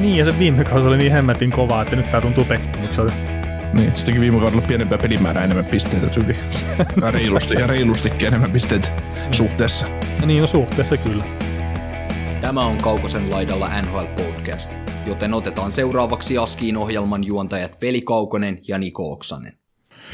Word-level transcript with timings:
Niin, 0.00 0.16
ja 0.16 0.24
se 0.24 0.38
viime 0.38 0.64
kausi 0.64 0.86
oli 0.86 0.96
niin 0.96 1.12
hemmetin 1.12 1.50
kovaa, 1.50 1.82
että 1.82 1.96
nyt 1.96 2.10
tää 2.10 2.20
tuntuu 2.20 2.44
pettymykseltä. 2.44 3.12
Niin, 3.72 3.92
se 3.94 4.06
teki 4.06 4.20
viime 4.20 4.40
kaudella 4.40 4.62
pienempää 4.62 4.98
pelimäärää 4.98 5.44
enemmän 5.44 5.64
pisteitä 5.64 6.06
tyyli. 6.06 6.36
Ja 7.02 7.10
reilusti, 7.10 7.54
ja 7.54 7.66
reilustikin 7.66 8.26
enemmän 8.26 8.50
pisteitä 8.50 8.88
suhteessa. 9.30 9.86
Ja 10.20 10.26
niin 10.26 10.42
on 10.42 10.48
suhteessa 10.48 10.96
kyllä. 10.96 11.24
Tämä 12.40 12.60
on 12.60 12.78
Kaukosen 12.78 13.30
laidalla 13.30 13.82
NHL 13.82 14.24
Podcast, 14.24 14.72
joten 15.06 15.34
otetaan 15.34 15.72
seuraavaksi 15.72 16.38
Askiin 16.38 16.76
ohjelman 16.76 17.24
juontajat 17.24 17.78
Veli 17.82 18.00
Kaukonen 18.00 18.58
ja 18.68 18.78
Niko 18.78 19.12
Oksanen. 19.12 19.52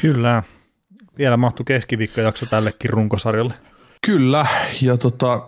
Kyllä. 0.01 0.43
Vielä 1.17 1.37
mahtuu 1.37 1.63
keskiviikkojakso 1.63 2.45
tällekin 2.45 2.89
runkosarjalle. 2.89 3.53
Kyllä, 4.05 4.45
ja 4.81 4.97
tota, 4.97 5.43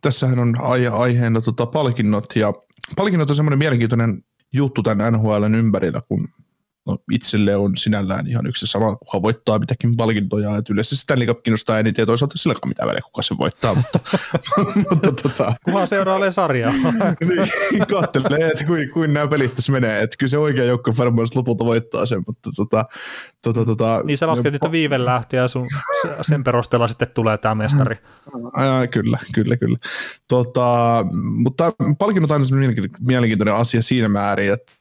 tässähän 0.00 0.38
on 0.38 0.54
aihe, 0.60 0.88
aiheena 0.88 1.40
tota, 1.40 1.66
palkinnot, 1.66 2.36
ja 2.36 2.52
palkinnot 2.96 3.30
on 3.30 3.36
semmoinen 3.36 3.58
mielenkiintoinen 3.58 4.22
juttu 4.52 4.82
tämän 4.82 5.12
NHLn 5.12 5.54
ympärillä, 5.54 6.02
kun 6.08 6.28
no, 6.88 6.98
itselle 7.12 7.56
on 7.56 7.76
sinällään 7.76 8.26
ihan 8.26 8.46
yksi 8.46 8.66
sama, 8.66 8.96
kuka 8.96 9.22
voittaa 9.22 9.58
mitäkin 9.58 9.96
palkintoja, 9.96 10.56
että 10.56 10.72
yleensä 10.72 10.96
Stanley 10.96 11.26
Cup 11.26 11.42
kiinnostaa 11.42 11.78
eniten, 11.78 12.02
ja 12.02 12.06
toisaalta 12.06 12.38
silläkään 12.38 12.68
mitään 12.68 12.88
väliä, 12.88 13.00
kuka 13.00 13.22
se 13.22 13.34
voittaa, 13.38 13.74
mutta, 13.74 13.98
mutta 14.90 15.12
tota, 15.12 15.54
Kuhan 15.64 15.88
seuraa 15.88 16.30
sarjaa. 16.30 16.72
niin, 17.72 17.86
kattelee, 17.90 18.48
että 18.48 18.64
kuin, 18.64 18.90
kuin 18.90 19.12
nämä 19.12 19.26
pelit 19.26 19.54
tässä 19.54 19.72
menee, 19.72 20.02
että 20.02 20.16
kyllä 20.18 20.30
se 20.30 20.38
oikea 20.38 20.64
joukko 20.64 20.94
varmaan 20.96 21.26
lopulta 21.34 21.64
voittaa 21.64 22.06
sen, 22.06 22.22
mutta 22.26 22.50
tota, 22.56 22.84
tota, 23.42 23.64
tota, 23.64 24.02
niin 24.04 24.18
sä 24.18 24.26
lasket, 24.26 24.54
että 24.54 24.72
viive 24.72 25.04
lähti 25.04 25.36
ja 25.36 25.48
sun, 25.48 25.66
sen 26.22 26.44
perusteella 26.44 26.88
sitten 26.88 27.08
tulee 27.14 27.38
tämä 27.38 27.54
mestari. 27.54 27.96
Ää, 28.56 28.86
kyllä, 28.86 29.18
kyllä, 29.34 29.56
kyllä. 29.56 29.78
Tota, 30.28 31.04
mutta 31.44 31.72
palkinnot 31.98 32.30
on 32.30 32.34
aina 32.34 32.88
mielenkiintoinen 33.00 33.54
asia 33.54 33.82
siinä 33.82 34.08
määrin, 34.08 34.52
että 34.52 34.77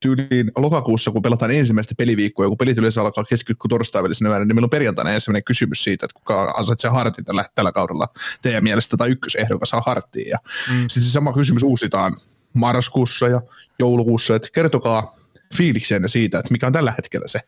tyyliin 0.00 0.52
lokakuussa, 0.56 1.10
kun 1.10 1.22
pelataan 1.22 1.50
ensimmäistä 1.50 1.94
peliviikkoa, 1.98 2.48
kun 2.48 2.58
pelit 2.58 2.78
yleensä 2.78 3.00
alkaa 3.00 3.24
keskiviikko 3.24 3.68
torstai 3.68 4.02
välisenä 4.02 4.38
niin 4.38 4.54
meillä 4.54 4.66
on 4.66 4.70
perjantaina 4.70 5.12
ensimmäinen 5.12 5.44
kysymys 5.44 5.84
siitä, 5.84 6.06
että 6.06 6.14
kuka 6.14 6.54
ansaitsee 6.56 6.90
hartin 6.90 7.24
tällä, 7.24 7.44
tällä 7.54 7.72
kaudella 7.72 8.08
teidän 8.42 8.64
mielestä, 8.64 8.96
tai 8.96 9.08
ykkösehdokas 9.10 9.68
saa 9.68 9.82
harttiin. 9.86 10.28
Ja 10.28 10.38
mm. 10.70 10.78
sitten 10.78 11.02
se 11.02 11.10
sama 11.10 11.32
kysymys 11.32 11.62
uusitaan 11.62 12.16
marraskuussa 12.52 13.28
ja 13.28 13.42
joulukuussa, 13.78 14.36
että 14.36 14.48
kertokaa 14.52 15.16
fiiliksenne 15.56 16.08
siitä, 16.08 16.38
että 16.38 16.52
mikä 16.52 16.66
on 16.66 16.72
tällä 16.72 16.94
hetkellä 16.96 17.28
se 17.28 17.40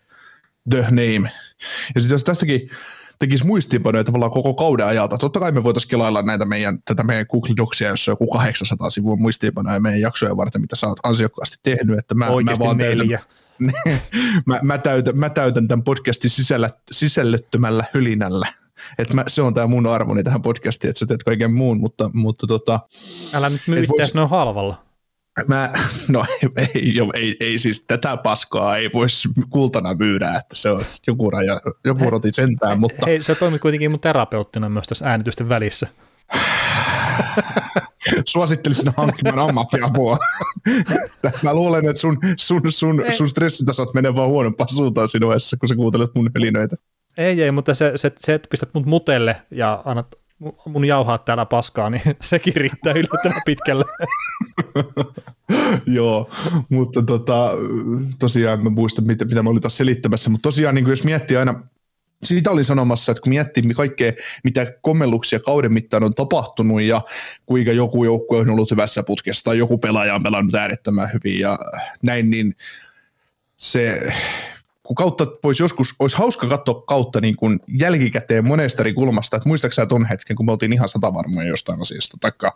the 0.71 0.83
name. 0.83 1.31
Ja 1.95 2.01
sitten 2.01 2.15
jos 2.15 2.25
tästäkin 2.25 2.71
tekisi 3.21 3.47
muistiinpanoja 3.47 4.05
tavallaan 4.05 4.31
koko 4.31 4.55
kauden 4.55 4.87
ajalta. 4.87 5.19
Totta 5.19 5.41
kai 5.41 5.53
me 5.53 5.65
voitaisiin 5.65 5.91
kelailla 5.91 6.23
näitä 6.23 6.45
meidän, 6.45 6.79
tätä 6.85 7.03
meidän 7.03 7.27
Google 7.31 7.55
Docsia, 7.57 7.89
jossa 7.89 8.11
on 8.11 8.13
joku 8.13 8.27
800 8.27 8.91
sivua 8.91 9.17
muistiinpanoja 9.17 9.81
meidän 9.81 10.01
jaksoja 10.01 10.37
varten, 10.37 10.61
mitä 10.61 10.77
sä 10.77 10.87
oot 10.87 10.99
ansiokkaasti 11.03 11.59
tehnyt. 11.63 11.99
Että 11.99 12.15
mä, 12.15 12.29
Oikeasti 12.29 12.63
mä 12.63 12.67
vaan 12.67 12.77
neljä. 12.77 13.21
Täytän, 13.59 14.01
mä, 14.47 14.59
mä, 14.63 14.79
täytän, 14.79 15.17
mä 15.17 15.31
täytän 15.31 15.69
tämän 15.69 15.85
podcastin 15.85 16.31
sisällä, 16.31 16.71
sisällöttömällä 16.91 17.85
hylinällä. 17.95 18.47
Et 18.99 19.13
mä, 19.13 19.25
se 19.29 19.43
on 19.43 19.55
tämä 19.55 19.67
mun 19.67 19.87
arvoni 19.87 20.25
tähän 20.25 20.43
podcastiin, 20.43 20.89
että 20.89 20.99
sä 20.99 21.07
teet 21.07 21.23
kaiken 21.23 21.53
muun, 21.53 21.81
mutta, 21.81 22.11
mutta 22.15 22.47
tota, 22.47 22.81
Älä 23.35 23.51
nyt 23.51 23.61
myy 23.67 23.85
vois... 23.89 24.15
noin 24.15 24.29
halvalla. 24.29 24.90
Mä, 25.49 25.73
no 26.09 26.25
ei, 26.57 26.95
jo, 26.95 27.09
ei, 27.15 27.37
ei, 27.41 27.59
siis 27.59 27.85
tätä 27.87 28.17
paskaa 28.17 28.77
ei 28.77 28.91
voisi 28.95 29.29
kultana 29.51 29.95
myydä, 29.95 30.27
että 30.27 30.55
se 30.55 30.71
on 30.71 30.85
joku, 31.07 31.31
raja, 31.31 31.61
joku 31.85 32.11
roti 32.11 32.33
sentään, 32.33 32.81
mutta... 32.81 33.07
Hei, 33.07 33.23
se 33.23 33.35
toimii 33.35 33.59
kuitenkin 33.59 33.91
mun 33.91 34.01
terapeuttina 34.01 34.69
myös 34.69 34.87
tässä 34.87 35.07
äänitysten 35.07 35.49
välissä. 35.49 35.87
Suosittelisin 38.25 38.93
hankkimaan 38.97 39.39
ammattiapua. 39.39 40.19
Mä 41.43 41.55
luulen, 41.55 41.89
että 41.89 42.01
sun, 42.01 42.19
sun, 42.37 42.63
sun, 42.73 43.03
sun 43.17 43.29
stressitasot 43.29 43.95
menee 43.95 44.15
vaan 44.15 44.29
huonompaan 44.29 44.75
suuntaan 44.75 45.09
sinuessa, 45.09 45.57
kun 45.57 45.69
sä 45.69 45.75
kuuntelet 45.75 46.11
mun 46.15 46.31
helinöitä. 46.35 46.77
Ei, 47.17 47.43
ei, 47.43 47.51
mutta 47.51 47.75
se, 47.75 47.93
se, 47.97 48.13
se 48.19 48.35
että 48.35 48.49
pistät 48.51 48.75
mut 48.75 48.87
mutelle 48.87 49.37
ja 49.51 49.83
annat 49.85 50.07
mun 50.67 50.85
jauhaa 50.85 51.19
täällä 51.19 51.47
paskaa, 51.47 51.91
niin 51.91 52.03
sekin 52.21 52.55
riittää 52.55 52.93
yllättävän 52.93 53.43
pitkälle. 53.47 53.85
Joo, 55.87 56.31
mutta 56.71 57.03
tota, 57.03 57.51
tosiaan 58.19 58.65
mä 58.65 58.71
muistan, 58.71 59.07
mitä, 59.07 59.25
mitä 59.25 59.43
mä 59.43 59.51
olin 59.51 59.63
taas 59.63 59.77
selittämässä, 59.77 60.31
mutta 60.31 60.43
tosiaan 60.43 60.75
niin 60.75 60.89
jos 60.89 61.05
miettii 61.05 61.37
aina, 61.37 61.63
siitä 62.23 62.51
olin 62.51 62.65
sanomassa, 62.65 63.13
että 63.13 63.23
kun 63.23 63.31
miettii 63.31 63.75
kaikkea, 63.75 64.13
mitä 64.45 64.73
kommelluksia 64.81 65.41
kauden 65.41 65.73
mittaan 65.73 66.05
on 66.05 66.15
tapahtunut 66.15 66.83
ja 66.83 67.03
kuinka 67.47 67.73
joku 67.73 68.05
joukkue 68.05 68.39
on 68.39 68.51
ollut 68.51 68.71
hyvässä 68.71 69.03
putkessa 69.03 69.45
tai 69.45 69.59
joku 69.59 69.79
pelaaja 69.79 70.15
on 70.15 70.23
pelannut 70.23 70.55
äärettömän 70.55 71.11
hyvin 71.13 71.41
ja 71.41 71.59
näin, 72.03 72.31
niin 72.31 72.57
se 73.57 74.13
kun 74.91 74.95
kautta 74.95 75.27
voisi 75.45 75.63
joskus, 75.63 75.95
olisi 75.99 76.17
hauska 76.17 76.47
katsoa 76.47 76.83
kautta 76.83 77.21
niin 77.21 77.37
kuin 77.37 77.61
jälkikäteen 77.69 78.47
monesta 78.47 78.83
eri 78.83 78.95
kulmasta, 78.95 79.37
että 79.37 79.49
muistaaksä 79.49 79.87
ton 79.87 80.05
hetken, 80.05 80.37
kun 80.37 80.47
me 80.47 80.53
oltiin 80.53 80.73
ihan 80.73 80.89
satavarmoja 80.89 81.49
jostain 81.49 81.81
asiasta, 81.81 82.17
taikka 82.21 82.55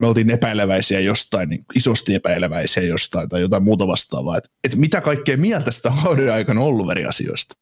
me 0.00 0.06
oltiin 0.06 0.30
epäileväisiä 0.30 1.00
jostain, 1.00 1.48
niin 1.48 1.64
isosti 1.74 2.14
epäileväisiä 2.14 2.82
jostain 2.82 3.28
tai 3.28 3.40
jotain 3.40 3.62
muuta 3.62 3.86
vastaavaa, 3.86 4.36
että, 4.36 4.50
että 4.64 4.76
mitä 4.76 5.00
kaikkea 5.00 5.36
mieltä 5.36 5.70
sitä 5.70 5.92
kauden 6.04 6.32
aikana 6.32 6.60
on 6.60 6.66
ollut 6.66 6.90
eri 6.90 7.04
asioista. 7.04 7.54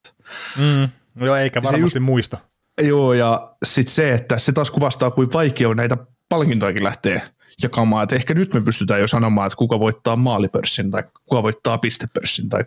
Mm, 0.59 0.89
joo, 1.25 1.37
eikä 1.37 1.63
varmasti 1.63 1.99
just, 1.99 1.99
muista. 1.99 2.39
Joo, 2.83 3.13
ja 3.13 3.55
sitten 3.65 3.95
se, 3.95 4.13
että 4.13 4.39
se 4.39 4.53
taas 4.53 4.71
kuvastaa, 4.71 5.11
kuin 5.11 5.33
vaikea 5.33 5.69
on 5.69 5.77
näitä 5.77 5.97
palkintojakin 6.29 6.85
lähtee 6.85 7.23
jakamaan, 7.63 8.03
että 8.03 8.17
ehkä 8.17 8.35
nyt 8.35 8.55
me 8.55 8.61
pystytään 8.61 9.01
jo 9.01 9.09
sanomaan, 9.09 9.47
että 9.47 9.57
kuka 9.57 9.81
voittaa 9.81 10.17
maalipörssin 10.17 10.91
tai 10.91 11.03
kuka 11.25 11.43
voittaa 11.43 11.79
pistepörssin, 11.79 12.49
tai 12.49 12.65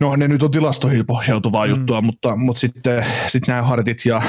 no 0.00 0.16
ne 0.16 0.28
nyt 0.28 0.42
on 0.42 0.50
tilastoihin 0.50 1.06
pohjautuvaa 1.06 1.66
mm. 1.66 1.70
juttua, 1.70 2.00
mutta, 2.00 2.36
mutta 2.36 2.60
sitten 2.60 3.04
sit 3.26 3.46
nämä 3.46 3.62
hartit 3.62 4.04
ja 4.04 4.22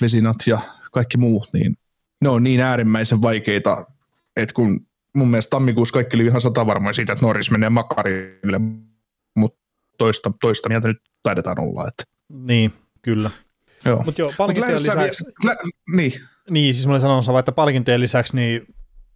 vesinat 0.00 0.36
ja 0.46 0.60
kaikki 0.92 1.18
muut, 1.18 1.48
niin 1.52 1.74
ne 2.20 2.28
on 2.28 2.44
niin 2.44 2.60
äärimmäisen 2.60 3.22
vaikeita, 3.22 3.86
että 4.36 4.54
kun 4.54 4.86
mun 5.16 5.28
mielestä 5.28 5.50
tammikuussa 5.50 5.92
kaikki 5.92 6.16
oli 6.16 6.26
ihan 6.26 6.40
sata 6.40 6.66
varmoja 6.66 6.92
siitä, 6.92 7.12
että 7.12 7.26
Norris 7.26 7.50
menee 7.50 7.70
makarille, 7.70 8.60
mutta 9.36 9.60
toista, 9.98 10.32
toista 10.40 10.68
mieltä 10.68 10.88
nyt 10.88 10.98
taidetaan 11.22 11.60
olla. 11.60 11.88
Että. 11.88 12.04
Niin, 12.28 12.72
kyllä. 13.02 13.30
Joo. 13.84 14.02
Mutta 14.02 14.20
joo, 14.20 14.32
palkintojen 14.36 14.82
lisäksi... 14.82 15.24
Lä, 15.44 15.56
niin. 15.92 16.12
Niin, 16.50 16.74
siis 16.74 16.86
mä 16.86 16.92
olin 16.92 17.00
sanonut 17.00 17.38
että 17.38 17.52
palkintojen 17.52 18.00
lisäksi 18.00 18.36
niin 18.36 18.66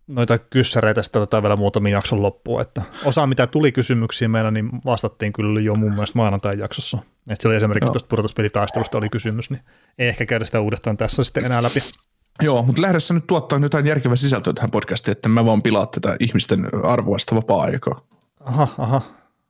noita 0.06 0.38
kyssäreitä 0.38 1.02
sitten 1.02 1.22
otetaan 1.22 1.42
vielä 1.42 1.56
muutamin 1.56 1.92
jakson 1.92 2.22
loppuun, 2.22 2.60
että 2.60 2.82
osa 3.04 3.26
mitä 3.26 3.46
tuli 3.46 3.72
kysymyksiä 3.72 4.28
meillä, 4.28 4.50
niin 4.50 4.70
vastattiin 4.84 5.32
kyllä 5.32 5.60
jo 5.60 5.74
mun 5.74 5.92
mielestä 5.92 6.18
maanantain 6.18 6.58
jaksossa. 6.58 6.98
Että 7.30 7.42
siellä 7.42 7.56
esimerkiksi 7.56 7.92
tuosta 7.92 8.08
pudotuspelitaistelusta 8.08 8.98
oli 8.98 9.08
kysymys, 9.08 9.50
niin 9.50 9.60
ei 9.98 10.08
ehkä 10.08 10.26
käydä 10.26 10.44
sitä 10.44 10.60
uudestaan 10.60 10.96
tässä 10.96 11.24
sitten 11.24 11.44
enää 11.44 11.62
läpi. 11.62 11.80
Joo, 12.42 12.62
mutta 12.62 12.82
lähdessä 12.82 13.14
nyt 13.14 13.26
tuottaa 13.26 13.58
jotain 13.62 13.86
järkevää 13.86 14.16
sisältöä 14.16 14.52
tähän 14.52 14.70
podcastiin, 14.70 15.12
että 15.12 15.28
mä 15.28 15.44
vaan 15.44 15.62
pilaa 15.62 15.86
tätä 15.86 16.16
ihmisten 16.20 16.68
arvoista 16.84 17.36
vapaa-aikaa. 17.36 18.00
Aha, 18.40 18.68
aha. 18.78 19.02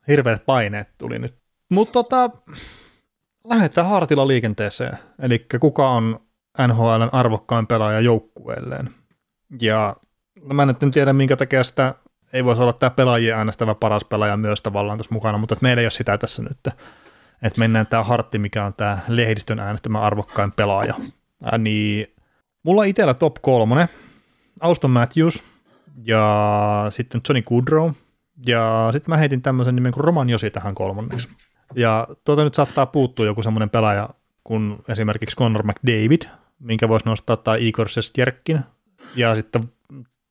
Hirveät 0.08 0.46
paineet 0.46 0.88
tuli 0.98 1.18
nyt. 1.18 1.36
Mutta 1.70 1.92
tota, 1.92 2.30
lähdetään 3.44 3.86
hartilla 3.86 4.28
liikenteeseen. 4.28 4.98
Eli 5.22 5.46
kuka 5.60 5.90
on 5.90 6.20
NHLn 6.66 7.08
arvokkain 7.12 7.66
pelaaja 7.66 8.00
joukkueelleen. 8.00 8.90
Ja 9.60 9.96
no 9.96 10.04
mä 10.52 10.66
en 10.82 10.90
tiedä, 10.90 11.12
minkä 11.12 11.36
takia 11.36 11.64
sitä 11.64 11.94
ei 12.32 12.44
voisi 12.44 12.62
olla 12.62 12.72
tämä 12.72 12.90
pelaajien 12.90 13.36
äänestävä 13.36 13.74
paras 13.74 14.04
pelaaja 14.04 14.36
myös 14.36 14.62
tavallaan 14.62 14.98
tuossa 14.98 15.14
mukana, 15.14 15.38
mutta 15.38 15.56
meillä 15.60 15.80
ei 15.80 15.84
ole 15.84 15.90
sitä 15.90 16.18
tässä 16.18 16.42
nyt. 16.42 16.58
Että 17.42 17.58
mennään 17.58 17.86
tämä 17.86 18.04
Hartti, 18.04 18.38
mikä 18.38 18.64
on 18.64 18.74
tämä 18.74 18.98
lehdistön 19.08 19.58
äänestämä 19.58 20.00
arvokkain 20.00 20.52
pelaaja. 20.52 20.94
Ää, 21.42 21.58
niin 21.58 22.14
mulla 22.62 22.84
itsellä 22.84 23.14
top 23.14 23.34
kolmonen, 23.40 23.88
Auston 24.60 24.90
Matthews 24.90 25.42
ja 26.04 26.86
sitten 26.90 27.20
Johnny 27.28 27.42
Goodrow 27.42 27.90
ja 28.46 28.88
sitten 28.92 29.12
mä 29.12 29.16
heitin 29.16 29.42
tämmöisen 29.42 29.76
nimen 29.76 29.92
kuin 29.92 30.04
Roman 30.04 30.30
Josi 30.30 30.50
tähän 30.50 30.74
kolmanneksi. 30.74 31.28
Ja 31.74 32.08
tuota 32.24 32.44
nyt 32.44 32.54
saattaa 32.54 32.86
puuttua 32.86 33.26
joku 33.26 33.42
semmoinen 33.42 33.70
pelaaja 33.70 34.08
kuin 34.44 34.76
esimerkiksi 34.88 35.36
Conor 35.36 35.62
McDavid, 35.62 36.22
minkä 36.58 36.88
voisi 36.88 37.06
nostaa, 37.06 37.36
tai 37.36 37.68
Igor 37.68 37.88
Sestjerkin, 37.88 38.60
ja 39.16 39.34
sitten 39.34 39.72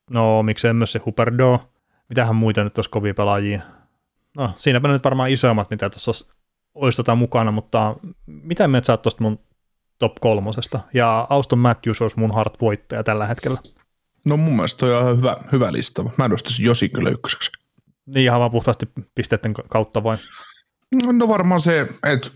no 0.10 0.44
miksei 0.44 0.74
myös 0.74 0.92
se 0.92 1.02
Huperdo, 1.06 1.70
mitähän 2.10 2.36
muita 2.36 2.64
nyt 2.64 2.78
olisi 2.78 2.90
kovia 2.90 3.14
pelaajia. 3.14 3.62
No, 4.38 4.54
siinäpä 4.56 4.88
nyt 4.88 5.04
varmaan 5.04 5.30
isoimmat, 5.30 5.70
mitä 5.70 5.90
tuossa 5.90 6.26
olisi, 6.76 6.96
tota 6.96 7.16
mukana, 7.16 7.52
mutta 7.52 7.96
mitä 8.26 8.68
me 8.68 8.84
saat 8.84 9.02
tuosta 9.02 9.24
mun 9.24 9.40
top 10.00 10.16
kolmosesta? 10.20 10.80
Ja 10.94 11.28
Auston 11.30 11.60
Matthews 11.60 12.02
olisi 12.02 12.20
mun 12.20 12.34
hard 12.34 12.56
voittaja 12.62 13.04
tällä 13.04 13.28
hetkellä. 13.28 13.58
No 14.26 14.38
mun 14.38 14.56
mielestä 14.56 14.80
toi 14.80 14.96
on 14.96 15.02
ihan 15.02 15.18
hyvä, 15.18 15.38
hyvä 15.52 15.74
lista. 15.74 16.04
Mä 16.18 16.28
nostaisin 16.28 16.66
Josin 16.66 16.92
kyllä 16.92 17.10
ykköseksi. 17.10 17.52
Niin 18.06 18.24
ihan 18.24 18.40
vaan 18.40 18.52
puhtaasti 18.52 18.90
pisteiden 19.16 19.54
kautta 19.54 20.04
vai? 20.04 20.18
No 21.12 21.28
varmaan 21.28 21.62
se, 21.62 21.82
että 21.82 21.94
et, 22.04 22.34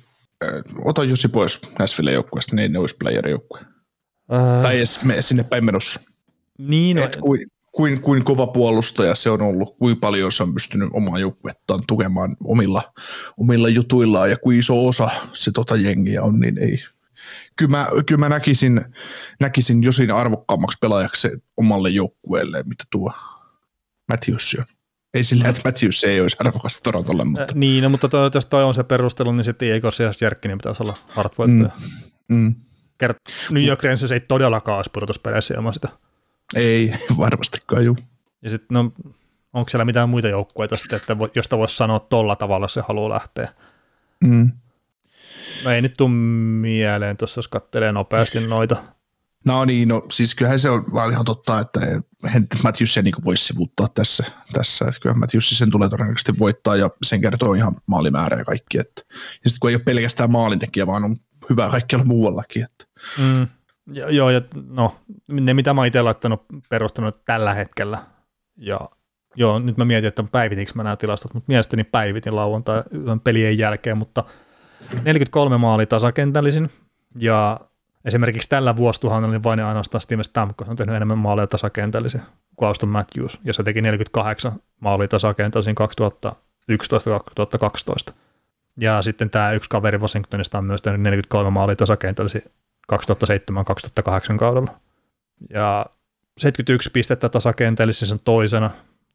ota 0.85 1.03
Josi 1.03 1.27
pois 1.27 1.61
Nashville 1.79 2.11
joukkueesta, 2.11 2.55
niin 2.55 2.73
ne 2.73 2.79
olisi 2.79 2.95
player 2.99 3.29
joukkue. 3.29 3.59
Öö. 4.33 4.61
Tai 4.61 4.77
edes 4.77 4.99
sinne 5.19 5.43
päin 5.43 5.65
menossa. 5.65 5.99
Niin, 6.57 6.97
no, 6.97 7.03
Et 7.03 7.15
kuin, 7.15 7.47
kuin, 7.77 8.01
kuin 8.01 8.23
kova 8.23 8.47
puolustaja 8.47 9.15
se 9.15 9.29
on 9.29 9.41
ollut, 9.41 9.77
kuin 9.77 9.99
paljon 9.99 10.31
se 10.31 10.43
on 10.43 10.53
pystynyt 10.53 10.89
omaa 10.93 11.19
joukkuettaan 11.19 11.79
tukemaan 11.87 12.37
omilla, 12.43 12.93
omilla 13.37 13.69
jutuillaan 13.69 14.29
ja 14.29 14.37
kuin 14.37 14.59
iso 14.59 14.87
osa 14.87 15.09
se 15.33 15.51
tota 15.51 15.75
jengiä 15.75 16.23
on, 16.23 16.39
niin 16.39 16.57
ei. 16.57 16.83
Kyllä 17.55 17.71
mä, 17.71 17.87
kyllä 18.05 18.19
mä 18.19 18.29
näkisin, 18.29 18.81
näkisin 19.39 19.83
Josin 19.83 20.11
arvokkaammaksi 20.11 20.77
pelaajaksi 20.81 21.29
omalle 21.57 21.89
joukkueelle, 21.89 22.63
mitä 22.65 22.83
tuo 22.91 23.13
Matthews 24.09 24.55
on. 24.59 24.65
Ei 25.13 25.23
sillä, 25.23 25.49
että 25.49 25.61
Matthews 25.65 26.03
ei 26.03 26.21
olisi 26.21 26.37
arvokas 26.39 26.81
Torontolle, 26.81 27.25
mutta... 27.25 27.41
Äh, 27.41 27.55
niin, 27.55 27.83
no, 27.83 27.89
mutta 27.89 28.09
toi, 28.09 28.29
jos 28.33 28.45
toi 28.45 28.63
on 28.63 28.73
se 28.73 28.83
perustelu, 28.83 29.31
niin 29.31 29.43
sitten 29.43 29.75
Igor 29.75 29.93
Sijas 29.93 30.21
Järkkinen 30.21 30.57
pitäisi 30.57 30.83
olla 30.83 30.97
hardvoittaja. 31.07 31.71
Mm. 32.29 32.35
Mm. 32.35 32.55
Kert- 33.03 33.51
New 33.51 33.63
York 33.63 33.83
Rangers 33.83 34.11
ei 34.11 34.19
todellakaan 34.19 34.77
olisi 34.77 34.89
pudotuspeleissä 34.93 35.53
ilman 35.53 35.73
sitä. 35.73 35.89
Ei, 36.55 36.93
varmastikaan 37.17 37.85
juu. 37.85 37.97
Ja 38.41 38.49
sitten, 38.49 38.75
no, 38.75 38.91
onko 39.53 39.69
siellä 39.69 39.85
mitään 39.85 40.09
muita 40.09 40.27
joukkueita 40.27 40.75
sitten, 40.75 40.97
että 40.97 41.17
josta 41.35 41.57
voisi 41.57 41.75
sanoa 41.75 41.99
tolla 41.99 42.35
tavalla, 42.35 42.63
jos 42.63 42.73
se 42.73 42.83
haluaa 42.87 43.09
lähteä? 43.09 43.49
Mm. 44.23 44.51
No 45.65 45.71
ei 45.71 45.81
nyt 45.81 45.93
tule 45.97 46.09
mieleen 46.61 47.17
tuossa, 47.17 47.39
jos 47.39 47.47
katselee 47.47 47.91
nopeasti 47.91 48.39
noita. 48.39 48.75
No 49.45 49.65
niin, 49.65 49.87
no 49.87 50.05
siis 50.11 50.35
kyllähän 50.35 50.59
se 50.59 50.69
on 50.69 50.85
vaan 50.93 51.11
ihan 51.11 51.25
totta, 51.25 51.59
että 51.59 51.79
Matthews 52.63 52.93
se 52.93 53.01
niin 53.01 53.13
voisi 53.25 53.45
sivuttaa 53.45 53.87
tässä, 53.87 54.23
tässä. 54.53 54.85
että 54.85 54.99
kyllä 54.99 55.15
Matthews 55.15 55.49
sen 55.49 55.71
tulee 55.71 55.89
todennäköisesti 55.89 56.39
voittaa 56.39 56.75
ja 56.75 56.89
sen 57.03 57.21
kertoo 57.21 57.53
ihan 57.53 57.75
maalimäärä 57.85 58.37
ja 58.37 58.45
kaikki. 58.45 58.79
Että. 58.79 59.01
Ja 59.43 59.49
sitten 59.49 59.59
kun 59.59 59.69
ei 59.69 59.75
ole 59.75 59.83
pelkästään 59.83 60.31
maalintekijä, 60.31 60.87
vaan 60.87 61.03
on 61.03 61.15
hyvä 61.49 61.69
kaikkialla 61.69 62.05
muuallakin. 62.05 62.63
Että. 62.63 62.85
Mm. 63.17 63.47
Ja, 63.91 64.11
joo, 64.11 64.29
ja 64.29 64.41
no, 64.67 64.95
ne 65.27 65.53
mitä 65.53 65.73
mä 65.73 65.85
itse 65.85 66.01
laittanut 66.01 66.45
perustanut 66.69 67.25
tällä 67.25 67.53
hetkellä, 67.53 67.97
ja 68.57 68.79
joo, 69.35 69.59
nyt 69.59 69.77
mä 69.77 69.85
mietin, 69.85 70.07
että 70.07 70.23
päivitinkö 70.31 70.71
mä 70.75 70.83
nämä 70.83 70.95
tilastot, 70.95 71.33
mutta 71.33 71.47
mielestäni 71.47 71.83
päivitin 71.83 72.35
lauantai 72.35 72.83
pelien 73.23 73.57
jälkeen, 73.57 73.97
mutta 73.97 74.23
43 75.03 75.57
maali 75.57 75.85
tasakentällisin, 75.85 76.69
ja 77.19 77.59
esimerkiksi 78.05 78.49
tällä 78.49 78.75
vuosituhannella 78.75 79.33
niin 79.33 79.43
vain 79.43 79.59
ja 79.59 79.67
ainoastaan 79.67 80.01
Steven 80.01 80.23
Stamkos 80.23 80.69
on 80.69 80.75
tehnyt 80.75 80.95
enemmän 80.95 81.17
maaleja 81.17 81.47
tasakentällisin 81.47 82.21
kuin 82.55 82.67
Auston 82.67 82.89
Matthews, 82.89 83.39
ja 83.43 83.53
se 83.53 83.63
teki 83.63 83.81
48 83.81 84.51
maalia 84.79 85.07
tasakentällisin 85.07 85.75
2011-2012. 88.09 88.13
Ja 88.79 89.01
sitten 89.01 89.29
tämä 89.29 89.51
yksi 89.51 89.69
kaveri 89.69 89.97
Washingtonista 89.97 90.57
on 90.57 90.65
myös 90.65 90.81
tehnyt 90.81 91.01
43 91.01 91.49
maalia 91.49 91.75
tasakentällisin 91.75 92.43
2007-2008 92.93 94.37
kaudella. 94.37 94.71
Ja 95.49 95.85
71 96.37 96.91
pistettä 96.91 97.29
tasakentällisin 97.29 98.07
sen 98.07 98.19
toisena, 98.23 98.69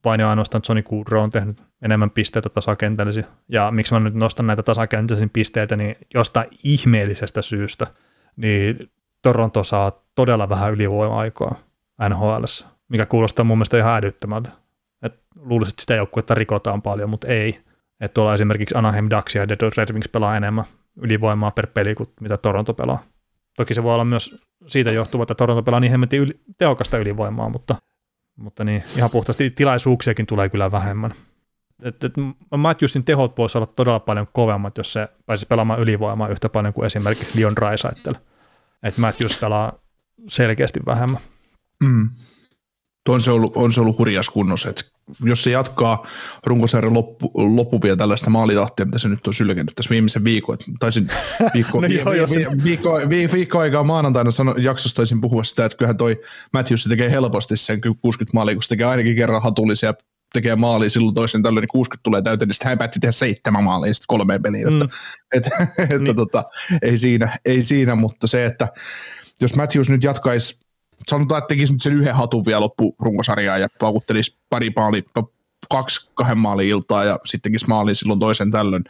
vain 0.04 0.20
ja 0.20 0.30
ainoastaan 0.30 0.62
Johnny 0.69 0.82
Goodrow 0.82 1.22
on 1.22 1.30
tehnyt 1.30 1.62
enemmän 1.82 2.10
pisteitä 2.10 2.48
tasakentällisiä. 2.48 3.24
Ja 3.48 3.70
miksi 3.70 3.94
mä 3.94 4.00
nyt 4.00 4.14
nostan 4.14 4.46
näitä 4.46 4.62
tasakentällisiä 4.62 5.28
pisteitä, 5.32 5.76
niin 5.76 5.96
jostain 6.14 6.48
ihmeellisestä 6.64 7.42
syystä, 7.42 7.86
niin 8.36 8.90
Toronto 9.22 9.64
saa 9.64 9.92
todella 10.14 10.48
vähän 10.48 10.72
ylivoima-aikaa 10.72 11.54
nhl 12.08 12.44
mikä 12.88 13.06
kuulostaa 13.06 13.44
mun 13.44 13.58
mielestä 13.58 13.78
ihan 13.78 13.96
älyttömältä. 13.96 14.50
Et 15.02 15.20
luulisin, 15.36 15.72
että 15.72 15.80
sitä 15.80 15.94
joukkuetta 15.94 16.34
rikotaan 16.34 16.82
paljon, 16.82 17.10
mutta 17.10 17.26
ei. 17.26 17.58
Että 18.00 18.14
tuolla 18.14 18.34
esimerkiksi 18.34 18.74
Anaheim 18.74 19.08
Ducks 19.10 19.34
ja 19.34 19.48
Detroit 19.48 19.76
Red 19.76 19.92
Wings 19.92 20.08
pelaa 20.08 20.36
enemmän 20.36 20.64
ylivoimaa 20.96 21.50
per 21.50 21.66
peli 21.66 21.94
kuin 21.94 22.08
mitä 22.20 22.36
Toronto 22.36 22.74
pelaa. 22.74 23.02
Toki 23.56 23.75
se 23.75 23.82
voi 23.82 23.94
olla 23.94 24.04
myös 24.04 24.37
siitä 24.66 24.90
johtuva, 24.90 25.22
että 25.22 25.34
Toronto 25.34 25.62
pelaa 25.62 25.81
niin 25.81 25.90
hemmetin 25.90 26.20
yli, 26.20 26.40
tehokasta 26.58 26.99
ylivoimaa, 26.99 27.49
mutta, 27.49 27.76
mutta 28.37 28.64
niin, 28.64 28.82
ihan 28.96 29.10
puhtaasti 29.10 29.50
tilaisuuksiakin 29.50 30.26
tulee 30.26 30.49
kyllä 30.49 30.70
vähemmän. 30.70 31.12
Et, 31.82 32.04
et 32.04 32.12
Matthewsin 32.56 33.04
tehot 33.04 33.38
voisi 33.38 33.58
olla 33.58 33.66
todella 33.66 34.00
paljon 34.00 34.26
kovemmat, 34.32 34.78
jos 34.78 34.93
se 34.93 35.08
pääsi 35.26 35.46
pelaamaan 35.46 35.81
ylivoimaa 35.81 36.28
yhtä 36.28 36.49
paljon 36.49 36.75
kuin 36.75 36.87
esimerkiksi 36.87 37.40
Leon 37.40 37.56
Draisaitl. 37.56 38.14
Että 38.82 39.00
Matthews 39.00 39.38
pelaa 39.38 39.72
selkeästi 40.28 40.81
vähemmän. 40.87 41.20
Mm 41.82 42.10
on 43.08 43.22
se 43.22 43.31
ollut, 43.31 43.56
on 43.56 43.72
se 43.72 43.81
ollut 43.81 43.99
hurjas 43.99 44.31
kunnossa. 44.31 44.69
että 44.69 44.82
jos 45.25 45.43
se 45.43 45.50
jatkaa 45.50 46.06
runkosarjan 46.46 46.94
loppu, 46.94 47.31
loppu 47.34 47.82
vielä 47.82 47.96
tällaista 47.96 48.31
maalitahtia, 48.31 48.87
mitä 48.87 48.99
se 48.99 49.08
nyt 49.08 49.26
on 49.26 49.34
sylkenyt 49.34 49.72
tässä 49.75 49.90
viimeisen 49.90 50.25
viikon, 50.25 50.54
että 50.54 50.66
taisin 50.81 51.08
viikko, 51.54 51.81
no 51.81 51.87
joo, 51.87 52.26
vi, 52.31 52.37
vi, 52.37 52.64
viikko, 52.64 53.00
vi, 53.08 53.28
viikko 53.32 53.58
aikaa 53.58 53.82
maanantaina 53.82 54.31
sano, 54.31 54.54
jaksossa 54.58 54.96
taisin 54.96 55.20
puhua 55.20 55.44
sitä, 55.44 55.64
että 55.64 55.78
kyllähän 55.78 55.96
toi 55.96 56.20
Matthews 56.52 56.84
tekee 56.84 57.10
helposti 57.10 57.56
sen 57.56 57.81
60 57.81 58.31
maalia, 58.34 58.54
kun 58.54 58.62
se 58.62 58.69
tekee 58.69 58.87
ainakin 58.87 59.16
kerran 59.16 59.43
hatullisia 59.43 59.94
tekee 60.32 60.56
maali 60.56 60.90
silloin 60.90 61.14
toisen 61.14 61.43
tällöin, 61.43 61.62
niin 61.62 61.69
60 61.69 62.02
tulee 62.02 62.22
täyteen, 62.22 62.48
niin 62.48 62.55
sitten 62.55 62.69
hän 62.69 62.78
päätti 62.78 63.00
tehdä 63.00 63.12
seitsemän 63.12 63.64
maalia 63.64 63.94
sitten 63.94 64.06
kolmeen 64.06 64.43
peliin. 64.43 64.75
Mm. 64.75 64.82
Että, 64.82 64.96
että, 65.37 65.66
että 65.78 65.98
niin. 65.98 66.16
tota, 66.16 66.44
ei, 66.82 66.98
siinä, 66.98 67.38
ei 67.44 67.64
siinä, 67.64 67.94
mutta 67.94 68.26
se, 68.26 68.44
että 68.44 68.69
jos 69.40 69.56
Matthews 69.56 69.90
nyt 69.90 70.05
jatkaisi 70.05 70.60
sanotaan, 71.08 71.38
että 71.38 71.49
tekisi 71.49 71.72
nyt 71.72 71.82
sen 71.82 71.93
yhden 71.93 72.14
hatun 72.14 72.44
vielä 72.44 72.60
loppu 72.60 72.96
runkosarjaa 72.99 73.58
ja 73.58 73.69
paukuttelisi 73.78 74.38
pari 74.50 74.72
maali, 74.76 75.04
kaksi 75.70 76.10
kahden 76.14 76.38
maalin 76.38 76.69
iltaa 76.69 77.04
ja 77.04 77.19
sitten 77.25 77.52
tekisi 77.52 77.69
maalin 77.69 77.94
silloin 77.94 78.20
toisen 78.20 78.50
tällöin 78.50 78.84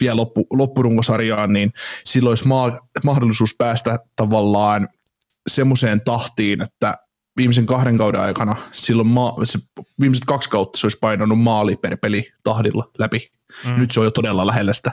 vielä 0.00 0.16
loppu, 0.16 0.46
loppurungosarjaan, 0.52 1.52
niin 1.52 1.72
silloin 2.04 2.32
olisi 2.32 2.48
ma- 2.48 2.78
mahdollisuus 3.04 3.54
päästä 3.58 3.98
tavallaan 4.16 4.88
semmoiseen 5.46 6.00
tahtiin, 6.00 6.62
että 6.62 6.98
viimeisen 7.36 7.66
kahden 7.66 7.98
kauden 7.98 8.20
aikana 8.20 8.56
silloin 8.72 9.08
ma- 9.08 9.36
se, 9.44 9.58
viimeiset 10.00 10.24
kaksi 10.24 10.50
kautta 10.50 10.78
se 10.78 10.86
olisi 10.86 10.98
painanut 11.00 11.40
maali 11.40 11.76
per 11.76 11.96
peli 11.96 12.32
tahdilla 12.44 12.90
läpi. 12.98 13.32
Mm. 13.66 13.80
Nyt 13.80 13.90
se 13.90 14.00
on 14.00 14.06
jo 14.06 14.10
todella 14.10 14.46
lähellä 14.46 14.74
sitä. 14.74 14.92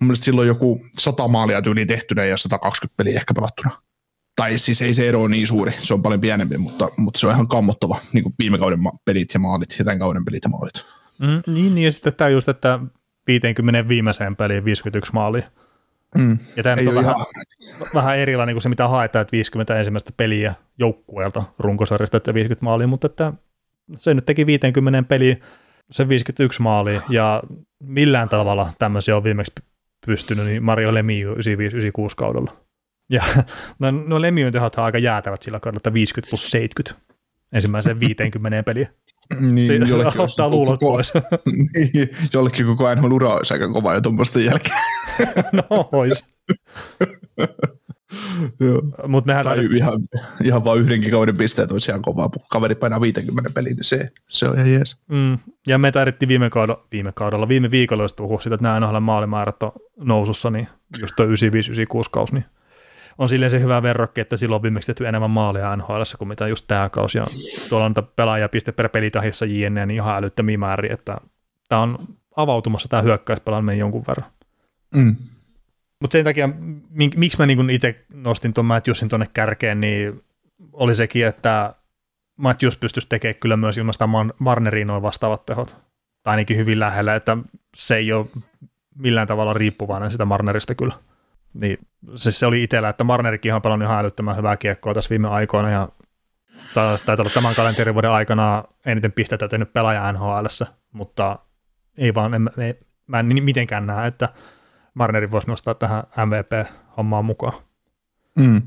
Mun 0.00 0.06
mielestä 0.06 0.24
silloin 0.24 0.48
joku 0.48 0.86
100 0.98 1.28
maalia 1.28 1.62
tyyli 1.62 1.86
tehtynä 1.86 2.24
ja 2.24 2.36
120 2.36 2.96
peliä 2.96 3.16
ehkä 3.16 3.34
pelattuna 3.34 3.70
tai 4.36 4.58
siis 4.58 4.82
ei 4.82 4.94
se 4.94 5.08
ero 5.08 5.20
ole 5.20 5.28
niin 5.28 5.46
suuri, 5.46 5.72
se 5.78 5.94
on 5.94 6.02
paljon 6.02 6.20
pienempi, 6.20 6.58
mutta, 6.58 6.88
mutta 6.96 7.20
se 7.20 7.26
on 7.26 7.32
ihan 7.32 7.48
kammottava, 7.48 8.00
niin 8.12 8.22
kuin 8.22 8.34
viime 8.38 8.58
kauden 8.58 8.78
pelit 9.04 9.34
ja 9.34 9.40
maalit 9.40 9.76
ja 9.78 9.84
tämän 9.84 9.98
kauden 9.98 10.24
pelit 10.24 10.44
ja 10.44 10.50
maalit. 10.50 10.84
Mm, 11.20 11.54
niin, 11.54 11.74
niin, 11.74 11.84
ja 11.84 11.92
sitten 11.92 12.14
tämä 12.14 12.28
just, 12.28 12.48
että 12.48 12.80
50 13.26 13.88
viimeiseen 13.88 14.36
peliin 14.36 14.64
51 14.64 15.12
maalia. 15.12 15.42
Mm. 16.18 16.38
Ja 16.56 16.62
tämä 16.62 16.76
on 16.88 16.94
vähän, 16.94 17.14
vähän 17.94 18.18
erilainen 18.18 18.54
kuin 18.54 18.62
se, 18.62 18.68
mitä 18.68 18.88
haetaan, 18.88 19.20
että 19.20 19.32
50 19.32 19.78
ensimmäistä 19.78 20.12
peliä 20.16 20.54
joukkueelta 20.78 21.42
runkosarjasta, 21.58 22.16
että 22.16 22.34
50 22.34 22.64
maalia, 22.64 22.86
mutta 22.86 23.06
että 23.06 23.32
se 23.96 24.14
nyt 24.14 24.26
teki 24.26 24.46
50 24.46 25.02
peliä 25.02 25.36
se 25.90 26.08
51 26.08 26.62
maalia, 26.62 27.02
ja 27.08 27.42
millään 27.80 28.28
tavalla 28.28 28.68
tämmöisiä 28.78 29.16
on 29.16 29.24
viimeksi 29.24 29.52
pystynyt, 30.06 30.46
niin 30.46 30.64
Mario 30.64 30.94
Lemieux 30.94 31.38
95-96 31.38 31.40
kaudella. 32.16 32.65
Ja 33.08 33.22
no, 33.78 33.90
no 33.90 34.20
Lemiön 34.20 34.52
tehot 34.52 34.74
on 34.74 34.84
aika 34.84 34.98
jäätävät 34.98 35.42
sillä 35.42 35.60
että 35.76 35.92
50 35.92 36.30
plus 36.30 36.50
70 36.50 37.06
ensimmäiseen 37.52 38.00
50 38.00 38.62
peliä. 38.62 38.88
niin, 39.40 39.66
Siitä 39.66 39.86
jollekin 39.86 40.20
ottaa 40.20 40.48
luulot 40.48 40.80
koko, 40.80 40.92
pois. 40.92 41.12
niin, 41.74 42.08
jollekin 42.32 42.66
koko 42.66 42.86
ajan 42.86 43.12
ura 43.12 43.34
olisi 43.34 43.54
aika 43.54 43.72
kova 43.72 43.94
jo 43.94 44.00
tuommoista 44.00 44.40
jälkeen. 44.40 44.78
no, 45.70 45.88
ois. 45.92 46.24
Mut 49.08 49.26
nehän 49.26 49.44
tai 49.44 49.68
ihan, 49.76 50.00
ihan 50.44 50.64
vaan 50.64 50.78
yhdenkin 50.78 51.10
kauden 51.10 51.36
pisteet 51.36 51.72
olisi 51.72 51.90
ihan 51.90 52.02
kovaa. 52.02 52.30
Kaveri 52.50 52.74
painaa 52.74 53.00
50 53.00 53.50
peliin, 53.54 53.76
niin 53.76 53.84
se, 53.84 54.08
se 54.28 54.48
on 54.48 54.54
ihan 54.54 54.72
jees. 54.72 54.96
Mm. 55.08 55.38
Ja 55.66 55.78
me 55.78 55.92
taidettiin 55.92 56.28
viime 56.28 56.50
kaudella, 56.50 56.86
viime 56.92 57.12
kaudella, 57.14 57.48
viime 57.48 57.70
viikolla, 57.70 58.02
jos 58.02 58.12
puhua 58.12 58.40
siitä, 58.40 58.54
että 58.54 58.62
nämä 58.62 58.80
NHL 58.80 59.00
maalimäärät 59.00 59.62
on 59.62 59.72
nousussa, 59.96 60.50
niin 60.50 60.68
just 60.98 61.16
tuo 61.16 61.26
95-96 61.26 61.28
kausi, 62.10 62.34
niin 62.34 62.44
on 63.18 63.28
silleen 63.28 63.50
se 63.50 63.60
hyvä 63.60 63.82
verrokki, 63.82 64.20
että 64.20 64.36
silloin 64.36 64.58
on 64.58 64.62
viimeksi 64.62 64.86
tehty 64.86 65.06
enemmän 65.06 65.30
maaleja 65.30 65.76
NHL 65.76 66.02
kuin 66.18 66.28
mitä 66.28 66.48
just 66.48 66.64
tämä 66.68 66.88
kausi. 66.88 67.18
Ja 67.18 67.26
tuolla 67.68 67.86
on 67.86 67.94
pelaaja 68.16 68.48
piste 68.48 68.72
per 68.72 68.88
pelitahissa 68.88 69.46
jne, 69.46 69.86
niin 69.86 69.96
ihan 69.96 70.16
älyttömiä 70.16 70.58
määriä, 70.58 70.94
että 70.94 71.16
tämä 71.68 71.82
on 71.82 71.98
avautumassa 72.36 72.88
tämä 72.88 73.02
hyökkäyspelaaminen 73.02 73.78
jonkun 73.78 74.04
verran. 74.08 74.30
Mm. 74.94 75.16
Mutta 76.00 76.12
sen 76.12 76.24
takia, 76.24 76.48
mik, 76.90 77.16
miksi 77.16 77.38
mä 77.38 77.46
niinku 77.46 77.64
itse 77.70 78.04
nostin 78.14 78.54
tuon 78.54 78.64
Matthewsin 78.64 79.08
tuonne 79.08 79.26
kärkeen, 79.34 79.80
niin 79.80 80.24
oli 80.72 80.94
sekin, 80.94 81.26
että 81.26 81.74
Matthews 82.36 82.76
pystyisi 82.76 83.08
tekemään 83.08 83.40
kyllä 83.40 83.56
myös 83.56 83.78
ilmasta 83.78 84.08
Warneriin 84.44 84.86
noin 84.86 85.02
vastaavat 85.02 85.46
tehot. 85.46 85.76
Tai 86.22 86.32
ainakin 86.32 86.56
hyvin 86.56 86.80
lähellä, 86.80 87.14
että 87.14 87.36
se 87.76 87.96
ei 87.96 88.12
ole 88.12 88.26
millään 88.94 89.26
tavalla 89.26 89.52
riippuvainen 89.52 90.10
sitä 90.10 90.24
Marnerista 90.24 90.74
kyllä. 90.74 90.94
Niin 91.60 91.78
se, 92.14 92.32
se 92.32 92.46
oli 92.46 92.62
itsellä, 92.62 92.88
että 92.88 93.04
Marnerikin 93.04 93.54
on 93.54 93.62
pelannut 93.62 93.86
ihan 93.86 93.98
älyttömän 93.98 94.36
hyvää 94.36 94.56
kiekkoa 94.56 94.94
tässä 94.94 95.10
viime 95.10 95.28
aikoina 95.28 95.70
ja 95.70 95.88
taitaa 96.74 97.16
olla 97.18 97.30
tämän 97.34 97.54
kalenterivuoden 97.54 98.10
aikana 98.10 98.64
eniten 98.86 99.12
pistetä 99.12 99.48
tehnyt 99.48 99.72
pelaaja 99.72 100.12
nhl 100.12 100.46
mutta 100.92 101.38
ei 101.98 102.14
vaan, 102.14 102.34
en, 102.34 102.50
en, 102.58 102.74
mä 103.06 103.20
en 103.20 103.44
mitenkään 103.44 103.86
näe, 103.86 104.06
että 104.06 104.28
Marneri 104.94 105.30
voisi 105.30 105.46
nostaa 105.46 105.74
tähän 105.74 106.02
MVP-hommaan 106.26 107.24
mukaan. 107.24 107.52
Mm. 108.38 108.62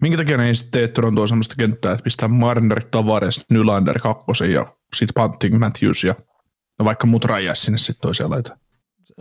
Minkä 0.00 0.16
takia 0.16 0.36
ne 0.36 0.46
ei 0.46 0.54
sitten 0.54 0.80
tee 0.80 0.88
Torontoa 0.88 1.28
sellaista 1.28 1.54
kenttää, 1.58 1.92
että 1.92 2.04
pistää 2.04 2.28
Marner, 2.28 2.84
Tavares, 2.90 3.44
Nylander 3.50 3.98
kakkosen 3.98 4.52
ja 4.52 4.76
sitten 4.94 5.14
Punting, 5.14 5.58
Matthews 5.58 6.04
ja 6.04 6.14
no 6.78 6.84
vaikka 6.84 7.06
muut 7.06 7.24
rajaa 7.24 7.54
sinne 7.54 7.78
sitten 7.78 8.02
toiseen 8.02 8.30
laita. 8.30 8.58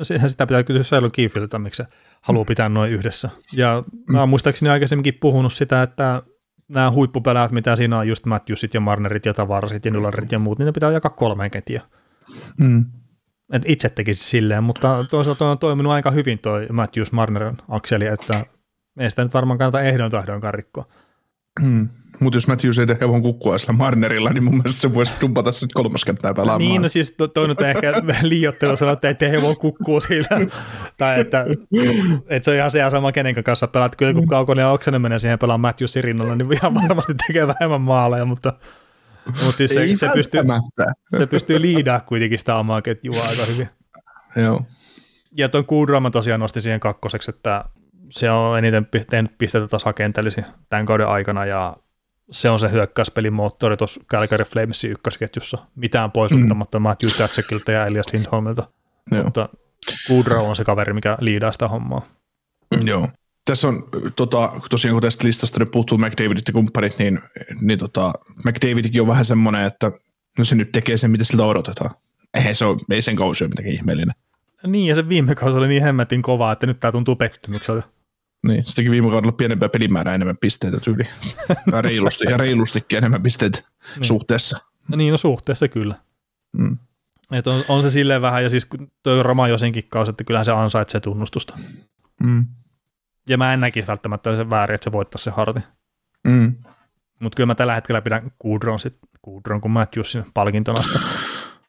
Siihen 0.02 0.30
sitä 0.30 0.48
pitää 0.48 0.64
kysyä 0.64 0.84
Sailor 0.84 1.12
Kiefiltä, 1.12 1.60
miksi 1.60 1.84
se 1.84 1.90
haluaa 2.22 2.46
pitää 2.46 2.70
noin 2.70 2.92
yhdessä. 2.92 3.30
Ja 3.54 3.84
mä 4.12 4.20
oon 4.20 4.30
muistaakseni 4.30 4.70
aikaisemminkin 4.70 5.18
puhunut 5.22 5.54
sitä, 5.54 5.84
että 5.84 6.24
nämä 6.68 6.92
huippupelät, 6.92 7.52
mitä 7.52 7.75
siinä 7.75 7.98
on, 8.00 8.08
just 8.08 8.25
Matthewsit 8.25 8.74
ja 8.74 8.80
Marnerit 8.80 9.25
ja 9.25 9.34
Tavarasit 9.34 9.86
ja 9.86 9.92
Nylanderit 9.92 10.32
ja 10.32 10.40
muut, 10.40 10.60
niin 10.60 10.66
ne 10.66 10.72
pitää 10.72 10.92
jakaa 10.92 11.12
kolmeen 11.12 11.52
ketjään. 11.52 11.88
Mm. 12.58 12.86
Et 13.54 13.64
itse 13.66 13.90
tekisi 13.90 14.24
silleen, 14.24 14.64
mutta 14.64 15.06
toisaalta 15.10 15.50
on 15.50 15.60
toiminut 15.60 15.94
aika 15.94 16.12
hyvin 16.12 16.40
toi 16.40 16.68
Matthews 16.72 17.12
Marner 17.12 17.54
akseli, 17.70 18.06
että 18.06 18.46
ei 19.00 19.10
sitä 19.10 19.24
nyt 19.24 19.34
varmaan 19.34 19.58
kannata 19.58 19.82
ehdon 19.82 20.12
tahdonkaan 20.12 20.54
rikkoa. 20.54 20.86
Hmm. 21.64 21.90
Mutta 22.20 22.38
jos 22.38 22.48
Matthews 22.48 22.80
ei 22.80 22.86
hevon 23.02 23.22
kukkua 23.22 23.58
sillä 23.58 23.74
Marnerilla, 23.74 24.30
niin 24.30 24.44
mun 24.44 24.56
mielestä 24.56 24.82
se 24.82 24.94
voisi 24.94 25.14
dumpata 25.22 25.52
sitten 25.52 25.74
kolmoskenttää 25.74 26.34
pelaamaan. 26.34 26.60
Niin, 26.60 26.82
no 26.82 26.88
siis 26.88 27.12
to, 27.12 27.28
toi 27.28 27.48
nyt 27.48 27.62
ehkä 27.62 27.94
liiottelu 28.22 28.76
sanoa, 28.76 28.94
että 28.94 29.08
ei 29.08 29.16
tee 29.16 29.32
hevon 29.32 29.58
kukkua 29.58 30.00
sillä. 30.00 30.48
tai 30.98 31.20
että, 31.20 31.46
että 32.30 32.46
se 32.46 32.52
on 32.52 32.58
ihan 32.58 32.72
se 32.72 32.80
sama 32.92 33.12
kenen 33.12 33.44
kanssa 33.44 33.68
pelaat. 33.68 33.96
Kyllä 33.96 34.14
kun 34.14 34.28
Kaukonen 34.28 34.64
ja 34.64 34.70
Oksanen 34.70 35.02
menee 35.02 35.20
siihen 35.20 35.40
pelaamaan 35.40 35.70
Matthewsin 35.70 36.04
rinnalla, 36.04 36.36
niin 36.36 36.54
ihan 36.54 36.74
varmasti 36.76 37.14
tekee 37.28 37.48
vähemmän 37.48 37.82
maaleja, 37.82 38.26
mutta 38.26 38.54
mutta 39.26 39.58
siis 39.58 39.72
se, 39.72 39.96
se, 39.96 40.10
pystyy, 40.14 40.42
se 41.18 41.28
pystyy 41.28 41.62
liidaa 41.62 42.00
kuitenkin 42.00 42.40
sitä 42.40 42.56
omaa 42.56 42.82
ketjua 42.82 43.24
aika 43.30 43.46
hyvin. 43.46 43.70
Joo. 44.36 44.62
Ja 45.38 45.50
tuon 45.50 45.66
Kuudrama 45.66 46.12
tosiaan 46.12 46.40
nosti 46.40 46.62
siihen 46.62 46.80
kakkoseksi, 46.80 47.32
että 47.32 47.66
se 48.10 48.32
on 48.32 48.58
eniten 48.58 48.88
tehnyt 49.10 49.38
pisteitä 49.38 49.68
tasakentällisi 49.68 50.42
tämän 50.70 50.86
kauden 50.86 51.08
aikana 51.08 51.46
ja 51.46 51.78
se 52.32 52.50
on 52.50 52.60
se 52.60 52.72
hyökkäyspelin 52.72 53.34
moottori 53.34 53.78
tuossa 53.78 54.02
Calgary 54.12 54.44
Flamesin 54.44 54.92
ykkösketjussa. 54.92 55.58
Mitään 55.76 56.12
pois 56.12 56.32
mm. 56.32 56.42
ottamatta 56.42 56.80
Matthew 56.80 57.12
Tatsekilta 57.12 57.72
ja 57.72 57.86
Elias 57.86 58.14
Lindholmilta. 58.14 58.64
Joo. 59.12 59.24
Mutta 59.24 59.50
Goodrow 60.08 60.46
on 60.50 60.56
se 60.56 60.64
kaveri, 60.64 60.94
mikä 60.94 61.18
liidaa 61.20 61.52
sitä 61.52 61.68
hommaa. 61.68 62.06
Joo. 62.86 63.08
Tässä 63.46 63.68
on 63.68 63.84
tota, 64.16 64.52
tosiaan, 64.70 64.96
kun 64.96 65.02
tästä 65.02 65.28
listasta 65.28 65.60
nyt 65.60 65.72
puuttuu 65.72 65.98
McDavidit 65.98 66.48
ja 66.48 66.54
kumppanit, 66.54 67.00
niin, 67.00 67.20
niin 67.62 67.80
tota, 67.80 68.14
McDavidikin 68.46 69.02
on 69.02 69.08
vähän 69.08 69.26
semmoinen, 69.26 69.66
että 69.66 69.92
no 70.38 70.46
se 70.46 70.56
nyt 70.56 70.72
tekee 70.72 70.98
sen, 70.98 71.12
mitä 71.12 71.24
siltä 71.24 71.46
odotetaan. 71.46 71.92
Eihän 72.34 72.56
se 72.56 72.66
ole, 72.66 72.78
ei 72.90 73.02
sen 73.02 73.16
kausi 73.16 73.44
ole 73.44 73.50
mitenkään 73.50 73.76
ihmeellinen. 73.76 74.16
Niin, 74.68 74.88
ja 74.88 74.96
se 74.96 75.10
viime 75.10 75.36
kausi 75.36 75.58
oli 75.58 75.68
niin 75.68 75.84
hemmetin 75.84 76.22
kovaa, 76.22 76.52
että 76.52 76.68
nyt 76.68 76.80
tämä 76.80 76.92
tuntuu 76.92 77.16
pettymykseltä. 77.16 77.88
Niin, 78.48 78.64
se 78.66 78.75
teki 78.75 78.92
viime 78.92 79.10
kaudella 79.10 79.32
pienempää 79.32 79.70
pelimäärää 79.70 80.16
enemmän 80.16 80.38
pisteitä 80.38 80.80
tyyli. 80.80 81.04
ja, 81.72 81.82
reilusti, 81.82 82.25
ja 82.30 82.38
reilustikin 82.38 82.98
enemmän 82.98 83.24
pisteitä 83.24 83.60
niin. 83.96 84.06
suhteessa. 84.06 84.58
No 84.90 84.98
niin, 84.98 85.12
no 85.12 85.18
suhteessa 85.18 85.68
kyllä. 85.68 85.96
Mm. 86.58 86.78
Et 87.32 87.48
on, 87.48 87.64
on, 87.68 87.84
se 87.84 87.90
silleen 87.90 88.22
vähän, 88.22 88.44
ja 88.44 88.50
siis 88.50 88.68
tuo 89.04 89.24
Roma 89.24 89.48
josenkin 89.48 89.84
kausi, 89.90 90.10
että 90.10 90.24
kyllähän 90.24 90.46
se 90.46 90.52
ansaitsee 90.52 91.02
tunnustusta. 91.02 91.58
Mm. 92.24 92.46
Ja 93.30 93.38
mä 93.38 93.54
en 93.54 93.60
näkisi 93.60 93.88
välttämättä 93.88 94.36
se 94.36 94.50
väärin, 94.50 94.75
että 94.75 94.84
se 94.84 94.92
voittaisi 94.92 95.24
se 95.24 95.32
harti. 95.32 95.60
Mm. 96.28 96.56
Mutta 97.20 97.36
kyllä 97.36 97.48
mä 97.48 97.56
tällä 97.56 97.75
hetkellä 97.75 98.02
pidän 98.02 98.32
Kudron, 98.40 98.80
sit, 98.80 98.98
Kudron 99.22 99.62
kuin 99.62 99.72
Matthewsin 99.72 100.25
palkintona 100.34 100.84
sitä. 100.84 101.00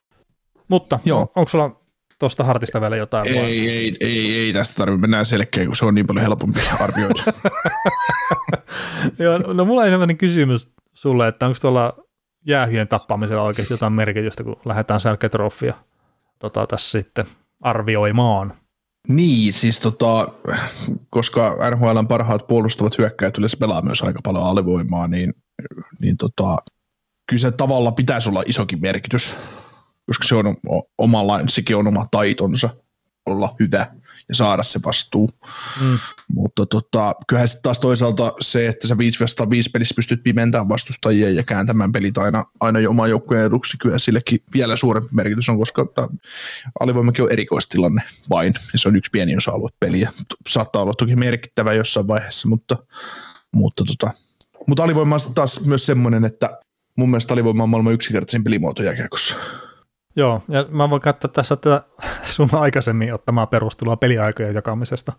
Mutta 0.69 0.99
Joo. 1.05 1.33
onko 1.35 1.49
sulla 1.49 1.81
tuosta 2.19 2.45
hartista 2.45 2.81
vielä 2.81 2.97
jotain? 2.97 3.29
Ei, 3.29 3.39
ei, 3.39 3.69
ei, 3.69 3.97
ei, 4.01 4.35
ei 4.39 4.53
tästä 4.53 4.75
tarvitse 4.75 5.01
mennä 5.01 5.25
selkeä, 5.25 5.67
kun 5.67 5.77
se 5.77 5.85
on 5.85 5.95
niin 5.95 6.07
paljon 6.07 6.27
helpompi 6.27 6.61
arvioida. 6.81 7.23
Joo, 9.19 9.39
no 9.39 9.65
mulla 9.65 9.83
on 9.83 9.89
sellainen 9.89 10.19
kysymys 10.19 10.71
sulle, 10.95 11.29
että 11.29 11.47
onko 11.47 11.59
tuolla 11.61 11.97
jäähyjen 12.47 12.89
tappamisella 12.89 13.43
oikeasti 13.43 13.75
jotain 13.75 13.93
merkitystä, 13.93 14.45
kun 14.45 14.57
lähdetään 14.65 15.01
Sälketroffia 15.01 15.75
tota, 16.39 16.67
tässä 16.67 16.91
sitten 16.91 17.25
arvioimaan? 17.61 18.53
Niin, 19.09 19.53
siis 19.53 19.81
tota, 19.81 20.29
koska 21.11 21.57
NHLn 21.71 22.07
parhaat 22.09 22.47
puolustavat 22.47 22.99
hyökkäät 22.99 23.39
yleensä 23.39 23.57
pelaa 23.61 23.83
myös 23.83 24.03
aika 24.03 24.21
paljon 24.25 24.45
alivoimaa, 24.45 25.09
niin, 25.09 25.33
niin 26.01 26.17
tota, 26.17 26.57
kyllä 27.29 27.41
se 27.41 27.51
tavalla 27.51 27.93
pitäisi 27.93 28.29
olla 28.29 28.43
isokin 28.47 28.81
merkitys, 28.81 29.35
koska 30.07 30.29
se 30.29 30.35
on 30.35 30.57
omalla, 30.99 31.41
sekin 31.49 31.77
on 31.77 31.87
oma 31.87 32.09
taitonsa 32.11 32.71
olla 33.27 33.55
hyvä 33.61 33.87
ja 34.29 34.35
saada 34.35 34.63
se 34.63 34.81
vastuu. 34.85 35.31
Mm. 35.81 35.99
Mutta 36.35 36.67
tota, 36.67 37.15
kyllähän 37.29 37.49
sitten 37.49 37.63
taas 37.63 37.79
toisaalta 37.79 38.33
se, 38.41 38.67
että 38.67 38.89
sä 38.89 38.99
5 38.99 39.21
vastaan 39.21 39.51
5 39.51 39.71
pelissä 39.71 39.95
pystyt 39.95 40.23
pimentämään 40.23 40.69
vastustajia 40.69 41.31
ja 41.31 41.43
kääntämään 41.43 41.93
pelit 41.93 42.19
aina, 42.19 42.45
aina 42.61 42.81
jo 42.81 42.91
oman 42.91 43.11
joukkueen 43.11 43.47
eduksi, 43.47 43.77
kyllä 43.77 43.99
sillekin 43.99 44.43
vielä 44.55 44.77
suurempi 44.77 45.09
merkitys 45.13 45.49
on, 45.49 45.59
koska 45.59 45.87
alivoimakin 46.81 47.25
on 47.25 47.33
erikoistilanne 47.33 48.03
vain, 48.31 48.55
ja 48.73 48.79
se 48.79 48.89
on 48.89 48.97
yksi 48.97 49.11
pieni 49.11 49.37
osa-alue 49.37 49.71
peliä. 49.81 50.13
Saattaa 50.49 50.83
olla 50.83 50.95
toki 50.95 51.17
merkittävä 51.17 51.73
jossain 51.73 52.09
vaiheessa, 52.09 52.49
mutta, 52.49 52.77
mutta, 53.53 53.85
tota, 53.85 54.11
mutta 54.67 54.83
alivoima 54.83 55.15
on 55.27 55.35
taas 55.35 55.61
myös 55.61 55.87
semmoinen, 55.87 56.25
että 56.25 56.59
mun 56.97 57.11
mielestä 57.11 57.35
alivoima 57.35 57.63
on 57.63 57.69
maailman 57.69 57.93
yksinkertaisin 57.93 58.45
pelimuoto 58.45 58.83
jääkiekossa. 58.83 59.35
Joo, 60.17 60.43
ja 60.49 60.67
mä 60.71 60.91
voin 60.91 61.03
katsoa 61.03 61.31
tässä 61.31 61.57
tätä 61.57 61.83
sun 62.25 62.49
aikaisemmin 62.53 63.15
ottamaa 63.15 63.47
perustelua 63.47 63.97
peliaikojen 63.97 64.55
jakamisesta, 64.55 65.13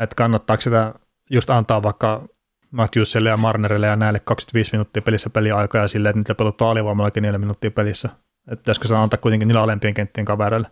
että 0.00 0.14
kannattaako 0.16 0.60
sitä 0.60 0.94
just 1.30 1.50
antaa 1.50 1.82
vaikka 1.82 2.28
Matthewsille 2.70 3.28
ja 3.28 3.36
Marnerille 3.36 3.86
ja 3.86 3.96
näille 3.96 4.20
25 4.20 4.72
minuuttia 4.72 5.02
pelissä 5.02 5.30
peliaikaa 5.30 5.82
ja 5.82 5.88
silleen, 5.88 6.10
että 6.10 6.18
niitä 6.18 6.34
peluttaa 6.34 6.70
alivoimallakin 6.70 7.22
4 7.22 7.38
minuuttia 7.38 7.70
pelissä. 7.70 8.08
Että 8.48 8.62
pitäisikö 8.62 8.88
se 8.88 8.96
antaa 8.96 9.18
kuitenkin 9.18 9.48
niillä 9.48 9.62
alempien 9.62 9.94
kenttien 9.94 10.24
kavereille. 10.24 10.68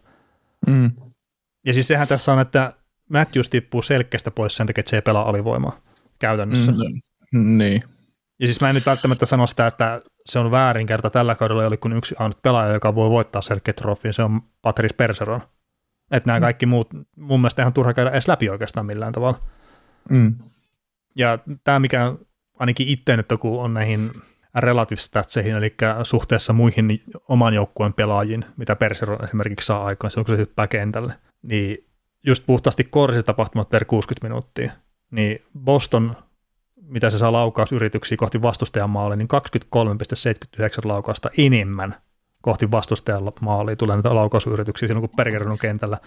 Mm. 0.67 0.91
Ja 1.67 1.75
siis 1.75 1.89
sehän 1.89 2.09
tässä 2.09 2.33
on, 2.33 2.41
että 2.41 2.73
Matthews 3.11 3.49
tippuu 3.49 3.83
selkeästä 3.83 4.31
pois 4.31 4.57
sen 4.57 4.67
takia, 4.67 4.81
että 4.81 4.91
se 4.91 4.97
ei 4.97 5.03
pelaa 5.03 5.29
alivoimaa 5.29 5.77
käytännössä. 6.19 6.73
Mm, 7.35 7.59
niin. 7.59 7.85
Ja 8.43 8.47
siis 8.47 8.61
mä 8.61 8.69
en 8.69 8.75
nyt 8.75 8.87
välttämättä 8.87 9.27
sano 9.27 9.47
sitä, 9.47 9.67
että 9.67 10.03
se 10.27 10.39
on 10.39 10.51
väärinkerta 10.51 11.11
tällä 11.11 11.35
kaudella 11.35 11.67
oli 11.67 11.77
kun 11.77 11.93
yksi 11.93 12.15
ainut 12.19 12.43
pelaaja, 12.43 12.73
joka 12.73 12.95
voi 12.95 13.11
voittaa 13.11 13.43
selkeä 13.43 13.75
trofiin, 13.75 14.15
se 14.15 14.23
on 14.23 14.41
Patrice 14.63 14.95
Perseron. 14.95 15.41
Että 16.11 16.27
nämä 16.27 16.39
mm. 16.39 16.43
kaikki 16.43 16.67
muut, 16.67 16.89
mun 17.17 17.41
mielestä 17.41 17.63
ihan 17.63 17.73
turha 17.73 17.95
käydä 17.95 18.11
edes 18.11 18.29
läpi 18.29 18.51
oikeastaan 18.51 18.87
millään 18.87 19.13
tavalla. 19.13 19.39
Mm. 20.11 20.35
Ja 21.17 21.39
tämä, 21.65 21.81
mikä 21.81 22.15
ainakin 22.59 22.89
itse 22.89 23.17
nyt 23.17 23.27
kun 23.41 23.61
on 23.61 23.75
näihin 23.75 24.11
relative 24.55 25.01
statseihin, 25.01 25.57
eli 25.57 25.75
suhteessa 26.03 26.53
muihin 26.53 27.03
oman 27.29 27.55
joukkueen 27.55 27.93
pelaajiin, 27.93 28.45
mitä 28.57 28.77
Perseron 28.77 29.25
esimerkiksi 29.25 29.67
saa 29.67 29.85
aikaan 29.85 30.11
silloin, 30.11 30.27
kun 30.27 30.35
se 30.35 30.41
hyppää 30.41 30.67
kentälle, 30.67 31.15
niin 31.43 31.87
just 32.27 32.47
puhtaasti 32.47 32.89
tapahtumat 33.25 33.69
per 33.69 33.85
60 33.85 34.29
minuuttia, 34.29 34.73
niin 35.11 35.43
Boston 35.59 36.17
mitä 36.87 37.11
se 37.11 37.19
saa 37.19 37.33
laukausyrityksiä 37.33 38.17
kohti 38.17 38.43
vastustajan 38.43 38.91
maalia, 38.91 39.17
niin 39.17 39.29
23,79 40.57 40.89
laukausta 40.89 41.31
enemmän 41.39 41.95
kohti 42.43 42.71
vastustajan 42.71 43.33
maalia 43.41 43.77
tulee 43.77 43.97
näitä 43.97 44.15
laukausyrityksiä 44.15 44.89
silloin, 44.89 45.09
kun 45.09 45.17
Bergeron 45.17 45.53
on 45.53 45.59
kentällä. 45.59 45.99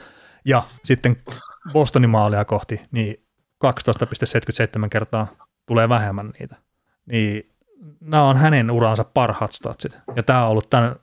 Ja 0.46 0.64
sitten 0.84 1.18
Bostonin 1.74 2.10
maalia 2.10 2.46
kohti, 2.46 2.82
niin 2.92 3.26
12,77 3.66 4.90
kertaa 4.90 5.28
tulee 5.66 5.90
vähemmän 5.90 6.32
niitä. 6.40 6.56
Niin 7.06 7.50
nämä 8.00 8.24
on 8.24 8.38
hänen 8.38 8.72
uransa 8.72 9.04
parhaat 9.04 9.52
statsit. 9.52 9.98
Ja 10.16 10.24
tämä 10.24 10.44
on 10.44 10.52
ollut 10.52 10.70
tämän 10.70 10.96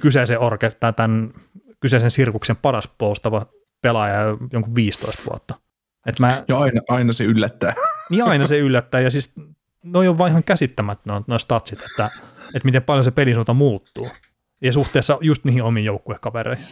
kyseisen, 0.00 0.38
orke- 0.38 0.92
tämän 0.96 1.32
kyseisen 1.80 2.10
sirkuksen 2.10 2.56
paras 2.56 2.88
puolustava 2.98 3.46
pelaaja 3.80 4.20
jonkun 4.52 4.74
15 4.74 5.22
vuotta. 5.30 5.54
Et 6.06 6.20
mä, 6.20 6.44
ja 6.48 6.58
aina, 6.58 6.80
aina 6.88 7.12
se 7.12 7.24
yllättää. 7.24 7.74
Niin 8.10 8.24
aina 8.24 8.46
se 8.46 8.58
yllättää, 8.58 9.00
ja 9.00 9.10
siis 9.10 9.32
noi 9.82 10.08
on 10.08 10.18
vaan 10.18 10.30
ihan 10.30 10.44
käsittämättömät 10.44 11.28
noin 11.28 11.40
statsit, 11.40 11.82
että, 11.82 12.10
että 12.54 12.64
miten 12.64 12.82
paljon 12.82 13.04
se 13.04 13.10
pelisuunta 13.10 13.54
muuttuu. 13.54 14.08
Ja 14.62 14.72
suhteessa 14.72 15.18
just 15.20 15.44
niihin 15.44 15.62
omiin 15.62 15.84
joukkuekavereihin. 15.84 16.66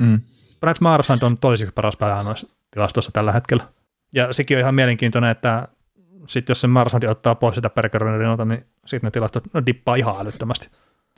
Mm. 0.00 0.20
Brad 0.60 0.76
Marsand 0.80 1.22
on 1.22 1.38
toiseksi 1.38 1.72
paras 1.74 1.96
pelaaja 1.96 2.22
noissa 2.22 2.48
tilastoissa 2.70 3.12
tällä 3.12 3.32
hetkellä. 3.32 3.68
Ja 4.14 4.32
sekin 4.32 4.56
on 4.56 4.60
ihan 4.60 4.74
mielenkiintoinen, 4.74 5.30
että 5.30 5.68
sitten 6.28 6.50
jos 6.50 6.60
se 6.60 6.66
Marsandi 6.66 7.06
ottaa 7.06 7.34
pois 7.34 7.54
sitä 7.54 7.70
Bergeroninilta, 7.70 8.44
niin 8.44 8.66
sitten 8.86 9.06
ne 9.06 9.10
tilastot 9.10 9.44
no, 9.54 9.66
dippaa 9.66 9.94
ihan 9.94 10.14
älyttömästi. 10.20 10.68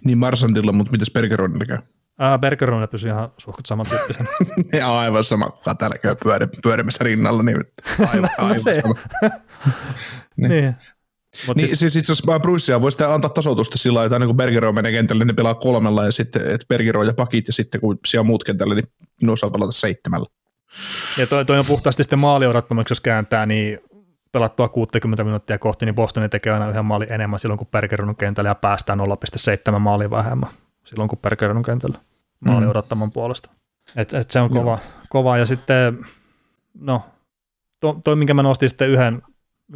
Niin 0.04 0.18
Marsandilla, 0.18 0.72
mutta 0.72 0.90
mitäs 0.90 1.10
Bergeronilla 1.14 1.64
käy? 1.64 1.78
Ää, 2.18 2.38
Bergeronilla 2.38 2.86
pysyy 2.86 3.10
ihan 3.10 3.32
suht 3.38 3.66
samantyyppisen. 3.66 4.28
ja 4.72 4.98
aivan 4.98 5.24
sama, 5.24 5.50
kun 5.50 5.76
täällä 5.76 5.98
käy 5.98 6.16
pyöri, 6.24 6.46
pyörimässä 6.62 7.04
rinnalla, 7.04 7.42
niin 7.42 7.58
aivan, 7.98 8.30
No 8.38 8.46
aivan 8.46 8.74
sama. 8.82 8.94
Niin. 10.36 10.50
niin. 10.50 10.74
Mut 11.46 11.56
Niin, 11.56 11.68
siis, 11.68 11.78
siis, 11.78 11.96
itse 11.96 12.12
asiassa 12.12 12.40
Bruissia 12.40 12.80
voi 12.80 12.92
sitten 12.92 13.08
antaa 13.08 13.30
tasoitusta 13.30 13.78
sillä 13.78 13.94
lailla, 13.94 14.06
että 14.06 14.14
aina 14.14 14.26
kun 14.26 14.36
Bergero 14.36 14.72
menee 14.72 14.92
kentälle, 14.92 15.24
niin 15.24 15.28
ne 15.28 15.34
pelaa 15.34 15.54
kolmella 15.54 16.04
ja 16.04 16.12
sitten 16.12 16.42
että 16.42 16.66
Bergero 16.68 17.02
ja 17.02 17.14
pakit 17.14 17.46
ja 17.46 17.52
sitten 17.52 17.80
kun 17.80 17.98
siellä 18.06 18.22
on 18.22 18.26
muut 18.26 18.44
kentälle, 18.44 18.74
niin 18.74 18.84
ne 19.22 19.32
osaa 19.32 19.50
pelata 19.50 19.72
seitsemällä. 19.72 20.26
ja 21.18 21.26
toi, 21.26 21.44
toi 21.44 21.58
on 21.58 21.66
puhtaasti 21.66 22.02
sitten 22.02 22.18
maali 22.18 22.46
odottomaksi, 22.46 22.92
jos 22.92 23.00
kääntää, 23.00 23.46
niin 23.46 23.78
pelattua 24.32 24.68
60 24.68 25.24
minuuttia 25.24 25.58
kohti, 25.58 25.86
niin 25.86 25.94
Bostoni 25.94 26.28
tekee 26.28 26.52
aina 26.52 26.68
yhden 26.68 26.84
maalin 26.84 27.12
enemmän 27.12 27.38
silloin, 27.38 27.58
kun 27.58 27.66
Bergeron 27.66 28.08
on 28.08 28.16
kentällä 28.16 28.50
ja 28.50 28.54
päästään 28.54 28.98
0,7 29.72 29.78
maalia 29.78 30.10
vähemmän 30.10 30.50
silloin, 30.84 31.08
kun 31.08 31.18
Bergeron 31.18 31.56
on 31.56 31.62
kentällä 31.62 31.98
maali 32.44 32.64
Mm. 32.64 32.70
odottaman 32.70 33.10
puolesta. 33.10 33.50
Et, 33.96 34.14
et 34.14 34.30
se 34.30 34.40
on 34.40 34.50
kova, 34.50 34.78
kova. 35.08 35.38
ja 35.38 35.46
sitten, 35.46 35.98
no, 36.80 37.02
to, 37.80 38.00
toi 38.04 38.16
minkä 38.16 38.34
mä 38.34 38.42
nostin 38.42 38.68
sitten 38.68 38.88
yhden, 38.88 39.22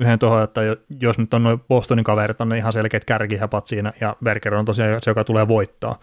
yhden 0.01 0.19
tuohon, 0.19 0.43
että 0.43 0.63
jo- 0.63 0.77
jos 1.01 1.19
nyt 1.19 1.35
on 1.35 1.43
noin 1.43 1.61
Bostonin 1.69 2.05
kaverit, 2.05 2.41
on 2.41 2.49
ne 2.49 2.59
ihan 2.59 2.73
selkeät 2.73 3.05
kärkihepat 3.05 3.67
siinä, 3.67 3.93
ja 4.01 4.17
Bergeron 4.25 4.59
on 4.59 4.65
tosiaan 4.65 4.99
se, 5.03 5.11
joka 5.11 5.25
tulee 5.25 5.49
voittaa. 5.49 5.99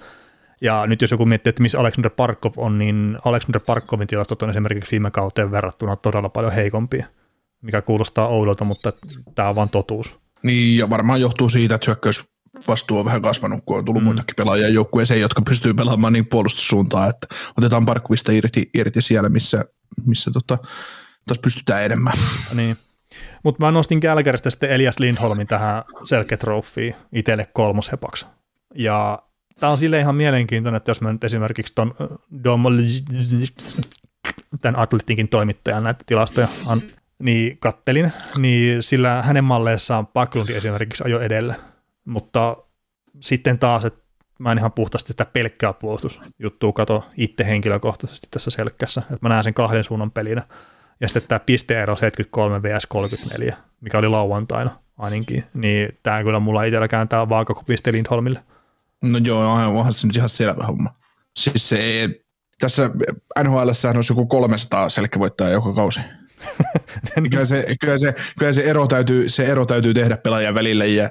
Ja 0.62 0.88
nyt 0.88 1.02
jos 1.02 1.12
joku 1.12 1.26
miettii, 1.26 1.50
että 1.50 1.62
missä 1.62 1.80
Alexander 1.80 2.10
Parkov 2.10 2.54
on, 2.58 2.78
niin 2.80 3.18
Alexander 3.26 3.62
Parkovin 3.66 4.08
tilastot 4.08 4.42
on 4.42 4.50
esimerkiksi 4.50 4.92
viime 4.92 5.12
kauteen 5.12 5.52
verrattuna 5.52 5.96
todella 5.96 6.30
paljon 6.30 6.52
heikompia, 6.54 7.06
mikä 7.62 7.82
kuulostaa 7.82 8.28
oudolta, 8.28 8.66
mutta 8.66 8.94
tämä 9.36 9.50
on 9.50 9.56
vaan 9.56 9.70
totuus. 9.70 10.20
Niin, 10.44 10.78
ja 10.78 10.90
varmaan 10.90 11.22
johtuu 11.22 11.50
siitä, 11.50 11.76
että 11.76 11.86
hyökkäys 11.92 12.32
vastuu 12.68 13.00
on 13.00 13.06
vähän 13.06 13.22
kasvanut, 13.22 13.62
kun 13.66 13.78
on 13.78 13.86
tullut 13.86 14.04
Mm. 14.04 14.06
muitakin 14.06 14.36
pelaajia 14.36 14.70
joukkueeseen, 14.70 15.22
jotka 15.22 15.42
pystyy 15.42 15.74
pelaamaan 15.74 16.14
niin 16.14 16.26
puolustussuuntaan, 16.26 17.10
että 17.10 17.28
otetaan 17.58 17.86
Parkkuvista 17.86 18.32
irti, 18.32 18.70
irti 18.74 19.02
siellä, 19.02 19.30
missä, 19.30 19.66
missä 20.06 20.32
tota, 20.32 20.58
taas 21.28 21.40
pystytään 21.40 21.84
enemmän. 21.84 22.14
Niin. 22.54 22.78
Mutta 23.44 23.66
mä 23.66 23.72
nostin 23.72 24.00
Kälkäristä 24.00 24.50
sitten 24.50 24.70
Elias 24.72 25.00
Lindholmin 25.00 25.48
tähän 25.48 25.84
Selke 26.04 26.38
Trophyin 26.38 26.96
itselle 27.14 27.46
kolmoshepaksi. 27.54 28.26
Ja 28.76 29.20
tämä 29.60 29.72
on 29.72 29.78
sille 29.78 30.00
ihan 30.00 30.16
mielenkiintoinen, 30.16 30.78
että 30.78 30.92
jos 30.92 31.02
mä 31.02 31.14
nyt 31.14 31.24
esimerkiksi 31.24 31.74
ton 31.76 31.96
Dom 32.44 32.64
tämän 34.62 34.82
Atletinkin 34.82 35.28
toimittajan 35.28 35.84
näitä 35.84 36.04
tilastoja 36.06 36.48
niin 37.20 37.58
kattelin, 37.58 38.12
niin 38.38 38.84
sillä 38.84 39.22
hänen 39.22 39.44
malleissaan 39.44 40.08
Paklundi 40.08 40.54
esimerkiksi 40.54 41.04
ajo 41.06 41.20
edellä. 41.20 41.56
Mutta 42.10 42.58
sitten 43.20 43.60
taas, 43.60 43.86
että 43.86 44.04
mä 44.40 44.52
en 44.52 44.58
ihan 44.58 44.72
puhtaasti 44.72 45.08
sitä 45.08 45.26
pelkkää 45.26 45.74
puolustusjuttua 45.74 46.74
kato 46.74 47.06
itse 47.18 47.46
henkilökohtaisesti 47.46 48.28
tässä 48.32 48.52
selkkässä, 48.52 49.02
että 49.02 49.18
mä 49.22 49.30
näen 49.30 49.44
sen 49.44 49.54
kahden 49.54 49.84
suunnan 49.84 50.12
pelinä. 50.12 50.44
Ja 51.02 51.08
sitten 51.08 51.24
tämä 51.28 51.40
pisteero 51.40 51.96
73 51.96 52.64
vs 52.64 52.86
34, 52.86 53.58
mikä 53.82 53.98
oli 53.98 54.08
lauantaina 54.08 54.72
ainakin, 54.98 55.44
niin 55.54 56.00
tämä 56.04 56.24
kyllä 56.24 56.40
mulla 56.40 56.64
itsellä 56.64 56.88
kääntää 56.88 57.30
vaakakupiste 57.30 57.92
Lindholmille. 57.92 58.44
No 59.02 59.18
joo, 59.24 59.52
onhan, 59.52 59.68
onhan 59.68 59.94
se 59.94 60.08
nyt 60.08 60.16
ihan 60.16 60.30
selvä 60.30 60.64
homma. 60.64 60.96
Siis 61.36 61.70
se 61.70 61.78
ei, 61.78 62.26
tässä 62.60 62.90
NHL 63.44 63.58
olisi 63.96 64.12
joku 64.12 64.26
300 64.26 64.90
selkävoittajaa 64.90 65.54
joka 65.54 65.74
kausi. 65.74 66.00
kyllä, 67.30 67.46
se, 67.46 67.66
kyllä, 67.82 67.98
se, 67.98 68.16
kyllä 68.40 68.54
se, 68.54 68.62
ero 68.62 68.88
täytyy, 68.88 69.30
se 69.30 69.46
ero 69.46 69.66
täytyy 69.66 69.94
tehdä 69.94 70.18
pelaajan 70.18 70.56
välillä 70.56 70.86
ja, 70.86 71.10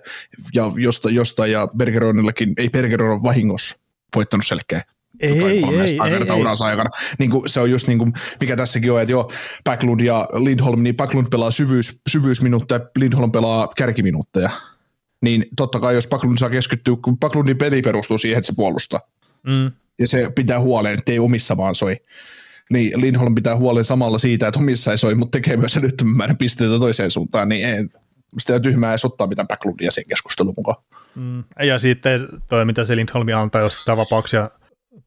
ja 0.54 0.72
josta, 0.76 1.10
josta 1.10 1.46
ja 1.46 1.68
Bergeronillakin, 1.76 2.52
ei 2.56 2.70
Bergeron 2.70 3.22
vahingossa 3.22 3.76
voittanut 4.16 4.46
selkeä. 4.46 4.82
Ei, 5.20 5.32
ei, 5.32 5.42
ei, 5.42 5.64
ei, 5.80 6.14
ei. 6.28 6.40
uransa 6.40 6.64
aikana. 6.64 6.90
Niin 7.18 7.30
kuin, 7.30 7.48
se 7.48 7.60
on 7.60 7.70
just 7.70 7.86
niin 7.86 7.98
kuin, 7.98 8.12
mikä 8.40 8.56
tässäkin 8.56 8.92
on, 8.92 9.02
että 9.02 9.12
joo, 9.12 9.32
Backlund 9.64 10.00
ja 10.00 10.28
Lindholm, 10.32 10.82
niin 10.82 10.96
Backlund 10.96 11.26
pelaa 11.30 11.50
syvyys, 11.50 12.00
syvyysminuutteja, 12.08 12.80
Lindholm 12.98 13.32
pelaa 13.32 13.72
kärkiminuutteja. 13.76 14.50
Niin 15.20 15.44
totta 15.56 15.80
kai, 15.80 15.94
jos 15.94 16.06
Backlund 16.06 16.38
saa 16.38 16.50
keskittyä, 16.50 16.96
kun 17.04 17.18
Backlundin 17.18 17.58
peli 17.58 17.82
perustuu 17.82 18.18
siihen, 18.18 18.38
että 18.38 18.46
se 18.46 18.56
puolustaa, 18.56 19.00
Mm. 19.42 19.72
ja 19.98 20.08
se 20.08 20.30
pitää 20.34 20.60
huolen, 20.60 20.94
että 20.94 21.12
ei 21.12 21.18
omissa 21.18 21.56
vaan 21.56 21.74
soi. 21.74 21.96
Niin 22.72 23.00
Lindholm 23.00 23.34
pitää 23.34 23.56
huolen 23.56 23.84
samalla 23.84 24.18
siitä, 24.18 24.48
että 24.48 24.60
omissa 24.60 24.90
ei 24.90 24.98
soi, 24.98 25.14
mutta 25.14 25.38
tekee 25.38 25.56
myös 25.56 25.76
älyttömän 25.76 26.16
määrän 26.16 26.36
pisteitä 26.36 26.78
toiseen 26.78 27.10
suuntaan, 27.10 27.48
niin 27.48 27.68
ei, 27.68 27.88
sitä 28.38 28.54
on 28.54 28.62
tyhmää 28.62 28.90
edes 28.90 29.04
ottaa 29.04 29.26
mitään 29.26 29.48
Backlundia 29.48 29.90
sen 29.90 30.04
keskustelun 30.08 30.54
mukaan. 30.56 30.82
Mm. 31.14 31.44
Ja 31.62 31.78
sitten 31.78 32.28
toi, 32.48 32.64
mitä 32.64 32.84
se 32.84 32.96
Lindholmi 32.96 33.32
antaa, 33.32 33.60
jos 33.60 33.78
sitä 33.80 33.96
vapauksia 33.96 34.50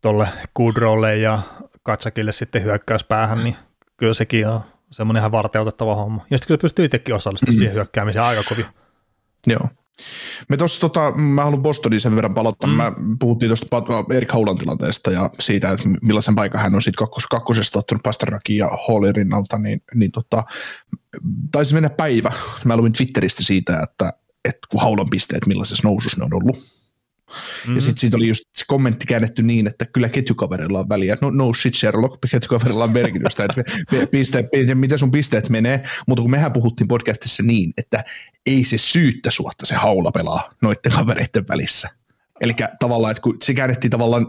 tuolle 0.02 0.28
Goodrolle 0.56 1.18
ja 1.18 1.40
Katsakille 1.84 2.32
sitten 2.32 2.64
hyökkäyspäähän, 2.64 3.44
niin 3.44 3.56
kyllä 3.98 4.14
sekin 4.14 4.48
on 4.48 4.62
semmoinen 4.92 5.22
ihan 5.22 5.32
varteutettava 5.32 5.96
homma. 5.96 6.26
Ja 6.30 6.38
sitten 6.38 6.48
kun 6.48 6.58
se 6.58 6.62
pystyy 6.62 6.86
itsekin 6.86 7.16
osallistumaan 7.16 7.56
mm. 7.56 7.58
siihen 7.58 7.74
hyökkäämiseen 7.74 8.26
aika 8.26 8.44
kovin. 8.50 8.66
Joo. 9.48 9.68
Me 10.50 10.58
tuossa, 10.58 10.82
tota, 10.82 11.12
mä 11.12 11.44
haluan 11.44 11.62
Bostonin 11.62 12.00
sen 12.00 12.16
verran 12.16 12.34
palottaa. 12.34 12.70
Mm. 12.70 12.76
Mä 12.76 12.94
puhuttiin 13.20 13.50
tuosta 13.50 13.84
Erik 14.14 14.32
Haulan 14.32 14.58
tilanteesta 14.58 15.12
ja 15.12 15.30
siitä, 15.40 15.72
että 15.72 15.90
millaisen 16.02 16.36
paikan 16.36 16.62
hän 16.62 16.76
on 16.76 16.82
sitten 16.82 16.98
kakkos, 16.98 17.28
kakkosesta 17.28 17.80
ottanut 17.80 18.04
Pasternakin 18.04 18.58
ja 18.58 18.70
Hallin 18.88 19.16
rinnalta, 19.16 19.58
niin, 19.58 19.82
niin 19.96 20.12
tota, 20.12 20.44
taisi 21.52 21.74
mennä 21.74 21.90
päivä. 21.90 22.32
Mä 22.64 22.78
luin 22.78 22.94
Twitteristä 22.94 23.44
siitä, 23.44 23.80
että, 23.84 24.14
että 24.46 24.68
kun 24.72 24.82
Haulan 24.82 25.10
pisteet, 25.10 25.46
millaisessa 25.46 25.88
nousussa 25.88 26.18
ne 26.18 26.26
on 26.26 26.34
ollut. 26.34 26.81
Mm-hmm. 27.32 27.76
Ja 27.76 27.82
sitten 27.82 28.00
siitä 28.00 28.18
oli 28.18 28.28
just 28.28 28.44
se 28.56 28.66
kommentti 28.68 29.06
käännetty 29.06 29.44
niin, 29.44 29.68
että 29.68 29.86
kyllä 29.86 30.10
ketjukaverilla 30.10 30.80
on 30.80 30.90
väliä. 30.90 31.18
No, 31.22 31.30
no 31.30 31.54
shit 31.54 31.76
Sherlock, 31.76 32.22
ketjukaverilla 32.32 32.84
on 32.84 32.92
merkitystä, 32.92 33.46
että 33.46 33.64
piste, 34.12 34.50
miten 34.74 35.00
sun 35.00 35.12
pisteet 35.12 35.50
menee. 35.50 35.84
Mutta 36.08 36.22
kun 36.22 36.32
mehän 36.32 36.54
puhuttiin 36.54 36.88
podcastissa 36.88 37.44
niin, 37.44 37.74
että 37.78 38.04
ei 38.46 38.64
se 38.64 38.78
syyttä 38.78 39.32
suotta 39.32 39.66
se 39.66 39.76
haula 39.76 40.12
pelaa 40.12 40.54
noiden 40.62 40.92
kavereiden 40.92 41.48
välissä. 41.48 41.90
Eli 42.42 42.54
tavallaan, 42.80 43.12
että 43.12 43.22
kun 43.22 43.38
se 43.44 43.54
käännettiin 43.54 43.92
tavallaan 43.92 44.28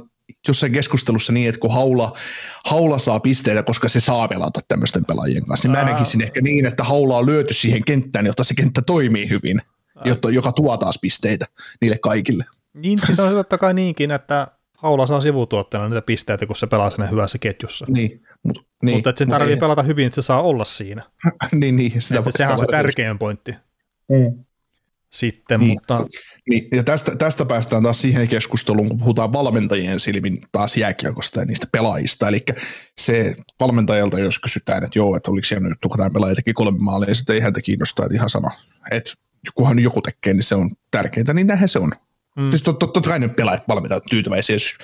jossain 0.48 0.72
keskustelussa 0.72 1.32
niin, 1.32 1.48
että 1.48 1.58
kun 1.58 1.74
haula, 1.74 2.16
haula 2.64 2.98
saa 2.98 3.20
pisteitä, 3.20 3.62
koska 3.62 3.88
se 3.88 4.00
saa 4.00 4.28
pelata 4.28 4.60
tämmöisten 4.68 5.04
pelaajien 5.04 5.46
kanssa, 5.46 5.68
niin 5.68 5.78
mä 5.78 5.92
näkisin 5.92 6.22
ehkä 6.22 6.40
niin, 6.40 6.66
että 6.66 6.84
haula 6.84 7.18
on 7.18 7.26
lyöty 7.26 7.54
siihen 7.54 7.84
kenttään, 7.84 8.26
jotta 8.26 8.44
se 8.44 8.54
kenttä 8.54 8.82
toimii 8.82 9.28
hyvin, 9.28 9.62
jotta, 10.04 10.30
joka 10.30 10.52
tuo 10.52 10.76
taas 10.76 10.98
pisteitä 11.02 11.46
niille 11.80 11.98
kaikille. 11.98 12.44
Niin, 12.74 12.98
siis 13.06 13.20
on 13.20 13.32
totta 13.32 13.58
kai 13.58 13.74
niinkin, 13.74 14.10
että 14.10 14.46
Haula 14.76 15.06
saa 15.06 15.20
sivutuotteena 15.20 15.88
niitä 15.88 16.02
pisteitä, 16.02 16.46
kun 16.46 16.56
se 16.56 16.66
pelaa 16.66 16.90
siinä 16.90 17.06
hyvässä 17.06 17.38
ketjussa. 17.38 17.86
Niin, 17.88 18.22
mut, 18.42 18.66
niin, 18.82 18.96
Mutta 18.96 19.10
että 19.10 19.18
sen 19.18 19.28
mut 19.28 19.38
tarvii 19.38 19.54
ei- 19.54 19.60
pelata 19.60 19.82
hyvin, 19.82 20.06
että 20.06 20.14
se 20.22 20.26
saa 20.26 20.42
olla 20.42 20.64
siinä. 20.64 21.02
niin, 21.60 21.76
niin, 21.76 22.02
sitä, 22.02 22.18
Että 22.18 22.30
sehän 22.36 22.52
on 22.52 22.58
se 22.58 22.62
sitä- 22.62 22.76
tärkein 22.76 23.18
pointti 23.18 23.54
Mm. 24.08 24.44
sitten, 25.10 25.60
Niin. 25.60 25.72
mutta 25.72 26.06
Niin, 26.50 26.68
ja 26.72 26.82
tästä, 26.84 27.16
tästä 27.16 27.44
päästään 27.44 27.82
taas 27.82 28.00
siihen 28.00 28.28
keskusteluun, 28.28 28.88
kun 28.88 28.98
puhutaan 28.98 29.32
valmentajien 29.32 30.00
silmin 30.00 30.38
taas 30.52 30.76
jääkiekosta 30.76 31.40
ja 31.40 31.46
niistä 31.46 31.66
pelaajista. 31.72 32.28
Eli 32.28 32.44
se 33.00 33.36
valmentajalta, 33.60 34.18
jos 34.18 34.38
kysytään, 34.38 34.84
että 34.84 34.98
joo, 34.98 35.16
että 35.16 35.30
oliko 35.30 35.44
siellä 35.44 35.68
nyt, 35.68 35.78
kun 35.82 35.96
tämä 35.96 36.10
pelaaja 36.10 36.34
teki 36.34 36.52
kolme 36.52 36.78
maalia, 36.78 37.08
ja 37.08 37.14
sitten 37.14 37.34
ei 37.34 37.40
häntä 37.42 37.62
kiinnostaa, 37.62 38.06
että 38.06 38.14
ihan 38.16 38.30
sama. 38.30 38.50
Että 38.90 39.12
kunhan 39.54 39.78
joku 39.78 40.02
tekee, 40.02 40.34
niin 40.34 40.42
se 40.42 40.54
on 40.54 40.70
tärkeintä, 40.90 41.34
niin 41.34 41.46
näinhän 41.46 41.68
se 41.68 41.78
on. 41.78 41.92
Mm. 42.36 42.50
Siis 42.50 42.62
tot, 42.62 42.78
tot, 42.78 42.92
totta 42.92 43.08
kai 43.08 43.18
ne 43.18 43.28
pelaajat 43.28 43.64
on 43.68 44.00
tyytyväisiä, 44.10 44.54
jos 44.54 44.74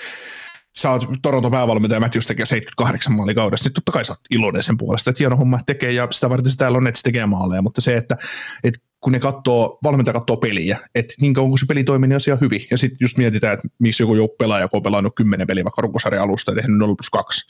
sä 0.77 0.91
oot 0.91 1.05
Toronto 1.23 1.51
päävalmentaja, 1.51 2.01
Matthews 2.01 2.27
tekee 2.27 2.47
78 2.47 3.13
maalia 3.13 3.35
kaudessa, 3.35 3.69
niin 3.69 3.75
totta 3.75 3.93
kai 3.93 4.05
sä 4.05 4.13
oot 4.13 4.21
iloinen 4.31 4.63
sen 4.63 4.79
puolesta, 4.79 5.11
että 5.11 5.19
hieno 5.19 5.37
homma 5.37 5.61
tekee, 5.67 5.93
ja 5.93 6.09
sitä 6.11 6.31
varten 6.31 6.53
se 6.53 6.57
täällä 6.57 6.79
on, 6.79 6.87
että 6.87 6.99
se 6.99 7.03
tekee 7.03 7.27
maaleja, 7.27 7.63
mutta 7.63 7.81
se, 7.81 7.97
että, 7.97 8.17
että 8.65 8.81
kun 9.01 9.13
ne 9.13 9.21
katsoo, 9.21 9.79
valmentaja 9.85 10.13
katsoo 10.13 10.37
peliä, 10.37 10.79
että 10.95 11.15
niin 11.21 11.35
kauan 11.35 11.51
kun 11.51 11.59
se 11.59 11.67
peli 11.67 11.85
toimii, 11.85 12.09
niin 12.09 12.17
asia 12.17 12.39
hyvin. 12.41 12.67
Ja 12.71 12.79
sitten 12.79 12.97
just 13.01 13.19
mietitään, 13.19 13.55
että 13.55 13.69
miksi 13.79 14.03
joku 14.03 14.15
joku 14.15 14.35
pelaaja, 14.39 14.69
kun 14.69 14.79
on 14.79 14.83
pelannut 14.83 15.15
10 15.15 15.47
peliä 15.47 15.65
vaikka 15.65 15.83
runkosarjan 15.83 16.23
alusta 16.23 16.51
ja 16.51 16.55
tehnyt 16.55 16.79
0 16.79 16.95
plus 16.95 17.11
2, 17.11 17.47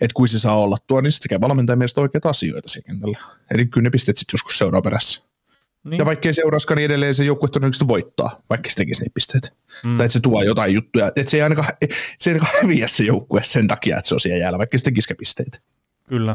että 0.00 0.14
kun 0.14 0.28
se 0.28 0.38
saa 0.38 0.58
olla 0.58 0.76
tuo, 0.86 1.00
niin 1.00 1.12
se 1.12 1.20
tekee 1.20 1.40
valmentajan 1.40 1.78
mielestä 1.78 2.00
oikeita 2.00 2.28
asioita 2.28 2.68
siinä 2.68 2.86
kentällä. 2.86 3.18
Eli 3.50 3.66
kyllä 3.66 3.84
ne 3.84 3.90
pisteet 3.90 4.16
sitten 4.16 4.34
joskus 4.34 4.58
seuraa 4.58 4.82
perässä. 4.82 5.22
Niin, 5.86 5.98
Ja 5.98 6.06
vaikka 6.06 6.28
ei 6.28 6.34
seuraaskaan, 6.34 6.76
niin 6.76 6.84
edelleen 6.84 7.14
se 7.14 7.24
joukkue 7.24 7.48
todennäköisesti 7.48 7.88
voittaa, 7.88 8.40
vaikka 8.50 8.70
se 8.70 8.76
tekisi 8.76 9.00
niitä 9.00 9.14
pisteitä. 9.14 9.48
Mm. 9.84 9.96
Tai 9.96 10.06
että 10.06 10.12
se 10.12 10.20
tuo 10.20 10.42
jotain 10.42 10.74
juttuja, 10.74 11.06
että 11.16 11.30
se 11.30 11.36
ei 11.36 11.42
ainakaan, 11.42 11.68
se 12.18 12.30
ei 12.30 12.34
ainakaan 12.34 12.62
häviä 12.62 12.88
se 12.88 13.04
joukkue 13.04 13.40
sen 13.44 13.68
takia, 13.68 13.98
että 13.98 14.08
se 14.08 14.14
on 14.14 14.20
siellä 14.20 14.38
jäällä, 14.38 14.58
vaikka 14.58 14.78
se 14.78 14.84
tekisikä 14.84 15.14
pisteitä. 15.14 15.58
kyllä. 16.08 16.32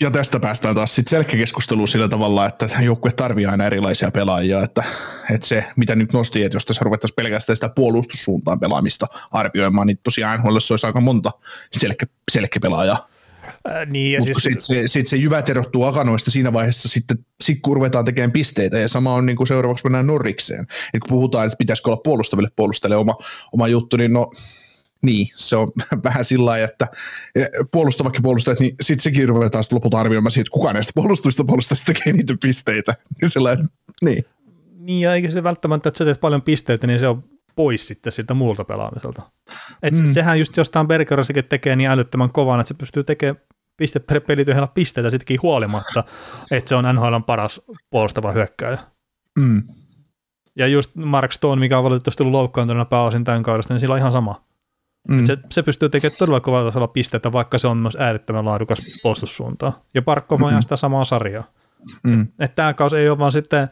Ja 0.00 0.10
tästä 0.10 0.40
päästään 0.40 0.74
taas 0.74 0.94
sitten 0.94 1.10
selkkäkeskusteluun 1.10 1.88
sillä 1.88 2.08
tavalla, 2.08 2.46
että 2.46 2.68
joukkue 2.80 3.12
tarvii 3.12 3.46
aina 3.46 3.64
erilaisia 3.64 4.10
pelaajia, 4.10 4.62
että, 4.62 4.84
että 5.30 5.46
se, 5.46 5.64
mitä 5.76 5.96
nyt 5.96 6.12
nosti, 6.12 6.42
että 6.42 6.56
jos 6.56 6.64
tässä 6.64 6.84
ruvettaisiin 6.84 7.16
pelkästään 7.16 7.56
sitä 7.56 7.68
puolustussuuntaan 7.68 8.60
pelaamista 8.60 9.06
arvioimaan, 9.30 9.86
niin 9.86 9.98
tosiaan 10.02 10.40
NHL 10.40 10.48
olisi 10.48 10.86
aika 10.86 11.00
monta 11.00 11.32
selkä, 11.72 12.06
selkäpelaajaa. 12.30 13.08
Ää, 13.64 13.84
niin, 13.84 14.12
ja 14.12 14.20
Mutta 14.20 14.40
siis, 14.40 14.42
sitten 14.42 14.82
se, 14.82 14.88
sit 14.88 15.06
se 15.06 15.16
jyvät 15.16 15.48
erottuu 15.48 15.84
akanoista 15.84 16.30
siinä 16.30 16.52
vaiheessa, 16.52 16.88
sitten 16.88 17.18
sit 17.40 17.58
kun 17.62 17.76
ruvetaan 17.76 18.04
tekemään 18.04 18.32
pisteitä, 18.32 18.78
ja 18.78 18.88
sama 18.88 19.14
on 19.14 19.26
niin 19.26 19.36
kuin 19.36 19.46
seuraavaksi 19.46 19.84
mennään 19.84 20.06
Norrikseen. 20.06 20.66
Et 20.94 21.00
kun 21.00 21.08
puhutaan, 21.08 21.46
että 21.46 21.56
pitäisikö 21.58 21.90
olla 21.90 22.00
puolustaville 22.04 22.50
puolustajille 22.56 22.96
oma, 22.96 23.14
oma 23.52 23.68
juttu, 23.68 23.96
niin 23.96 24.12
no 24.12 24.30
niin, 25.02 25.28
se 25.36 25.56
on 25.56 25.72
vähän 26.04 26.24
sillä 26.24 26.44
lailla, 26.44 26.64
että 26.64 26.88
puolustavakin 27.72 28.22
puolustajat, 28.22 28.60
niin 28.60 28.74
sitten 28.80 29.02
sekin 29.02 29.28
ruvetaan 29.28 29.64
sitten 29.64 29.76
lopulta 29.76 30.00
arvioimaan 30.00 30.30
siitä, 30.30 30.42
että 30.42 30.52
kuka 30.52 30.72
näistä 30.72 30.92
puolustuista 30.94 31.44
puolustajista 31.44 31.92
tekee 31.92 32.12
niitä 32.12 32.34
pisteitä. 32.42 32.94
Niin 33.22 33.30
sellainen, 33.30 33.68
niin. 34.04 34.24
niin, 34.78 35.00
ja 35.00 35.14
eikä 35.14 35.30
se 35.30 35.42
välttämättä, 35.42 35.88
että 35.88 35.98
sä 35.98 36.04
teet 36.04 36.20
paljon 36.20 36.42
pisteitä, 36.42 36.86
niin 36.86 36.98
se 36.98 37.08
on 37.08 37.24
pois 37.56 37.86
sitten 37.86 38.12
siltä 38.12 38.34
muulta 38.34 38.64
pelaamiselta. 38.64 39.22
Et 39.82 39.98
mm. 39.98 40.06
sehän 40.06 40.38
just 40.38 40.56
jostain 40.56 40.86
Bergerosikin 40.86 41.44
tekee 41.44 41.76
niin 41.76 41.90
älyttömän 41.90 42.30
kovan, 42.30 42.60
että 42.60 42.68
se 42.68 42.74
pystyy 42.74 43.04
tekemään 43.04 43.36
piste 43.78 43.98
per 43.98 44.20
pelityöhellä 44.20 44.68
pisteitä 44.74 45.10
sittenkin 45.10 45.42
huolimatta, 45.42 46.04
että 46.50 46.68
se 46.68 46.74
on 46.74 46.94
NHLn 46.94 47.24
paras 47.24 47.60
puolustava 47.90 48.32
hyökkääjä. 48.32 48.78
Mm. 49.38 49.62
Ja 50.56 50.66
just 50.66 50.94
Mark 50.94 51.32
Stone, 51.32 51.60
mikä 51.60 51.78
on 51.78 51.84
valitettavasti 51.84 52.22
ollut 52.22 52.38
loukkaantuneena 52.38 52.84
pääosin 52.84 53.24
tämän 53.24 53.42
kaudesta, 53.42 53.74
niin 53.74 53.80
sillä 53.80 53.92
on 53.92 53.98
ihan 53.98 54.12
sama. 54.12 54.42
Mm. 55.08 55.24
Se, 55.24 55.38
se 55.50 55.62
pystyy 55.62 55.88
tekemään 55.88 56.18
todella 56.18 56.40
kovalla 56.40 56.70
tasolla 56.70 56.88
pisteitä, 56.88 57.32
vaikka 57.32 57.58
se 57.58 57.68
on 57.68 57.76
myös 57.76 57.96
äärettömän 57.96 58.44
laadukas 58.44 58.78
puolustussuuntaan. 59.02 59.72
Ja 59.94 60.02
Parkkova 60.02 60.46
on 60.46 60.54
mm. 60.54 60.62
sitä 60.62 60.76
samaa 60.76 61.04
sarjaa. 61.04 61.44
Mm. 62.04 62.22
Että 62.22 62.54
tämä 62.54 62.74
kausi 62.74 62.96
ei 62.96 63.08
ole 63.08 63.18
vaan 63.18 63.32
sitten 63.32 63.68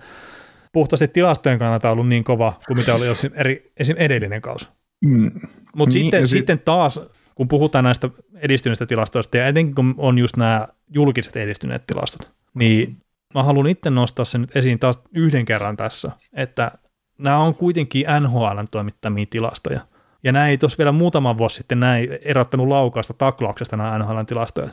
puhtaasti 0.73 1.09
tilastojen 1.09 1.59
kannalta 1.59 1.91
ollut 1.91 2.09
niin 2.09 2.25
kova 2.25 2.53
kuin 2.67 2.79
mitä 2.79 2.95
oli 2.95 3.07
esim. 3.07 3.33
Eri, 3.35 3.73
esim. 3.77 3.97
edellinen 3.99 4.43
kausi. 4.43 4.69
Mm. 5.05 5.31
Mutta 5.77 5.95
niin, 5.95 6.05
sitten, 6.05 6.29
sit... 6.29 6.39
sitten 6.39 6.59
taas, 6.59 7.01
kun 7.37 7.49
puhutaan 7.49 7.85
näistä 7.85 8.11
edistyneistä 8.35 8.87
tilastoista, 8.87 9.37
ja 9.37 9.47
etenkin 9.47 9.75
kun 9.75 9.95
on 9.99 10.19
just 10.19 10.37
nämä 10.37 10.69
julkiset 10.89 11.37
edistyneet 11.37 11.87
tilastot, 11.87 12.33
niin 12.55 12.99
mä 13.35 13.43
haluan 13.43 13.67
itse 13.67 13.91
nostaa 13.91 14.25
sen 14.25 14.41
nyt 14.41 14.57
esiin 14.57 14.79
taas 14.79 15.01
yhden 15.15 15.45
kerran 15.45 15.77
tässä, 15.77 16.11
että 16.33 16.71
nämä 17.19 17.39
on 17.39 17.55
kuitenkin 17.55 18.07
NHLn 18.21 18.67
toimittamia 18.71 19.27
tilastoja. 19.31 19.81
Ja 20.25 20.33
nämä 20.33 20.49
ei 20.49 20.59
tuossa 20.59 20.79
vielä 20.79 20.93
muutama 20.93 21.39
vuosi 21.39 21.57
sitten 21.57 21.81
näin 21.81 22.09
erottanut 22.23 22.69
laukausta 22.69 23.15
taklauksesta 23.15 23.77
nämä 23.77 23.99
NHLn 23.99 24.27
tilastoja, 24.27 24.69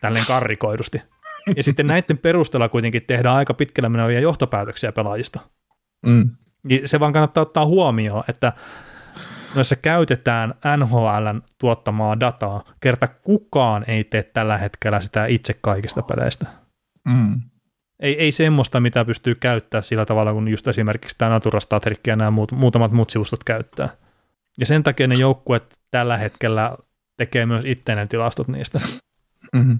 tälleen 0.00 0.24
karrikoidusti. 0.26 1.02
Ja 1.56 1.62
sitten 1.62 1.86
näiden 1.86 2.18
perusteella 2.18 2.68
kuitenkin 2.68 3.02
tehdään 3.06 3.36
aika 3.36 3.54
pitkälle 3.54 3.88
meneviä 3.88 4.20
johtopäätöksiä 4.20 4.92
pelaajista. 4.92 5.40
Mm. 6.06 6.30
Niin 6.62 6.88
se 6.88 7.00
vaan 7.00 7.12
kannattaa 7.12 7.42
ottaa 7.42 7.66
huomioon, 7.66 8.24
että 8.28 8.52
jossa 9.60 9.76
käytetään 9.76 10.54
NHLn 10.76 11.42
tuottamaa 11.58 12.20
dataa, 12.20 12.64
kerta 12.80 13.08
kukaan 13.08 13.84
ei 13.86 14.04
tee 14.04 14.22
tällä 14.22 14.58
hetkellä 14.58 15.00
sitä 15.00 15.26
itse 15.26 15.54
kaikista 15.60 16.02
peleistä. 16.02 16.46
Mm. 17.08 17.40
Ei, 18.00 18.20
ei 18.20 18.32
semmoista, 18.32 18.80
mitä 18.80 19.04
pystyy 19.04 19.34
käyttämään 19.34 19.82
sillä 19.82 20.06
tavalla, 20.06 20.32
kun 20.32 20.48
just 20.48 20.68
esimerkiksi 20.68 21.14
tämä 21.18 21.30
Natura 21.30 21.60
Statric 21.60 22.00
ja 22.06 22.16
nämä 22.16 22.30
muut, 22.30 22.52
muutamat 22.52 22.92
muut 22.92 23.10
sivustot 23.10 23.44
käyttää. 23.44 23.88
Ja 24.58 24.66
sen 24.66 24.82
takia 24.82 25.06
ne 25.06 25.14
joukkueet 25.14 25.78
tällä 25.90 26.18
hetkellä 26.18 26.76
tekee 27.16 27.46
myös 27.46 27.64
itteinen 27.64 28.08
tilastot 28.08 28.48
niistä. 28.48 28.80
Mm-hmm. 29.52 29.78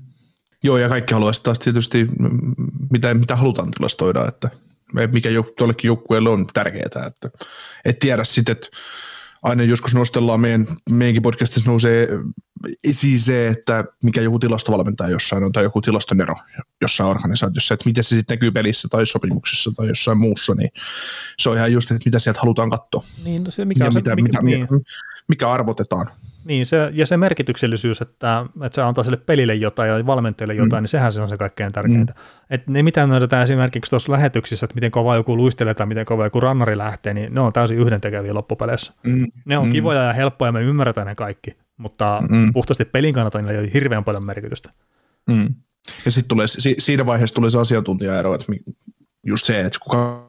Joo, 0.63 0.79
ja 0.79 0.89
kaikki 0.89 1.15
haluaisi 1.15 1.43
taas 1.43 1.59
tietysti, 1.59 2.07
mitä, 2.91 3.15
mitä 3.15 3.37
halutaan 3.37 3.71
tilastoida, 3.71 4.29
että 4.29 4.51
mikä 5.13 5.29
tuollekin 5.59 5.89
joukkueelle 5.89 6.29
on 6.29 6.47
tärkeää, 6.47 7.07
että 7.07 7.31
et 7.85 7.99
tiedä 7.99 8.25
sitten, 8.25 8.53
että 8.53 8.69
aina 9.47 9.63
joskus 9.63 9.95
nostellaan 9.95 10.41
meidän, 10.41 10.67
meidänkin 10.91 11.23
podcastissa 11.23 11.71
nousee 11.71 12.09
esiin 12.85 13.21
se, 13.21 13.49
että 13.49 13.85
mikä 14.03 14.21
joku 14.21 14.39
tilastovalmentaja 14.39 15.11
jossain 15.11 15.45
on 15.45 15.53
tai 15.53 15.63
joku 15.63 15.81
tilastonero 15.81 16.35
jossain 16.83 17.11
organisaatiossa, 17.11 17.75
että 17.75 17.89
miten 17.89 18.05
se 18.05 18.17
sitten 18.17 18.35
näkyy 18.35 18.51
pelissä 18.51 18.89
tai 18.89 19.07
sopimuksessa 19.07 19.71
tai 19.77 19.89
jossain 19.89 20.19
muussa, 20.19 20.55
niin 20.55 20.71
se 21.39 21.51
on 21.51 21.57
ihan 21.57 21.73
just, 21.73 21.91
että 21.91 22.03
mitä 22.05 22.19
sieltä 22.19 22.41
halutaan 22.41 22.71
katsoa. 22.71 23.05
Niin, 23.25 23.45
no 23.45 23.51
se, 23.51 23.65
mikä, 23.65 23.85
ja 23.85 23.91
se, 23.91 23.99
mitä, 23.99 24.17
mikä, 24.17 24.43
mitä, 24.43 24.67
niin. 24.67 24.85
mikä 25.29 25.51
arvotetaan. 25.51 26.11
Niin, 26.47 26.67
se, 26.67 26.91
ja 26.93 27.07
se 27.07 27.17
merkityksellisyys, 27.17 28.01
että, 28.01 28.47
että 28.63 28.75
se 28.75 28.83
antaa 28.83 29.05
sille 29.05 29.17
pelille 29.17 29.55
jotain 29.55 29.91
ja 29.91 30.07
valmentajalle 30.07 30.55
jotain, 30.55 30.81
mm. 30.81 30.83
niin 30.83 30.89
sehän 30.89 31.13
se 31.13 31.21
on 31.21 31.29
se 31.29 31.37
kaikkein 31.37 31.73
tärkeintä. 31.73 32.13
Mm. 32.13 32.19
Et 32.51 32.67
ne, 32.67 32.83
mitä 32.83 33.07
näytetään 33.07 33.43
esimerkiksi 33.43 33.91
tuossa 33.91 34.13
lähetyksissä, 34.13 34.65
että 34.65 34.75
miten 34.75 34.91
kova 34.91 35.17
joku 35.17 35.37
luistelee 35.37 35.75
tai 35.75 35.87
miten 35.87 36.07
kova 36.07 36.25
joku 36.25 36.41
rannari 36.41 36.79
lähtee, 36.79 37.15
niin 37.15 37.35
ne 37.35 37.41
on 37.41 37.53
täysin 37.53 37.79
yhdentekeviä 37.79 38.35
loppupeleissä. 38.35 38.93
Mm. 39.03 39.27
Ne 39.45 39.59
on 39.59 39.67
mm. 39.67 39.73
kivoja 39.73 40.03
ja 40.03 40.13
helppoja, 40.13 40.53
me 40.53 40.63
ymmärretään 40.63 41.07
ne 41.07 41.15
kaikki, 41.15 41.57
mutta 41.77 42.23
mm. 42.31 42.53
puhtaasti 42.53 42.85
pelin 42.85 43.15
kannalta 43.15 43.39
niillä 43.39 43.53
ei 43.53 43.59
ole 43.59 43.71
hirveän 43.75 44.05
paljon 44.05 44.27
merkitystä. 44.27 44.71
Mm. 45.31 45.55
Ja 46.05 46.11
sitten 46.11 46.29
tulee, 46.29 46.47
siinä 46.79 47.07
vaiheessa 47.07 47.35
tulee 47.35 47.51
se 47.51 47.59
asiantuntijaero, 47.59 48.35
että 48.35 48.47
just 49.27 49.47
se, 49.47 49.61
että 49.61 49.79
kuka 49.83 50.26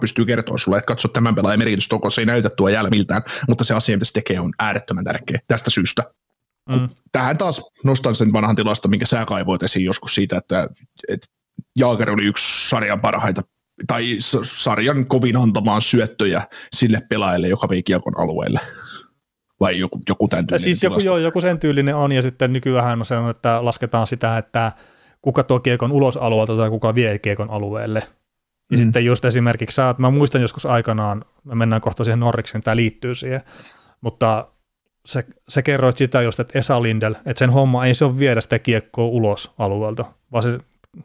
pystyy 0.00 0.24
kertoa 0.24 0.58
sulle, 0.58 0.78
että 0.78 0.86
katso 0.86 1.08
tämän 1.08 1.34
pelaajan 1.34 1.58
merkitys, 1.58 1.92
onko 1.92 2.10
se 2.10 2.20
ei 2.20 2.26
näytä 2.26 2.50
tuo 2.50 2.68
jäällä 2.68 2.90
miltään, 2.90 3.22
mutta 3.48 3.64
se 3.64 3.74
asia, 3.74 3.96
mitä 3.96 4.04
se 4.04 4.12
tekee, 4.12 4.40
on 4.40 4.52
äärettömän 4.58 5.04
tärkeä 5.04 5.38
tästä 5.46 5.70
syystä. 5.70 6.02
Mm. 6.68 6.88
Tähän 7.12 7.38
taas 7.38 7.70
nostan 7.84 8.14
sen 8.14 8.32
vanhan 8.32 8.56
tilasta, 8.56 8.88
minkä 8.88 9.06
sä 9.06 9.24
kaivoit 9.24 9.62
esiin 9.62 9.84
joskus 9.84 10.14
siitä, 10.14 10.36
että, 10.36 10.68
että 11.08 11.26
Jaager 11.76 12.10
oli 12.10 12.24
yksi 12.24 12.68
sarjan 12.68 13.00
parhaita 13.00 13.42
tai 13.86 14.16
sarjan 14.42 15.06
kovin 15.06 15.36
antamaan 15.36 15.82
syöttöjä 15.82 16.42
sille 16.72 17.02
pelaajalle, 17.08 17.48
joka 17.48 17.68
vei 17.68 17.82
kiekon 17.82 18.20
alueelle. 18.20 18.60
Vai 19.60 19.78
joku, 19.78 20.00
joku 20.08 20.28
tämän 20.28 20.46
tyylinen 20.46 20.64
Siis 20.64 20.82
joku, 20.82 21.00
joo, 21.00 21.18
joku 21.18 21.40
sen 21.40 21.58
tyylinen 21.58 21.96
on, 21.96 22.12
ja 22.12 22.22
sitten 22.22 22.52
nykyään 22.52 22.98
on 22.98 23.06
se, 23.06 23.14
että 23.30 23.64
lasketaan 23.64 24.06
sitä, 24.06 24.38
että 24.38 24.72
kuka 25.22 25.42
tuo 25.42 25.60
kiekon 25.60 25.92
ulos 25.92 26.16
alueelta 26.16 26.56
tai 26.56 26.70
kuka 26.70 26.94
vie 26.94 27.18
kiekon 27.18 27.50
alueelle. 27.50 28.02
Ja 28.70 28.78
mm. 28.78 28.82
sitten 28.84 29.04
just 29.04 29.24
esimerkiksi 29.24 29.74
sä, 29.74 29.94
mä 29.98 30.10
muistan 30.10 30.42
joskus 30.42 30.66
aikanaan, 30.66 31.24
me 31.44 31.54
mennään 31.54 31.80
kohta 31.80 32.04
siihen 32.04 32.20
Norrikseen, 32.20 32.62
tämä 32.62 32.76
liittyy 32.76 33.14
siihen, 33.14 33.42
mutta 34.00 34.48
se, 35.06 35.24
se 35.48 35.62
kerroit 35.62 35.96
sitä 35.96 36.22
just, 36.22 36.40
että 36.40 36.58
Esa 36.58 36.82
Lindel, 36.82 37.14
että 37.14 37.38
sen 37.38 37.50
homma 37.50 37.86
ei 37.86 37.94
se 37.94 38.04
ole 38.04 38.18
viedä 38.18 38.40
sitä 38.40 38.58
kiekkoa 38.58 39.04
ulos 39.04 39.54
alueelta, 39.58 40.04
vaan 40.32 40.42
se 40.42 40.58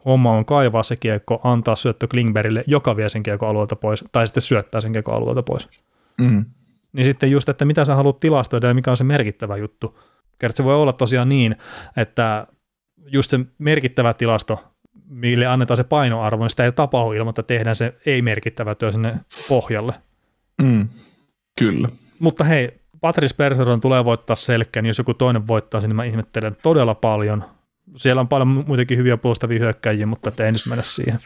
homma 0.06 0.32
on 0.32 0.46
kaivaa 0.46 0.84
se 0.84 0.96
kiekko, 0.96 1.42
antaa 1.44 1.76
syöttö 1.76 2.08
Klingbergille, 2.08 2.64
joka 2.68 2.96
vie 2.96 3.10
sen 3.10 3.24
kiekko 3.24 3.48
alueelta 3.48 3.76
pois, 3.76 4.06
tai 4.12 4.28
sitten 4.28 4.42
syöttää 4.42 4.82
sen 4.82 4.92
kiekko 4.92 5.12
alueelta 5.12 5.44
pois. 5.44 5.70
Mm. 6.22 6.46
Niin 6.94 7.06
sitten 7.06 7.32
just, 7.32 7.50
että 7.50 7.66
mitä 7.66 7.86
sä 7.86 7.96
haluat 7.96 8.20
tilastoida 8.20 8.68
ja 8.68 8.74
mikä 8.74 8.92
on 8.92 8.98
se 8.98 9.04
merkittävä 9.04 9.58
juttu. 9.58 10.00
Kerta 10.40 10.58
se 10.58 10.64
voi 10.64 10.76
olla 10.76 10.94
tosiaan 10.94 11.30
niin, 11.30 11.56
että 11.98 12.48
just 13.06 13.30
se 13.30 13.40
merkittävä 13.58 14.14
tilasto 14.14 14.73
mille 15.10 15.46
annetaan 15.46 15.78
se 15.78 15.84
painoarvo, 15.84 16.44
niin 16.44 16.50
sitä 16.50 16.66
ei 16.66 16.72
tapahdu 16.72 17.12
ilman, 17.12 17.30
että 17.30 17.44
tehdään 17.44 17.76
se 17.76 17.96
ei-merkittävä 18.06 18.76
työ 18.76 18.92
sinne 18.92 19.20
pohjalle. 19.48 19.94
Mm, 20.62 20.88
kyllä. 21.60 21.88
Mutta 22.20 22.44
hei, 22.44 22.80
Patrice 23.02 23.36
Bergeron 23.36 23.82
tulee 23.82 24.06
voittaa 24.06 24.36
selkeän, 24.36 24.84
niin 24.84 24.90
jos 24.90 24.98
joku 24.98 25.14
toinen 25.14 25.48
voittaa 25.48 25.82
sen, 25.82 25.90
niin 25.90 25.96
mä 25.96 26.04
ihmettelen 26.04 26.56
todella 26.64 26.96
paljon. 26.96 27.44
Siellä 27.96 28.20
on 28.20 28.28
paljon 28.28 28.48
muitakin 28.48 28.98
hyviä 28.98 29.18
puolustavia 29.18 29.60
hyökkäjiä, 29.60 30.06
mutta 30.06 30.32
ei 30.46 30.52
nyt 30.52 30.66
mennä 30.66 30.84
siihen 30.84 31.20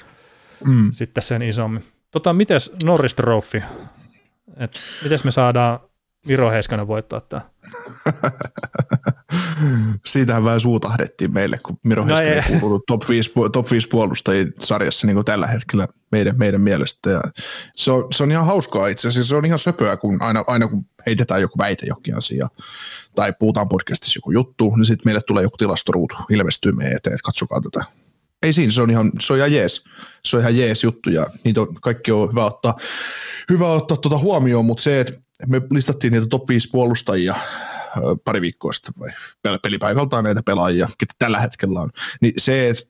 mm. 0.66 0.92
sitten 0.92 1.24
sen 1.24 1.42
isommin. 1.42 1.84
Tota, 2.12 2.34
mites 2.34 2.76
Norris 2.84 3.16
Trophy? 3.16 3.62
Et, 4.58 4.80
mites 5.04 5.24
me 5.24 5.32
saadaan 5.32 5.80
Miro 6.28 6.52
Heiskanen 6.52 6.88
voittaa 6.88 7.22
tämä? 7.22 7.42
Siitähän 10.06 10.44
vähän 10.44 10.62
suutahdettiin 10.62 11.34
meille, 11.34 11.58
kun 11.66 11.78
Miro 11.84 12.06
no 12.06 12.16
Heiskanen 12.18 12.60
kuuluu 12.60 12.84
top 12.88 13.10
5, 13.10 13.32
top 13.52 13.72
5 13.72 13.88
puolustajien 13.88 14.54
sarjassa 14.60 15.08
niin 15.08 15.16
kuin 15.16 15.26
tällä 15.26 15.48
hetkellä 15.48 15.88
meidän, 16.12 16.38
meidän 16.38 16.62
mielestä. 16.62 17.10
Ja 17.10 17.22
se, 17.76 17.92
on, 17.92 18.08
se 18.14 18.24
on 18.24 18.32
ihan 18.32 18.46
hauskaa 18.46 18.88
itse 18.88 19.08
asiassa, 19.08 19.30
se 19.30 19.36
on 19.36 19.46
ihan 19.46 19.60
söpöä, 19.60 19.98
kun 19.98 20.22
aina, 20.22 20.44
aina 20.48 20.68
kun 20.68 20.86
heitetään 21.06 21.42
joku 21.42 21.58
väite 21.58 21.86
jokin 21.86 22.18
asia 22.18 22.48
tai 23.16 23.34
puhutaan 23.40 23.70
podcastissa 23.70 24.18
joku 24.18 24.32
juttu, 24.32 24.76
niin 24.76 24.86
sitten 24.86 25.02
meille 25.06 25.22
tulee 25.28 25.44
joku 25.44 25.58
tilastoruutu 25.58 26.16
ilmestyy 26.30 26.72
meidän 26.72 26.96
eteen, 26.96 27.14
että 27.14 27.26
katsokaa 27.26 27.62
tätä. 27.62 27.86
Ei 28.44 28.54
siinä, 28.54 28.72
se 28.72 28.82
on 28.82 28.90
ihan, 28.90 29.12
se 29.20 29.34
on 29.34 29.40
ihan 29.40 29.54
jees. 29.54 29.84
Se 30.26 30.38
on 30.38 30.42
ihan 30.42 30.58
jees 30.58 30.84
juttu 30.84 31.10
ja 31.10 31.28
niitä 31.44 31.62
on, 31.62 31.68
kaikki 31.82 32.12
on 32.12 32.30
hyvä 32.30 32.46
ottaa, 32.46 32.78
hyvä 33.50 33.68
ottaa 33.68 33.98
tuota 33.98 34.18
huomioon, 34.18 34.66
mutta 34.66 34.84
se, 34.84 35.00
että 35.00 35.14
me 35.48 35.62
listattiin 35.72 36.14
niitä 36.14 36.28
top 36.28 36.50
5 36.50 36.70
puolustajia 36.72 37.36
pari 38.26 38.42
viikkoa 38.42 38.72
sitten 38.72 38.94
vai 38.98 39.60
pelipaikaltaan 39.64 40.24
näitä 40.24 40.44
pelaajia, 40.44 40.88
ketä 40.98 41.14
tällä 41.20 41.40
hetkellä 41.40 41.80
on, 41.80 41.90
niin 42.22 42.34
se, 42.38 42.70
että 42.70 42.84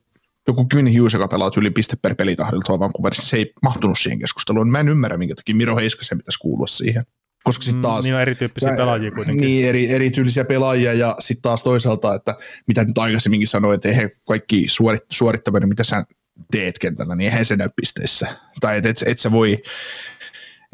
joku 0.48 0.66
Quinn 0.74 0.98
Hughes, 0.98 1.12
joka 1.12 1.28
pelaa 1.28 1.50
yli 1.56 1.70
piste 1.70 1.96
per 2.02 2.14
pelitahdilta 2.14 2.78
Vancouverissa, 2.78 3.26
se 3.26 3.36
ei 3.36 3.52
mahtunut 3.62 3.98
siihen 3.98 4.18
keskusteluun. 4.18 4.70
Mä 4.70 4.80
en 4.80 4.88
ymmärrä, 4.88 5.18
minkä 5.18 5.34
takia 5.34 5.54
Miro 5.54 5.76
Heiskasen 5.76 6.18
pitäisi 6.18 6.38
kuulua 6.38 6.66
siihen. 6.66 7.04
Koska 7.44 7.64
sitten 7.64 7.82
taas... 7.82 8.04
niin 8.04 8.14
on 8.14 8.20
erityyppisiä 8.20 8.76
pelaajia 8.76 9.10
kuitenkin. 9.10 9.46
Niin, 9.46 9.68
eri, 9.68 9.90
erityylisiä 9.90 10.44
pelaajia 10.44 10.94
ja 10.94 11.16
sitten 11.18 11.42
taas 11.42 11.62
toisaalta, 11.62 12.14
että 12.14 12.36
mitä 12.66 12.84
nyt 12.84 12.98
aikaisemminkin 12.98 13.48
sanoin, 13.48 13.74
että 13.74 13.88
eihän 13.88 14.10
kaikki 14.28 14.66
suorit, 14.68 15.02
suorittaminen, 15.10 15.68
mitä 15.68 15.84
sä 15.84 16.04
teet 16.50 16.78
kentällä, 16.78 17.14
niin 17.14 17.30
eihän 17.30 17.44
se 17.44 17.56
näy 17.56 17.68
pisteissä. 17.76 18.28
Tai 18.60 18.76
että 18.76 18.88
et, 18.90 19.02
et 19.06 19.18
sä 19.18 19.32
voi, 19.32 19.62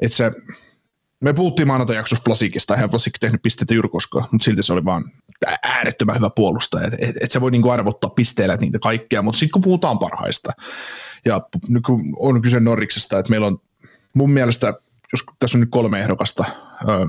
että 0.02 0.16
sä 0.16 0.32
Me 1.24 1.32
puhuttiin 1.32 1.66
maanantai-jaksossa 1.66 2.24
Vlasikista, 2.26 2.74
eihän 2.74 2.92
Vlasik 2.92 3.18
tehnyt 3.20 3.42
pisteitä 3.42 3.74
juuri 3.74 3.88
koskaan, 3.88 4.24
mutta 4.32 4.44
silti 4.44 4.62
se 4.62 4.72
oli 4.72 4.84
vaan 4.84 5.12
äärettömän 5.62 6.16
hyvä 6.16 6.30
puolustaja. 6.30 6.86
Et, 6.86 6.94
et, 6.98 7.16
et 7.20 7.32
sä 7.32 7.40
voi 7.40 7.50
niinku 7.50 7.70
arvottaa 7.70 8.10
pisteillä 8.10 8.56
niitä 8.56 8.78
kaikkea, 8.78 9.22
mutta 9.22 9.38
sitten 9.38 9.52
kun 9.52 9.62
puhutaan 9.62 9.98
parhaista, 9.98 10.52
ja 11.24 11.40
nyt 11.68 11.82
kun 11.82 12.00
on 12.18 12.42
kyse 12.42 12.60
Norriksesta, 12.60 13.18
että 13.18 13.30
meillä 13.30 13.46
on 13.46 13.60
mun 14.14 14.30
mielestä, 14.30 14.74
jos 15.12 15.24
tässä 15.38 15.58
on 15.58 15.60
nyt 15.60 15.70
kolme 15.70 16.00
ehdokasta, 16.00 16.44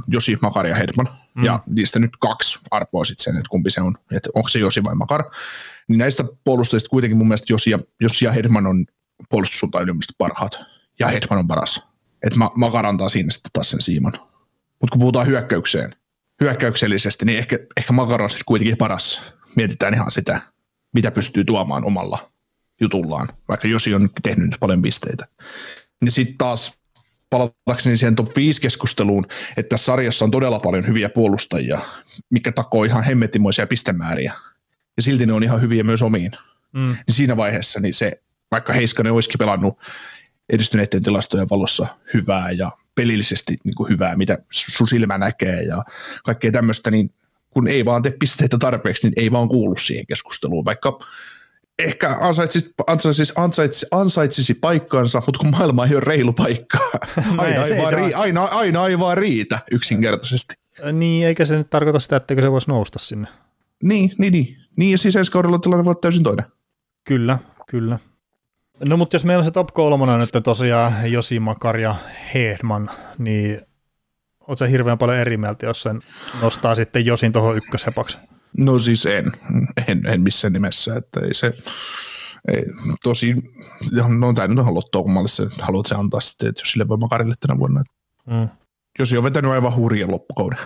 Josi, 0.07 0.37
Makar 0.41 0.67
ja 0.67 0.75
Hedman, 0.75 1.09
mm. 1.35 1.43
ja 1.43 1.59
niistä 1.65 1.99
nyt 1.99 2.11
kaksi 2.19 2.59
arpoa 2.71 3.05
sitten 3.05 3.23
sen, 3.23 3.37
että 3.37 3.49
kumpi 3.49 3.71
se 3.71 3.81
on, 3.81 3.95
että 4.11 4.29
onko 4.33 4.49
se 4.49 4.59
Josi 4.59 4.83
vai 4.83 4.95
Makar, 4.95 5.23
niin 5.87 5.97
näistä 5.97 6.23
puolustajista 6.43 6.89
kuitenkin 6.89 7.17
mun 7.17 7.27
mielestä 7.27 7.53
Josi 7.53 7.69
ja, 7.69 7.79
Josi 8.01 8.25
ja 8.25 8.31
Hedman 8.31 8.67
on 8.67 8.85
puolustussuuntaan 9.29 9.87
parhaat, 10.17 10.59
ja 10.99 11.07
Hedman 11.07 11.39
on 11.39 11.47
paras. 11.47 11.94
Että 12.25 12.39
Makar 12.55 12.85
antaa 12.85 13.09
siinä 13.09 13.31
sitten 13.31 13.51
taas 13.53 13.69
sen 13.69 13.81
siiman. 13.81 14.13
Mutta 14.81 14.91
kun 14.91 14.99
puhutaan 14.99 15.27
hyökkäykseen, 15.27 15.95
hyökkäyksellisesti, 16.41 17.25
niin 17.25 17.37
ehkä, 17.39 17.59
ehkä 17.77 17.93
Makar 17.93 18.21
on 18.21 18.29
sitten 18.29 18.45
kuitenkin 18.45 18.77
paras. 18.77 19.21
Mietitään 19.55 19.93
ihan 19.93 20.11
sitä, 20.11 20.41
mitä 20.93 21.11
pystyy 21.11 21.43
tuomaan 21.43 21.85
omalla 21.85 22.31
jutullaan, 22.81 23.29
vaikka 23.47 23.67
Josi 23.67 23.93
on 23.93 24.09
tehnyt 24.23 24.49
nyt 24.49 24.59
paljon 24.59 24.81
pisteitä. 24.81 25.27
Niin 26.01 26.11
sitten 26.11 26.37
taas 26.37 26.79
palatakseni 27.29 27.97
siihen 27.97 28.15
top 28.15 28.35
5 28.35 28.61
keskusteluun, 28.61 29.27
että 29.57 29.69
tässä 29.69 29.85
sarjassa 29.85 30.25
on 30.25 30.31
todella 30.31 30.59
paljon 30.59 30.87
hyviä 30.87 31.09
puolustajia, 31.09 31.79
mikä 32.29 32.51
takoo 32.51 32.83
ihan 32.83 33.03
hemmetimoisia 33.03 33.67
pistemääriä. 33.67 34.33
Ja 34.97 35.03
silti 35.03 35.25
ne 35.25 35.33
on 35.33 35.43
ihan 35.43 35.61
hyviä 35.61 35.83
myös 35.83 36.01
omiin. 36.01 36.31
Mm. 36.73 36.95
Niin 37.07 37.15
siinä 37.15 37.37
vaiheessa 37.37 37.79
niin 37.79 37.93
se, 37.93 38.21
vaikka 38.51 38.73
Heiskanen 38.73 39.13
olisikin 39.13 39.37
pelannut 39.37 39.79
edistyneiden 40.49 41.03
tilastojen 41.03 41.47
valossa 41.49 41.87
hyvää 42.13 42.51
ja 42.51 42.71
pelillisesti 42.95 43.57
niin 43.63 43.75
kuin 43.75 43.89
hyvää, 43.89 44.15
mitä 44.15 44.37
sun 44.51 44.87
silmä 44.87 45.17
näkee 45.17 45.63
ja 45.63 45.83
kaikkea 46.23 46.51
tämmöistä, 46.51 46.91
niin 46.91 47.13
kun 47.49 47.67
ei 47.67 47.85
vaan 47.85 48.01
tee 48.01 48.13
pisteitä 48.19 48.57
tarpeeksi, 48.57 49.07
niin 49.07 49.13
ei 49.17 49.31
vaan 49.31 49.49
kuulu 49.49 49.77
siihen 49.77 50.05
keskusteluun, 50.05 50.65
vaikka 50.65 50.99
ehkä 51.79 52.17
ansaitsisi, 52.21 52.73
ansaitsisi, 52.87 53.33
ansaitsisi, 53.35 53.85
ansaitsisi 53.91 54.53
paikkansa, 54.53 55.21
mutta 55.25 55.39
kun 55.39 55.49
maailma 55.49 55.85
ei 55.85 55.95
ole 55.95 56.03
reilu 56.03 56.33
paikka, 56.33 56.79
aina, 57.37 57.63
ei, 57.63 57.73
ei, 57.73 57.81
vaan 57.81 57.93
rii, 57.93 58.13
aina, 58.13 58.43
aina 58.43 58.87
ei 58.87 58.99
vaan 58.99 59.17
riitä 59.17 59.59
yksinkertaisesti. 59.71 60.53
Niin, 60.91 61.27
eikä 61.27 61.45
se 61.45 61.57
nyt 61.57 61.69
tarkoita 61.69 61.99
sitä, 61.99 62.15
etteikö 62.15 62.41
se 62.41 62.51
voisi 62.51 62.69
nousta 62.69 62.99
sinne. 62.99 63.27
Niin, 63.83 64.11
niin, 64.17 64.33
niin. 64.33 64.57
Niin, 64.75 64.91
ja 64.91 64.97
siis 64.97 65.15
ensi 65.15 65.31
kaudella 65.31 65.59
tilanne 65.59 65.85
voi 65.85 65.91
olla 65.91 65.99
täysin 66.01 66.23
toinen. 66.23 66.45
Kyllä, 67.03 67.39
kyllä. 67.67 67.99
No 68.79 68.97
mutta 68.97 69.15
jos 69.15 69.25
meillä 69.25 69.41
on 69.41 69.45
se 69.45 69.51
top 69.51 69.67
kolmonen 69.73 70.19
nyt 70.19 70.43
tosiaan 70.43 71.11
Josi 71.11 71.39
Makar 71.39 71.77
ja 71.77 71.95
Hedman, 72.33 72.89
niin 73.17 73.61
oot 74.47 74.57
sä 74.57 74.67
hirveän 74.67 74.97
paljon 74.97 75.17
eri 75.17 75.37
mieltä, 75.37 75.65
jos 75.65 75.81
sen 75.81 76.01
nostaa 76.41 76.75
sitten 76.75 77.05
Josin 77.05 77.31
tuohon 77.31 77.57
ykköshepaksi? 77.57 78.17
No 78.57 78.79
siis 78.79 79.05
en, 79.05 79.31
en, 79.87 80.05
en 80.05 80.21
missään 80.21 80.53
nimessä, 80.53 80.95
että 80.95 81.19
ei 81.19 81.33
se, 81.33 81.53
ei, 82.47 82.65
tosi, 83.03 83.35
no 84.19 84.33
tämä 84.33 84.47
nyt 84.47 84.59
on 84.59 84.75
lottoa, 84.75 85.01
kummalle 85.01 85.27
se 85.27 85.47
haluat 85.61 85.85
se 85.85 85.95
antaa 85.95 86.19
sitten, 86.19 86.49
että 86.49 86.61
jos 86.61 86.71
sille 86.71 86.87
voi 86.87 86.97
Makarille 86.97 87.35
tänä 87.39 87.59
vuonna. 87.59 87.83
Mm. 88.25 88.49
Jos 88.99 89.13
on 89.13 89.23
vetänyt 89.23 89.51
aivan 89.51 89.75
hurjan 89.75 90.11
loppukauden. 90.11 90.59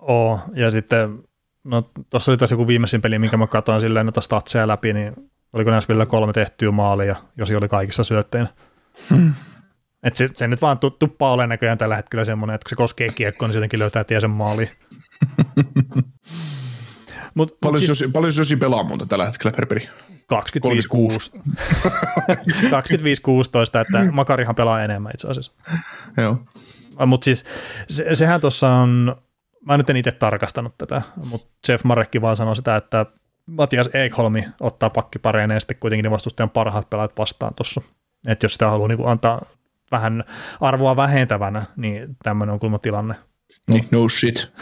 Oo, 0.00 0.40
ja 0.54 0.70
sitten, 0.70 1.22
no 1.64 1.90
tuossa 2.10 2.30
oli 2.30 2.38
taas 2.38 2.50
joku 2.50 2.66
viimeisin 2.66 3.00
peli, 3.00 3.18
minkä 3.18 3.36
mä 3.36 3.46
katsoin 3.46 3.80
silleen 3.80 4.06
noita 4.06 4.20
statseja 4.20 4.68
läpi, 4.68 4.92
niin 4.92 5.31
oliko 5.52 5.70
näissä 5.70 5.88
vielä 5.88 6.06
kolme 6.06 6.32
tehtyä 6.32 6.70
maalia, 6.70 7.16
jos 7.36 7.50
oli 7.50 7.68
kaikissa 7.68 8.04
syötteinä. 8.04 8.48
Hmm. 9.10 9.34
Et 10.02 10.14
se, 10.14 10.28
se, 10.34 10.48
nyt 10.48 10.62
vaan 10.62 10.78
tuppaa 10.98 11.32
olemaan 11.32 11.48
näköjään 11.48 11.78
tällä 11.78 11.96
hetkellä 11.96 12.24
semmoinen, 12.24 12.54
että 12.54 12.64
kun 12.64 12.70
se 12.70 12.76
koskee 12.76 13.08
kiekkoa, 13.08 13.48
niin 13.48 13.52
se 13.52 13.58
jotenkin 13.58 13.78
löytää 13.78 14.04
tie 14.04 14.20
sen 14.20 14.30
maaliin. 14.30 14.70
mut, 17.34 17.58
paljon, 17.60 17.96
siis, 17.96 18.10
paljon 18.12 18.32
Josi 18.38 18.56
pelaa 18.56 18.82
muuta 18.82 19.06
tällä 19.06 19.24
hetkellä 19.24 19.56
per 19.56 19.66
peli? 19.66 19.80
25-16, 19.80 19.84
että 23.80 24.12
Makarihan 24.12 24.54
pelaa 24.54 24.84
enemmän 24.84 25.12
itse 25.14 25.28
asiassa. 25.28 25.52
Joo. 26.16 26.38
Mutta 27.06 27.24
siis 27.24 27.44
se, 27.88 28.14
sehän 28.14 28.40
tuossa 28.40 28.70
on, 28.70 29.16
mä 29.66 29.76
nyt 29.76 29.90
en 29.90 29.96
itse 29.96 30.12
tarkastanut 30.12 30.78
tätä, 30.78 31.02
mutta 31.24 31.48
Jeff 31.68 31.84
Marekki 31.84 32.20
vaan 32.20 32.36
sanoi 32.36 32.56
sitä, 32.56 32.76
että 32.76 33.06
Matias 33.56 33.88
Ekholmi 33.94 34.44
ottaa 34.60 34.90
pakkipareen 34.90 35.50
ja 35.50 35.60
sitten 35.60 35.76
kuitenkin 35.80 36.04
ne 36.04 36.10
vastustajan 36.10 36.50
parhaat 36.50 36.90
pelaajat 36.90 37.18
vastaan 37.18 37.54
tuossa. 37.54 37.80
Että 38.26 38.44
jos 38.44 38.52
sitä 38.52 38.70
haluaa 38.70 38.88
niin 38.88 39.08
antaa 39.08 39.42
vähän 39.90 40.24
arvoa 40.60 40.96
vähentävänä, 40.96 41.62
niin 41.76 42.16
tämmöinen 42.22 42.52
on 42.52 42.60
kulma 42.60 42.78
tilanne. 42.78 43.14
Niin, 43.68 43.88
no 43.90 44.08
shit. 44.08 44.52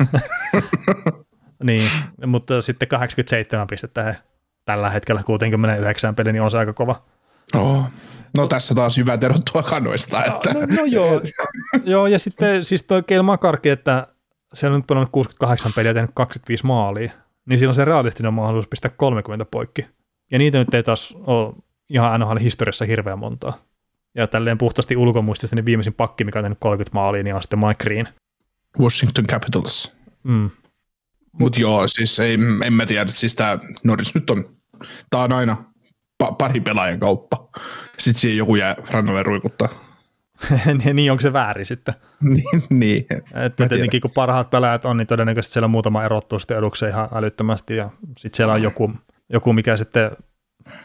niin, 1.64 1.90
mutta 2.26 2.62
sitten 2.62 2.88
87 2.88 3.66
pistettä 3.66 4.02
he 4.02 4.16
tällä 4.64 4.90
hetkellä 4.90 5.22
69 5.22 6.14
peli, 6.14 6.32
niin 6.32 6.42
on 6.42 6.50
se 6.50 6.58
aika 6.58 6.72
kova. 6.72 7.02
Oh. 7.54 7.84
No 8.36 8.46
tässä 8.46 8.74
taas 8.74 8.96
hyvä 8.96 9.18
erottua 9.22 9.62
kanoista. 9.62 10.24
Että. 10.24 10.52
No, 10.54 10.60
no, 10.60 10.66
no 10.76 10.84
joo. 10.84 11.20
joo, 11.84 12.06
ja 12.06 12.18
sitten 12.18 12.64
siis 12.64 12.82
toi 12.82 13.02
Keil 13.02 13.22
Makarki, 13.22 13.68
että 13.68 14.06
se 14.54 14.66
on 14.66 14.72
nyt 14.72 14.86
pelannut 14.86 15.12
68 15.12 15.72
peliä 15.76 15.90
ja 15.90 15.94
tehnyt 15.94 16.10
25 16.14 16.66
maalia, 16.66 17.10
niin 17.50 17.58
siinä 17.58 17.70
on 17.70 17.74
se 17.74 17.84
realistinen 17.84 18.34
mahdollisuus 18.34 18.68
pistää 18.68 18.90
30 18.96 19.44
poikki. 19.44 19.86
Ja 20.30 20.38
niitä 20.38 20.58
nyt 20.58 20.74
ei 20.74 20.82
taas 20.82 21.14
ole 21.26 21.54
ihan 21.88 22.20
NHL-historiassa 22.20 22.84
hirveän 22.84 23.18
montaa. 23.18 23.52
Ja 24.14 24.26
tälleen 24.26 24.58
puhtaasti 24.58 24.96
ulkomuistista 24.96 25.56
niin 25.56 25.64
viimeisin 25.64 25.94
pakki, 25.94 26.24
mikä 26.24 26.38
on 26.38 26.42
tehnyt 26.44 26.58
30 26.60 26.94
maalia, 26.94 27.22
niin 27.22 27.34
on 27.34 27.42
sitten 27.42 27.58
Mike 27.58 27.84
Green. 27.84 28.08
Washington 28.80 29.26
Capitals. 29.26 29.96
Mm. 30.22 30.50
Mutta 31.32 31.38
Mut 31.38 31.58
joo, 31.58 31.88
siis 31.88 32.18
ei, 32.18 32.38
en 32.64 32.72
mä 32.72 32.86
tiedä, 32.86 33.10
siis 33.10 33.34
tämä 33.34 33.58
Norris 33.84 34.14
nyt 34.14 34.30
on, 34.30 34.56
tämä 35.10 35.24
on 35.24 35.32
aina 35.32 35.64
pa- 36.22 36.34
pari 36.38 36.60
pelaajan 36.60 37.00
kauppa. 37.00 37.36
Sitten 37.98 38.20
siihen 38.20 38.38
joku 38.38 38.56
jää 38.56 38.76
rannalle 38.90 39.22
ruikuttaa. 39.22 39.68
niin, 40.94 41.10
onko 41.10 41.20
se 41.20 41.32
väärin 41.32 41.66
sitten? 41.66 41.94
niin, 42.20 42.62
niin. 42.70 43.06
Että 43.34 43.68
tietenkin 43.68 44.00
kun 44.00 44.10
parhaat 44.10 44.50
pelaajat 44.50 44.84
on, 44.84 44.96
niin 44.96 45.06
todennäköisesti 45.06 45.52
siellä 45.52 45.68
muutama 45.68 46.04
erottuu 46.04 46.38
sitten 46.38 46.58
edukseen 46.58 46.92
ihan 46.92 47.08
älyttömästi 47.14 47.76
ja 47.76 47.90
sitten 48.18 48.36
siellä 48.36 48.54
on 48.54 48.62
joku, 48.62 48.92
joku 49.32 49.52
mikä 49.52 49.76
sitten 49.76 50.10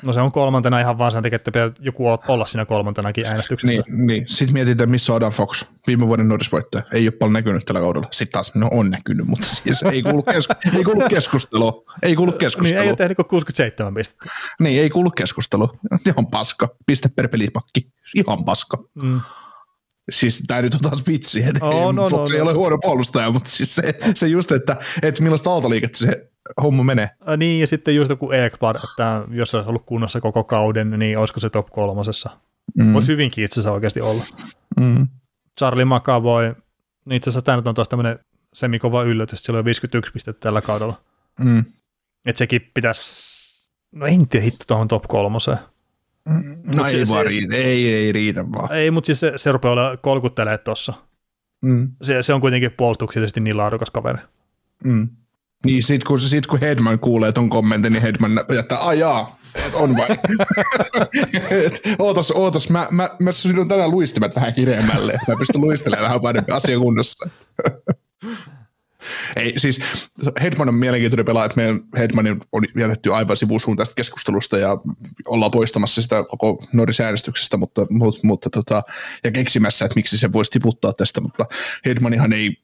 No 0.01 0.13
se 0.13 0.21
on 0.21 0.31
kolmantena 0.31 0.79
ihan 0.79 0.97
vaan 0.97 1.11
sen 1.11 1.23
takia, 1.23 1.35
että 1.35 1.51
pitää 1.51 1.71
joku 1.79 2.03
olla 2.27 2.45
siinä 2.45 2.65
kolmantenakin 2.65 3.25
äänestyksessä. 3.25 3.83
Niin, 3.87 4.07
niin. 4.07 4.23
sitten 4.27 4.53
mietitään, 4.53 4.89
missä 4.89 5.13
on 5.13 5.17
Adam 5.17 5.31
Fox, 5.31 5.65
viime 5.87 6.07
vuoden 6.07 6.27
Norrisvoittaja. 6.27 6.83
Ei 6.93 7.07
ole 7.07 7.11
paljon 7.11 7.33
näkynyt 7.33 7.65
tällä 7.65 7.81
kaudella. 7.81 8.07
Sitten 8.11 8.31
taas, 8.31 8.55
no 8.55 8.67
on 8.71 8.89
näkynyt, 8.89 9.27
mutta 9.27 9.47
siis 9.47 9.83
ei 9.83 10.03
kuulu, 10.03 10.23
kesku- 10.23 10.77
ei 10.77 10.83
kuulu 10.83 11.09
keskustelua. 11.09 11.83
Ei 12.01 12.15
kuulu 12.15 12.31
keskustelua. 12.31 12.79
niin, 12.79 12.83
ei 12.83 12.89
ole 12.89 12.95
tehnyt 12.95 13.17
67 13.27 13.93
pistettä. 13.93 14.25
Niin, 14.59 14.81
ei 14.81 14.89
kuulu 14.89 15.11
keskustelua. 15.11 15.73
Ihan 16.05 16.27
paska. 16.27 16.69
Piste 16.85 17.09
per 17.15 17.27
pelipakki. 17.27 17.87
Ihan 18.15 18.45
paska. 18.45 18.77
Mm. 18.95 19.21
Siis 20.11 20.43
tämä 20.47 20.61
nyt 20.61 20.73
on 20.73 20.79
taas 20.79 21.07
vitsi, 21.07 21.43
että 21.43 21.65
oh, 21.65 21.93
no, 21.93 22.09
Fox 22.09 22.29
no, 22.29 22.35
ei 22.35 22.39
no. 22.39 22.45
ole 22.45 22.53
huono 22.53 22.77
puolustaja, 22.81 23.31
mutta 23.31 23.49
siis 23.49 23.75
se, 23.75 23.93
se 24.15 24.27
just, 24.27 24.51
että, 24.51 24.77
että 25.01 25.23
millaista 25.23 25.49
autoliikettä 25.49 25.97
se 25.97 26.29
homma 26.61 26.83
menee. 26.83 27.09
Äh, 27.29 27.37
niin, 27.37 27.61
ja 27.61 27.67
sitten 27.67 27.95
just 27.95 28.09
joku 28.09 28.31
Ekblad, 28.31 28.75
että 28.75 29.23
jos 29.31 29.51
se 29.51 29.57
olisi 29.57 29.69
ollut 29.69 29.85
kunnossa 29.85 30.21
koko 30.21 30.43
kauden, 30.43 30.99
niin 30.99 31.17
olisiko 31.17 31.39
se 31.39 31.49
top 31.49 31.67
kolmosessa. 31.71 32.29
Mm. 32.79 32.93
Voisi 32.93 33.11
hyvinkin 33.11 33.43
itse 33.43 33.53
asiassa 33.53 33.71
oikeasti 33.71 34.01
olla. 34.01 34.23
Mm. 34.79 35.07
Charlie 35.59 35.85
McAvoy, 35.85 36.55
niin 37.05 37.17
itse 37.17 37.29
asiassa 37.29 37.45
tämä 37.45 37.55
nyt 37.55 37.67
on 37.67 37.75
taas 37.75 37.89
tämmöinen 37.89 38.19
semikova 38.53 39.03
yllätys, 39.03 39.39
että 39.39 39.45
sillä 39.45 39.59
on 39.59 39.65
51 39.65 40.11
pistettä 40.11 40.39
tällä 40.39 40.61
kaudella. 40.61 41.01
Mm. 41.39 41.63
Että 42.25 42.39
sekin 42.39 42.71
pitäisi, 42.73 43.35
no 43.91 44.05
en 44.05 44.27
tiedä 44.27 44.43
hitto 44.43 44.65
tuohon 44.67 44.87
top 44.87 45.03
kolmoseen. 45.07 45.57
Mm, 46.29 46.57
no 46.65 46.83
mut 46.83 46.93
ei 46.93 47.05
se, 47.05 47.13
vaan 47.13 47.29
se, 47.29 47.35
riitä, 47.35 47.55
ei, 47.55 47.93
ei 47.93 48.11
riitä 48.11 48.51
vaan. 48.51 48.73
Ei, 48.73 48.91
mutta 48.91 49.05
siis 49.05 49.19
se, 49.19 49.33
se 49.35 49.51
rupeaa 49.51 49.71
olla 49.71 49.97
kolkuttelemaan 49.97 50.59
tuossa. 50.63 50.93
Mm. 51.61 51.91
Se, 52.01 52.23
se 52.23 52.33
on 52.33 52.41
kuitenkin 52.41 52.71
puolustuksellisesti 52.71 53.39
niin 53.39 53.57
laadukas 53.57 53.89
kaveri. 53.89 54.19
Mm. 54.83 55.09
Niin 55.65 55.83
sit 55.83 56.03
kun, 56.03 56.19
sit 56.19 56.47
kun 56.47 56.59
Hedman 56.59 56.99
kuulee 56.99 57.31
ton 57.31 57.49
kommentin, 57.49 57.93
niin 57.93 58.01
Hedman 58.01 58.31
jättää, 58.55 58.87
ajaa, 58.87 59.39
et 59.55 59.75
on 59.75 59.97
vai. 59.97 60.07
et, 61.65 61.81
ootas, 61.99 62.31
ootas, 62.31 62.69
mä, 62.69 62.87
mä, 62.91 63.09
mä 63.19 63.31
sinun 63.31 63.67
tänään 63.67 63.91
luistimet 63.91 64.35
vähän 64.35 64.53
kireemmälle, 64.53 65.13
mä 65.27 65.35
pystyn 65.39 65.61
luistelemaan 65.61 66.07
vähän 66.07 66.21
paremmin 66.21 66.53
asian 66.53 66.81
kunnossa. 66.81 67.29
Ei, 69.35 69.53
siis 69.57 69.79
Hedman 70.41 70.69
on 70.69 70.75
mielenkiintoinen 70.75 71.25
pelaaja, 71.25 71.45
että 71.45 71.55
meidän 71.55 71.79
Hedmanin 71.97 72.41
on 72.51 72.63
jätetty 72.79 73.13
aivan 73.13 73.37
sivusuun 73.37 73.77
tästä 73.77 73.95
keskustelusta 73.95 74.57
ja 74.57 74.69
ollaan 75.25 75.51
poistamassa 75.51 76.01
sitä 76.01 76.23
koko 76.23 76.63
Norris-äänestyksestä, 76.73 77.57
mutta, 77.57 77.87
mutta, 77.89 78.19
mutta 78.23 78.49
tota, 78.49 78.83
ja 79.23 79.31
keksimässä, 79.31 79.85
että 79.85 79.95
miksi 79.95 80.17
se 80.17 80.33
voisi 80.33 80.51
tiputtaa 80.51 80.93
tästä, 80.93 81.21
mutta 81.21 81.45
Hedmanihan 81.85 82.33
ei 82.33 82.57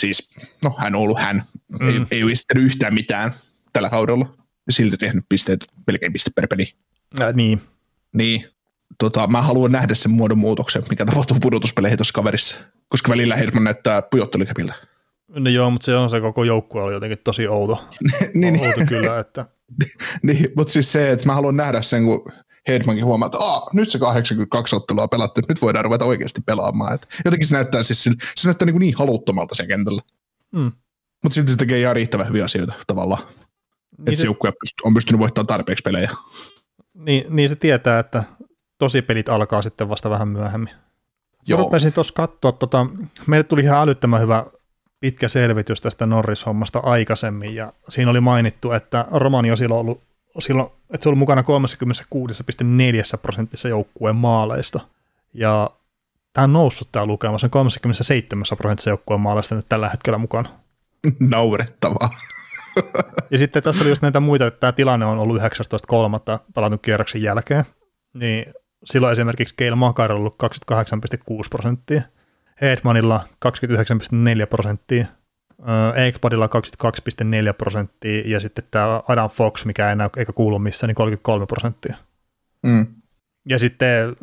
siis, 0.00 0.28
no 0.64 0.74
hän 0.78 0.94
on 0.94 1.02
ollut 1.02 1.18
hän, 1.18 1.42
mm. 1.80 1.88
ei, 1.88 2.00
ei 2.10 2.22
ole 2.22 2.32
esittänyt 2.32 2.64
yhtään 2.64 2.94
mitään 2.94 3.32
tällä 3.72 3.90
kaudella, 3.90 4.36
ja 4.66 4.72
silti 4.72 4.96
tehnyt 4.96 5.24
pisteet, 5.28 5.66
melkein 5.86 6.12
piste 6.12 6.30
per 6.34 6.48
peli. 6.48 6.74
Äh, 7.20 7.34
niin. 7.34 7.62
Niin, 8.12 8.46
tota, 8.98 9.26
mä 9.26 9.42
haluan 9.42 9.72
nähdä 9.72 9.94
sen 9.94 10.10
muodon 10.10 10.38
muutoksen, 10.38 10.82
mikä 10.90 11.04
tapahtuu 11.04 11.36
pudotuspeleihin 11.40 11.98
tuossa 11.98 12.12
kaverissa, 12.12 12.56
koska 12.88 13.10
välillä 13.10 13.36
Hedman 13.36 13.64
näyttää 13.64 14.02
pujottelukäpiltä. 14.02 14.74
No 15.34 15.50
joo, 15.50 15.70
mutta 15.70 15.84
se 15.84 15.96
on 15.96 16.10
se 16.10 16.20
koko 16.20 16.44
joukkue 16.44 16.82
oli 16.82 16.92
jotenkin 16.92 17.18
tosi 17.24 17.48
outo. 17.48 17.84
niin, 18.34 18.60
outo 18.60 18.80
kyllä, 18.88 19.18
että 19.18 19.46
niin, 20.22 20.48
mutta 20.56 20.72
siis 20.72 20.92
se, 20.92 21.10
että 21.10 21.26
mä 21.26 21.34
haluan 21.34 21.56
nähdä 21.56 21.82
sen, 21.82 22.04
kun 22.04 22.32
Hedmankin 22.68 23.04
huomaa, 23.04 23.26
että 23.26 23.38
Aa, 23.38 23.70
nyt 23.72 23.90
se 23.90 23.98
82 23.98 24.76
ottelua 24.76 25.08
pelattu, 25.08 25.40
nyt 25.48 25.62
voidaan 25.62 25.84
ruveta 25.84 26.04
oikeasti 26.04 26.40
pelaamaan. 26.40 26.94
Et 26.94 27.08
jotenkin 27.24 27.48
se 27.48 27.54
näyttää, 27.54 27.82
siis, 27.82 28.02
se 28.36 28.48
näyttää 28.48 28.66
niin, 28.66 28.78
niin 28.78 28.94
haluttomalta 28.98 29.54
sen 29.54 29.68
kentällä. 29.68 30.02
mm. 30.52 30.72
Mutta 31.22 31.34
silti 31.34 31.52
se 31.52 31.58
tekee 31.58 31.80
ihan 31.80 31.96
riittävän 31.96 32.28
hyviä 32.28 32.44
asioita 32.44 32.72
tavallaan. 32.86 33.22
Niin 33.22 33.38
että 33.98 34.10
se 34.10 34.16
se, 34.16 34.24
joukkue 34.24 34.52
on 34.84 34.94
pystynyt 34.94 35.20
voittamaan 35.20 35.46
tarpeeksi 35.46 35.82
pelejä. 35.82 36.10
niin, 36.94 37.24
niin 37.28 37.48
se 37.48 37.56
tietää, 37.56 37.98
että 37.98 38.24
tosi 38.78 39.02
pelit 39.02 39.28
alkaa 39.28 39.62
sitten 39.62 39.88
vasta 39.88 40.10
vähän 40.10 40.28
myöhemmin. 40.28 40.70
Joo. 40.70 40.78
Joo. 41.46 41.60
Rupesin 41.60 41.92
tuossa 41.92 42.14
katsoa, 42.14 42.52
tota, 42.52 42.86
meille 43.26 43.44
tuli 43.44 43.62
ihan 43.62 43.82
älyttömän 43.82 44.20
hyvä 44.20 44.46
pitkä 45.02 45.28
selvitys 45.28 45.80
tästä 45.80 46.06
Norris-hommasta 46.06 46.80
aikaisemmin, 46.82 47.54
ja 47.54 47.72
siinä 47.88 48.10
oli 48.10 48.20
mainittu, 48.20 48.72
että 48.72 49.06
Romani 49.10 49.50
on 49.50 49.56
silloin 49.56 49.80
ollut, 49.80 50.02
silloin, 50.38 50.68
että 50.94 51.02
se 51.02 51.08
oli 51.08 51.16
mukana 51.16 51.42
36,4 51.42 53.18
prosentissa 53.22 53.68
joukkueen 53.68 54.16
maaleista, 54.16 54.80
ja 55.34 55.70
tämä 56.32 56.44
on 56.44 56.52
noussut 56.52 56.88
tämä 56.92 57.06
lukema, 57.06 57.38
se 57.38 57.46
on 57.46 57.50
37 57.50 58.44
prosentissa 58.58 58.90
joukkueen 58.90 59.20
maaleista 59.20 59.54
nyt 59.54 59.66
tällä 59.68 59.88
hetkellä 59.88 60.18
mukana. 60.18 60.48
Naurettavaa. 61.20 62.10
Ja 63.30 63.38
sitten 63.38 63.62
tässä 63.62 63.84
oli 63.84 63.90
just 63.90 64.02
näitä 64.02 64.20
muita, 64.20 64.46
että 64.46 64.60
tämä 64.60 64.72
tilanne 64.72 65.06
on 65.06 65.18
ollut 65.18 65.42
19.3. 65.42 66.38
pelatun 66.54 66.78
kierroksen 66.78 67.22
jälkeen, 67.22 67.64
niin 68.14 68.54
silloin 68.84 69.12
esimerkiksi 69.12 69.54
Keil 69.56 69.74
Makar 69.74 70.12
on 70.12 70.18
ollut 70.18 70.36
28,6 70.72 71.18
prosenttia, 71.50 72.02
Hedmanilla 72.60 73.20
29,4 73.46 74.46
prosenttia, 74.50 75.06
Ekpadilla 76.06 76.46
22,4 76.46 77.54
prosenttia 77.58 78.22
ja 78.26 78.40
sitten 78.40 78.64
tämä 78.70 79.02
Adam 79.08 79.30
Fox, 79.30 79.64
mikä 79.64 79.90
ei 79.90 79.96
näy 79.96 80.08
eikä 80.16 80.32
kuulu 80.32 80.58
missään, 80.58 80.88
niin 80.88 80.94
33 80.94 81.46
prosenttia. 81.46 81.96
Mm. 82.62 82.86
Ja 83.48 83.58
sitten 83.58 84.16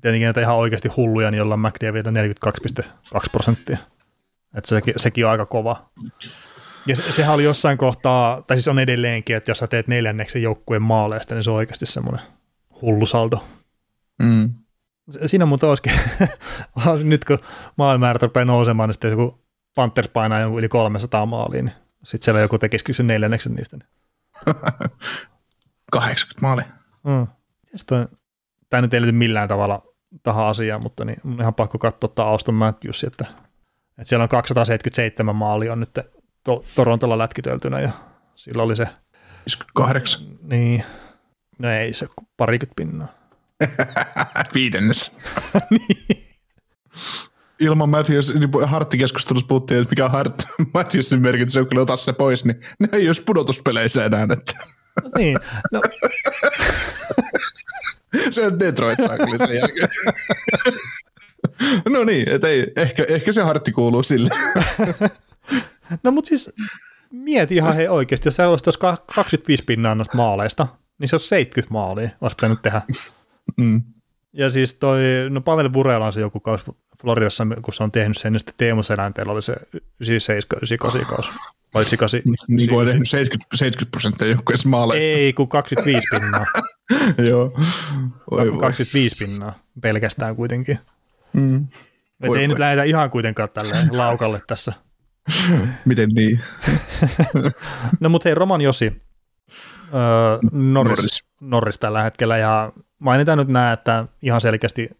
tietenkin 0.00 0.26
näitä 0.26 0.40
ihan 0.40 0.56
oikeasti 0.56 0.88
hulluja, 0.88 1.30
niin 1.30 1.38
jolla 1.38 1.54
on 1.54 1.60
McDavidilla 1.60 2.82
42,2 2.82 3.20
prosenttia. 3.32 3.78
Että 4.56 4.68
sekin, 4.68 4.94
sekin 4.96 5.26
on 5.26 5.32
aika 5.32 5.46
kova. 5.46 5.90
Ja 6.86 6.96
se, 6.96 7.12
sehän 7.12 7.34
oli 7.34 7.44
jossain 7.44 7.78
kohtaa, 7.78 8.42
tai 8.42 8.56
siis 8.56 8.68
on 8.68 8.78
edelleenkin, 8.78 9.36
että 9.36 9.50
jos 9.50 9.58
sä 9.58 9.66
teet 9.66 9.88
neljänneksen 9.88 10.42
joukkueen 10.42 10.82
maaleista, 10.82 11.34
niin 11.34 11.44
se 11.44 11.50
on 11.50 11.56
oikeasti 11.56 11.86
semmoinen 11.86 12.22
hullu 12.82 13.06
saldo. 13.06 13.44
Mm. 14.22 14.54
Siinä 15.26 15.46
muuten 15.46 15.68
olisikin, 15.68 15.92
nyt 17.04 17.24
kun 17.24 17.38
maailmanmäärät 17.76 18.22
rupeaa 18.22 18.44
nousemaan, 18.44 18.88
niin 18.88 18.94
sitten 18.94 19.10
joku 19.10 19.44
Panthers 19.74 20.08
painaa 20.08 20.40
jonkun 20.40 20.58
yli 20.58 20.68
300 20.68 21.26
maaliin, 21.26 21.64
niin 21.64 21.74
sitten 22.04 22.24
siellä 22.24 22.40
joku 22.40 22.58
tekisikin 22.58 22.94
sen 22.94 23.06
neljänneksen 23.06 23.54
niistä. 23.54 23.76
Niin. 23.76 23.88
80 25.92 26.46
maali. 26.46 26.62
Mm. 27.04 27.26
Tämä 28.70 28.82
nyt 28.82 28.94
ei 28.94 29.00
liity 29.00 29.12
millään 29.12 29.48
tavalla 29.48 29.82
tähän 30.22 30.44
asiaan, 30.46 30.82
mutta 30.82 31.04
niin 31.04 31.20
mun 31.22 31.34
on 31.34 31.40
ihan 31.40 31.54
pakko 31.54 31.78
katsoa 31.78 32.12
tämä 32.14 32.28
Auston 32.28 32.54
Matthews, 32.54 33.04
että, 33.04 33.24
että 33.98 34.04
siellä 34.08 34.22
on 34.22 34.28
277 34.28 35.36
maalia 35.36 35.72
on 35.72 35.80
nyt 35.80 35.98
to, 36.44 36.64
Torontolla 36.74 37.18
lätkityöltynä 37.18 37.80
ja 37.80 37.90
sillä 38.34 38.62
oli 38.62 38.76
se, 38.76 38.88
58. 39.46 40.26
niin, 40.42 40.84
no 41.58 41.70
ei 41.70 41.94
se 41.94 42.08
parikymmentä 42.36 42.74
pinnaa. 42.76 43.21
Viidennes. 44.54 45.16
Ilman 47.60 47.88
Matthews, 47.88 48.34
niin 48.34 48.50
Hartti-keskustelussa 48.64 49.46
puhuttiin, 49.46 49.80
että 49.80 49.92
mikä 49.92 50.04
on 50.04 50.10
Hart, 50.10 50.44
Matthewsin 50.74 51.22
merkitys, 51.22 51.54
kyllä 51.54 51.82
ota 51.82 51.96
se 51.96 52.12
pois, 52.12 52.44
niin 52.44 52.60
ne 52.78 52.88
ei 52.92 53.06
olisi 53.06 53.22
pudotuspeleissä 53.22 54.04
enää. 54.04 54.26
Että 54.32 54.52
niin, 55.18 55.36
no, 55.72 55.82
se 58.30 58.46
on 58.46 58.60
Detroit 58.60 58.98
kyllä 58.98 59.46
sen 59.46 59.56
jälkeen. 59.56 59.88
no 61.94 62.04
niin, 62.04 62.28
et 62.28 62.44
ei, 62.44 62.66
ehkä, 62.76 63.04
ehkä 63.08 63.32
se 63.32 63.42
Hartti 63.42 63.72
kuuluu 63.72 64.02
sille. 64.02 64.30
no 66.02 66.10
mutta 66.10 66.28
siis 66.28 66.52
mieti 67.10 67.56
ihan 67.56 67.74
hei 67.74 67.88
oikeasti, 67.88 68.26
jos 68.26 68.36
sä 68.36 68.48
olisit 68.48 68.64
tuossa 68.64 68.96
25 69.14 69.64
pinnaa 69.64 69.94
noista 69.94 70.16
maaleista, 70.16 70.66
niin 70.98 71.08
se 71.08 71.16
on 71.16 71.20
70 71.20 71.72
maalia, 71.72 72.10
olisi 72.20 72.36
pitänyt 72.36 72.62
tehdä. 72.62 72.82
Mm. 73.56 73.82
Ja 74.32 74.50
siis 74.50 74.74
toi, 74.74 75.00
no 75.30 75.40
Pavel 75.40 75.70
Burela 75.70 76.06
on 76.06 76.12
se 76.12 76.20
joku 76.20 76.40
kausi 76.40 76.64
Floridassa, 77.00 77.46
kun 77.62 77.74
se 77.74 77.82
on 77.82 77.92
tehnyt 77.92 78.16
sen, 78.18 78.32
niin 78.32 78.40
sitten 78.40 78.54
Teemu 78.56 78.82
Selänteellä 78.82 79.32
oli 79.32 79.42
se 79.42 79.52
97, 80.00 80.58
98 80.58 81.06
kausi. 81.06 81.30
Vai 81.74 81.82
98? 81.82 82.20
Niin 82.48 82.68
kuin 82.68 82.80
on 82.80 82.86
tehnyt 82.86 83.08
70, 83.08 83.56
70 83.56 83.90
prosenttia 83.90 84.26
joukkueessa 84.28 84.68
maaleista. 84.68 85.08
Ei, 85.08 85.32
kun 85.32 85.48
25 85.48 86.06
pinnaa. 86.10 86.46
Joo. 87.30 87.52
Oi, 88.30 88.52
voi. 88.52 88.60
25 88.60 89.16
pinnaa 89.24 89.58
pelkästään 89.80 90.36
kuitenkin. 90.36 90.78
Mm. 91.32 91.56
Et 91.56 92.28
Voi 92.28 92.38
ei 92.38 92.42
voi. 92.42 92.48
nyt 92.48 92.58
lähdetä 92.58 92.84
ihan 92.84 93.10
kuitenkaan 93.10 93.48
tälleen 93.50 93.88
laukalle 93.98 94.42
tässä. 94.46 94.72
Miten 95.84 96.08
niin? 96.08 96.40
No 98.00 98.08
mutta 98.08 98.28
hei, 98.28 98.34
Roman 98.34 98.60
Josi, 98.60 98.92
öö, 99.94 100.38
Norris, 100.42 100.52
Norris. 100.52 100.98
Norris. 100.98 101.24
Norris 101.40 101.78
tällä 101.78 102.02
hetkellä, 102.02 102.38
ja 102.38 102.72
mainitaan 103.02 103.38
nyt 103.38 103.48
nämä, 103.48 103.72
että 103.72 104.04
ihan 104.22 104.40
selkeästi 104.40 104.90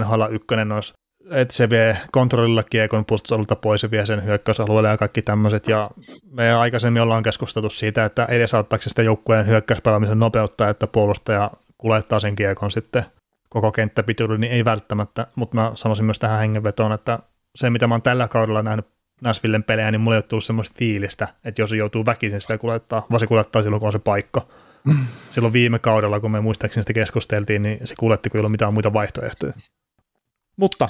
NHL 0.00 0.22
1 0.30 0.46
olisi, 0.74 0.94
että 1.30 1.54
se 1.54 1.70
vie 1.70 1.96
kontrollilla 2.12 2.62
kiekon 2.62 3.04
puolustusalueelta 3.04 3.56
pois 3.56 3.82
ja 3.82 3.90
vie 3.90 4.06
sen 4.06 4.24
hyökkäysalueelle 4.24 4.88
ja 4.88 4.96
kaikki 4.96 5.22
tämmöiset, 5.22 5.68
ja 5.68 5.90
me 6.30 6.52
aikaisemmin 6.52 7.02
ollaan 7.02 7.22
keskusteltu 7.22 7.70
siitä, 7.70 8.04
että 8.04 8.24
edesauttaako 8.24 8.82
sitä 8.82 9.02
joukkueen 9.02 9.46
hyökkäyspelaamisen 9.46 10.18
nopeutta, 10.18 10.68
että 10.68 10.86
puolustaja 10.86 11.50
kuljettaa 11.78 12.20
sen 12.20 12.34
kiekon 12.34 12.70
sitten 12.70 13.04
koko 13.48 13.72
kenttäpituudelle, 13.72 14.38
niin 14.38 14.52
ei 14.52 14.64
välttämättä, 14.64 15.26
mutta 15.34 15.54
mä 15.56 15.72
sanoisin 15.74 16.04
myös 16.04 16.18
tähän 16.18 16.38
hengenvetoon, 16.38 16.92
että 16.92 17.18
se, 17.54 17.70
mitä 17.70 17.86
mä 17.86 17.94
oon 17.94 18.02
tällä 18.02 18.28
kaudella 18.28 18.62
nähnyt 18.62 18.86
Nashvillen 19.20 19.64
pelejä, 19.64 19.90
niin 19.90 20.00
mulla 20.00 20.14
ei 20.14 20.18
ole 20.18 20.22
tullut 20.22 20.44
semmoista 20.44 20.74
fiilistä, 20.78 21.28
että 21.44 21.62
jos 21.62 21.70
se 21.70 21.76
joutuu 21.76 22.06
väkisin 22.06 22.40
sitä 22.40 22.58
kuljettaa, 22.58 23.06
vaan 23.10 23.20
se 23.20 23.26
kuljettaa 23.26 23.62
silloin, 23.62 23.80
kun 23.80 23.86
on 23.86 23.92
se 23.92 23.98
paikka. 23.98 24.46
Silloin 25.30 25.52
viime 25.52 25.78
kaudella, 25.78 26.20
kun 26.20 26.30
me 26.30 26.40
muistaakseni 26.40 26.82
sitä 26.82 26.92
keskusteltiin, 26.92 27.62
niin 27.62 27.78
se 27.84 27.94
kuljetti, 27.98 28.30
kun 28.30 28.38
ei 28.38 28.40
ollut 28.40 28.50
mitään 28.50 28.74
muita 28.74 28.92
vaihtoehtoja. 28.92 29.52
Mutta 30.56 30.88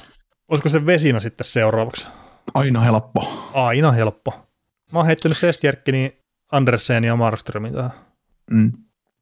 olisiko 0.48 0.68
se 0.68 0.86
vesinä 0.86 1.20
sitten 1.20 1.44
seuraavaksi? 1.44 2.06
Aina 2.54 2.80
helppo. 2.80 3.50
Aina 3.54 3.92
helppo. 3.92 4.46
Mä 4.92 4.98
oon 4.98 5.06
heittänyt 5.06 5.38
Sestjärkkini, 5.38 6.18
Andersen 6.52 7.04
ja 7.04 7.16
Markströmin 7.16 7.72
tähän. 7.72 7.90
Mm. 8.50 8.72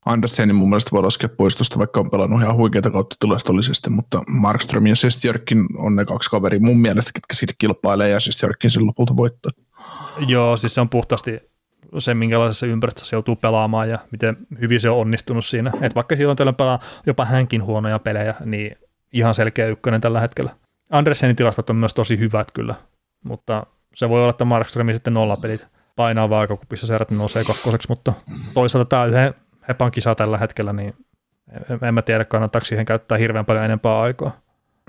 Andersenin 0.07 0.57
mun 0.57 0.69
mielestä 0.69 0.91
voi 0.93 1.03
laskea 1.03 1.29
pois 1.29 1.57
tuosta, 1.57 1.79
vaikka 1.79 2.01
on 2.01 2.11
pelannut 2.11 2.43
ihan 2.43 2.57
huikeita 2.57 2.91
kautta 2.91 3.17
tilastollisesti, 3.21 3.91
mutta 3.91 4.23
Markström 4.29 4.87
ja 4.87 4.97
Sestjörkin 4.97 5.67
on 5.77 5.97
ne 5.97 6.05
kaksi 6.05 6.31
kaveria 6.31 6.61
mun 6.61 6.81
mielestä, 6.81 7.11
ketkä 7.15 7.35
siitä 7.35 7.55
kilpailee 7.59 8.09
ja 8.09 8.21
Sestjörkin 8.21 8.71
sen 8.71 8.87
lopulta 8.87 9.17
voittaa. 9.17 9.51
Joo, 10.29 10.57
siis 10.57 10.75
se 10.75 10.81
on 10.81 10.89
puhtaasti 10.89 11.41
se, 11.99 12.15
minkälaisessa 12.15 12.67
ympäristössä 12.67 13.11
se 13.11 13.17
joutuu 13.17 13.37
pelaamaan 13.37 13.89
ja 13.91 13.99
miten 14.11 14.37
hyvin 14.61 14.81
se 14.81 14.91
on 14.91 14.99
onnistunut 14.99 15.45
siinä. 15.45 15.73
Et 15.81 15.95
vaikka 15.95 16.17
silloin 16.17 16.37
tällöin 16.37 16.57
pelaa 16.57 16.79
jopa 17.07 17.25
hänkin 17.25 17.65
huonoja 17.65 17.99
pelejä, 17.99 18.35
niin 18.45 18.77
ihan 19.13 19.35
selkeä 19.35 19.67
ykkönen 19.67 20.01
tällä 20.01 20.21
hetkellä. 20.21 20.51
Andersenin 20.91 21.37
tilastot 21.37 21.71
on 21.71 21.77
myös 21.77 21.95
tosi 21.95 22.19
hyvät 22.19 22.53
kyllä, 22.53 22.75
mutta 23.25 23.67
se 23.95 24.09
voi 24.09 24.21
olla, 24.21 24.31
että 24.31 24.45
Markströmin 24.45 24.95
sitten 24.95 25.15
nollapelit 25.15 25.67
painaa 25.97 26.31
vaakakupissa 26.31 26.87
se, 26.87 26.99
nousee 27.11 27.45
kakkoseksi, 27.45 27.89
mutta 27.89 28.13
toisaalta 28.55 28.89
tämä 28.89 29.05
yhden 29.05 29.35
Hepan 29.69 29.91
kisa 29.91 30.15
tällä 30.15 30.39
hetkellä, 30.39 30.73
niin 30.73 30.95
en- 31.83 31.95
mä 31.95 32.03
tiedä, 32.03 32.25
kannattaako 32.25 32.65
siihen 32.65 32.87
käyttää 32.87 33.19
hirveän 33.19 33.45
paljon 33.45 33.65
enempää 33.65 34.01
aikaa. 34.01 34.31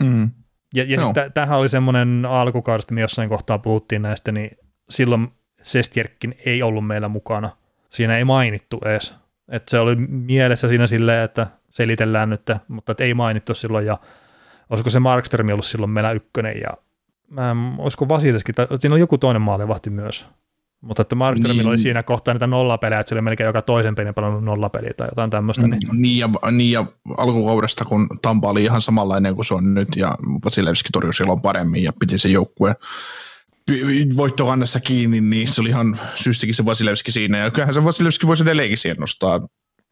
Mm. 0.02 0.30
Ja, 0.74 0.84
ja 0.84 0.96
Joo. 0.96 1.04
siis 1.04 1.14
tä- 1.14 1.30
tämähän 1.30 1.60
oli 1.60 1.70
semmoinen 1.70 2.26
alkukaudesta, 2.30 2.94
me 2.94 3.02
jossain 3.02 3.30
kohtaa 3.30 3.60
puhuttiin 3.60 4.02
näistä, 4.02 4.32
niin 4.32 4.58
silloin 4.90 5.32
Sestjerkkin 5.65 6.38
ei 6.45 6.63
ollut 6.63 6.88
meillä 6.88 7.08
mukana. 7.08 7.49
Siinä 7.89 8.17
ei 8.17 8.23
mainittu 8.23 8.82
edes. 8.86 9.13
Et 9.49 9.69
se 9.69 9.80
oli 9.80 9.95
mielessä 10.08 10.67
siinä 10.67 10.88
silleen, 10.88 11.23
että 11.23 11.47
selitellään 11.69 12.30
nyt, 12.30 12.41
mutta 12.67 12.91
et 12.91 13.01
ei 13.01 13.13
mainittu 13.13 13.56
silloin. 13.56 13.86
Ja 13.86 13.97
olisiko 14.69 14.89
se 14.89 14.99
Markström 14.99 15.49
ollut 15.49 15.65
silloin 15.65 15.89
meillä 15.89 16.12
ykkönen 16.12 16.62
ja 16.62 16.69
mä 17.30 17.51
en, 17.51 17.57
olisiko 17.78 18.09
Vasilski, 18.09 18.53
tai 18.53 18.68
siinä 18.80 18.93
oli 18.93 18.99
joku 18.99 19.18
toinen 19.18 19.41
maalivahti 19.41 19.89
myös. 19.89 20.28
Mutta 20.82 21.01
että 21.01 21.16
Markströmillä 21.16 21.61
Niin. 21.63 21.70
oli 21.70 21.78
siinä 21.78 22.03
kohtaa 22.03 22.34
niitä 22.34 22.47
nollapelejä, 22.47 22.99
että 22.99 23.09
se 23.09 23.16
oli 23.16 23.22
melkein 23.22 23.45
joka 23.45 23.61
toisen 23.61 23.95
pelin 23.95 24.13
pelannut 24.13 24.43
nollapeliä 24.43 24.91
tai 24.97 25.07
jotain 25.11 25.30
tämmöistä. 25.30 25.68
Niin. 25.68 25.80
Niin, 25.91 26.18
ja, 26.20 26.30
niin 26.51 26.72
ja 26.72 26.86
alkukaudesta, 27.18 27.86
kun 27.86 28.07
Tampa 28.22 28.49
oli 28.49 28.63
ihan 28.63 28.82
samanlainen 28.82 29.36
kuin 29.36 29.45
se 29.45 29.53
on 29.53 29.74
nyt, 29.74 29.88
ja 29.95 30.16
Vasilevski 30.45 30.89
torjui 30.93 31.13
silloin 31.13 31.41
paremmin 31.41 31.84
ja 31.84 31.93
piti 31.99 32.18
sen 32.18 32.32
joukkueen 32.32 32.76
voittokannessa 34.18 34.80
kiinni, 34.80 35.22
niin 35.22 35.47
se 35.47 35.61
oli 35.61 35.70
ihan 35.70 35.99
syystikin 36.16 36.55
se 36.55 36.66
Vasilevski 36.66 37.11
siinä, 37.11 37.38
ja 37.38 37.51
kyllähän 37.51 37.74
se 37.74 37.84
Vasilevski 37.84 38.28
voisi 38.28 38.43
edelleenkin 38.43 38.78
siihen 38.78 38.97
nostaa, 38.97 39.47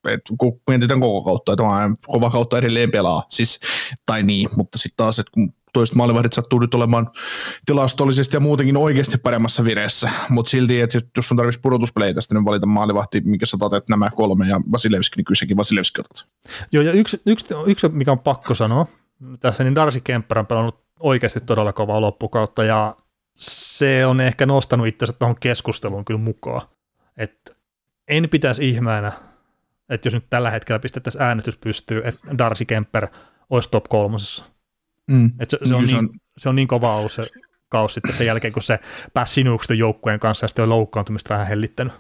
et 0.08 0.22
kun 0.38 0.62
mietitään 0.68 1.00
koko 1.00 1.24
kautta, 1.24 1.54
että 1.54 1.64
on 1.64 1.98
kova 2.08 2.30
kautta 2.30 2.58
edelleen 2.58 2.92
pelaa, 2.92 3.26
siis, 3.30 3.60
tai 4.06 4.24
niin, 4.24 4.50
mutta 4.56 4.78
sitten 4.78 4.98
taas, 4.98 5.20
että 5.20 5.32
kun 5.32 5.54
toiset 5.74 5.96
maalivahdit 5.96 6.34
sattuu 6.34 6.60
nyt 6.60 6.74
olemaan 6.74 7.10
tilastollisesti 7.66 8.36
ja 8.36 8.40
muutenkin 8.40 8.78
oikeasti 8.78 9.18
paremmassa 9.18 9.64
vireessä, 9.64 10.10
mutta 10.30 10.50
silti, 10.50 10.80
että 10.82 11.02
jos 11.18 11.32
on 11.32 11.38
tarvitsisi 11.38 11.62
pudotuspelejä 11.62 12.14
tästä, 12.14 12.36
niin 12.36 12.46
valita 12.46 12.66
maalivahti, 12.66 13.22
minkä 13.26 13.46
sä 13.46 13.58
otat, 13.62 13.90
nämä 13.90 14.10
kolme 14.10 14.48
ja 14.48 14.62
Vasilevski, 14.72 15.18
niin 15.18 15.26
kyllä 15.26 15.40
sekin 15.40 15.58
Vasilevski 15.58 16.02
otat. 16.02 16.26
Joo, 16.72 16.84
ja 16.84 16.92
yksi, 16.92 17.22
yksi, 17.26 17.46
yksi, 17.68 17.90
mikä 17.90 18.12
on 18.12 18.20
pakko 18.20 18.56
sanoa, 18.56 18.88
tässä 19.40 19.64
niin 19.64 19.76
Darcy 19.76 20.00
Kemper 20.00 20.40
on 20.40 20.48
pelannut 20.48 20.84
oikeasti 21.00 21.40
todella 21.40 21.74
kovaa 21.74 22.02
loppukautta, 22.02 22.64
ja 22.64 22.96
se 23.36 24.06
on 24.06 24.22
ehkä 24.22 24.46
nostanut 24.46 24.88
itsensä 24.88 25.14
tuohon 25.14 25.36
keskusteluun 25.40 26.06
kyllä 26.06 26.20
mukaan. 26.20 26.62
Että 27.18 27.56
en 28.08 28.30
pitäisi 28.30 28.70
ihmeänä, 28.70 29.12
että 29.90 30.08
jos 30.08 30.14
nyt 30.14 30.30
tällä 30.30 30.52
hetkellä 30.52 30.80
pistettäisiin 30.80 31.22
äänestys 31.22 31.58
pystyy, 31.58 32.02
että 32.06 32.38
Darcy 32.38 32.66
Kemper 32.66 33.08
olisi 33.50 33.70
top 33.72 33.84
kolmosessa. 33.90 34.46
Mm. 35.08 35.32
se, 35.50 35.58
se, 35.64 35.76
on 35.76 35.84
niin, 35.84 36.10
se 36.38 36.50
on 36.50 36.56
niin 36.56 36.68
kova 36.68 36.96
ollut 36.96 37.12
se 37.12 37.24
kausi 37.70 37.94
sitten 37.94 38.14
sen 38.14 38.28
jälkeen, 38.28 38.54
kun 38.54 38.64
se 38.64 38.80
pääsi 39.14 39.34
sinuksen 39.34 39.78
joukkueen 39.78 40.20
kanssa 40.20 40.44
ja 40.44 40.48
sitten 40.48 40.64
on 40.64 40.70
loukkaantumista 40.70 41.34
vähän 41.34 41.48
hellittänyt. 41.48 41.94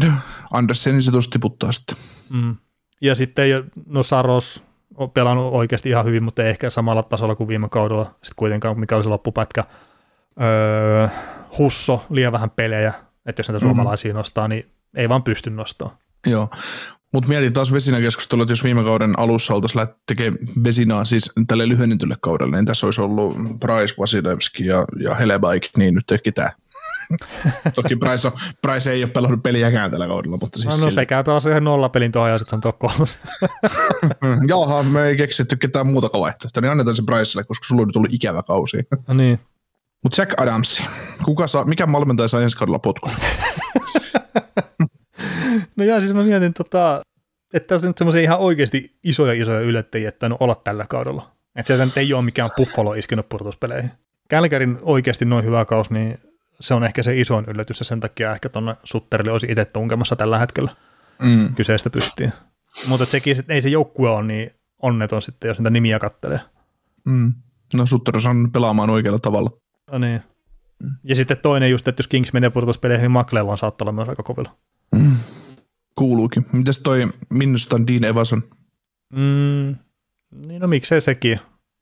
Andersenin 0.52 1.02
se 1.02 1.10
tuossa 1.10 1.30
tiputtaa 1.30 1.72
sitten. 1.72 1.96
Mm. 2.32 2.56
Ja 3.00 3.14
sitten, 3.14 3.70
no 3.86 4.02
Saros 4.02 4.64
on 4.94 5.10
pelannut 5.10 5.52
oikeasti 5.52 5.88
ihan 5.88 6.04
hyvin, 6.04 6.22
mutta 6.22 6.42
ei 6.42 6.50
ehkä 6.50 6.70
samalla 6.70 7.02
tasolla 7.02 7.34
kuin 7.34 7.48
viime 7.48 7.68
kaudella, 7.68 8.04
sitten 8.04 8.36
kuitenkaan, 8.36 8.80
mikä 8.80 8.96
oli 8.96 9.02
se 9.02 9.08
loppupätkä. 9.08 9.64
Öö, 10.40 11.08
Husso 11.58 12.06
liian 12.10 12.32
vähän 12.32 12.50
pelejä, 12.50 12.94
että 13.26 13.40
jos 13.40 13.48
näitä 13.48 13.64
mm-hmm. 13.64 13.76
suomalaisia 13.76 14.14
nostaa, 14.14 14.48
niin 14.48 14.66
ei 14.94 15.08
vaan 15.08 15.22
pysty 15.22 15.50
nostamaan. 15.50 15.96
Joo, 16.26 16.48
mutta 17.12 17.28
mietin 17.28 17.52
taas 17.52 17.72
Vesina-keskustelua, 17.72 18.42
että 18.42 18.52
jos 18.52 18.64
viime 18.64 18.84
kauden 18.84 19.18
alussa 19.18 19.54
oltaisiin 19.54 19.88
tekemään 20.06 20.38
Vesinaa 20.64 21.04
siis 21.04 21.32
tälle 21.48 21.68
lyhennetylle 21.68 22.16
kaudelle, 22.20 22.56
niin 22.56 22.66
tässä 22.66 22.86
olisi 22.86 23.00
ollut 23.00 23.36
Price, 23.60 23.94
Vasilevski 23.98 24.66
ja, 24.66 24.84
ja 25.00 25.14
Helebaik, 25.14 25.68
niin 25.76 25.94
nyt 25.94 26.10
ei 26.10 26.18
ketään. 26.18 26.50
Toki 27.74 27.96
Price, 27.96 28.28
on, 28.28 28.32
Price 28.62 28.92
ei 28.92 29.04
ole 29.04 29.10
pelannut 29.10 29.42
peliäkään 29.42 29.90
tällä 29.90 30.06
kaudella, 30.06 30.36
mutta 30.36 30.58
siis... 30.58 30.78
No, 30.78 30.84
no 30.84 30.90
sekään 30.90 31.24
pelasi 31.24 31.48
yhden 31.48 31.64
nollapelin 31.64 32.12
tuohon 32.12 32.30
ja 32.30 32.38
sitten 32.38 32.60
se 32.62 32.68
on 32.68 32.74
kolmas. 32.78 33.18
Jaaha, 34.48 34.82
me 34.82 35.04
ei 35.04 35.16
keksitty 35.16 35.56
ketään 35.56 35.86
muuta 35.86 36.20
vaihtoehtoa, 36.20 36.60
niin 36.60 36.70
annetaan 36.70 36.96
se 36.96 37.02
Pricelle, 37.06 37.44
koska 37.44 37.64
sulla 37.66 37.82
on 37.82 37.88
nyt 37.88 37.96
ollut 37.96 38.14
ikävä 38.14 38.42
kausi. 38.42 38.76
No 39.06 39.14
niin. 39.14 39.40
Mutta 40.02 40.22
Jack 40.22 40.40
Adams, 40.40 40.82
kuka 41.24 41.46
saa, 41.46 41.64
mikä 41.64 41.92
valmentaja 41.92 42.28
saa 42.28 42.40
ensi 42.40 42.56
kaudella 42.56 42.78
potkun? 42.78 43.10
no 45.76 45.84
joo, 45.84 46.00
siis 46.00 46.12
mä 46.14 46.22
mietin, 46.22 46.54
tota, 46.54 47.00
että 47.54 47.66
tässä 47.66 47.86
on 47.86 47.90
nyt 47.90 47.98
semmoisia 47.98 48.22
ihan 48.22 48.38
oikeasti 48.38 48.98
isoja 49.04 49.42
isoja 49.42 49.60
yllättäjiä, 49.60 50.08
että 50.08 50.26
on 50.26 50.36
olla 50.40 50.54
tällä 50.54 50.86
kaudella. 50.88 51.30
Että 51.56 51.66
sieltä 51.66 51.84
nyt 51.84 51.96
ei 51.96 52.12
ole 52.12 52.22
mikään 52.22 52.50
Buffalo 52.56 52.94
iskenut 52.94 53.28
purtuspeleihin. 53.28 53.90
Kälkärin 54.28 54.78
oikeasti 54.82 55.24
noin 55.24 55.44
hyvä 55.44 55.64
kaus, 55.64 55.90
niin 55.90 56.18
se 56.60 56.74
on 56.74 56.84
ehkä 56.84 57.02
se 57.02 57.20
isoin 57.20 57.44
yllätys, 57.48 57.80
ja 57.80 57.84
sen 57.84 58.00
takia 58.00 58.32
ehkä 58.32 58.48
tuonne 58.48 58.76
Sutterille 58.84 59.32
olisi 59.32 59.46
itse 59.50 59.64
tunkemassa 59.64 60.16
tällä 60.16 60.38
hetkellä 60.38 60.70
mm. 61.22 61.54
kyseistä 61.54 61.90
pystyyn. 61.90 62.32
Mutta 62.86 63.06
sekin, 63.06 63.40
että 63.40 63.54
ei 63.54 63.62
se 63.62 63.68
joukkue 63.68 64.10
ole 64.10 64.22
niin 64.22 64.50
onneton 64.82 65.22
sitten, 65.22 65.48
jos 65.48 65.58
niitä 65.58 65.70
nimiä 65.70 65.98
kattelee. 65.98 66.40
Mm. 67.04 67.32
No 67.74 67.86
Sutter 67.86 68.16
on 68.28 68.52
pelaamaan 68.52 68.90
oikealla 68.90 69.18
tavalla. 69.18 69.50
No 69.92 69.98
niin. 69.98 70.22
Ja 71.04 71.16
sitten 71.16 71.36
toinen 71.42 71.70
just, 71.70 71.88
että 71.88 72.00
jos 72.00 72.08
Kings 72.08 72.32
menee 72.32 72.50
purtuspeleihin, 72.50 73.02
niin 73.02 73.20
McClellan 73.20 73.58
saattaa 73.58 73.84
olla 73.84 73.92
myös 73.92 74.08
aika 74.08 74.22
kovilla. 74.22 74.56
Mm. 74.96 75.16
Kuuluukin. 75.94 76.46
Mitäs 76.52 76.78
toi 76.78 77.08
Minnesota 77.30 77.86
Dean 77.86 78.04
Evason? 78.04 78.42
Mm. 79.12 79.76
Niin 80.46 80.60
no 80.60 80.66
miksei 80.66 81.00
sekin. 81.00 81.40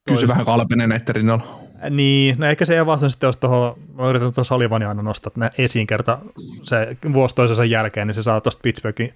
Kyllä 0.08 0.20
se 0.20 0.28
vähän 0.28 0.44
kalpenee 0.44 0.86
näiden 0.86 1.14
rinnalla. 1.14 1.60
Niin, 1.90 2.36
no 2.38 2.46
ehkä 2.46 2.64
se 2.64 2.78
Evason 2.78 3.10
sitten 3.10 3.28
jos 3.28 3.36
tuohon, 3.36 3.74
mä 3.94 4.08
yritän 4.08 4.32
tuossa 4.32 4.48
Salivania 4.48 4.88
aina 4.88 5.02
nostaa 5.02 5.32
että 5.36 5.62
esiin 5.62 5.86
kerta 5.86 6.18
se 6.62 6.96
vuosi 7.12 7.34
toisensa 7.34 7.64
jälkeen, 7.64 8.06
niin 8.06 8.14
se 8.14 8.22
saa 8.22 8.40
tuosta 8.40 8.60
Pittsburghin 8.62 9.14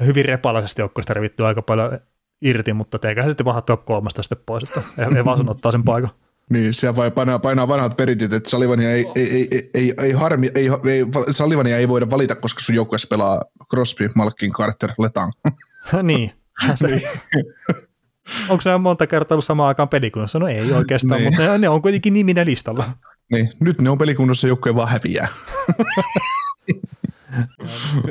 hyvin 0.00 0.24
repalaisesti 0.24 0.82
joukkueesta 0.82 1.14
revittyä 1.14 1.46
aika 1.46 1.62
paljon 1.62 1.98
irti, 2.42 2.72
mutta 2.72 2.98
teiköhän 2.98 3.30
sitten 3.30 3.46
vähän 3.46 3.62
top 3.62 3.84
kolmasta 3.84 4.22
sitten 4.22 4.38
pois, 4.46 4.64
että 4.64 5.20
Evason 5.20 5.50
ottaa 5.50 5.72
sen 5.72 5.84
paikan. 5.84 6.10
Niin, 6.50 6.74
siellä 6.74 6.96
vai 6.96 7.10
painaa, 7.10 7.38
painaa 7.38 7.68
vanhat 7.68 7.96
peritit, 7.96 8.32
että 8.32 8.50
Salivania 8.50 8.92
ei, 8.92 9.06
ei, 9.14 9.30
ei, 9.30 9.70
ei, 9.74 9.94
ei, 10.02 10.12
harmi, 10.12 10.50
ei, 10.54 10.68
ei, 10.68 11.06
Salivania 11.30 11.78
ei 11.78 11.88
voida 11.88 12.10
valita, 12.10 12.34
koska 12.34 12.60
sun 12.60 12.74
joukkueessa 12.74 13.08
pelaa 13.08 13.42
Crosby, 13.70 14.10
Malkin, 14.14 14.52
Carter, 14.52 14.90
Letang. 14.98 15.32
niin. 16.02 16.32
niin. 16.86 17.02
Onko 18.48 18.60
se 18.60 18.78
monta 18.78 19.06
kertaa 19.06 19.34
ollut 19.34 19.44
samaan 19.44 19.68
aikaan 19.68 19.88
pelikunnassa? 19.88 20.38
No 20.38 20.48
ei 20.48 20.72
oikeastaan, 20.72 21.20
niin. 21.20 21.32
mutta 21.32 21.58
ne 21.58 21.68
on 21.68 21.82
kuitenkin 21.82 22.14
niminä 22.14 22.44
listalla. 22.44 22.84
Niin, 23.32 23.52
nyt 23.60 23.80
ne 23.80 23.90
on 23.90 23.98
pelikunnassa 23.98 24.46
joukkoja 24.46 24.74
vaan 24.74 24.88
häviää. 24.88 25.28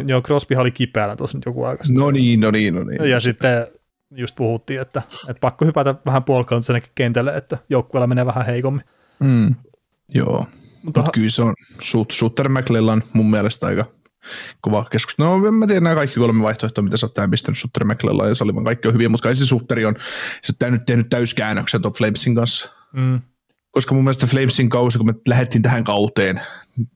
Joo, 0.05 0.21
Crosby 0.21 0.55
oli 0.55 0.71
kipeänä 0.71 1.15
tuossa 1.15 1.37
nyt 1.37 1.45
joku 1.45 1.63
aika 1.63 1.83
No 1.89 2.11
niin, 2.11 2.39
no 2.39 2.51
niin, 2.51 2.75
no 2.75 2.83
niin. 2.83 3.09
Ja 3.09 3.19
sitten 3.19 3.67
just 4.17 4.35
puhuttiin, 4.35 4.81
että, 4.81 5.01
että 5.29 5.41
pakko 5.41 5.65
hypätä 5.65 5.95
vähän 6.05 6.23
puolikantsanakin 6.23 6.91
kentälle, 6.95 7.35
että 7.35 7.57
joukkueella 7.69 8.07
menee 8.07 8.25
vähän 8.25 8.45
heikommin. 8.45 8.83
Mm, 9.19 9.55
joo, 10.09 10.45
mutta 10.83 11.01
Mut 11.01 11.11
kyllä 11.13 11.29
se 11.29 11.41
on 11.41 11.53
Sutter 12.11 12.49
McLellan 12.49 13.03
mun 13.13 13.29
mielestä 13.29 13.65
aika 13.65 13.85
kova 14.61 14.85
keskustelu. 14.91 15.37
No, 15.37 15.51
mä 15.51 15.67
tiedän 15.67 15.83
nämä 15.83 15.95
kaikki 15.95 16.19
kolme 16.19 16.43
vaihtoehtoa, 16.43 16.83
mitä 16.83 16.97
sä 16.97 17.05
oot 17.05 17.13
tähän 17.13 17.31
pistänyt 17.31 17.57
Sutter 17.57 17.85
McLellan 17.85 18.27
ja 18.27 18.35
Salivan 18.35 18.63
kaikki 18.63 18.87
on 18.87 18.93
hyviä, 18.93 19.09
mutta 19.09 19.23
kai 19.23 19.35
se 19.35 19.45
Sutteri 19.45 19.85
on 19.85 19.95
se 20.41 20.53
on 20.65 20.73
nyt 20.73 20.85
tehnyt 20.85 21.09
täyskäännöksen 21.09 21.81
tuon 21.81 21.93
Flamesin 21.93 22.35
kanssa. 22.35 22.71
Mm. 22.93 23.21
Koska 23.71 23.95
mun 23.95 24.03
mielestä 24.03 24.27
Flamesin 24.27 24.69
kausi, 24.69 24.97
kun 24.97 25.07
me 25.07 25.13
lähdettiin 25.27 25.61
tähän 25.61 25.83
kauteen, 25.83 26.41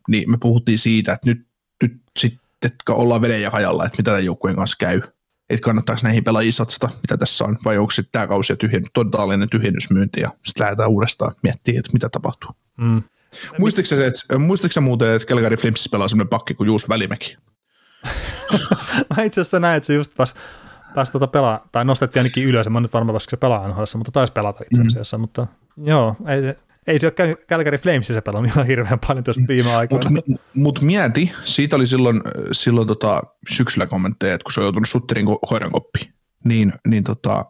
niin 0.07 0.32
me 0.32 0.38
puhuttiin 0.38 0.80
siitä, 0.80 1.13
että 1.13 1.30
nyt, 1.30 1.47
nyt 1.84 2.01
sitten 2.20 2.72
ollaan 2.89 3.22
veden 3.22 3.41
ja 3.41 3.49
hajalla, 3.49 3.86
että 3.86 3.97
mitä 3.97 4.11
tämän 4.11 4.26
joukkueen 4.26 4.55
kanssa 4.55 4.78
käy 4.80 5.01
että 5.50 5.66
kannattaako 5.66 6.02
näihin 6.04 6.24
pelaajia 6.24 6.52
satsata, 6.52 6.89
mitä 7.02 7.18
tässä 7.18 7.45
on, 7.45 7.58
vai 7.66 7.78
onko 7.78 7.91
sitten 7.91 8.12
tämä 8.12 8.28
kausi 8.28 8.56
tyhjen, 8.56 8.84
totaalinen 8.93 9.50
tyhjennysmyynti, 9.50 10.22
ja 10.22 10.30
sitten 10.45 10.64
lähdetään 10.64 10.89
uudestaan 10.89 11.36
miettimään, 11.43 11.80
että 11.80 11.93
mitä 11.93 12.10
tapahtuu. 12.10 12.52
Mm. 12.78 13.04
Muistitko 13.58 13.88
sä, 13.88 14.08
että, 14.08 14.39
muistitko 14.39 14.82
muuten, 14.82 15.14
että 15.14 15.28
Calgary 15.28 15.56
Flamesissa 15.56 15.89
pelaa 15.91 16.08
sellainen 16.08 16.30
pakki 16.30 16.54
kuin 16.54 16.68
Juus 16.68 16.89
Välimäki? 16.89 17.38
mä 19.18 19.24
itse 19.24 19.41
asiassa 19.41 19.60
näin, 19.60 19.78
että 19.78 19.88
se 19.88 19.93
just 19.93 20.16
pääsi 20.18 20.36
pääs 20.95 21.12
tuota 21.12 21.28
pelaa, 21.28 21.68
tai 21.72 21.86
nostettiin 21.86 22.20
ainakin 22.20 22.45
ylös, 22.45 22.70
mä 22.70 22.80
nyt 22.80 22.93
varmaan 22.93 23.16
koska 23.16 23.30
se 23.30 23.38
pelaa 23.38 23.68
NHL, 23.68 23.84
mutta 23.95 24.12
taisi 24.12 24.34
pelata 24.34 24.64
itse 24.64 24.82
mm. 24.84 24.88
asiassa, 24.88 25.18
mm. 25.18 25.22
mutta 25.22 25.47
joo, 25.78 26.16
ei 26.28 26.41
se, 26.41 26.58
ei 26.90 27.00
se 27.00 27.08
ole 27.08 27.36
Calgary 27.36 27.78
Flamesissa 27.78 28.22
pelannut 28.22 28.52
ihan 28.52 28.68
hirveän 28.68 29.00
paljon 29.08 29.24
tuossa 29.24 29.42
viime 29.48 29.76
aikoina. 29.76 30.10
Mutta 30.10 30.32
mut 30.56 30.82
mieti, 30.82 31.32
siitä 31.44 31.76
oli 31.76 31.88
silloin, 31.88 32.22
silloin 32.52 32.88
tota, 32.88 33.24
syksyllä 33.50 33.88
kommentteja, 33.88 34.34
että 34.34 34.44
kun 34.44 34.52
se 34.52 34.60
on 34.60 34.66
joutunut 34.66 34.90
Sutterin 34.90 35.26
koiran 35.50 35.72
koppiin, 35.72 36.14
niin, 36.46 36.74
niin 36.88 37.04
tota, 37.04 37.46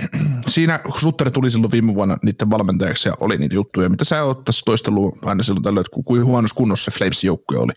siinä 0.46 0.78
kun 0.78 1.00
Sutteri 1.00 1.30
tuli 1.30 1.50
silloin 1.50 1.72
viime 1.72 1.94
vuonna 1.94 2.16
niiden 2.22 2.50
valmentajaksi 2.50 3.08
ja 3.08 3.14
oli 3.20 3.38
niitä 3.38 3.54
juttuja, 3.54 3.88
mitä 3.88 4.04
sä 4.04 4.24
oot 4.24 4.44
tässä 4.44 4.62
toistellut 4.64 5.18
aina 5.22 5.42
silloin 5.42 5.62
tällöin, 5.62 5.86
että 5.86 6.00
kuin 6.04 6.24
huonossa 6.24 6.54
kunnossa 6.54 6.90
se 6.90 6.98
Flamesin 6.98 7.28
joukkue 7.28 7.58
oli. 7.58 7.72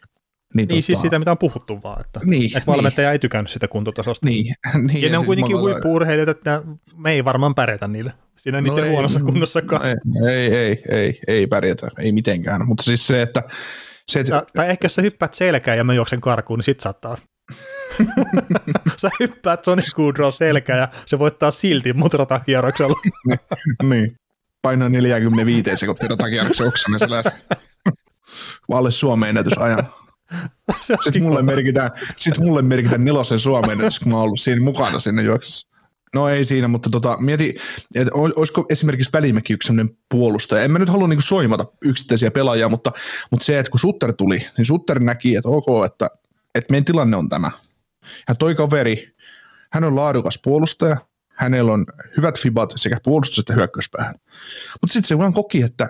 Niin, 0.54 0.68
niin 0.68 0.84
siis 0.84 0.98
tota... 0.98 1.06
sitä, 1.06 1.20
mitä 1.20 1.32
on 1.32 1.38
puhuttu 1.38 1.84
vaan, 1.84 2.02
että, 2.02 2.20
niin, 2.24 2.58
että 2.58 2.72
valmentaja 2.72 3.08
niin. 3.08 3.12
ei 3.12 3.20
tykännyt 3.20 3.52
sitä 3.52 3.68
kuntotasosta. 3.68 4.26
Niin, 4.26 4.54
niin, 4.88 5.02
ja, 5.02 5.08
ja 5.08 5.12
ne 5.12 5.18
on 5.18 5.26
kuitenkin 5.26 5.58
huippu-urheilijoita, 5.58 6.32
että 6.32 6.62
me 6.96 7.12
ei 7.12 7.26
varmaan 7.26 7.56
pärjätä 7.56 7.88
niille 7.88 8.14
siinä 8.36 8.62
no 8.62 8.70
niiden 8.70 8.84
ei, 8.84 8.92
huonossa 8.92 9.20
kunnossakaan. 9.20 9.82
No 9.82 10.28
ei, 10.28 10.56
ei, 10.56 10.84
ei, 10.90 11.20
ei 11.28 11.48
pärjätä, 11.48 11.88
ei 12.00 12.12
mitenkään, 12.12 12.68
mutta 12.68 12.84
siis 12.84 13.08
se, 13.08 13.22
että... 13.22 13.44
Se, 14.08 14.20
että... 14.20 14.32
Tai, 14.32 14.42
tai 14.56 14.70
ehkä 14.70 14.86
jos 14.86 14.96
sä 14.96 15.02
hyppäät 15.02 15.34
selkään 15.34 15.78
ja 15.78 15.84
mä 15.84 15.94
juoksen 15.94 16.22
karkuun, 16.22 16.60
niin 16.60 16.64
sit 16.64 16.80
saattaa 16.80 17.18
sä 19.02 19.10
hyppäät 19.20 19.66
Sonic 19.66 19.94
Goodrow 19.96 20.32
selkään 20.32 20.80
ja 20.80 20.88
se 21.06 21.20
voittaa 21.20 21.52
silti 21.52 21.94
mut 21.94 22.14
ratakierroksella. 22.14 22.96
niin, 23.90 24.16
painaa 24.62 24.90
45 24.90 25.78
sekuntia 25.78 26.08
ratakierroksen 26.10 26.68
oksana 26.68 27.00
se 27.00 27.10
läs. 27.10 27.26
Alle 28.74 28.92
Suomen 28.92 29.30
ennätysajan. 29.30 29.90
Sitten 31.04 31.24
mulle, 31.24 31.42
merkitään, 31.42 31.92
sit 32.16 32.38
mulle 32.38 32.62
merkitään 32.62 33.06
nelosen 33.06 33.40
Suomen 33.40 33.72
ennätys, 33.72 34.00
kun 34.00 34.10
mä 34.10 34.16
oon 34.16 34.24
ollut 34.24 34.40
siinä 34.40 34.62
mukana 34.62 35.00
sinne 35.00 35.22
juoksussa. 35.22 35.68
No 36.16 36.30
ei 36.30 36.46
siinä, 36.46 36.68
mutta 36.68 36.90
tota, 36.90 37.18
mieti, 37.20 37.56
että 37.96 38.12
olisiko 38.16 38.66
esimerkiksi 38.70 39.10
Välimäki 39.14 39.54
yksi 39.54 39.68
sellainen 39.68 39.98
puolustaja. 40.10 40.64
En 40.64 40.72
mä 40.72 40.80
nyt 40.80 40.90
halua 40.90 41.08
niinku 41.08 41.22
soimata 41.22 41.66
yksittäisiä 41.82 42.32
pelaajia, 42.32 42.70
mutta, 42.70 42.92
mutta 43.32 43.46
se, 43.46 43.60
että 43.60 43.70
kun 43.70 43.80
Sutter 43.80 44.14
tuli, 44.14 44.48
niin 44.58 44.66
Sutter 44.66 45.00
näki, 45.00 45.36
että 45.36 45.50
ok, 45.50 45.86
että, 45.86 46.10
että 46.56 46.72
meidän 46.72 46.86
tilanne 46.86 47.18
on 47.18 47.30
tämä. 47.30 47.52
Ja 48.28 48.36
toi 48.36 48.56
kaveri, 48.56 49.16
hän 49.72 49.84
on 49.84 49.96
laadukas 49.96 50.40
puolustaja, 50.44 50.98
hänellä 51.30 51.74
on 51.74 51.86
hyvät 52.18 52.40
fibat 52.40 52.74
sekä 52.76 52.98
puolustus- 53.04 53.40
että 53.40 53.54
hyökkäyspäähän. 53.54 54.16
Mutta 54.82 54.94
sitten 54.94 55.08
se 55.08 55.18
vaan 55.18 55.34
koki, 55.34 55.62
että, 55.62 55.90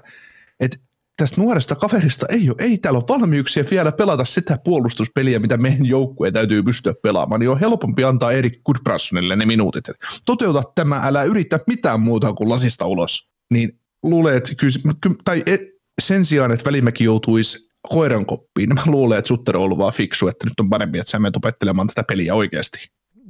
että 0.60 0.78
tästä 1.22 1.42
nuoresta 1.42 1.76
kaverista 1.76 2.26
ei 2.30 2.50
ole, 2.50 2.56
ei 2.60 2.78
täällä 2.78 2.98
ole 2.98 3.20
valmiuksia 3.20 3.64
vielä 3.72 3.92
pelata 3.92 4.26
sitä 4.26 4.58
puolustuspeliä, 4.64 5.40
mitä 5.40 5.58
meidän 5.58 5.86
joukkueen 5.86 6.34
täytyy 6.34 6.64
pystyä 6.64 6.94
pelaamaan, 7.04 7.40
niin 7.40 7.50
on 7.50 7.60
helpompi 7.60 8.04
antaa 8.04 8.32
Erik 8.32 8.64
Goodbrassonille 8.66 9.36
ne 9.36 9.46
minuutit. 9.46 9.86
Toteuta 10.26 10.64
tämä, 10.76 11.02
älä 11.04 11.24
yritä 11.24 11.60
mitään 11.68 12.00
muuta 12.00 12.34
kuin 12.34 12.50
lasista 12.50 12.86
ulos. 12.86 13.30
Niin 13.54 13.80
luulen, 14.04 14.38
että 14.38 14.56
kyllä, 14.56 15.16
tai 15.26 15.44
et, 15.46 15.62
sen 16.02 16.26
sijaan, 16.26 16.52
että 16.52 16.66
Välimäki 16.66 17.04
joutuisi 17.04 17.70
koiran 17.90 18.26
koppiin, 18.26 18.70
niin 18.70 18.76
mä 18.76 18.92
luulen, 18.92 19.20
että 19.20 19.28
Sutter 19.28 19.58
on 19.58 19.64
ollut 19.64 19.78
vaan 19.78 19.94
fiksu, 19.94 20.28
että 20.28 20.46
nyt 20.46 20.60
on 20.60 20.70
parempi, 20.70 21.00
että 21.00 21.12
sä 21.12 21.20
menet 21.20 21.36
opettelemaan 21.36 21.88
tätä 21.88 22.04
peliä 22.04 22.36
oikeasti. 22.36 22.88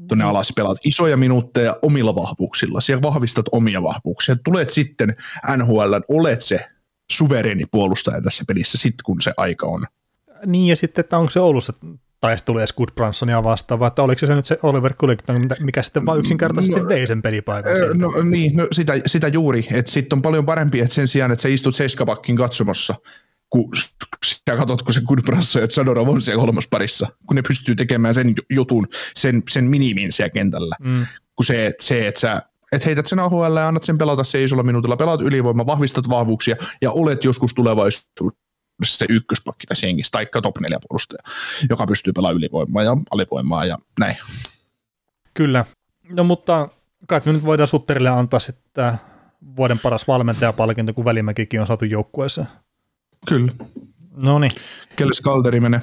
Tuonne 0.07 0.23
alas 0.23 0.53
pelaat 0.55 0.77
isoja 0.85 1.17
minuutteja 1.17 1.79
omilla 1.81 2.15
vahvuuksilla, 2.15 2.81
siellä 2.81 3.01
vahvistat 3.01 3.45
omia 3.51 3.83
vahvuuksia, 3.83 4.35
tulet 4.43 4.69
sitten 4.69 5.15
NHL, 5.57 5.93
olet 6.07 6.41
se 6.41 6.70
suvereeni 7.11 7.63
puolustaja 7.71 8.21
tässä 8.21 8.43
pelissä 8.47 8.77
sitten, 8.77 9.03
kun 9.03 9.21
se 9.21 9.33
aika 9.37 9.67
on. 9.67 9.85
Niin, 10.45 10.67
ja 10.67 10.75
sitten, 10.75 11.03
että 11.03 11.17
onko 11.17 11.29
se 11.29 11.39
ollut 11.39 11.63
se 11.63 11.73
taistelu 12.19 12.57
edes 12.57 12.73
Goodbransonia 12.73 13.43
vastaan, 13.43 13.79
vai 13.79 13.87
että 13.87 14.03
oliko 14.03 14.19
se 14.19 14.35
nyt 14.35 14.45
se 14.45 14.59
Oliver 14.63 14.93
Kulikton, 14.93 15.47
mikä 15.59 15.81
sitten 15.81 16.05
vaan 16.05 16.19
yksinkertaisesti 16.19 16.79
no, 16.79 16.87
vei 16.87 17.07
sen 17.07 17.21
pelipaikan 17.21 17.77
siitä? 17.77 17.93
No 17.93 18.09
niin, 18.23 18.57
no 18.57 18.67
sitä, 18.71 18.93
sitä 19.05 19.27
juuri, 19.27 19.67
että 19.71 19.91
sitten 19.91 20.17
on 20.17 20.21
paljon 20.21 20.45
parempi, 20.45 20.79
että 20.79 20.93
sen 20.95 21.07
sijaan, 21.07 21.31
että 21.31 21.41
sä 21.41 21.49
istut 21.49 21.75
seiskapakkin 21.75 22.35
katsomossa, 22.35 22.95
kun 23.49 23.69
sä 24.25 24.57
katsot, 24.57 24.81
kun 24.81 24.93
se 24.93 25.01
Goodbranso 25.01 25.59
ja 25.59 25.67
Zadorov 25.67 26.07
on 26.07 26.21
siellä 26.21 26.41
kolmosparissa, 26.41 27.07
kun 27.27 27.35
ne 27.35 27.41
pystyy 27.41 27.75
tekemään 27.75 28.13
sen 28.13 28.33
jutun, 28.49 28.87
sen, 29.15 29.43
sen 29.49 29.63
minimin 29.63 30.11
siellä 30.11 30.29
kentällä, 30.29 30.75
mm. 30.79 31.05
kun 31.35 31.45
se, 31.45 31.73
se 31.79 32.07
että 32.07 32.21
sä 32.21 32.41
että 32.71 32.85
heität 32.85 33.07
sen 33.07 33.19
AHL 33.19 33.57
ja 33.57 33.67
annat 33.67 33.83
sen 33.83 33.97
pelata 33.97 34.23
se 34.23 34.43
isolla 34.43 34.63
minuutilla, 34.63 34.97
pelaat 34.97 35.21
ylivoima, 35.21 35.65
vahvistat 35.65 36.09
vahvuuksia 36.09 36.55
ja 36.81 36.91
olet 36.91 37.23
joskus 37.23 37.53
tulevaisuudessa 37.53 38.97
se 38.97 39.05
ykköspakki 39.09 39.67
tässä 39.67 39.87
jengissä, 39.87 40.11
tai 40.11 40.27
top 40.41 40.59
4 40.59 40.79
puolustaja, 40.89 41.23
joka 41.69 41.87
pystyy 41.87 42.13
pelaamaan 42.13 42.37
ylivoimaa 42.37 42.83
ja 42.83 42.97
alivoimaa 43.11 43.65
ja 43.65 43.77
näin. 43.99 44.17
Kyllä. 45.33 45.65
No 46.09 46.23
mutta 46.23 46.67
kai 47.07 47.21
me 47.25 47.33
nyt 47.33 47.45
voidaan 47.45 47.67
Sutterille 47.67 48.09
antaa 48.09 48.39
sitten 48.39 48.93
vuoden 49.55 49.79
paras 49.79 50.07
valmentajapalkinto, 50.07 50.93
kun 50.93 51.05
Välimäkikin 51.05 51.61
on 51.61 51.67
saatu 51.67 51.85
joukkueeseen. 51.85 52.47
Kyllä. 53.27 53.53
No 54.21 54.39
niin. 54.39 54.51
Kelle 54.95 55.11
Kalderi 55.23 55.59
menee? 55.59 55.81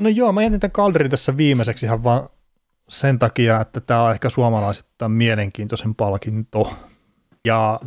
No 0.00 0.08
joo, 0.08 0.32
mä 0.32 0.42
jätin 0.42 0.60
tämän 0.60 0.72
Kalderin 0.72 1.10
tässä 1.10 1.36
viimeiseksi 1.36 1.86
ihan 1.86 2.04
vaan 2.04 2.28
sen 2.88 3.18
takia, 3.18 3.60
että 3.60 3.80
tämä 3.80 4.02
on 4.02 4.12
ehkä 4.12 4.30
suomalaisittain 4.30 5.12
mielenkiintoisen 5.12 5.94
palkinto. 5.94 6.76
Ja 7.44 7.80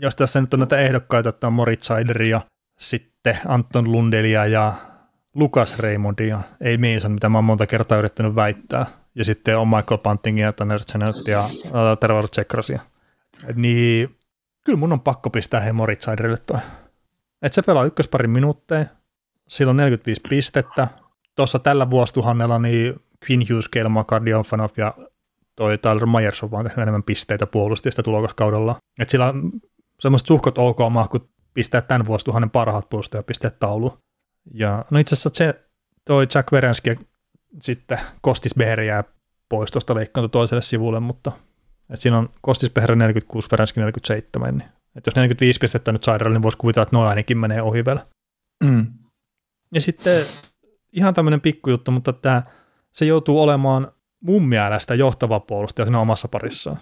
jos 0.00 0.16
tässä 0.16 0.40
nyt 0.40 0.54
on 0.54 0.60
näitä 0.60 0.78
ehdokkaita, 0.78 1.28
että 1.28 1.46
on 1.46 1.52
Moritz 1.52 1.90
ja 2.30 2.40
sitten 2.78 3.38
Anton 3.46 3.92
Lundelia 3.92 4.46
ja 4.46 4.72
Lukas 5.34 5.78
Raymondia, 5.78 6.40
ei 6.60 6.78
Mason, 6.78 7.12
mitä 7.12 7.28
mä 7.28 7.38
oon 7.38 7.44
monta 7.44 7.66
kertaa 7.66 7.98
yrittänyt 7.98 8.34
väittää. 8.34 8.86
Ja 9.14 9.24
sitten 9.24 9.58
on 9.58 9.68
Michael 9.68 9.98
Puntingia, 9.98 10.52
Tanner 10.52 10.84
Zenet 10.84 11.16
ja 11.26 11.44
äh, 11.44 11.98
Trevor 12.00 12.28
Tsekrasia. 12.28 12.80
Niin 13.54 14.16
kyllä 14.64 14.78
mun 14.78 14.92
on 14.92 15.00
pakko 15.00 15.30
pistää 15.30 15.60
he 15.60 15.72
Moritz 15.72 16.06
toi. 16.46 16.58
Että 17.42 17.54
se 17.54 17.62
pelaa 17.62 17.84
ykkösparin 17.84 18.30
minuutteja, 18.30 18.84
sillä 19.48 19.70
on 19.70 19.76
45 19.76 20.20
pistettä. 20.28 20.88
Tuossa 21.36 21.58
tällä 21.58 21.90
vuosituhannella 21.90 22.58
niin 22.58 22.94
Quinn 23.26 23.46
Hughes, 23.50 23.68
Kelma, 23.68 24.04
Kardionfanov 24.04 24.70
ja 24.76 24.94
toi 25.56 25.78
Tyler 25.78 26.06
Myers 26.06 26.42
on 26.42 26.50
vaan 26.50 26.64
tehnyt 26.64 26.82
enemmän 26.82 27.02
pisteitä 27.02 27.46
puolustista 27.46 28.02
tulokaskaudella. 28.02 28.76
Että 29.00 29.12
sillä 29.12 29.28
on 29.28 29.52
semmoiset 30.00 30.26
suhkot 30.28 30.58
ok 30.58 30.78
mahkut 30.90 31.30
pistää 31.54 31.80
tämän 31.80 32.06
vuosituhannen 32.06 32.50
parhaat 32.50 32.88
puolustajapisteet 32.90 33.58
taulu. 33.58 33.98
Ja 34.54 34.84
no 34.90 34.98
itse 34.98 35.14
asiassa 35.14 35.30
se, 35.32 35.64
toi 36.04 36.26
Jack 36.34 36.52
Verenski 36.52 36.98
sitten 37.62 38.00
Kostis 38.20 38.54
Beher 38.54 38.80
jää 38.80 39.04
pois 39.48 39.70
tuosta 39.70 39.94
leikkaantui 39.94 40.28
toiselle 40.28 40.62
sivulle, 40.62 41.00
mutta 41.00 41.32
et 41.90 42.00
siinä 42.00 42.18
on 42.18 42.28
Kostis 42.40 42.70
Beher 42.70 42.96
46, 42.96 43.48
Verenski 43.50 43.80
47, 43.80 44.58
niin 44.58 44.68
et 44.96 45.06
jos 45.06 45.16
45 45.16 45.58
pistettä 45.58 45.92
nyt 45.92 46.04
Sairalle, 46.04 46.34
niin 46.34 46.42
voisi 46.42 46.58
kuvitella, 46.58 46.82
että 46.82 46.96
noin 46.96 47.08
ainakin 47.08 47.38
menee 47.38 47.62
ohi 47.62 47.84
vielä. 47.84 48.06
Mm. 48.64 48.86
Ja 49.74 49.80
sitten 49.80 50.26
ihan 50.92 51.14
tämmöinen 51.14 51.40
pikkujuttu, 51.40 51.90
mutta 51.90 52.12
tämä, 52.12 52.42
se 52.98 53.04
joutuu 53.04 53.42
olemaan 53.42 53.92
mun 54.20 54.48
mielestä 54.48 54.94
johtava 54.94 55.40
puolustaja 55.40 55.86
siinä 55.86 56.00
omassa 56.00 56.28
parissaan. 56.28 56.78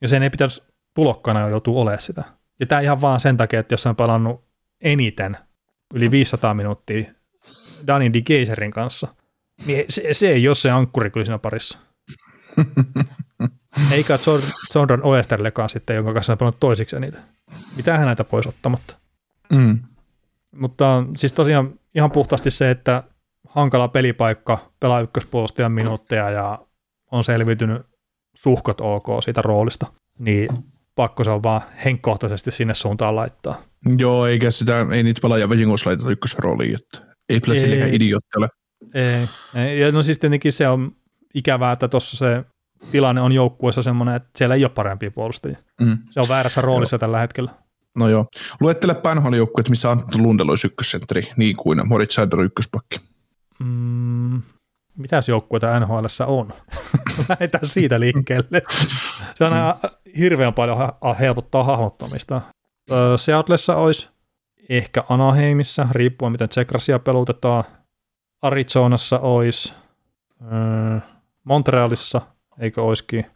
Ja 0.00 0.08
sen 0.08 0.22
ei 0.22 0.30
pitäisi 0.30 0.62
tulokkana 0.94 1.48
joutuu 1.48 1.80
olemaan 1.80 2.02
sitä. 2.02 2.24
Ja 2.60 2.66
tämä 2.66 2.80
ihan 2.80 3.00
vaan 3.00 3.20
sen 3.20 3.36
takia, 3.36 3.60
että 3.60 3.74
jos 3.74 3.86
on 3.86 3.96
pelannut 3.96 4.44
eniten, 4.80 5.36
yli 5.94 6.10
500 6.10 6.54
minuuttia 6.54 7.04
Danin 7.86 8.12
Di 8.12 8.22
Geiserin 8.22 8.70
kanssa, 8.70 9.08
niin 9.66 9.84
se, 9.88 10.02
se 10.12 10.28
ei 10.28 10.48
ole 10.48 10.54
se 10.54 10.70
ankkuri 10.70 11.10
kyllä 11.10 11.26
siinä 11.26 11.38
parissa. 11.38 11.78
Eikä 13.92 14.18
Jordan 14.74 15.00
Oesterlekaan 15.02 15.68
sitten, 15.68 15.96
jonka 15.96 16.12
kanssa 16.14 16.32
on 16.32 16.38
pelannut 16.38 16.60
toisiksi 16.60 17.00
niitä. 17.00 17.18
Mitähän 17.76 18.06
näitä 18.06 18.24
pois 18.24 18.46
ottamatta. 18.46 18.96
Mm. 19.52 19.78
Mutta 20.56 21.04
siis 21.16 21.32
tosiaan 21.32 21.70
ihan 21.94 22.10
puhtaasti 22.10 22.50
se, 22.50 22.70
että 22.70 23.02
hankala 23.54 23.88
pelipaikka, 23.88 24.58
pelaa 24.80 25.00
ykköspuolustajan 25.00 25.72
minuutteja 25.72 26.30
ja 26.30 26.58
on 27.10 27.24
selviytynyt 27.24 27.82
suhkot 28.34 28.80
ok 28.80 29.06
siitä 29.24 29.42
roolista, 29.42 29.86
niin 30.18 30.48
pakko 30.94 31.24
se 31.24 31.30
on 31.30 31.42
vaan 31.42 31.60
henkkohtaisesti 31.84 32.50
sinne 32.50 32.74
suuntaan 32.74 33.16
laittaa. 33.16 33.62
Joo, 33.98 34.26
eikä 34.26 34.50
sitä, 34.50 34.86
ei 34.92 35.02
niitä 35.02 35.20
pelaajia 35.22 35.48
vahingossa 35.48 35.90
laiteta 35.90 36.10
ykkösrooliin, 36.10 36.74
että 36.74 37.14
ei 37.28 37.40
kyllä 37.40 37.58
sillekään 37.58 37.90
ole. 38.36 38.48
Ei, 38.94 39.28
ei, 39.54 39.80
ja 39.80 39.92
no 39.92 40.02
siis 40.02 40.18
tietenkin 40.18 40.52
se 40.52 40.68
on 40.68 40.92
ikävää, 41.34 41.72
että 41.72 41.88
tuossa 41.88 42.16
se 42.16 42.44
tilanne 42.90 43.20
on 43.20 43.32
joukkueessa 43.32 43.82
semmoinen, 43.82 44.14
että 44.14 44.30
siellä 44.36 44.54
ei 44.54 44.64
ole 44.64 44.72
parempia 44.72 45.10
puolustajia. 45.10 45.58
Mm. 45.80 45.98
Se 46.10 46.20
on 46.20 46.28
väärässä 46.28 46.60
roolissa 46.60 46.94
joo. 46.94 46.98
tällä 46.98 47.18
hetkellä. 47.20 47.50
No 47.96 48.08
joo. 48.08 48.26
Luettele 48.60 48.94
painhoilijoukkuet, 48.94 49.68
missä 49.68 49.90
Antto 49.90 50.18
Lundelo 50.18 50.52
olisi 50.52 50.66
ykkössentteri, 50.66 51.30
niin 51.36 51.56
kuin 51.56 51.88
Moritz 51.88 52.14
Seider 52.14 52.40
ykköspakki. 52.40 53.13
Mm, 53.58 54.42
mitäs 54.96 55.28
joukkueita 55.28 55.80
NHL 55.80 56.04
on? 56.26 56.52
Lähdetään 57.28 57.66
siitä 57.66 58.00
liikkeelle. 58.00 58.62
Se 59.34 59.44
on 59.44 59.52
mm. 59.52 59.90
hirveän 60.18 60.54
paljon 60.54 60.78
ha- 60.78 61.14
helpottaa 61.20 61.64
hahmottamista. 61.64 62.42
Seatlessa 63.16 63.76
olisi 63.76 64.08
ehkä 64.68 65.04
Anaheimissa, 65.08 65.86
riippuen 65.90 66.32
miten 66.32 66.48
Tsekrasia 66.48 66.98
pelutetaan. 66.98 67.64
Arizonassa 68.42 69.18
olisi, 69.18 69.74
Montrealissa, 71.44 72.20
eikö 72.58 72.82
olisikin? 72.82 73.26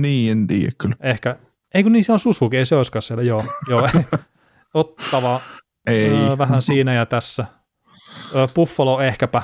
Niin, 0.00 0.32
en 0.32 0.46
tiedä 0.46 0.72
kyllä. 0.78 0.96
Ehkä, 1.00 1.36
ei 1.74 1.82
kun 1.82 1.92
niin 1.92 2.04
se 2.04 2.12
on 2.12 2.18
Susuki, 2.18 2.56
ei 2.56 2.66
se 2.66 2.76
olisikaan 2.76 3.02
siellä, 3.02 3.22
joo. 3.22 3.44
joo. 3.68 3.88
Ottava, 4.74 5.40
ei. 5.86 6.10
vähän 6.38 6.62
siinä 6.62 6.94
ja 6.94 7.06
tässä. 7.06 7.46
Buffalo 8.54 9.00
ehkäpä, 9.00 9.42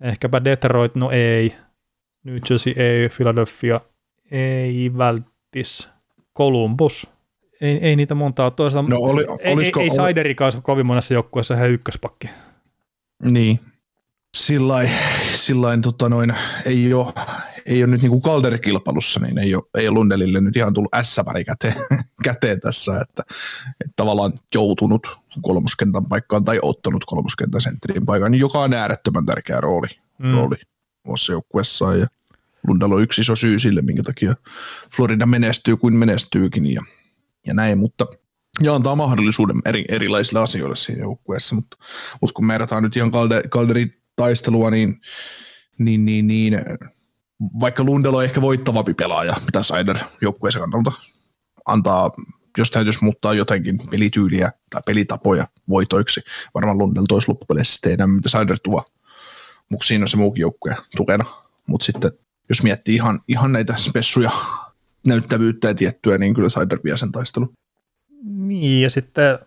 ehkäpä 0.00 0.44
Detroit, 0.44 0.94
no 0.94 1.10
ei. 1.10 1.54
New 2.24 2.36
Jersey 2.50 2.72
ei, 2.76 3.08
Philadelphia 3.08 3.80
ei 4.30 4.90
välttis. 4.98 5.88
Columbus, 6.36 7.10
ei, 7.60 7.78
ei 7.82 7.96
niitä 7.96 8.14
montaa 8.14 8.46
ole. 8.46 8.52
Toisaalta 8.56 8.90
no 8.90 8.96
oli, 8.96 9.24
olisiko, 9.52 9.80
ei, 9.80 9.84
ei, 9.84 9.90
ei 9.90 9.96
Saiderikaan 9.96 10.52
kovin 10.62 10.86
monessa 10.86 11.14
joukkueessa 11.14 11.56
he 11.56 11.68
ykköspakki. 11.68 12.30
Niin. 13.22 13.60
Sillain, 14.34 14.90
sillain 15.34 15.82
tota 15.82 16.08
noin, 16.08 16.34
ei 16.64 16.94
ole, 16.94 17.12
ei 17.68 17.82
ole 17.82 17.90
nyt 17.90 18.02
niin 18.02 18.10
kuin 18.10 18.22
Calder-kilpailussa, 18.22 19.20
niin 19.20 19.38
ei 19.38 19.54
ole, 19.54 19.62
ei 19.78 19.88
ole 19.88 19.94
Lundelille 19.94 20.40
nyt 20.40 20.56
ihan 20.56 20.74
tullut 20.74 20.92
S-väri 21.02 21.44
käteen, 21.44 21.74
käteen 22.24 22.60
tässä, 22.60 22.92
että, 23.00 23.22
että 23.80 23.92
tavallaan 23.96 24.32
joutunut 24.54 25.06
kolmoskentän 25.42 26.06
paikkaan 26.06 26.44
tai 26.44 26.58
ottanut 26.62 27.04
kolmoskentän 27.04 27.60
sentterin 27.60 28.06
paikan, 28.06 28.32
niin 28.32 28.40
joka 28.40 28.58
on 28.58 28.74
äärettömän 28.74 29.26
tärkeä 29.26 29.60
rooli, 29.60 29.88
mm. 30.18 30.32
rooli 30.32 30.56
omassa 31.04 31.32
joukkuessaan 31.32 32.00
ja 32.00 32.06
Lundell 32.66 32.92
on 32.92 33.02
yksi 33.02 33.20
iso 33.20 33.36
syy 33.36 33.58
sille, 33.58 33.82
minkä 33.82 34.02
takia 34.02 34.34
Florida 34.96 35.26
menestyy 35.26 35.76
kuin 35.76 35.96
menestyykin 35.96 36.66
ja, 36.66 36.82
ja 37.46 37.54
näin, 37.54 37.78
mutta 37.78 38.06
ja 38.62 38.74
antaa 38.74 38.96
mahdollisuuden 38.96 39.56
eri, 39.64 39.84
erilaisille 39.88 40.40
asioille 40.40 40.76
siinä 40.76 41.00
joukkueessa, 41.00 41.54
mutta, 41.54 41.76
mutta 42.20 42.34
kun 42.34 42.46
määrätään 42.46 42.82
nyt 42.82 42.96
ihan 42.96 43.10
Calderin 43.48 43.94
taistelua, 44.16 44.70
niin, 44.70 45.00
niin, 45.78 46.04
niin, 46.04 46.26
niin 46.26 46.54
vaikka 47.60 47.84
Lundell 47.84 48.14
on 48.14 48.24
ehkä 48.24 48.40
voittavampi 48.40 48.94
pelaaja, 48.94 49.36
mitä 49.46 49.62
Sider 49.62 49.98
joukkueessa 50.20 50.60
kannalta 50.60 50.92
antaa, 51.66 52.10
jos 52.58 52.70
täytyisi 52.70 53.04
muuttaa 53.04 53.34
jotenkin 53.34 53.78
pelityyliä 53.90 54.52
tai 54.70 54.82
pelitapoja 54.86 55.46
voitoiksi, 55.68 56.20
varmaan 56.54 56.78
Lundell 56.78 57.06
toisi 57.08 57.28
loppupeleissä 57.28 57.74
sitten 57.74 57.92
enemmän, 57.92 58.16
mitä 58.16 58.28
Sider 58.28 58.58
tuo, 58.62 58.84
mutta 59.68 59.86
siinä 59.86 60.04
on 60.04 60.08
se 60.08 60.16
muukin 60.16 60.40
joukkue 60.40 60.76
tukena, 60.96 61.24
mutta 61.66 61.84
sitten 61.84 62.12
jos 62.48 62.62
miettii 62.62 62.94
ihan, 62.94 63.20
ihan 63.28 63.52
näitä 63.52 63.76
spessuja, 63.76 64.30
näyttävyyttä 65.06 65.68
ja 65.68 65.74
tiettyä, 65.74 66.18
niin 66.18 66.34
kyllä 66.34 66.48
Sider 66.48 66.78
vie 66.84 66.96
sen 66.96 67.12
taistelun. 67.12 67.52
Niin, 68.22 68.82
ja 68.82 68.90
sitten 68.90 69.38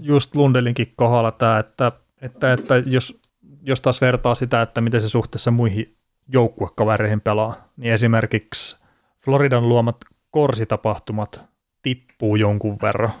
just 0.00 0.36
Lundelinkin 0.36 0.92
kohdalla 0.96 1.32
tämä, 1.32 1.58
että, 1.58 1.92
että, 2.22 2.52
että 2.52 2.76
jos, 2.76 3.20
jos 3.62 3.80
taas 3.80 4.00
vertaa 4.00 4.34
sitä, 4.34 4.62
että 4.62 4.80
miten 4.80 5.00
se 5.00 5.08
suhteessa 5.08 5.50
muihin 5.50 5.97
joukkuekavereihin 6.28 7.20
pelaa, 7.20 7.54
niin 7.76 7.92
esimerkiksi 7.92 8.76
Floridan 9.24 9.68
luomat 9.68 9.96
korsitapahtumat 10.30 11.40
tippuu 11.82 12.36
jonkun 12.36 12.78
verran 12.82 13.12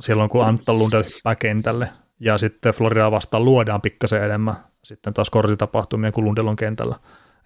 silloin, 0.00 0.30
kun 0.30 0.44
Anton 0.44 0.78
Lundell 0.78 1.02
hyppää 1.02 1.34
kentälle, 1.34 1.88
ja 2.20 2.38
sitten 2.38 2.74
Florida 2.74 3.10
vastaan 3.10 3.44
luodaan 3.44 3.80
pikkasen 3.80 4.22
enemmän 4.22 4.54
sitten 4.84 5.14
taas 5.14 5.30
korsitapahtumia, 5.30 6.12
kun 6.12 6.24
Lundell 6.24 6.48
on 6.48 6.56
kentällä. 6.56 6.96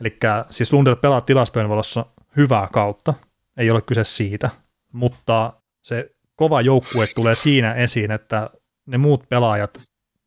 Eli 0.01 0.19
siis 0.51 0.73
Lundell 0.73 0.97
pelaa 0.97 1.21
tilastojen 1.21 1.69
valossa 1.69 2.07
hyvää 2.37 2.69
kautta, 2.73 3.15
ei 3.57 3.71
ole 3.71 3.83
kyse 3.83 4.05
siitä, 4.05 4.51
mutta 4.93 5.53
se 5.83 6.11
kova 6.37 6.61
joukkue 6.61 7.07
tulee 7.15 7.35
siinä 7.35 7.75
esiin, 7.75 8.11
että 8.11 8.51
ne 8.87 8.99
muut 8.99 9.29
pelaajat 9.29 9.81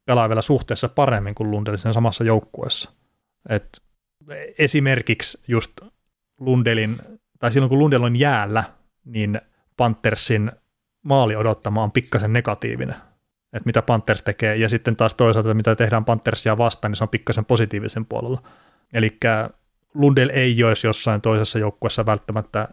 pelaa 0.06 0.30
vielä 0.30 0.42
suhteessa 0.42 0.90
paremmin 0.90 1.36
kuin 1.36 1.52
Lundell 1.52 1.78
sen 1.78 1.94
samassa 1.94 2.24
joukkueessa. 2.24 2.92
Et 3.50 3.83
esimerkiksi 4.58 5.40
just 5.48 5.82
Lundelin, 6.40 6.98
tai 7.40 7.52
silloin 7.52 7.70
kun 7.70 7.80
Lundell 7.80 8.04
on 8.04 8.20
jäällä, 8.20 8.64
niin 9.06 9.42
Panthersin 9.78 10.52
maali 11.04 11.36
odottama 11.36 11.84
on 11.84 11.92
pikkasen 11.92 12.34
negatiivinen, 12.34 12.96
että 13.54 13.66
mitä 13.66 13.82
Panthers 13.82 14.22
tekee, 14.22 14.56
ja 14.56 14.70
sitten 14.70 14.96
taas 14.96 15.14
toisaalta, 15.14 15.54
mitä 15.54 15.76
tehdään 15.76 16.06
Panthersia 16.06 16.58
vastaan, 16.58 16.92
niin 16.92 16.98
se 16.98 17.04
on 17.04 17.10
pikkasen 17.10 17.46
positiivisen 17.46 18.06
puolella. 18.06 18.42
Eli 18.94 19.18
Lundell 19.94 20.30
ei 20.34 20.64
olisi 20.64 20.88
jossain 20.88 21.22
toisessa 21.22 21.60
joukkueessa 21.60 22.06
välttämättä 22.06 22.68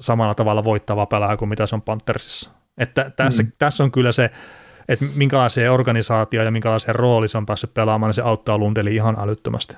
samalla 0.00 0.34
tavalla 0.34 0.64
voittava 0.64 1.06
pelaaja 1.06 1.36
kuin 1.36 1.48
mitä 1.48 1.66
se 1.66 1.74
on 1.74 1.82
Panthersissa. 1.82 2.50
Että 2.78 3.10
tässä, 3.16 3.42
mm. 3.42 3.52
tässä 3.58 3.84
on 3.84 3.92
kyllä 3.92 4.12
se, 4.12 4.30
että 4.88 5.04
minkälaiseen 5.14 5.72
organisaatio 5.72 6.42
ja 6.42 6.50
minkälaiseen 6.50 6.94
rooli 6.94 7.28
se 7.28 7.38
on 7.38 7.46
päässyt 7.46 7.74
pelaamaan, 7.74 8.08
niin 8.08 8.14
se 8.14 8.22
auttaa 8.22 8.58
Lundeli 8.58 8.94
ihan 8.94 9.16
älyttömästi. 9.20 9.76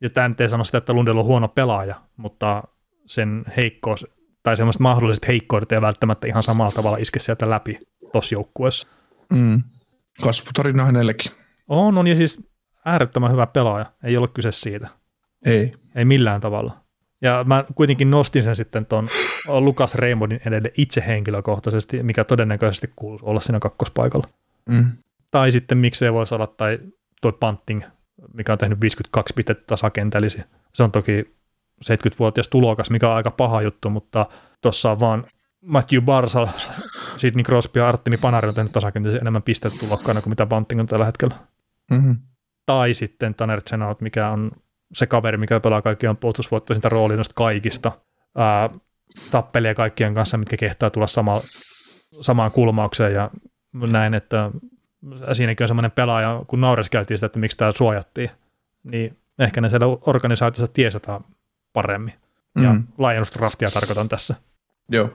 Ja 0.00 0.10
tämä 0.10 0.28
nyt 0.28 0.40
ei 0.40 0.48
sano 0.48 0.64
sitä, 0.64 0.78
että 0.78 0.92
Lundell 0.92 1.18
on 1.18 1.24
huono 1.24 1.48
pelaaja, 1.48 1.94
mutta 2.16 2.62
sen 3.06 3.44
heikkous 3.56 4.06
tai 4.42 4.56
semmoiset 4.56 4.80
mahdolliset 4.80 5.28
heikkoudet 5.28 5.72
ei 5.72 5.80
välttämättä 5.80 6.26
ihan 6.26 6.42
samalla 6.42 6.72
tavalla 6.72 6.96
iske 6.96 7.18
sieltä 7.18 7.50
läpi 7.50 7.78
tuossa 8.12 8.34
joukkueessa. 8.34 8.88
Mm. 9.34 9.62
Kasvutarina 10.22 10.84
hänellekin. 10.84 11.32
On, 11.68 11.98
on 11.98 12.06
ja 12.06 12.16
siis 12.16 12.48
äärettömän 12.84 13.32
hyvä 13.32 13.46
pelaaja, 13.46 13.86
ei 14.04 14.16
ole 14.16 14.28
kyse 14.28 14.52
siitä. 14.52 14.88
Ei. 15.44 15.72
Ei 15.94 16.04
millään 16.04 16.40
tavalla. 16.40 16.72
Ja 17.22 17.44
mä 17.44 17.64
kuitenkin 17.74 18.10
nostin 18.10 18.42
sen 18.42 18.56
sitten 18.56 18.86
tuon 18.86 19.08
Lukas 19.60 19.94
Raymondin 19.94 20.40
edelle 20.46 20.72
itse 20.76 21.04
henkilökohtaisesti, 21.06 22.02
mikä 22.02 22.24
todennäköisesti 22.24 22.92
kuuluu 22.96 23.20
olla 23.22 23.40
siinä 23.40 23.58
kakkospaikalla. 23.60 24.28
Mm. 24.68 24.90
Tai 25.30 25.52
sitten 25.52 25.78
miksei 25.78 26.12
voisi 26.12 26.34
olla, 26.34 26.46
tai 26.46 26.78
toi 27.20 27.32
Panting, 27.32 27.82
mikä 28.34 28.52
on 28.52 28.58
tehnyt 28.58 28.80
52 28.80 29.34
pistettä 29.34 29.64
tasakentällisiä. 29.66 30.44
Se 30.74 30.82
on 30.82 30.92
toki 30.92 31.34
70-vuotias 31.84 32.48
tulokas, 32.48 32.90
mikä 32.90 33.08
on 33.08 33.16
aika 33.16 33.30
paha 33.30 33.62
juttu, 33.62 33.90
mutta 33.90 34.26
tuossa 34.60 34.90
on 34.90 35.00
vaan 35.00 35.24
Matthew 35.60 36.02
Barsal, 36.02 36.46
Sidney 37.16 37.44
Crosby 37.44 37.80
ja 37.80 37.88
Artemi 37.88 38.16
Panari 38.16 38.48
on 38.48 38.54
tehnyt 38.54 38.72
tasakentällisiä 38.72 39.20
enemmän 39.20 39.42
pistettä 39.42 39.78
tulokkaana 39.78 40.22
kuin 40.22 40.30
mitä 40.30 40.46
Panting 40.46 40.80
on 40.80 40.86
tällä 40.86 41.04
hetkellä. 41.04 41.34
Mm-hmm. 41.90 42.16
Tai 42.66 42.94
sitten 42.94 43.34
Tanner 43.34 43.62
Zenaut, 43.70 44.00
mikä 44.00 44.28
on 44.28 44.50
se 44.92 45.06
kaveri, 45.06 45.38
mikä 45.38 45.60
pelaa 45.60 45.82
kaikkien 45.82 46.16
puolustusvoittoisinta 46.16 46.88
roolia 46.88 47.16
noista 47.16 47.34
kaikista. 47.34 47.92
Ää, 48.36 48.70
tappelee 49.30 49.74
kaikkien 49.74 50.14
kanssa, 50.14 50.38
mitkä 50.38 50.56
kehtaa 50.56 50.90
tulla 50.90 51.06
sama, 51.06 51.40
samaan 52.20 52.50
kulmaukseen 52.50 53.14
ja 53.14 53.30
näin, 53.72 54.14
että 54.14 54.50
siinäkin 55.32 55.64
on 55.64 55.68
semmoinen 55.68 55.90
pelaaja, 55.90 56.42
kun 56.46 56.60
naureskeltiin 56.60 57.18
sitä, 57.18 57.26
että 57.26 57.38
miksi 57.38 57.56
tämä 57.56 57.72
suojattiin, 57.72 58.30
niin 58.82 59.18
ehkä 59.38 59.60
ne 59.60 59.68
siellä 59.68 59.86
organisaatiossa 59.86 60.72
tiesataan 60.72 61.24
paremmin. 61.72 62.14
Ja 62.62 62.72
mm. 62.72 62.84
laajennusdraftia 62.98 63.70
tarkoitan 63.70 64.08
tässä. 64.08 64.34
Joo. 64.88 65.10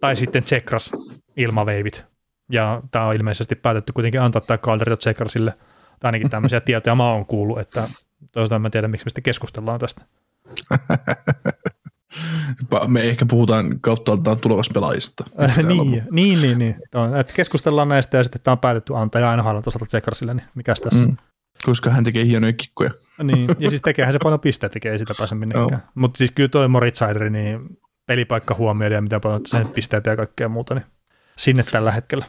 Tai 0.00 0.16
sitten 0.16 0.42
Tsekras 0.42 0.90
ilmaveivit. 1.36 2.04
Ja 2.50 2.82
tämä 2.90 3.06
on 3.06 3.14
ilmeisesti 3.14 3.54
päätetty 3.54 3.92
kuitenkin 3.92 4.20
antaa 4.20 4.40
tämä 4.40 4.58
Calderio 4.58 4.96
Tsekrasille. 4.96 5.54
Tai 6.00 6.08
ainakin 6.08 6.30
tämmöisiä 6.30 6.60
tietoja 6.70 6.94
mä 6.94 7.12
oon 7.12 7.26
kuullut, 7.26 7.58
että 7.58 7.88
toisaalta 8.32 8.58
mä 8.58 8.70
tiedän, 8.70 8.90
miksi 8.90 9.06
me 9.06 9.10
sitten 9.10 9.22
keskustellaan 9.22 9.80
tästä. 9.80 10.02
me 12.86 13.00
ehkä 13.00 13.26
puhutaan 13.26 13.80
kautta 13.80 14.36
tulevaspelaajista. 14.40 15.24
niin, 15.66 16.02
niin, 16.10 16.40
niin, 16.42 16.58
niin. 16.58 16.76
Että 17.20 17.32
keskustellaan 17.32 17.88
näistä 17.88 18.16
ja 18.16 18.24
sitten 18.24 18.42
tämä 18.42 18.52
on 18.52 18.58
päätetty 18.58 18.96
antaa 18.96 19.20
ja 19.20 19.30
aina 19.30 19.42
haluan 19.42 19.62
toisaalta 19.62 19.86
Tsekrasille, 19.86 20.34
niin 20.34 20.46
mikäs 20.54 20.80
tässä? 20.80 21.06
Mm. 21.06 21.16
Koska 21.64 21.90
hän 21.90 22.04
tekee 22.04 22.24
hienoja 22.24 22.52
kikkoja. 22.52 22.90
niin, 23.22 23.48
ja 23.58 23.70
siis 23.70 23.82
tekeehän 23.88 24.12
se 24.12 24.18
paljon 24.22 24.40
pisteitä, 24.40 24.72
tekee 24.72 24.92
ei 24.92 24.98
sitä 24.98 25.14
pääse 25.18 25.34
minnekään. 25.34 25.70
No. 25.70 25.78
Mutta 25.94 26.18
siis 26.18 26.30
kyllä 26.30 26.48
toi 26.48 26.68
Moritz 26.68 27.00
niin 27.30 27.60
pelipaikka 28.06 28.54
huomioida 28.54 28.94
ja 28.94 29.02
mitä 29.02 29.20
paljon 29.20 29.40
sen 29.46 29.68
pisteitä 29.68 30.10
ja 30.10 30.16
kaikkea 30.16 30.48
muuta, 30.48 30.74
niin 30.74 30.84
sinne 31.36 31.62
tällä 31.62 31.90
hetkellä. 31.90 32.24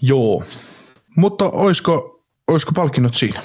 Joo, 0.00 0.44
mutta 1.16 1.50
olisiko, 1.50 2.24
olisiko 2.48 2.72
palkinnot 2.72 3.14
siinä? 3.14 3.40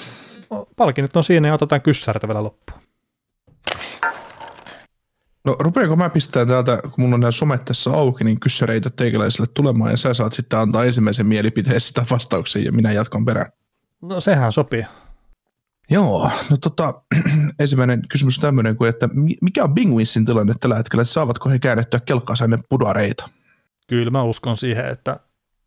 Palkinnot 0.76 1.16
on 1.16 1.24
siinä 1.24 1.48
ja 1.48 1.54
otetaan 1.54 1.80
kyssärtä 1.80 2.28
vielä 2.28 2.42
loppuun. 2.42 2.77
No 5.48 5.56
rupeako 5.60 5.96
mä 5.96 6.10
pistää 6.10 6.46
täältä, 6.46 6.78
kun 6.82 6.92
mulla 6.96 7.14
on 7.14 7.20
nämä 7.20 7.30
somet 7.30 7.64
tässä 7.64 7.90
auki, 7.90 8.24
niin 8.24 8.40
kyssäreitä 8.40 8.90
teikäläiselle 8.90 9.46
tulemaan 9.54 9.90
ja 9.90 9.96
sä 9.96 10.14
saat 10.14 10.32
sitten 10.32 10.58
antaa 10.58 10.84
ensimmäisen 10.84 11.26
mielipiteen 11.26 11.80
sitä 11.80 12.06
vastauksen 12.10 12.64
ja 12.64 12.72
minä 12.72 12.92
jatkan 12.92 13.24
perään. 13.24 13.52
No 14.02 14.20
sehän 14.20 14.52
sopii. 14.52 14.86
Joo, 15.90 16.30
no 16.50 16.56
tota, 16.56 17.02
ensimmäinen 17.60 18.02
kysymys 18.08 18.38
on 18.38 18.42
tämmöinen 18.42 18.76
kuin, 18.76 18.90
että 18.90 19.08
mikä 19.42 19.64
on 19.64 19.74
Bingwinsin 19.74 20.24
tilanne 20.24 20.54
tällä 20.60 20.76
hetkellä, 20.76 21.02
että 21.02 21.12
saavatko 21.12 21.50
he 21.50 21.58
käännettyä 21.58 22.00
kelkkaansa 22.00 22.44
ennen 22.44 22.64
pudareita? 22.68 23.28
Kyllä 23.86 24.10
mä 24.10 24.22
uskon 24.22 24.56
siihen, 24.56 24.86
että, 24.86 25.20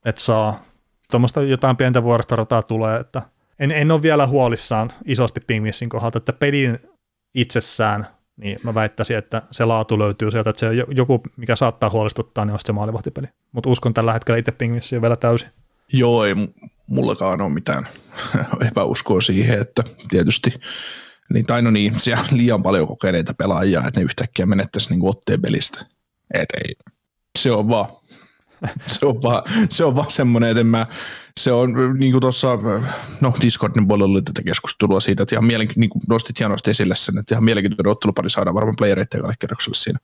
että 0.06 0.22
saa. 0.22 0.64
Tuommoista 1.12 1.42
jotain 1.42 1.78
pientä 1.78 2.04
vuoristorataa 2.04 2.64
tulee, 2.64 3.00
että 3.00 3.22
en, 3.60 3.72
en 3.72 3.92
ole 3.92 4.02
vielä 4.02 4.28
huolissaan 4.28 4.92
isosti 5.06 5.40
Bingwinsin 5.48 5.90
kohdalta, 5.90 6.18
että 6.18 6.34
pelin 6.34 6.80
itsessään, 7.36 8.08
niin 8.38 8.60
mä 8.64 8.74
väittäisin, 8.74 9.18
että 9.18 9.42
se 9.52 9.66
laatu 9.66 10.00
löytyy 10.00 10.32
sieltä, 10.32 10.50
että 10.50 10.60
se 10.60 10.68
joku, 10.96 11.22
mikä 11.38 11.56
saattaa 11.56 11.90
huolestuttaa, 11.90 12.46
niin 12.46 12.54
on 12.54 12.60
se 12.60 12.74
maalivahtipeli. 12.74 13.28
Mutta 13.52 13.70
uskon 13.70 13.94
tällä 13.94 14.14
hetkellä 14.14 14.38
itse 14.38 14.52
Bingwinsiin 14.52 15.02
vielä 15.02 15.16
täysin. 15.16 15.50
Joo, 15.94 16.26
ei 16.26 16.36
mullakaan 16.88 17.42
ole 17.42 17.54
mitään 17.54 17.88
epäuskoa 18.72 19.22
siihen, 19.22 19.62
että 19.62 19.84
tietysti 20.10 20.54
niin, 21.34 21.46
tai 21.46 21.62
no 21.62 21.72
niin, 21.72 22.00
siellä 22.00 22.24
on 22.32 22.38
liian 22.38 22.64
paljon 22.64 22.88
kokeneita 22.88 23.34
pelaajia, 23.34 23.84
että 23.88 24.00
ne 24.00 24.04
yhtäkkiä 24.04 24.46
menettäisi 24.46 24.90
niin 24.90 25.08
otteen 25.08 25.42
pelistä. 25.42 25.86
Et 26.34 26.50
ei, 26.54 26.76
se 27.40 27.52
on 27.52 27.70
vaan, 27.70 27.86
se 28.88 29.06
on 29.06 29.22
vaan, 29.22 29.44
se 29.70 29.86
on 29.86 29.96
vaan 29.96 30.12
semmoinen, 30.12 30.50
että 30.50 30.64
mä, 30.64 30.88
se 31.40 31.52
on 31.52 31.74
niin 32.00 32.12
kuin 32.12 32.22
tuossa, 32.22 32.58
no 33.22 33.34
Discordin 33.42 33.88
puolella 33.88 34.12
oli 34.12 34.22
tätä 34.22 34.42
keskustelua 34.46 35.00
siitä, 35.00 35.24
että 35.24 35.36
ihan 35.36 35.46
mielenki- 35.46 35.74
niin 35.80 35.90
kuin 35.90 36.02
nostit 36.10 36.40
hienosti 36.40 36.72
esille 36.72 36.96
sen, 36.96 37.18
että 37.18 37.36
ihan 37.36 37.44
mielenkiintoinen 37.44 37.92
ottelupari 37.92 38.30
saadaan 38.30 38.56
varmaan 38.56 38.76
playereiden 38.76 39.22
kerrokselle 39.40 39.76
siinä 39.76 40.00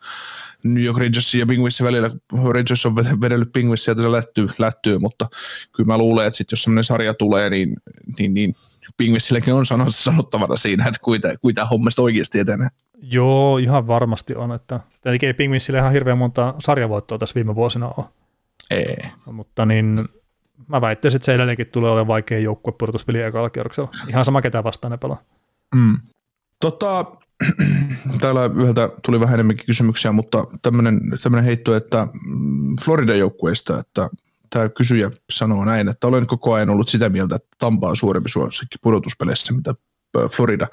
New 0.63 0.83
York 0.83 0.97
Rangersin 0.97 1.39
ja 1.39 1.45
Penguinsin 1.45 1.85
välillä. 1.85 2.11
Rangers 2.49 2.85
on 2.85 2.95
vedellyt 2.95 3.53
Penguinsia, 3.53 3.91
että 3.91 4.03
se 4.03 4.11
lättyy, 4.11 4.47
lättyy, 4.57 4.97
mutta 4.97 5.29
kyllä 5.75 5.87
mä 5.87 5.97
luulen, 5.97 6.27
että 6.27 6.37
sit 6.37 6.51
jos 6.51 6.63
semmoinen 6.63 6.83
sarja 6.83 7.13
tulee, 7.13 7.49
niin, 7.49 7.75
niin, 8.19 8.33
niin 8.33 8.55
Penguinsilläkin 8.97 9.53
on 9.53 9.65
sanottavana 9.89 10.55
siinä, 10.55 10.85
että 10.87 10.99
kuita, 11.03 11.27
kuita 11.41 11.65
hommasta 11.65 12.01
oikeasti 12.01 12.39
etenee. 12.39 12.67
Joo, 13.01 13.57
ihan 13.57 13.87
varmasti 13.87 14.35
on. 14.35 14.51
Että, 14.51 14.79
tietenkin 15.01 15.27
ei 15.27 15.33
Penguinsille 15.33 15.79
ihan 15.79 15.91
hirveän 15.91 16.17
monta 16.17 16.53
sarjavoittoa 16.59 17.17
tässä 17.17 17.35
viime 17.35 17.55
vuosina 17.55 17.91
ole. 17.97 18.05
Ei. 18.71 18.97
Mutta 19.25 19.65
niin, 19.65 20.05
mä 20.67 20.81
väittäisin, 20.81 21.15
että 21.15 21.25
se 21.25 21.33
edelleenkin 21.33 21.67
tulee 21.67 21.91
olemaan 21.91 22.07
vaikea 22.07 22.39
joukkue 22.39 22.73
pudotuspeli 22.79 23.21
ekalla 23.21 23.49
kierroksella. 23.49 23.91
Ihan 24.07 24.25
sama 24.25 24.41
ketä 24.41 24.63
vastaan 24.63 24.91
ne 24.91 24.97
pelaa. 24.97 25.21
Mm. 25.75 25.97
Tota, 26.59 27.05
täällä 28.21 28.49
yhdeltä 28.55 28.89
tuli 29.05 29.19
vähän 29.19 29.33
enemmänkin 29.33 29.65
kysymyksiä, 29.65 30.11
mutta 30.11 30.47
tämmöinen, 30.61 31.01
tämmöinen 31.23 31.45
heitto, 31.45 31.75
että 31.75 32.07
mm, 32.27 32.75
Floridan 32.85 33.19
joukkueesta, 33.19 33.79
että 33.79 34.09
tämä 34.49 34.69
kysyjä 34.69 35.11
sanoo 35.29 35.65
näin, 35.65 35.89
että 35.89 36.07
olen 36.07 36.27
koko 36.27 36.53
ajan 36.53 36.69
ollut 36.69 36.89
sitä 36.89 37.09
mieltä, 37.09 37.35
että 37.35 37.47
Tampa 37.59 37.89
on 37.89 37.95
suurempi 37.95 38.29
suosikki 38.29 38.77
pudotuspeleissä, 38.81 39.53
mitä 39.53 39.75
Florida. 40.31 40.67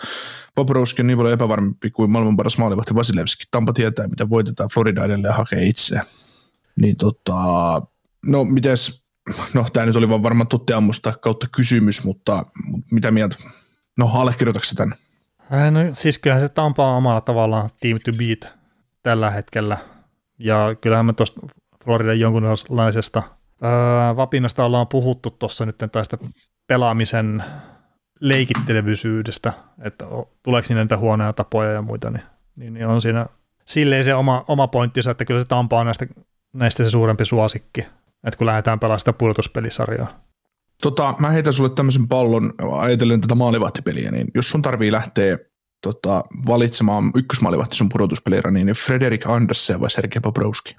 Bobrovski 0.55 1.03
on 1.03 1.07
niin 1.07 1.19
paljon 1.19 1.35
epävarmempi 1.35 1.91
kuin 1.91 2.11
maailman 2.11 2.37
paras 2.37 2.59
maalivahti 2.59 2.95
Vasilevski. 2.95 3.45
Tampa 3.51 3.73
tietää, 3.73 4.09
mitä 4.09 4.31
voitetaan, 4.31 4.71
Florida 4.75 5.05
edelleen 5.05 5.35
hakee 5.35 5.63
itseään. 5.63 6.07
Niin 6.81 6.97
tota, 6.97 7.35
no 8.27 8.45
mites, 8.45 9.05
no 9.55 9.67
tämä 9.73 9.87
nyt 9.87 9.97
oli 9.97 10.09
vaan 10.09 10.23
varmaan 10.23 10.49
tuttiammusta 10.49 11.13
kautta 11.13 11.47
kysymys, 11.57 12.05
mutta, 12.05 12.47
mitä 12.91 13.11
mieltä, 13.11 13.37
no 13.99 14.11
allekirjoitatko 14.15 14.69
tämän? 14.77 14.99
Äh, 15.53 15.73
no 15.73 15.81
siis 15.93 16.19
kyllähän 16.19 16.41
se 16.41 16.49
Tampa 16.49 16.91
on 16.91 16.97
omalla 16.97 17.21
tavallaan 17.21 17.71
team 17.81 17.99
to 18.05 18.13
beat 18.13 18.59
tällä 19.03 19.31
hetkellä. 19.31 19.79
Ja 20.39 20.77
kyllähän 20.81 21.07
me 21.07 21.13
tuosta 21.13 21.41
Floridan 21.85 22.21
jonkunlaisesta 22.21 23.23
ää, 23.63 24.17
vapinasta 24.17 24.65
ollaan 24.65 24.89
puhuttu 24.89 25.31
tuossa 25.31 25.67
nyt 25.67 25.77
tästä 25.93 26.19
pelaamisen 26.67 27.45
leikittelevyysyydessä, 28.21 29.53
että 29.83 30.05
tuleeko 30.43 30.67
sinne 30.67 30.83
niitä 30.83 30.97
huonoja 30.97 31.33
tapoja 31.33 31.73
ja 31.73 31.83
muita, 31.83 32.11
niin, 32.11 32.23
niin, 32.57 32.75
niin 32.75 32.87
on 32.87 33.03
siinä 33.03 33.27
silleen 33.65 34.05
se 34.05 34.15
oma, 34.15 34.45
oma 34.49 34.69
pointtinsa, 34.69 35.11
että 35.11 35.25
kyllä 35.25 35.41
se 35.41 35.47
Tampa 35.47 35.81
on 35.81 35.87
näistä, 35.87 36.07
näistä 36.55 36.85
se 36.85 36.91
suurempi 36.91 37.25
suosikki. 37.25 37.81
että 38.27 38.39
kun 38.39 38.47
lähdetään 38.47 38.81
pelaamaan 38.81 38.99
sitä 38.99 39.13
pudotuspelisarjaa. 39.13 40.25
Tota, 40.83 41.15
mä 41.19 41.31
heitän 41.31 41.53
sulle 41.53 41.71
tämmöisen 41.71 42.09
pallon 42.09 42.53
ajatellen 42.79 43.21
tätä 43.21 43.35
maalivahtipeliä, 43.35 44.11
niin 44.11 44.29
jos 44.35 44.51
sun 44.51 44.63
tarvii 44.63 44.93
lähteä 44.93 45.39
tota, 45.83 46.25
valitsemaan 46.47 47.11
ykkösmaalivahti 47.15 47.77
sun 47.77 47.89
pudotuspelira, 47.89 48.51
niin 48.51 48.67
Frederik 48.67 49.27
Andersen 49.27 49.81
vai 49.81 49.91
Sergei 49.91 50.21
Bobrovski? 50.21 50.77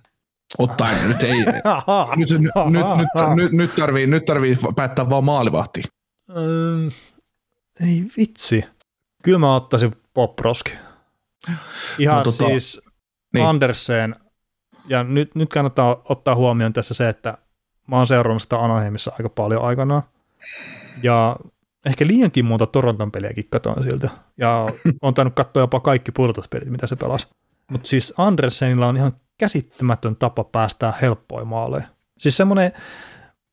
Ottaen, 0.58 1.08
nyt 1.08 1.24
ei, 1.24 1.38
nyt, 2.18 2.30
nyt, 2.30 2.40
nyt, 2.40 3.36
nyt, 3.36 3.52
nyt, 3.52 3.76
tarvii, 3.76 4.08
nyt 4.08 4.26
tarvii 4.26 4.58
päättää 4.76 5.10
vaan 5.10 5.24
maalivahti. 5.24 5.84
Ei 7.82 8.06
vitsi. 8.18 8.66
Kyllä 9.24 9.40
mä 9.40 9.56
ottaisin 9.56 9.92
Bobrovski. 10.14 10.72
Ihan 12.00 12.18
no, 12.18 12.24
tota, 12.24 12.46
siis 12.48 12.82
niin. 13.34 13.46
Andersen, 13.46 14.16
ja 14.88 15.04
nyt, 15.04 15.36
nyt 15.36 15.50
kannattaa 15.50 16.02
ottaa 16.06 16.36
huomioon 16.36 16.74
tässä 16.74 16.94
se, 16.94 17.10
että 17.10 17.38
mä 17.88 17.98
oon 17.98 18.08
seurannut 18.08 18.42
sitä 18.42 18.60
Anaheimissa 18.60 19.12
aika 19.20 19.30
paljon 19.30 19.64
aikanaan, 19.64 20.04
ja 21.04 21.36
ehkä 21.86 22.08
liiankin 22.08 22.46
monta 22.46 22.66
Toronton 22.66 23.12
peliäkin 23.12 23.48
katoin 23.50 23.84
siltä, 23.84 24.10
ja 24.38 24.66
on 25.02 25.14
tainnut 25.14 25.36
katsoa 25.36 25.64
jopa 25.64 25.80
kaikki 25.80 26.12
pudotuspelit, 26.12 26.70
mitä 26.70 26.88
se 26.88 26.96
pelasi. 26.96 27.28
Mutta 27.72 27.88
siis 27.88 28.14
Andersenilla 28.18 28.88
on 28.88 28.98
ihan 28.98 29.14
käsittämätön 29.38 30.16
tapa 30.16 30.44
päästää 30.44 30.94
helppoja 31.02 31.46
maaleja. 31.46 31.86
Siis 32.18 32.38
semmoinen 32.38 32.72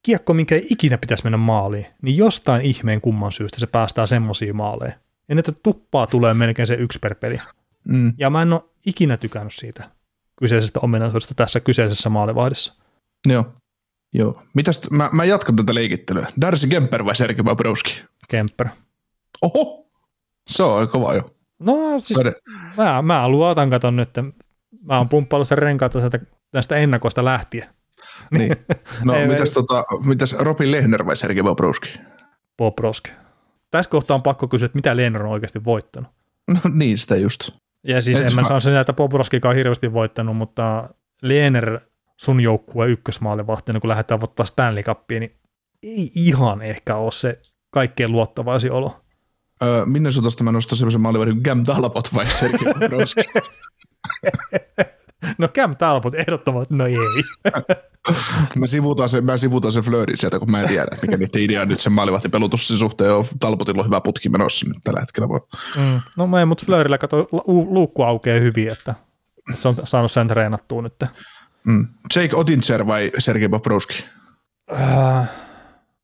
kiekko, 0.03 0.35
minkä 0.35 0.55
ei 0.55 0.67
ikinä 0.71 0.99
pitäisi 0.99 1.25
mennä 1.25 1.37
maaliin, 1.37 1.87
niin 2.03 2.17
jostain 2.17 2.63
ihmeen 2.63 3.01
kumman 3.01 3.33
syystä 3.33 3.61
se 3.61 3.67
päästää 3.67 4.07
semmoisia 4.07 4.55
maaleja. 4.55 4.93
Ja 5.29 5.39
että 5.39 5.53
tuppaa 5.53 6.07
tulee 6.07 6.35
melkein 6.35 6.67
se 6.67 6.75
yksi 6.75 6.99
per 6.99 7.15
peli. 7.15 7.39
Mm. 7.85 8.13
Ja 8.19 8.31
mä 8.31 8.43
en 8.43 8.53
ole 8.53 8.63
ikinä 8.87 9.17
tykännyt 9.17 9.55
siitä 9.55 9.85
kyseisestä 10.37 10.81
ominaisuudesta 10.81 11.35
tässä 11.35 11.61
kyseisessä 11.61 12.09
maalivahdissa. 12.09 12.75
Joo. 13.27 13.45
Joo. 14.15 14.43
Mitäs, 14.55 14.81
mä, 14.91 15.11
mä 15.13 15.25
jatkan 15.25 15.57
tätä 15.57 15.75
leikittelyä. 15.75 16.27
Darcy 16.41 16.67
Kemper 16.67 17.05
vai 17.05 17.17
Sergei 17.17 17.45
Bobrovski? 17.45 18.03
Kemper. 18.29 18.69
Oho, 19.43 19.87
se 20.47 20.63
on 20.63 20.79
aika 20.79 20.93
kova 20.93 21.15
jo. 21.15 21.35
No 21.59 22.01
siis 22.01 22.21
mä, 22.77 23.03
mä 23.03 23.29
luotan, 23.29 23.71
katon 23.71 23.97
nyt, 23.97 24.09
että 24.09 24.25
mä 24.83 24.99
oon 24.99 25.09
pumppaillut 25.09 25.49
sen 25.49 25.59
renkaat 25.59 25.93
tästä 26.51 26.77
ennakosta 26.77 27.25
lähtien. 27.25 27.69
Niin. 28.31 28.57
No 29.05 29.15
mitäs, 29.27 29.53
tota, 29.53 29.85
mitäs 30.05 30.37
Robin 30.39 30.71
Lehner 30.71 31.07
vai 31.07 31.17
Sergei 31.17 31.43
Bobrovski? 31.43 32.01
Bobrovski. 32.57 33.11
Tässä 33.71 33.91
kohtaa 33.91 34.15
on 34.15 34.23
pakko 34.23 34.49
kysyä, 34.49 34.67
että 34.67 34.79
mitä 34.79 34.97
Lehner 34.97 35.23
on 35.23 35.33
oikeasti 35.33 35.65
voittanut. 35.65 36.11
No 36.49 36.61
niin, 36.73 36.99
sitä 36.99 37.17
just. 37.17 37.51
Ja 37.87 38.03
siis 38.03 38.19
Et 38.19 38.27
en 38.27 38.35
mä 38.35 38.43
sano 38.43 38.61
sen, 38.61 38.77
että 38.77 38.93
Bobrovskikaan 38.93 39.57
hirveästi 39.57 39.93
voittanut, 39.93 40.37
mutta 40.37 40.89
Lehner 41.23 41.81
sun 42.17 42.41
joukkueen 42.41 42.91
ykkösmaalivahtina, 42.91 43.81
kun 43.81 43.89
lähdetään 43.89 44.21
ottaa 44.23 44.47
Stanley 44.47 44.83
Cupia, 44.83 45.21
niin 45.21 45.39
ei 45.83 46.11
ihan 46.15 46.63
ehkä 46.63 46.97
ole 46.97 47.13
se 47.13 47.41
kaikkein 47.71 48.13
luottavaisin 48.13 48.73
olo. 48.73 49.01
Öö, 49.63 49.87
Minnesotasta 49.87 50.45
mä 50.45 50.53
nostan 50.53 50.79
semmoisen 50.79 51.01
maalivahdin 51.01 51.35
kuin 51.35 51.43
Gam 51.43 51.63
Talbot 51.65 52.15
vai 52.15 52.27
Sergei 52.27 52.75
Bobrovski? 52.75 53.21
no 55.39 55.49
Cam 55.49 55.77
Talbot 55.77 56.15
ehdottomasti, 56.15 56.75
no 56.75 56.87
ei. 56.87 56.97
mä 58.61 58.67
sivuutan 58.67 59.09
sen, 59.09 59.25
mä 59.25 59.39
sivuutan 59.39 59.73
sen 59.73 59.83
Fleurin 59.83 60.19
sieltä, 60.19 60.39
kun 60.39 60.51
mä 60.51 60.61
en 60.61 60.69
tiedä, 60.69 60.87
mikä 61.03 61.17
niiden 61.17 61.43
idea 61.43 61.67
nyt 61.67 61.81
sen 61.81 61.93
maalivahtipelutus 61.93 62.69
suhteen 62.69 63.15
on. 63.15 63.25
Talbotilla 63.41 63.81
on 63.81 63.87
hyvä 63.87 64.01
putki 64.01 64.29
menossa 64.29 64.67
nyt 64.69 64.79
tällä 64.85 65.01
hetkellä. 65.01 65.29
Voi. 65.29 65.41
Mm. 65.77 66.01
No 66.17 66.27
mä 66.27 66.43
en, 66.43 66.49
mutta 66.49 66.67
Fleurillä 66.67 66.99
kato, 66.99 67.29
luukku 67.47 68.03
aukeaa 68.03 68.41
hyvin, 68.41 68.69
että, 68.69 68.95
se 69.55 69.69
on 69.69 69.77
saanut 69.85 70.13
sen 70.13 70.29
treenattua 70.29 70.83
nyt. 70.83 71.05
Mm. 71.65 71.89
Jake 72.17 72.37
Otinger 72.37 72.87
vai 72.87 73.11
Sergei 73.19 73.49
Bobrovski? 73.49 74.05
Äh, 74.73 75.31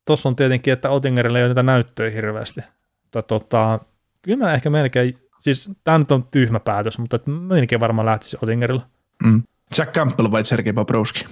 Tuossa 0.05 0.29
on 0.29 0.35
tietenkin, 0.35 0.73
että 0.73 0.89
Otingerilla 0.89 1.37
ei 1.37 1.43
ole 1.43 1.49
niitä 1.49 1.63
näyttöjä 1.63 2.11
hirveästi. 2.11 2.61
Mutta 3.03 3.21
tota, 3.21 3.79
kyllä 4.21 4.45
mä 4.45 4.53
ehkä 4.53 4.69
melkein, 4.69 5.17
siis 5.39 5.71
tämä 5.83 5.97
nyt 5.97 6.11
on 6.11 6.27
tyhmä 6.31 6.59
päätös, 6.59 6.99
mutta 6.99 7.19
melkein 7.25 7.79
varmaan 7.79 8.05
lähtisi 8.05 8.37
Otingerilla. 8.41 8.87
Mm. 9.25 9.43
Jack 9.77 9.93
Campbell 9.93 10.31
vai 10.31 10.45
Sergei 10.45 10.73
Bobrovski? 10.73 11.25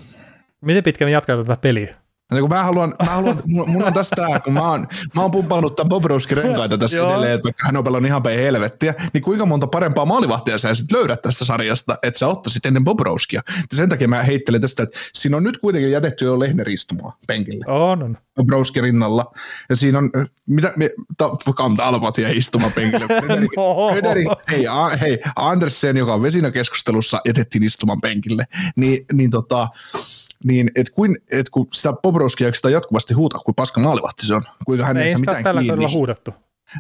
Miten 0.61 0.83
pitkään 0.83 1.11
jatkaa 1.11 1.37
tätä 1.37 1.57
peliä? 1.61 1.95
Ja 2.31 2.41
kun 2.41 2.49
mä 2.49 2.63
haluan, 2.63 2.93
mä 3.05 3.11
haluan 3.11 3.41
mun 3.45 3.83
on 3.83 3.93
tässä 3.93 4.15
tää, 4.15 4.39
kun 4.39 4.53
mä 4.53 4.71
oon, 4.71 4.87
mä 5.15 5.21
oon 5.21 5.31
pumpannut 5.31 5.75
tämän 5.75 5.89
Bobrovski 5.89 6.35
renkaita 6.35 6.77
tässä 6.77 6.97
edelleen, 6.97 7.33
että 7.33 7.43
vaikka 7.43 7.65
hän 7.65 7.77
on 7.77 7.83
pelannut 7.83 8.07
ihan 8.07 8.23
päin 8.23 8.39
helvettiä, 8.39 8.93
niin 9.13 9.21
kuinka 9.21 9.45
monta 9.45 9.67
parempaa 9.67 10.05
maalivahtia 10.05 10.57
sä 10.57 10.75
sitten 10.75 10.97
löydät 10.97 11.21
tästä 11.21 11.45
sarjasta, 11.45 11.97
että 12.03 12.19
sä 12.19 12.27
ottaisit 12.27 12.65
ennen 12.65 12.83
Bobrovskia. 12.83 13.41
Ja 13.47 13.77
sen 13.77 13.89
takia 13.89 14.07
mä 14.07 14.23
heittelen 14.23 14.61
tästä, 14.61 14.83
että 14.83 14.99
siinä 15.13 15.37
on 15.37 15.43
nyt 15.43 15.57
kuitenkin 15.57 15.91
jätetty 15.91 16.25
jo 16.25 16.39
Lehner 16.39 16.69
istumaan 16.69 17.13
penkille. 17.27 17.65
On, 17.67 18.03
on. 18.03 18.17
Bobrovski 18.35 18.81
rinnalla. 18.81 19.33
Ja 19.69 19.75
siinä 19.75 19.97
on, 19.97 20.09
mitä, 20.45 20.73
ta, 21.17 21.37
kantaa 21.55 21.87
almatia 21.87 22.29
istumaan 22.29 22.73
penkille. 22.73 23.05
Frederik, 23.91 24.27
no. 24.27 24.35
Hei, 24.51 24.67
a, 24.67 24.89
hei, 24.89 25.19
Andersen, 25.35 25.97
joka 25.97 26.13
on 26.13 26.21
vesinäkeskustelussa, 26.21 27.21
jätettiin 27.25 27.63
istumaan 27.63 28.01
penkille. 28.01 28.47
Ni, 28.75 29.05
niin 29.13 29.31
tota, 29.31 29.67
niin 30.43 30.71
et 30.75 30.89
kuin, 30.89 31.17
et 31.31 31.49
kun 31.49 31.67
sitä 31.73 31.93
Bobrovskia 31.93 32.53
sitä 32.53 32.69
jatkuvasti 32.69 33.13
huutaa, 33.13 33.39
kuin 33.39 33.55
paska 33.55 33.81
maalivahti 33.81 34.25
se 34.25 34.35
on, 34.35 34.43
kuinka 34.65 34.85
hän 34.85 34.97
ei, 34.97 35.09
ei 35.09 35.15
mitään 35.15 35.43
tällä 35.43 35.61
kiinni. 35.61 35.93
huudettu. 35.93 36.33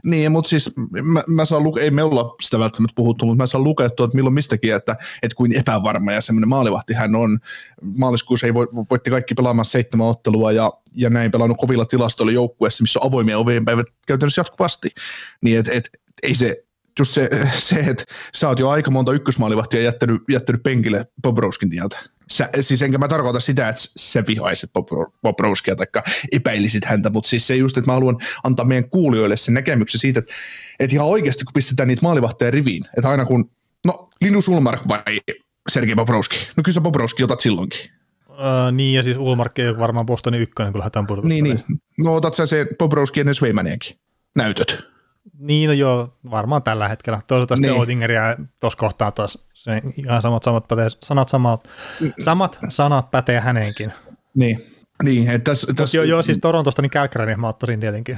Niin, 0.03 0.31
mutta 0.31 0.49
siis 0.49 0.73
mä, 1.03 1.23
mä 1.27 1.45
saan 1.45 1.63
luke- 1.63 1.81
ei 1.81 1.91
me 1.91 2.03
olla 2.03 2.35
sitä 2.41 2.59
välttämättä 2.59 2.93
puhuttu, 2.95 3.25
mutta 3.25 3.43
mä 3.43 3.47
saan 3.47 3.63
lukea 3.63 3.85
että 3.85 4.09
milloin 4.13 4.33
mistäkin, 4.33 4.75
että, 4.75 4.95
että 5.23 5.35
kuin 5.35 5.59
epävarma 5.59 6.11
ja 6.11 6.21
semmoinen 6.21 6.49
maalivahti 6.49 6.93
hän 6.93 7.15
on. 7.15 7.39
Maaliskuussa 7.81 8.47
ei 8.47 8.53
vo, 8.53 8.65
voitti 8.89 9.09
kaikki 9.09 9.33
pelaamaan 9.33 9.65
seitsemän 9.65 10.07
ottelua 10.07 10.51
ja, 10.51 10.73
ja 10.95 11.09
näin 11.09 11.31
pelannut 11.31 11.57
kovilla 11.57 11.85
tilastoilla 11.85 12.31
joukkueessa, 12.31 12.81
missä 12.81 12.99
on 12.99 13.07
avoimia 13.07 13.37
ovien 13.37 13.65
päivät 13.65 13.87
käytännössä 14.07 14.39
jatkuvasti. 14.39 14.89
Niin 15.41 15.59
et, 15.59 15.67
et, 15.67 15.89
ei 16.23 16.35
se, 16.35 16.63
just 16.99 17.11
se, 17.11 17.29
se, 17.53 17.79
että 17.79 18.03
sä 18.35 18.47
oot 18.47 18.59
jo 18.59 18.69
aika 18.69 18.91
monta 18.91 19.13
ykkösmaalivahtia 19.13 19.81
jättänyt, 19.81 20.21
jättänyt 20.29 20.63
penkille 20.63 21.07
Bobrovskin 21.21 21.69
tieltä 21.69 21.97
sä, 22.31 22.49
siis 22.61 22.81
enkä 22.81 22.97
mä 22.97 23.07
tarkoita 23.07 23.39
sitä, 23.39 23.69
että 23.69 23.81
sä 23.95 24.23
vihaisit 24.27 24.71
Bobrovskia 25.23 25.75
tai 25.75 25.87
epäilisit 26.31 26.85
häntä, 26.85 27.09
mutta 27.09 27.29
siis 27.29 27.47
se 27.47 27.55
just, 27.55 27.77
että 27.77 27.89
mä 27.89 27.93
haluan 27.93 28.17
antaa 28.43 28.65
meidän 28.65 28.89
kuulijoille 28.89 29.37
sen 29.37 29.53
näkemyksen 29.53 29.99
siitä, 29.99 30.19
että, 30.19 30.33
että 30.79 30.95
ihan 30.95 31.07
oikeasti 31.07 31.45
kun 31.45 31.53
pistetään 31.53 31.87
niitä 31.87 32.01
maalivahteja 32.01 32.51
riviin, 32.51 32.85
että 32.97 33.09
aina 33.09 33.25
kun, 33.25 33.51
no 33.85 34.09
Linus 34.21 34.47
Ulmark 34.47 34.87
vai 34.87 35.01
Sergei 35.71 35.95
Bobrovski, 35.95 36.37
no 36.57 36.63
kyllä 36.63 36.73
sä 36.73 36.81
Bobrovski 36.81 37.23
otat 37.23 37.39
silloinkin. 37.39 37.79
Uh, 38.29 38.71
niin, 38.71 38.93
ja 38.93 39.03
siis 39.03 39.17
Ulmark 39.17 39.59
ei 39.59 39.69
ole 39.69 39.79
varmaan 39.79 40.05
Bostonin 40.05 40.41
ykkönen, 40.41 40.73
kun 40.73 40.79
lähdetään 40.79 41.05
Niin, 41.23 41.43
niin. 41.43 41.59
No 41.97 42.15
otat 42.15 42.35
sä 42.35 42.45
se 42.45 42.67
Bobrovski 42.79 43.19
ennen 43.19 43.35
Sveimaniakin 43.35 43.97
näytöt. 44.35 44.96
Niin, 45.39 45.67
no 45.67 45.73
joo, 45.73 46.17
varmaan 46.31 46.63
tällä 46.63 46.87
hetkellä. 46.87 47.19
Toisaalta 47.27 47.55
niin. 47.55 47.63
sitten 47.63 47.79
Oettingeria 47.79 48.35
tuossa 48.59 48.79
kohtaa 48.79 49.11
taas 49.11 49.37
se 49.53 49.81
ihan 49.97 50.21
samat, 50.21 50.43
samat 50.43 50.67
pätee, 50.67 50.87
sanat, 51.03 51.29
samat, 51.29 51.69
samat 52.23 52.59
sanat 52.69 53.11
pätee 53.11 53.39
häneenkin. 53.39 53.93
Niin, 54.35 54.65
niin 55.03 55.29
että 55.29 55.51
tässä, 55.51 55.73
täs... 55.73 55.93
joo, 55.93 56.03
joo, 56.03 56.21
siis 56.21 56.37
Torontosta 56.37 56.81
niin 56.81 56.89
Kälkäräni 56.89 57.35
mä 57.35 57.47
ottaisin 57.47 57.79
tietenkin. 57.79 58.17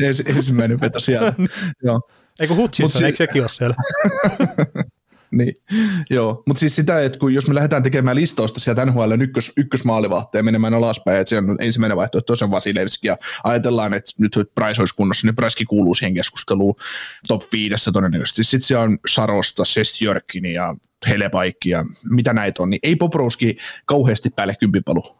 Ensimmäinen 0.36 0.80
veto 0.80 1.00
sieltä. 1.00 1.34
joo. 1.84 2.00
Eikö 2.40 2.54
Hutchison, 2.54 3.00
si- 3.00 3.04
eikö 3.04 3.16
sekin 3.16 3.42
ole 3.42 3.48
siellä? 3.48 3.76
niin, 5.30 5.54
joo. 6.10 6.42
Mutta 6.46 6.60
siis 6.60 6.76
sitä, 6.76 7.02
että 7.02 7.18
kun 7.18 7.34
jos 7.34 7.48
me 7.48 7.54
lähdetään 7.54 7.82
tekemään 7.82 8.16
listausta 8.16 8.60
sieltä 8.60 8.86
NHL 8.86 9.20
ykkös, 9.20 9.52
ykkösmaalivahteen 9.56 10.44
menemään 10.44 10.74
alaspäin, 10.74 11.20
että 11.20 11.28
se 11.28 11.38
on 11.38 11.56
ensimmäinen 11.60 11.96
vaihtoehto, 11.96 12.36
se 12.36 12.44
on 12.44 12.50
Vasilevski, 12.50 13.06
ja 13.06 13.16
ajatellaan, 13.44 13.94
että 13.94 14.12
nyt 14.20 14.32
Price 14.54 14.82
olisi 14.82 14.94
kunnossa, 14.94 15.26
niin 15.26 15.36
Pricekin 15.36 15.66
kuuluu 15.66 15.94
siihen 15.94 16.14
keskusteluun 16.14 16.74
top 17.28 17.42
viidessä 17.52 17.92
todennäköisesti. 17.92 18.44
Sitten 18.44 18.66
se 18.66 18.76
on 18.76 18.98
Sarosta, 19.06 19.64
Sestjörkini 19.64 20.52
ja 20.52 20.74
Helepaikki 21.08 21.70
ja 21.70 21.84
mitä 22.10 22.32
näitä 22.32 22.62
on, 22.62 22.70
niin 22.70 22.80
ei 22.82 22.96
Poprouski 22.96 23.56
kauheasti 23.86 24.30
päälle 24.30 24.54
kympipalu. 24.60 25.16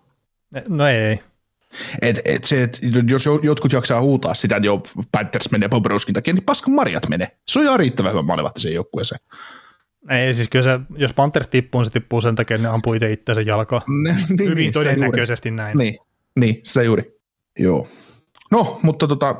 No 0.69 0.89
ei. 0.89 1.21
Et, 2.03 2.21
et 2.25 2.45
se, 2.45 2.63
et 2.63 2.79
jos 3.09 3.25
jotkut 3.43 3.73
jaksaa 3.73 4.01
huutaa 4.01 4.35
sitä, 4.35 4.57
että 4.57 4.67
jo 4.67 4.83
Panthers 5.13 5.51
menee 5.51 5.69
Bobrowskin 5.69 6.15
takia, 6.15 6.35
niin 6.35 6.45
paskan 6.45 6.75
marjat 6.75 7.09
menee. 7.09 7.29
Se 7.49 7.59
on 7.59 7.65
ihan 7.65 7.79
riittävän 7.81 8.13
hyvä 8.13 8.23
maalivahti 8.23 8.61
sen 8.61 8.75
joukkueeseen. 8.75 9.21
Ei, 10.11 10.35
siis 10.35 10.49
kyllä 10.49 10.63
se, 10.63 10.81
jos 10.97 11.15
Panthers 11.15 11.49
tippuu, 11.49 11.81
niin 11.81 11.87
se 11.87 11.93
tippuu 11.93 12.21
sen 12.21 12.35
takia, 12.35 12.55
että 12.55 12.69
ne 12.69 12.75
ampuu 12.75 12.95
itse 12.95 13.13
itseänsä 13.13 13.43
jalkaa. 13.43 13.83
niin, 14.05 14.17
Hyvin 14.41 14.57
niin, 14.57 14.73
todennäköisesti 14.73 15.51
näin. 15.51 15.79
Niin, 15.79 15.99
niin, 16.41 16.61
sitä 16.65 16.83
juuri. 16.83 17.21
Joo. 17.59 17.89
No, 18.55 18.79
mutta 18.83 19.09
tota, 19.09 19.37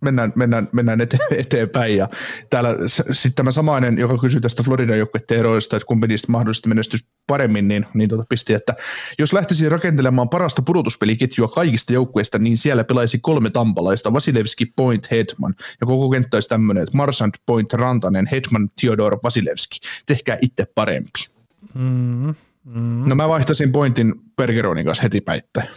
mennään, 0.00 0.32
mennään, 0.36 0.68
mennään 0.72 1.00
ete, 1.00 1.18
eteenpäin. 1.44 1.96
Ja 1.96 2.08
täällä 2.50 2.74
sitten 3.12 3.34
tämä 3.34 3.50
samainen, 3.50 3.98
joka 3.98 4.18
kysyi 4.18 4.40
tästä 4.40 4.62
Floridan 4.62 4.98
joukkueiden 4.98 5.38
eroista, 5.38 5.76
että 5.76 5.86
kumpi 5.86 6.06
niistä 6.06 6.32
mahdollisesti 6.32 6.68
menestyisi 6.68 7.06
paremmin, 7.26 7.68
niin, 7.68 7.86
niin 7.94 8.10
tota 8.10 8.24
pisti, 8.28 8.54
että 8.54 8.74
jos 9.18 9.32
lähtisi 9.32 9.68
rakentelemaan 9.68 10.28
parasta 10.28 10.62
pudotuspeliketjua 10.62 11.48
kaikista 11.48 11.92
joukkueista, 11.92 12.38
niin 12.38 12.58
siellä 12.58 12.84
pelaisi 12.84 13.18
kolme 13.22 13.50
tampalaista, 13.50 14.12
Vasilevski, 14.12 14.66
Point, 14.66 15.10
Hedman, 15.10 15.54
ja 15.80 15.86
koko 15.86 16.10
kenttä 16.10 16.36
olisi 16.36 16.48
tämmöinen, 16.48 16.82
että 16.82 16.96
Marsand, 16.96 17.34
Point, 17.46 17.72
Rantanen, 17.72 18.26
Hedman, 18.26 18.68
Theodor, 18.80 19.18
Vasilevski. 19.22 19.80
Tehkää 20.06 20.36
itse 20.42 20.66
parempi. 20.74 21.26
Mm. 21.74 22.34
Mm, 22.64 23.08
No 23.08 23.14
mä 23.14 23.28
vaihtaisin 23.28 23.72
pointin 23.72 24.14
Bergeronin 24.36 24.86
kanssa 24.86 25.02
heti 25.02 25.20
päittäin. 25.20 25.68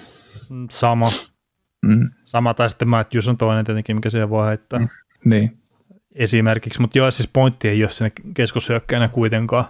sama. 0.72 1.10
Mm. 1.84 2.10
Sama, 2.26 2.54
tai 2.54 2.70
sitten 2.70 2.88
Matthews 2.88 3.28
on 3.28 3.38
toinen 3.38 3.66
tietenkin, 3.66 3.96
mikä 3.96 4.10
siihen 4.10 4.30
voi 4.30 4.48
heittää 4.48 4.80
mm. 4.80 4.88
Niin. 5.26 5.58
esimerkiksi. 6.16 6.82
Mutta 6.82 6.98
joo, 6.98 7.12
siis 7.12 7.30
pointti 7.34 7.70
ei 7.70 7.84
ole 7.84 7.90
sinne 7.90 8.12
keskushyökkäjänä 8.34 9.08
kuitenkaan. 9.08 9.66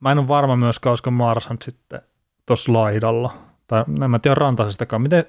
Mä 0.00 0.12
en 0.12 0.18
ole 0.18 0.28
varma 0.28 0.56
myös, 0.56 0.78
koska 0.78 1.10
Marsant 1.10 1.62
sitten 1.62 2.00
tuossa 2.46 2.72
laidalla. 2.72 3.32
Tai 3.66 3.84
en 4.02 4.10
mä 4.10 4.18
tiedä 4.18 4.34
Rantasestakaan. 4.34 5.02
Miten, 5.02 5.24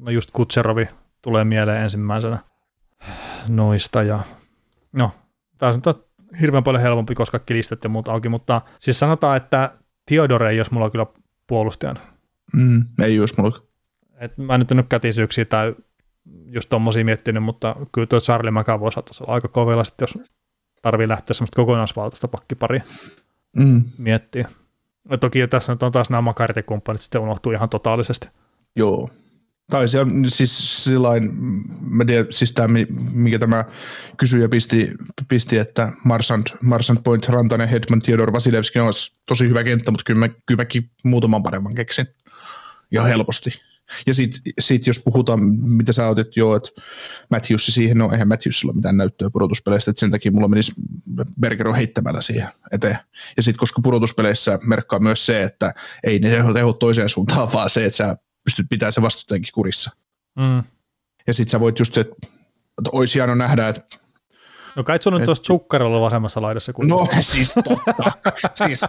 no 0.00 0.10
just 0.10 0.30
Kutserovi 0.30 0.88
tulee 1.22 1.44
mieleen 1.44 1.82
ensimmäisenä 1.82 2.38
noista. 3.48 4.02
Ja, 4.02 4.20
no, 4.92 5.10
nyt 5.74 5.86
on 5.86 5.94
hirveän 6.40 6.64
paljon 6.64 6.82
helpompi, 6.82 7.14
koska 7.14 7.38
kaikki 7.38 7.54
listat 7.54 7.84
ja 7.84 7.90
muut 7.90 8.08
auki, 8.08 8.28
mutta 8.28 8.60
siis 8.78 8.98
sanotaan, 8.98 9.36
että 9.36 9.72
Theodore 10.06 10.50
ei 10.50 10.60
olisi 10.60 10.74
mulla 10.74 10.90
kyllä 10.90 11.06
puolustajan. 11.46 11.96
Mm. 12.52 12.84
Ei 13.02 13.16
just 13.16 13.38
mulla. 13.38 13.67
Et 14.20 14.38
mä 14.38 14.58
nyt 14.58 14.72
en 14.72 14.78
ole 14.78 14.86
kätisyyksiä 14.88 15.44
tai 15.44 15.74
just 16.46 16.68
tommosia 16.68 17.04
miettinyt, 17.04 17.42
mutta 17.42 17.76
kyllä 17.92 18.06
tuo 18.06 18.20
Charlie 18.20 18.50
McAvoy 18.50 18.92
saattaisi 18.92 19.24
olla 19.24 19.34
aika 19.34 19.48
kovilla 19.48 19.84
sitten, 19.84 20.08
jos 20.14 20.30
tarvii 20.82 21.08
lähteä 21.08 21.34
semmoista 21.34 21.56
kokonaisvaltaista 21.56 22.28
pakkiparia 22.28 22.82
Mm. 23.56 23.84
miettiä. 23.98 24.48
Ja 25.10 25.18
toki 25.18 25.48
tässä 25.48 25.72
nyt 25.72 25.82
on 25.82 25.92
taas 25.92 26.10
nämä 26.10 26.20
makartikumppanit, 26.20 27.00
sitten 27.00 27.20
unohtuu 27.20 27.52
ihan 27.52 27.68
totaalisesti. 27.68 28.28
Joo. 28.76 29.10
Tai 29.70 29.88
se 29.88 30.00
on 30.00 30.10
siis 30.26 30.84
sillain, 30.84 31.30
mä 31.80 32.04
tiedän, 32.04 32.26
siis 32.30 32.52
tämä, 32.52 32.78
mikä 33.12 33.38
tämä 33.38 33.64
kysyjä 34.16 34.48
pisti, 34.48 34.90
pisti 35.28 35.58
että 35.58 35.92
Marsant, 36.04 36.54
Marsant 36.62 37.02
Point, 37.04 37.28
Rantanen, 37.28 37.68
Hedman, 37.68 38.00
Theodor, 38.00 38.32
Vasilevski 38.32 38.78
olisi 38.78 39.16
tosi 39.26 39.48
hyvä 39.48 39.64
kenttä, 39.64 39.90
mutta 39.90 40.04
kyllä, 40.04 40.18
mä, 40.18 40.28
kyllä 40.28 40.60
mäkin 40.60 40.90
muutaman 41.04 41.42
paremman 41.42 41.74
keksin. 41.74 42.06
Ihan 42.92 43.08
helposti. 43.08 43.50
Ja 44.06 44.14
sitten 44.14 44.40
sit 44.58 44.86
jos 44.86 44.98
puhutaan, 44.98 45.40
mitä 45.60 45.92
sä 45.92 46.08
otit 46.08 46.36
jo, 46.36 46.56
että 46.56 46.70
Matthewsi 47.30 47.72
siihen, 47.72 47.98
no 47.98 48.12
eihän 48.12 48.28
Matthewsilla 48.28 48.72
mitään 48.72 48.96
näyttöä 48.96 49.30
pudotuspeleistä, 49.30 49.90
että 49.90 50.00
sen 50.00 50.10
takia 50.10 50.32
mulla 50.32 50.48
menisi 50.48 50.72
Bergero 51.40 51.74
heittämällä 51.74 52.20
siihen 52.20 52.48
eteen. 52.72 52.98
Ja 53.36 53.42
sitten 53.42 53.58
koska 53.58 53.82
pudotuspeleissä 53.82 54.58
merkkaa 54.62 54.98
myös 54.98 55.26
se, 55.26 55.42
että 55.42 55.74
ei 56.04 56.18
ne 56.18 56.52
teho, 56.54 56.72
toiseen 56.72 57.08
suuntaan, 57.08 57.52
vaan 57.52 57.70
se, 57.70 57.84
että 57.84 57.96
sä 57.96 58.16
pystyt 58.44 58.66
pitämään 58.70 58.92
se 58.92 59.02
vastustajankin 59.02 59.52
kurissa. 59.52 59.90
Mm. 60.36 60.62
Ja 61.26 61.34
sitten 61.34 61.50
sä 61.50 61.60
voit 61.60 61.78
just, 61.78 61.96
että 61.96 62.16
että 62.78 62.90
olisi 62.92 63.14
hieno 63.14 63.34
nähdä, 63.34 63.68
että 63.68 63.98
No 64.76 64.84
kai 64.84 64.98
sun 65.02 65.14
on 65.14 65.22
tuossa 65.22 65.42
Tsukkarella 65.42 66.00
vasemmassa 66.00 66.42
laidassa. 66.42 66.72
Kun... 66.72 66.88
no 66.88 67.08
siis 67.20 67.54
totta. 67.54 68.12
siis 68.54 68.80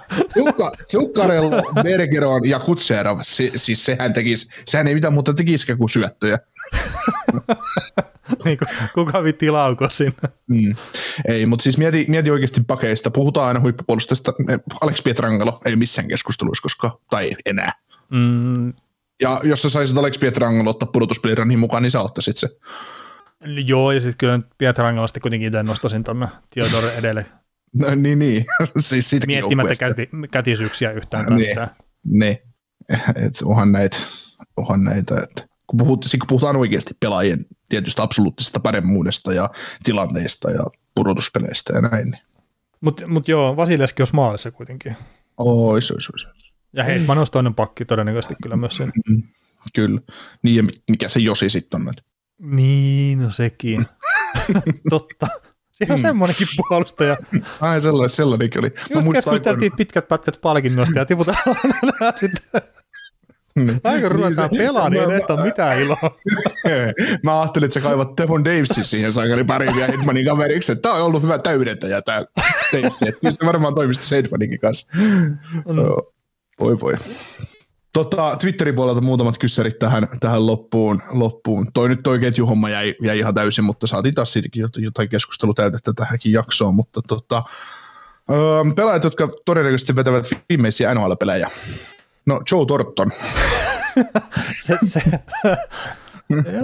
Zuccarello, 0.92 1.62
Bergeron 1.84 2.50
ja 2.50 2.60
Kutserov, 2.60 3.20
si, 3.22 3.52
siis 3.56 3.86
sehän 3.86 4.14
tekisi, 4.14 4.50
sehän 4.66 4.88
ei 4.88 4.94
mitään 4.94 5.14
muuta 5.14 5.34
tekisikään 5.34 5.80
kuin 5.80 5.90
syöttöjä. 5.90 6.38
niin 8.46 8.58
kuka 8.94 9.24
vitti 9.24 9.50
lauko 9.50 9.90
sinne. 9.90 10.30
Mm. 10.48 10.76
Ei, 11.28 11.46
mutta 11.46 11.64
siis 11.64 11.78
mieti, 11.78 12.06
mieti 12.08 12.32
oikeasti 12.32 12.62
pakeista. 12.68 13.12
Puhutaan 13.12 13.48
aina 13.48 13.60
huippupuolustajasta. 13.60 14.34
Alex 14.82 15.04
Pietrangelo 15.04 15.62
ei 15.66 15.76
missään 15.76 16.08
keskusteluissa, 16.08 16.62
koska, 16.62 17.00
tai 17.10 17.36
enää. 17.46 17.74
Mm, 18.10 18.74
Ja 19.22 19.40
jos 19.44 19.62
sä 19.62 19.70
saisit 19.70 19.98
Alex 19.98 20.20
Pietrangelo 20.20 20.70
ottaa 20.70 20.90
pudotuspelirannin 20.94 21.60
mukaan, 21.60 21.84
niin 21.84 21.92
sä 21.92 22.02
ottaisit 22.02 22.38
se. 22.38 22.50
Joo, 23.66 23.92
ja 23.92 24.02
sitten 24.02 24.18
kyllä 24.18 24.38
nyt 24.38 24.48
Pietrangolasta 24.58 25.20
kuitenkin 25.20 25.48
itse 25.48 25.64
nostasin 25.64 26.04
tuonne 26.04 26.28
Theodore 26.54 26.94
edelle 26.94 27.26
No, 27.74 27.96
niin, 27.96 28.20
niin. 28.20 28.46
siis 28.80 29.16
miettimättä 29.28 29.76
käti, 29.76 30.10
kätisyyksiä 30.32 30.92
yhtään 30.92 31.26
tai 31.26 31.38
Niin. 31.38 31.58
Niin, 32.04 32.38
et 33.16 33.40
onhan 33.44 33.72
näitä, 33.72 33.98
onhan 34.58 34.84
näitä 34.84 35.22
että 35.24 35.48
kun, 35.68 35.78
puhut, 35.78 36.04
sit 36.08 36.20
kun 36.20 36.28
puhutaan 36.28 36.56
oikeasti 36.56 36.94
pelaajien 37.00 37.46
tietystä 37.70 38.04
absoluuttisesta 38.04 38.60
paremmuudesta 38.60 39.34
ja 39.34 39.50
tilanteista 39.84 40.52
ja 40.52 40.64
pudotuspeleistä 40.96 41.74
ja 41.74 41.82
näin. 41.82 42.12
Niin. 42.12 42.22
Mutta 42.82 43.08
mut 43.08 43.28
joo, 43.28 43.58
Vasileski 43.58 44.02
olisi 44.02 44.16
maalissa 44.16 44.52
kuitenkin. 44.52 44.96
Ois, 45.38 45.92
ois, 45.92 46.10
ois. 46.14 46.28
Ja 46.74 46.84
Heitman 46.84 47.18
olisi 47.18 47.32
toinen 47.32 47.56
pakki 47.56 47.86
todennäköisesti 47.86 48.36
kyllä 48.44 48.56
myös 48.56 48.78
sen. 48.78 48.92
Mm, 49.10 49.24
kyllä. 49.76 50.02
Niin, 50.44 50.56
ja 50.56 50.64
mi- 50.64 50.82
mikä 50.90 51.08
se 51.08 51.20
Josi 51.20 51.50
sitten 51.50 51.80
on? 51.80 51.86
näitä? 51.86 52.02
Niin, 52.40 53.20
no 53.24 53.30
sekin. 53.30 53.86
Totta. 54.90 55.28
Siinä 55.72 55.94
on 55.94 56.00
Mm. 56.00 56.02
semmoinenkin 56.02 56.48
puolustaja. 56.58 57.18
Ai 57.62 57.82
sellainen, 57.82 58.10
sellainenkin 58.10 58.60
oli. 58.62 58.70
Mä 58.70 58.76
Just 58.82 58.94
muistan 58.94 59.14
keskusteltiin 59.14 59.72
pitkät 59.78 60.08
pätkät 60.08 60.42
palkinnosta 60.42 61.00
ja 61.00 61.06
tiputaan 61.06 61.38
sitten. 62.20 62.62
aikoinaan- 63.56 63.82
Aika 63.84 64.10
ruvetaan 64.10 64.50
pelaamaan, 64.58 64.92
niin 64.92 65.02
ei 65.02 65.08
Mä- 65.08 65.14
näistä 65.14 65.34
ole 65.34 65.44
mitään 65.46 65.80
iloa. 65.82 65.98
Mä 67.24 67.42
ajattelin, 67.42 67.66
että 67.66 67.74
sä 67.74 67.80
kaivat 67.80 68.18
Devon 68.18 68.46
Davesin 68.46 68.86
siihen 68.86 69.14
saakeli 69.14 69.44
pariin 69.44 69.78
ja 69.80 69.88
Hedmanin 69.88 70.26
kaveriksi, 70.26 70.72
että 70.72 70.82
tää 70.82 70.94
on 70.94 71.02
ollut 71.06 71.24
hyvä 71.24 71.38
täydentäjä 71.40 72.02
tää 72.02 72.26
Daves. 72.74 73.02
Että 73.02 73.20
Kyllä 73.22 73.32
se 73.32 73.46
varmaan 73.46 73.76
toimisi 73.76 74.00
tässä 74.02 74.16
Hedmaninkin 74.16 74.60
kanssa. 74.60 74.88
Joo. 75.76 76.14
Voi 76.60 76.80
voi. 76.80 76.94
Tota, 77.94 78.36
Twitterin 78.40 78.76
puolelta 78.76 79.02
muutamat 79.02 79.38
kyssärit 79.38 79.80
tähän, 79.80 80.08
tähän 80.20 80.46
loppuun, 80.48 81.02
loppuun. 81.12 81.68
Toi 81.74 81.90
nyt 81.90 82.00
toi 82.04 82.20
ketjuhomma 82.20 82.70
jäi, 82.70 82.96
jäi 83.02 83.20
ihan 83.20 83.34
täysin, 83.34 83.64
mutta 83.64 83.88
saatiin 83.88 84.16
taas 84.16 84.34
siitäkin 84.34 84.66
jot- 84.66 84.82
jotain 84.84 85.10
keskustelutäytettä 85.10 85.94
tähänkin 85.96 86.32
jaksoon. 86.32 86.76
Mutta 86.76 87.02
tota, 87.08 87.44
öö, 88.32 88.74
pelaajat, 88.76 89.04
jotka 89.04 89.30
todennäköisesti 89.46 89.96
vetävät 89.96 90.28
viimeisiä 90.50 90.94
NHL-pelejä. 90.96 91.50
No 92.26 92.42
Joe 92.52 92.66
Torton. 92.66 93.12
Se, 94.66 94.78
se, 94.88 95.02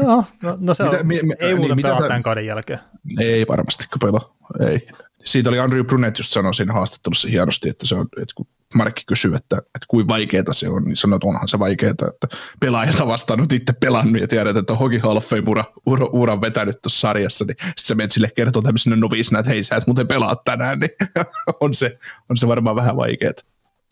joo, 0.03 0.23
no, 0.41 0.57
no 0.59 0.73
se 0.73 0.83
Mitä- 0.83 0.97
on, 0.99 1.07
mi- 1.07 1.21
mi- 1.23 1.33
ei 1.39 1.47
niin, 1.47 1.57
muuta 1.57 1.75
mitä 1.75 1.87
pelaa 1.87 2.01
tämän 2.07 2.23
kauden 2.23 2.45
jälkeen. 2.45 2.79
Ei 3.19 3.45
varmasti 3.49 3.85
pelaa. 3.99 4.35
Ei. 4.69 4.87
Siitä 5.23 5.49
oli 5.49 5.59
Andrew 5.59 5.85
Brunet 5.85 6.17
just 6.19 6.31
sanoi 6.31 6.53
siinä 6.53 6.73
haastattelussa 6.73 7.27
hienosti, 7.27 7.69
että, 7.69 7.85
se 7.87 7.95
on, 7.95 8.07
että 8.21 8.33
kun 8.35 8.47
Markki 8.73 9.03
kysyy, 9.07 9.35
että, 9.35 9.57
että 9.57 9.85
kuinka 9.87 10.13
vaikeaa 10.13 10.43
se 10.51 10.69
on, 10.69 10.83
niin 10.83 10.95
sanoi, 10.95 11.17
että 11.17 11.27
onhan 11.27 11.47
se 11.47 11.59
vaikeaa, 11.59 11.91
että 11.91 12.37
pelaajat 12.59 13.07
vastaan 13.07 13.39
nyt 13.39 13.53
itse 13.53 13.73
pelannut 13.73 14.21
ja 14.21 14.27
tiedät, 14.27 14.57
että 14.57 14.73
of 14.73 15.25
Fame 15.25 15.43
ura, 15.47 15.63
ura, 15.85 16.05
uran 16.05 16.41
vetänyt 16.41 16.81
tuossa 16.81 16.99
sarjassa, 16.99 17.45
niin 17.45 17.55
sitten 17.59 17.85
sä 17.85 17.95
menet 17.95 18.11
sille 18.11 18.31
kertoa 18.35 18.61
tämmöisenä 18.61 18.95
noviisina, 18.95 19.39
että 19.39 19.51
hei 19.51 19.63
sä 19.63 19.75
et 19.75 19.87
muuten 19.87 20.07
pelaa 20.07 20.35
tänään, 20.35 20.79
niin 20.79 20.91
on 21.61 21.75
se, 21.75 21.97
on 22.29 22.37
se 22.37 22.47
varmaan 22.47 22.75
vähän 22.75 22.97
vaikeaa. 22.97 23.33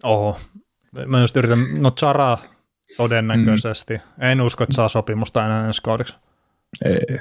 Oho. 0.04 0.40
Mä 1.06 1.22
just 1.22 1.38
yritän, 1.38 1.60
no 1.78 1.92
Chara 1.92 2.38
todennäköisesti. 2.98 3.94
Mm. 3.94 4.24
En 4.24 4.42
usko, 4.42 4.64
että 4.64 4.76
saa 4.76 4.88
sopimusta 4.88 5.46
enää 5.46 5.68
ensi 5.68 5.82
kaudeksi. 5.82 6.16
Ei. 6.86 7.18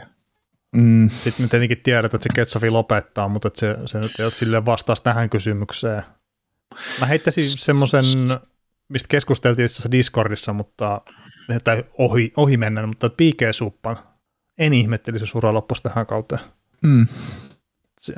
Mm, 0.76 1.08
Sitten 1.08 1.44
me 1.44 1.48
tietenkin 1.48 1.82
tiedetään, 1.82 2.18
että 2.18 2.28
se 2.30 2.34
Ketsafi 2.34 2.70
lopettaa, 2.70 3.28
mutta 3.28 3.48
että 3.48 3.60
se, 3.60 3.76
se 3.86 3.98
nyt 3.98 4.20
ei 4.20 4.24
ole 4.24 4.32
silleen 4.32 4.66
vastaus 4.66 5.00
tähän 5.00 5.30
kysymykseen. 5.30 6.02
Mä 7.00 7.06
heittäisin 7.06 7.44
semmoisen, 7.44 8.04
mistä 8.88 9.08
keskusteltiin 9.08 9.64
itse 9.64 9.74
asiassa 9.74 9.90
Discordissa, 9.90 10.52
mutta 10.52 11.00
tai 11.64 11.84
ohi, 11.98 12.32
ohi 12.36 12.56
mennä, 12.56 12.86
mutta 12.86 13.08
P.K. 13.10 13.42
Suppan. 13.52 13.96
En 14.58 14.72
ihmettelisi, 14.72 15.22
jos 15.22 15.34
ura 15.34 15.52
loppuisi 15.54 15.82
tähän 15.82 16.06
kauteen. 16.06 16.40
mm, 16.82 17.06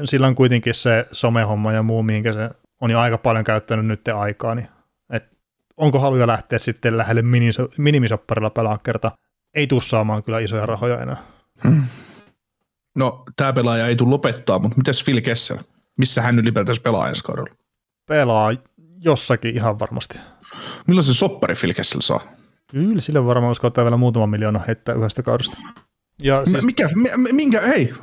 Sillä 0.04 0.26
on 0.26 0.34
kuitenkin 0.34 0.74
se 0.74 1.06
somehomma 1.12 1.72
ja 1.72 1.82
muu, 1.82 2.02
mihinkä 2.02 2.32
se 2.32 2.50
on 2.80 2.90
jo 2.90 3.00
aika 3.00 3.18
paljon 3.18 3.44
käyttänyt 3.44 3.86
nyt 3.86 4.08
aikaa, 4.08 4.54
niin 4.54 4.68
et 5.10 5.24
onko 5.76 5.98
haluja 5.98 6.26
lähteä 6.26 6.58
sitten 6.58 6.98
lähelle 6.98 7.22
miniso- 7.22 7.74
minimisopparilla 7.78 8.50
pelaa 8.50 8.78
kerta? 8.78 9.12
Ei 9.54 9.66
tuu 9.66 9.80
saamaan 9.80 10.22
kyllä 10.22 10.38
isoja 10.38 10.66
rahoja 10.66 11.00
enää. 11.02 11.16
mm. 11.64 11.82
No, 12.94 13.24
tämä 13.36 13.52
pelaaja 13.52 13.86
ei 13.86 13.96
tule 13.96 14.10
lopettaa, 14.10 14.58
mutta 14.58 14.76
mitäs 14.76 15.04
Phil 15.04 15.20
Kessel? 15.20 15.58
Missä 15.96 16.22
hän 16.22 16.38
ylipäätänsä 16.38 16.80
pelaa 16.82 17.08
ensi 17.08 17.24
kaudella? 17.24 17.56
Pelaa 18.06 18.52
jossakin 19.00 19.54
ihan 19.56 19.78
varmasti. 19.78 20.18
Milloin 20.86 21.04
se 21.06 21.14
soppari 21.14 21.54
Phil 21.54 21.74
Kessel 21.74 22.00
saa? 22.00 22.20
Kyllä, 22.70 23.00
sille 23.00 23.24
varmaan 23.26 23.50
uskaltaa 23.50 23.84
vielä 23.84 23.96
muutama 23.96 24.26
miljoona 24.26 24.60
heittää 24.66 24.94
yhdestä 24.94 25.22
kaudesta. 25.22 25.56
Ja 26.22 26.44
Siis, 26.44 26.52
siis, 26.52 26.64
mikä, 26.64 26.88
mi- 26.94 27.32
minkä, 27.32 27.60
hei, 27.60 27.94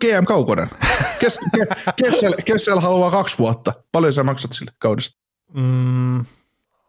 GM 0.00 0.24
Kaukonen. 0.26 0.68
Kes, 1.18 1.38
ke, 1.56 1.92
Kessel, 1.96 2.34
Kessel 2.44 2.80
haluaa 2.80 3.10
kaksi 3.10 3.38
vuotta. 3.38 3.72
Paljon 3.92 4.12
sä 4.12 4.22
maksat 4.22 4.52
sille 4.52 4.72
kaudesta? 4.78 5.20
mm, 5.54 6.24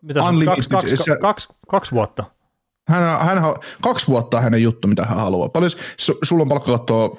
mitä 0.01 0.23
Unlimited, 0.23 0.55
kaksi, 0.55 0.69
kaksi, 0.69 0.97
se- 0.97 1.17
kaksi, 1.21 1.47
kaksi 1.69 1.91
vuotta. 1.91 2.23
Hän, 2.87 3.19
hän, 3.19 3.37
kaksi 3.81 4.07
vuotta 4.07 4.37
on 4.37 4.43
hänen 4.43 4.63
juttu, 4.63 4.87
mitä 4.87 5.05
hän 5.05 5.17
haluaa. 5.17 5.49
Paljon, 5.49 5.71
su, 5.99 6.17
sulla 6.23 6.41
on 6.41 6.49
palkkakattoa 6.49 7.17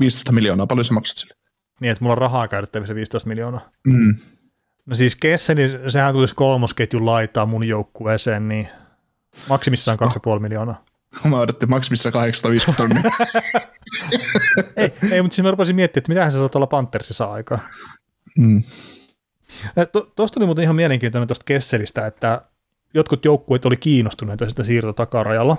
15 0.00 0.32
miljoonaa, 0.32 0.66
paljon 0.66 0.84
sä 0.84 0.94
maksat 0.94 1.16
sille? 1.16 1.34
Niin, 1.80 1.92
että 1.92 2.04
mulla 2.04 2.12
on 2.12 2.18
rahaa 2.18 2.48
käytettävissä 2.48 2.94
15 2.94 3.28
miljoonaa. 3.28 3.70
Mm. 3.86 4.14
No 4.86 4.94
siis 4.94 5.16
Kesseni, 5.16 5.62
sehän 5.88 6.12
tulisi 6.14 6.34
kolmosketjun 6.34 7.06
laitaa 7.06 7.46
mun 7.46 7.68
joukkueeseen, 7.68 8.48
niin 8.48 8.68
maksimissaan 9.48 9.98
2,5 10.34 10.40
miljoonaa. 10.40 10.84
Mä 11.30 11.38
odotin 11.38 11.70
maksimissa 11.70 12.10
850 12.12 12.82
tonnia. 12.82 13.10
ei, 14.76 14.92
ei, 15.10 15.22
mutta 15.22 15.34
siis 15.34 15.44
mä 15.44 15.50
rupesin 15.50 15.76
miettimään, 15.76 16.00
että 16.02 16.10
mitähän 16.12 16.32
se 16.32 16.38
saa 16.38 16.48
tuolla 16.48 16.66
Panthersissa 16.66 17.24
aikaa. 17.24 17.58
mm. 18.38 18.62
Tuosta 20.16 20.40
oli 20.40 20.46
muuten 20.46 20.62
ihan 20.62 20.76
mielenkiintoinen 20.76 21.28
tuosta 21.28 21.44
Kesselistä, 21.44 22.06
että 22.06 22.42
jotkut 22.94 23.24
joukkueet 23.24 23.64
oli 23.64 23.76
kiinnostuneita 23.76 24.48
sitä 24.48 24.62
siirto 24.64 24.92
takarajalla, 24.92 25.56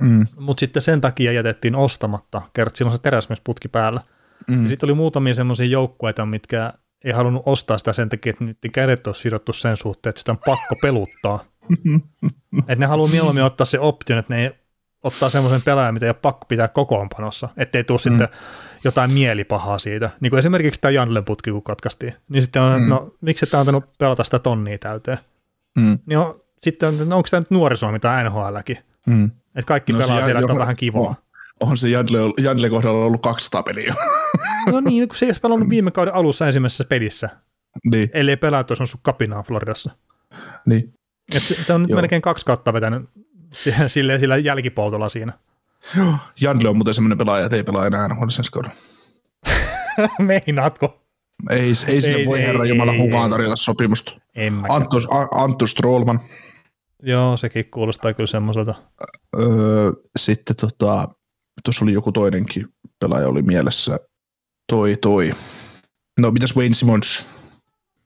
Mm. 0.00 0.26
mutta 0.40 0.60
sitten 0.60 0.82
sen 0.82 1.00
takia 1.00 1.32
jätettiin 1.32 1.74
ostamatta, 1.74 2.42
kerrot 2.52 2.76
silloin 2.76 2.96
se 2.96 3.02
teräsmiesputki 3.02 3.68
päällä. 3.68 4.00
Mm. 4.48 4.62
Ja 4.62 4.68
sitten 4.68 4.86
oli 4.86 4.94
muutamia 4.94 5.34
semmoisia 5.34 5.66
joukkueita, 5.66 6.26
mitkä 6.26 6.72
ei 7.04 7.12
halunnut 7.12 7.42
ostaa 7.46 7.78
sitä 7.78 7.92
sen 7.92 8.08
takia, 8.08 8.30
että 8.30 8.44
niiden 8.44 8.72
kädet 8.72 9.06
olisi 9.06 9.20
sidottu 9.20 9.52
sen 9.52 9.76
suhteen, 9.76 10.10
että 10.10 10.18
sitä 10.18 10.32
on 10.32 10.38
pakko 10.38 10.74
peluttaa. 10.82 11.44
että 12.58 12.76
ne 12.76 12.86
haluaa 12.86 13.10
mieluummin 13.10 13.44
ottaa 13.44 13.64
se 13.64 13.80
option, 13.80 14.18
että 14.18 14.34
ne 14.34 14.42
ei 14.42 14.50
ottaa 15.02 15.30
semmoisen 15.30 15.62
pelaajan, 15.62 15.94
mitä 15.94 16.06
ei 16.06 16.10
ole 16.10 16.16
pakko 16.22 16.46
pitää 16.48 16.68
kokoonpanossa, 16.68 17.48
ettei 17.56 17.84
tule 17.84 17.98
mm. 17.98 18.02
sitten 18.02 18.28
jotain 18.84 19.10
mielipahaa 19.10 19.78
siitä. 19.78 20.10
Niin 20.20 20.30
kuin 20.30 20.38
esimerkiksi 20.38 20.80
tämä 20.80 20.92
Janlen 20.92 21.24
putki, 21.24 21.50
kun 21.50 21.62
katkaistiin, 21.62 22.14
niin 22.28 22.42
sitten 22.42 22.62
on, 22.62 22.82
mm. 22.82 22.88
no 22.88 23.14
miksi 23.20 23.46
et 23.46 23.54
antanut 23.54 23.84
pelata 23.98 24.24
sitä 24.24 24.38
tonnia 24.38 24.78
täyteen? 24.78 25.18
Mm. 25.78 25.98
Niin 26.06 26.18
on, 26.18 26.40
sitten 26.58 26.88
on, 26.88 27.08
no, 27.08 27.16
onko 27.16 27.28
tämä 27.30 27.40
nyt 27.40 27.50
nuorisoa, 27.50 27.92
mitä 27.92 28.24
NHLkin? 28.24 28.78
Mm. 29.06 29.30
Että 29.54 29.68
kaikki 29.68 29.92
No 29.92 29.98
pelaa 29.98 30.22
siellä, 30.24 30.40
että 30.40 30.52
on 30.52 30.58
vähän 30.58 30.76
kivaa. 30.76 31.14
On- 31.60 31.76
se 31.76 31.88
Jandle, 31.88 32.18
Jandle 32.42 32.70
kohdalla 32.70 33.04
ollut 33.04 33.22
200 33.22 33.62
peliä. 33.62 33.94
No 34.72 34.80
niin, 34.80 35.08
kun 35.08 35.16
se 35.16 35.24
ei 35.26 35.28
olisi 35.28 35.40
pelannut 35.40 35.68
viime 35.70 35.90
kauden 35.90 36.14
alussa 36.14 36.46
ensimmäisessä 36.46 36.84
pelissä, 36.84 37.28
niin, 37.90 38.10
ellei 38.12 38.36
pelaa, 38.36 38.60
että 38.60 38.72
olisi 38.72 38.82
ollut 38.82 39.00
kapinaa 39.02 39.42
Floridassa. 39.42 39.90
niin. 40.66 40.94
Et 41.34 41.42
se, 41.42 41.62
se 41.62 41.72
on 41.72 41.82
nyt 41.82 41.90
Joo. 41.90 41.96
melkein 42.00 42.22
kaksi 42.22 42.44
kautta 42.46 42.72
vetänyt 42.72 43.08
si- 43.52 43.74
silleen 43.86 44.20
sillä 44.20 44.36
jälkipoltolla 44.36 45.08
siinä. 45.08 45.32
Joo. 45.96 46.14
Jandle 46.40 46.68
on 46.68 46.76
muuten 46.76 46.94
semmoinen 46.94 47.18
pelaaja, 47.18 47.44
että 47.44 47.56
ei 47.56 47.62
pelaa 47.64 47.86
enää 47.86 48.08
NHL 48.08 48.28
sen 48.28 48.44
kaudella. 48.52 48.74
Meinaatko? 50.18 51.00
Ei, 51.50 51.60
ei 51.60 51.74
sinne 51.74 52.18
Ei, 52.18 52.26
voi 52.26 52.38
ei, 52.40 52.46
herra 52.46 52.64
ei, 52.64 52.68
Jumala 52.70 52.92
ei, 52.92 52.98
mukaan 52.98 53.24
ei. 53.24 53.30
tarjota 53.30 53.56
sopimusta. 53.56 54.12
En 54.34 54.52
mä. 54.52 54.66
Anttu, 54.70 54.96
Anttu 55.34 55.66
Strollman. 55.66 56.20
Joo, 57.02 57.36
sekin 57.36 57.70
kuulostaa 57.70 58.14
kyllä 58.14 58.26
semmoiselta. 58.26 58.74
Öö, 59.40 59.92
sitten 60.18 60.56
tota, 60.56 61.08
tuossa 61.64 61.84
oli 61.84 61.92
joku 61.92 62.12
toinenkin 62.12 62.68
pelaaja 63.00 63.28
oli 63.28 63.42
mielessä. 63.42 64.00
Toi, 64.72 64.96
toi. 65.02 65.32
No, 66.20 66.30
mitäs 66.30 66.56
Wayne 66.56 66.74
Simmons? 66.74 67.26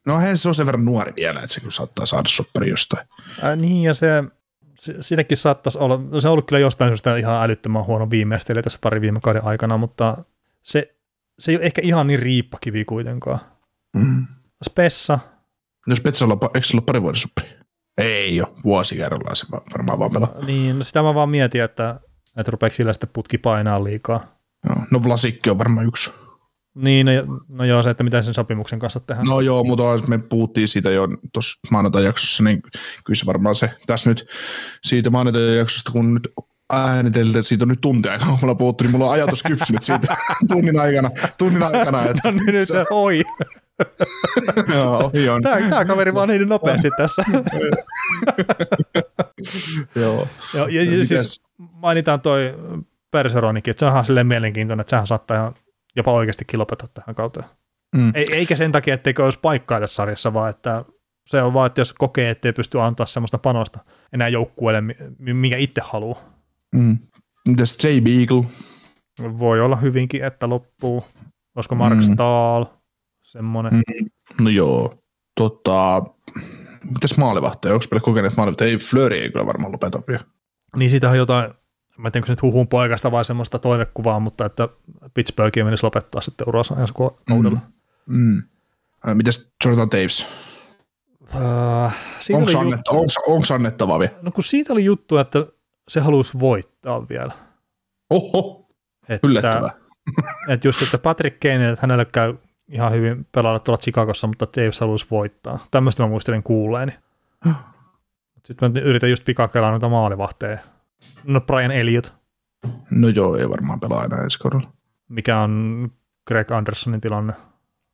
No, 0.07 0.19
hän 0.19 0.39
se 0.39 0.49
on 0.49 0.55
sen 0.55 0.67
verran 0.67 0.85
nuori 0.85 1.13
vielä, 1.17 1.41
että 1.41 1.55
se 1.55 1.61
kyllä 1.61 1.71
saattaa 1.71 2.07
saada 2.07 2.29
soppari 2.29 2.69
jostain. 2.71 3.07
Äh, 3.45 3.57
niin, 3.57 3.83
ja 3.83 3.95
se, 3.95 4.25
se, 4.79 4.95
siinäkin 5.01 5.37
saattaisi 5.37 5.79
olla, 5.79 6.01
no 6.11 6.21
se 6.21 6.29
on 6.29 6.33
ollut 6.33 6.47
kyllä 6.47 6.61
jostain 6.61 6.91
syystä 6.91 7.17
ihan 7.17 7.43
älyttömän 7.43 7.87
huono 7.87 8.11
viimeistelijä 8.11 8.63
tässä 8.63 8.79
pari 8.83 9.01
viime 9.01 9.21
kauden 9.23 9.45
aikana, 9.45 9.77
mutta 9.79 10.25
se, 10.63 10.95
se 11.39 11.53
ei 11.53 11.57
ole 11.57 11.65
ehkä 11.65 11.83
ihan 11.85 12.07
niin 12.07 12.19
riippakivi 12.21 12.85
kuitenkaan. 12.85 13.39
Mm. 13.97 14.27
Spessa, 14.65 15.19
No, 15.87 15.97
Spetsalla, 15.97 16.35
on- 16.41 16.51
eikö 16.55 16.67
se 16.67 16.75
ollut 16.77 16.87
pari 16.87 17.03
vuoden 17.03 17.21
soppari? 17.21 17.49
Ei 17.99 18.41
ole, 18.41 18.49
vuosi 18.65 18.97
kerrallaan 18.97 19.37
se 19.37 19.47
va- 19.53 19.63
varmaan 19.73 19.99
vaan 19.99 20.11
pelaa. 20.11 20.35
niin 20.47 20.79
no 20.79 20.85
sitä 20.85 21.03
mä 21.03 21.15
vaan 21.15 21.29
mietin, 21.29 21.63
että, 21.63 22.01
että 22.37 22.51
rupeeko 22.51 22.77
sillä 22.77 22.93
sitten 22.93 23.11
putki 23.13 23.39
painaa 23.39 23.85
liikaa. 23.85 24.37
Joo. 24.69 24.85
No, 24.91 25.05
Vlasikki 25.05 25.51
on 25.51 25.59
varmaan 25.59 25.87
yksi. 25.87 26.11
Niin, 26.75 27.07
no, 27.07 27.13
no 27.49 27.65
joo, 27.65 27.83
se, 27.83 27.91
että 27.91 28.05
mitä 28.05 28.23
sen 28.23 28.35
sopimuksen 28.35 28.79
kanssa 28.79 29.01
tehdään. 29.01 29.27
No 29.27 29.41
joo, 29.41 29.65
mutta 29.65 29.83
me 30.07 30.19
puhuttiin 30.19 30.69
siitä 30.69 30.91
jo 30.91 31.09
tuossa 31.33 31.61
maanantai-jaksossa, 31.71 32.45
niin 32.45 32.63
kyllä 33.05 33.19
se 33.19 33.27
varmaan 33.27 33.55
se 33.55 33.71
tässä 33.87 34.11
nyt 34.11 34.27
siitä 34.85 35.11
maanantai-jaksosta, 35.11 35.93
kun 35.93 36.15
nyt 36.15 36.29
ääniteltiin, 36.73 37.45
siitä 37.45 37.65
on 37.65 37.69
nyt 37.69 37.81
tunti 37.81 38.09
aikaa, 38.09 38.29
kun 38.29 38.39
mulla 38.41 38.55
puhuttu, 38.55 38.85
niin 38.85 38.91
mulla 38.91 39.07
on 39.07 39.13
ajatus 39.13 39.43
kypsynyt 39.43 39.83
siitä 39.83 40.17
tunnin 40.53 40.81
aikana, 40.81 41.11
tunnin 41.39 41.63
aikana 41.63 42.05
että 42.05 42.31
No 42.31 42.39
nyt 42.47 42.69
se 42.69 42.85
oi. 42.91 43.23
Joo, 44.75 45.11
on. 45.35 45.43
Tämä, 45.43 45.71
tämä 45.71 45.85
kaveri 45.85 46.15
vaan 46.15 46.29
niin 46.29 46.49
nopeasti 46.49 46.91
tässä. 46.97 47.23
Joo. 49.97 50.29
Joo, 50.55 50.67
ja 50.69 50.87
siis, 50.87 51.09
siis 51.09 51.41
mainitaan 51.59 52.21
toi 52.21 52.55
Perseronikin, 53.11 53.71
että 53.71 53.81
se 53.81 53.87
onhan 53.87 54.05
silleen 54.05 54.27
mielenkiintoinen, 54.27 54.81
että 54.81 54.91
sehän 54.91 55.07
saattaa 55.07 55.37
ihan 55.37 55.55
jopa 55.97 56.13
oikeastikin 56.13 56.61
lopettaa 56.61 56.89
tähän 56.95 57.15
kauteen. 57.15 57.47
Mm. 57.97 58.13
Ei, 58.15 58.27
eikä 58.33 58.57
sen 58.57 58.73
takia, 58.73 58.95
etteikö 58.95 59.25
olisi 59.25 59.39
paikkaa 59.43 59.81
tässä 59.81 59.95
sarjassa, 59.95 60.35
vaan 60.35 60.51
että 60.51 60.85
se 61.27 61.43
on 61.43 61.55
vaan, 61.55 61.67
että 61.67 61.81
jos 61.81 61.93
kokee, 61.93 62.31
ettei 62.31 62.53
pysty 62.53 62.81
antaa 62.81 63.07
semmoista 63.07 63.39
panosta 63.39 63.79
enää 64.13 64.29
joukkueelle, 64.29 64.81
mi- 65.19 65.35
mikä 65.35 65.57
itse 65.57 65.81
haluaa. 65.85 66.21
Mm. 66.75 66.99
Mitäs 67.49 67.79
J. 67.85 67.89
Beagle? 68.01 68.45
Voi 69.39 69.61
olla 69.61 69.77
hyvinkin, 69.77 70.25
että 70.25 70.49
loppuu. 70.49 71.05
Olisiko 71.57 71.75
Mark 71.75 71.95
Mm. 71.97 72.03
Stahl, 72.03 72.65
semmoinen. 73.23 73.73
Mm. 73.75 74.11
No 74.45 74.51
joo. 74.51 74.95
Tota, 75.35 76.03
mitäs 76.91 77.17
maalivahtaja? 77.17 77.75
Onko 77.75 77.87
meillä 77.91 78.05
kokeneet 78.05 78.37
maalivahtaja? 78.37 78.71
Ei, 78.71 78.79
Fleury 78.79 79.17
ei 79.17 79.31
kyllä 79.31 79.47
varmaan 79.47 79.73
lopeta 79.73 80.03
vielä. 80.09 80.25
Niin 80.77 80.91
siitä 80.91 81.11
on 81.11 81.17
jotain, 81.17 81.51
mä 81.99 82.09
en 82.09 82.13
tiedä, 82.13 82.23
onko 82.23 82.27
se 82.27 82.33
nyt 82.33 82.43
huhun 82.43 82.69
poikasta 82.69 83.11
vai 83.11 83.25
semmoista 83.25 83.59
toivekuvaa, 83.59 84.21
mutta 84.21 84.45
että 84.45 84.69
Pittsburghin 85.15 85.65
menisi 85.65 85.83
lopettaa 85.85 86.21
sitten 86.21 86.49
uransa 86.49 86.77
ensi 86.81 86.93
ko- 86.93 87.23
kaudella. 87.29 87.59
Mm. 88.07 88.43
Äh, 89.09 89.15
Mitäs 89.15 89.49
Jonathan 89.65 89.91
Davis? 89.91 90.27
Mm. 91.21 91.91
Siitä 92.21 92.39
Onko 92.39 92.59
annetta, 92.61 93.55
annettava 93.55 93.99
vielä? 93.99 94.13
no 94.23 94.31
kun 94.31 94.45
siitä 94.45 94.73
oli 94.73 94.85
juttu, 94.85 95.19
että 95.19 95.47
se 95.89 96.01
halusi 96.01 96.41
voittaa 96.41 97.09
vielä. 97.09 97.33
Oho, 98.11 98.69
Että, 99.09 99.27
yllättävää. 99.27 99.71
Että 100.49 100.69
just, 100.69 100.83
että 100.83 100.99
Patrick 100.99 101.41
Kane, 101.41 101.69
että 101.71 101.83
hänelle 101.83 102.05
käy 102.05 102.35
ihan 102.73 102.93
hyvin 102.93 103.27
pelata 103.33 103.59
tuolla 103.65 103.79
Chicagossa, 103.79 104.27
mutta 104.27 104.47
Davis 104.57 104.81
haluaisi 104.81 105.07
voittaa. 105.11 105.59
Tämmöistä 105.71 106.03
mä 106.03 106.09
muistelin 106.09 106.43
kuulleeni. 106.43 106.93
Sitten 108.47 108.73
mä 108.73 108.81
yritän 108.81 109.11
just 109.11 109.25
pikakelaa 109.25 109.71
noita 109.71 109.89
maalivahteja. 109.89 110.59
No 111.25 111.41
Brian 111.41 111.71
Elliot, 111.71 112.15
No 112.91 113.09
joo, 113.09 113.37
ei 113.37 113.49
varmaan 113.51 113.81
pelaa 113.81 114.05
enää 114.05 114.23
ensi 114.25 114.39
kaudella. 114.39 114.71
mikä 115.09 115.39
on 115.39 115.91
Greg 116.29 116.53
Andersonin 116.53 117.01
tilanne. 117.01 117.33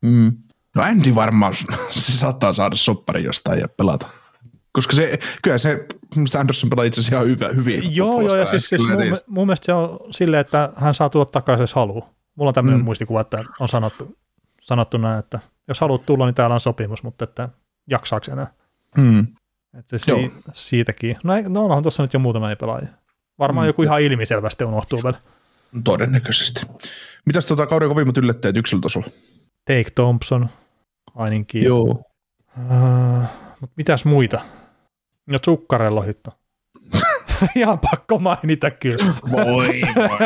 Mm. 0.01 0.31
No 0.75 0.83
Andy 0.83 1.15
varmaan, 1.15 1.53
se 1.89 2.11
saattaa 2.11 2.53
saada 2.53 2.75
soppari 2.75 3.23
jostain 3.23 3.59
ja 3.59 3.67
pelata. 3.67 4.07
Koska 4.71 4.95
se, 4.95 5.19
kyllä 5.43 5.57
se, 5.57 5.85
mistä 6.15 6.39
Anderson 6.39 6.69
pelaa 6.69 6.85
itse 6.85 7.01
asiassa 7.01 7.15
ihan 7.15 7.27
hyvä, 7.29 7.47
hyvin. 7.55 7.95
Joo, 7.95 8.21
joo, 8.21 8.35
ja 8.35 8.45
siis, 8.45 8.69
siis 8.69 8.81
mun, 8.87 8.97
mi- 8.97 9.11
mun 9.27 9.47
mielestä 9.47 9.65
se 9.65 9.73
on 9.73 9.99
silleen, 10.11 10.41
että 10.41 10.69
hän 10.75 10.93
saa 10.93 11.09
tulla 11.09 11.25
takaisin, 11.25 11.61
jos 11.63 11.73
haluaa. 11.73 12.09
Mulla 12.35 12.49
on 12.49 12.53
tämmöinen 12.53 12.79
Mm. 12.79 12.81
mm. 12.81 12.85
muistikuva, 12.85 13.21
että 13.21 13.43
on 13.59 13.67
sanottu, 13.67 14.17
sanottu 14.61 14.97
näin, 14.97 15.19
että 15.19 15.39
jos 15.67 15.79
haluat 15.79 16.05
tulla, 16.05 16.25
niin 16.25 16.35
täällä 16.35 16.53
on 16.53 16.59
sopimus, 16.59 17.03
mutta 17.03 17.23
että 17.23 17.49
jaksaako 17.87 18.31
enää. 18.31 18.47
Mm. 18.97 19.19
Että 19.79 19.97
se 19.97 20.05
si- 20.05 20.31
siitäkin. 20.53 21.17
No, 21.23 21.35
ei- 21.35 21.43
no 21.43 21.65
onhan 21.65 21.81
tuossa 21.83 22.03
nyt 22.03 22.13
jo 22.13 22.19
muutamia 22.19 22.55
pelaajia. 22.55 22.87
Varmaan 23.39 23.65
Mm. 23.65 23.67
joku 23.69 23.83
ihan 23.83 24.01
ilmiselvästi 24.01 24.63
unohtuu 24.63 25.03
vielä. 25.03 25.17
Todennäköisesti. 25.83 26.61
Mitäs 27.25 27.45
tota 27.45 27.67
kauden 27.67 27.89
kovimmat 27.89 28.17
yllättäjät 28.17 28.57
yksilötasolla? 28.57 29.07
Take 29.65 29.91
Thompson 29.95 30.49
ainakin. 31.15 31.63
Joo. 31.63 31.83
Uh, 31.83 32.03
mutta 33.61 33.73
mitäs 33.75 34.05
muita? 34.05 34.41
No 35.27 35.39
Tsukkarello 35.39 36.01
hitto. 36.01 36.38
Ihan 37.55 37.79
pakko 37.79 38.19
mainita 38.19 38.71
kyllä. 38.71 39.13
Voi, 39.31 39.45
voi, 39.47 40.19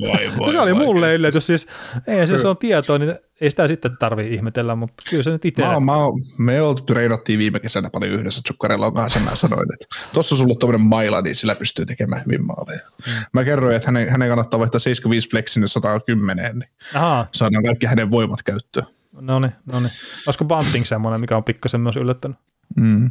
voi, 0.00 0.38
voi, 0.38 0.52
se 0.52 0.60
oli 0.60 0.74
voi, 0.74 0.84
mulle 0.84 1.06
kyllä. 1.06 1.12
yllätys. 1.12 1.46
Siis, 1.46 1.66
ei 2.06 2.26
se, 2.26 2.38
se 2.38 2.48
on 2.48 2.56
tietoa, 2.56 2.98
niin 2.98 3.14
ei 3.40 3.50
sitä 3.50 3.68
sitten 3.68 3.96
tarvii 3.98 4.34
ihmetellä, 4.34 4.74
mutta 4.76 5.02
kyllä 5.10 5.22
se 5.22 5.30
nyt 5.30 5.44
itse. 5.44 5.62
Mä, 5.62 5.80
mä, 5.80 5.92
me 6.38 6.62
oltu 6.62 6.82
treenattiin 6.82 7.38
viime 7.38 7.60
kesänä 7.60 7.90
paljon 7.90 8.12
yhdessä 8.12 8.40
Tsukkarella 8.44 8.90
kanssa, 8.90 9.20
mä 9.20 9.34
sanoin, 9.34 9.72
että 9.72 9.86
tuossa 10.12 10.34
on 10.34 10.38
sulla 10.38 10.54
tommonen 10.54 10.86
maila, 10.86 11.22
niin 11.22 11.36
sillä 11.36 11.54
pystyy 11.54 11.86
tekemään 11.86 12.22
hyvin 12.26 12.46
maaleja. 12.46 12.80
Mm. 13.06 13.12
Mä 13.32 13.44
kerroin, 13.44 13.76
että 13.76 13.88
hänen, 13.88 14.08
hänen 14.08 14.28
kannattaa 14.28 14.60
vaihtaa 14.60 14.78
75 14.78 15.30
flex 15.30 15.52
sinne 15.52 15.66
110, 15.66 16.58
niin 16.58 16.70
Ahaa, 16.94 17.26
saadaan 17.32 17.64
kaikki 17.64 17.86
hänen 17.86 18.10
voimat 18.10 18.42
käyttöön. 18.42 18.86
no 19.12 19.40
niin, 19.40 19.52
no 19.66 19.80
niin. 19.80 19.92
Olisiko 20.26 20.44
Bunting 20.44 20.84
semmoinen, 20.84 21.20
mikä 21.20 21.36
on 21.36 21.44
pikkasen 21.44 21.80
myös 21.80 21.96
yllättänyt? 21.96 22.38
Mm. 22.76 23.10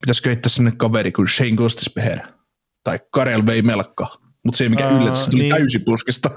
Pitäisikö 0.00 0.28
heittää 0.28 0.50
semmoinen 0.50 0.78
kaveri 0.78 1.12
kuin 1.12 1.28
Shane 1.28 1.56
Gostisbeher 1.56 2.20
tai 2.86 3.00
Karel 3.10 3.46
Veimelka, 3.46 4.18
mutta 4.44 4.58
se 4.58 4.64
ei 4.64 4.68
mikään 4.68 4.94
Aa, 4.94 5.00
yllätys, 5.00 5.28
tuli 5.28 5.42
niin. 5.42 5.50
täysin 5.50 5.84
puskista. 5.84 6.30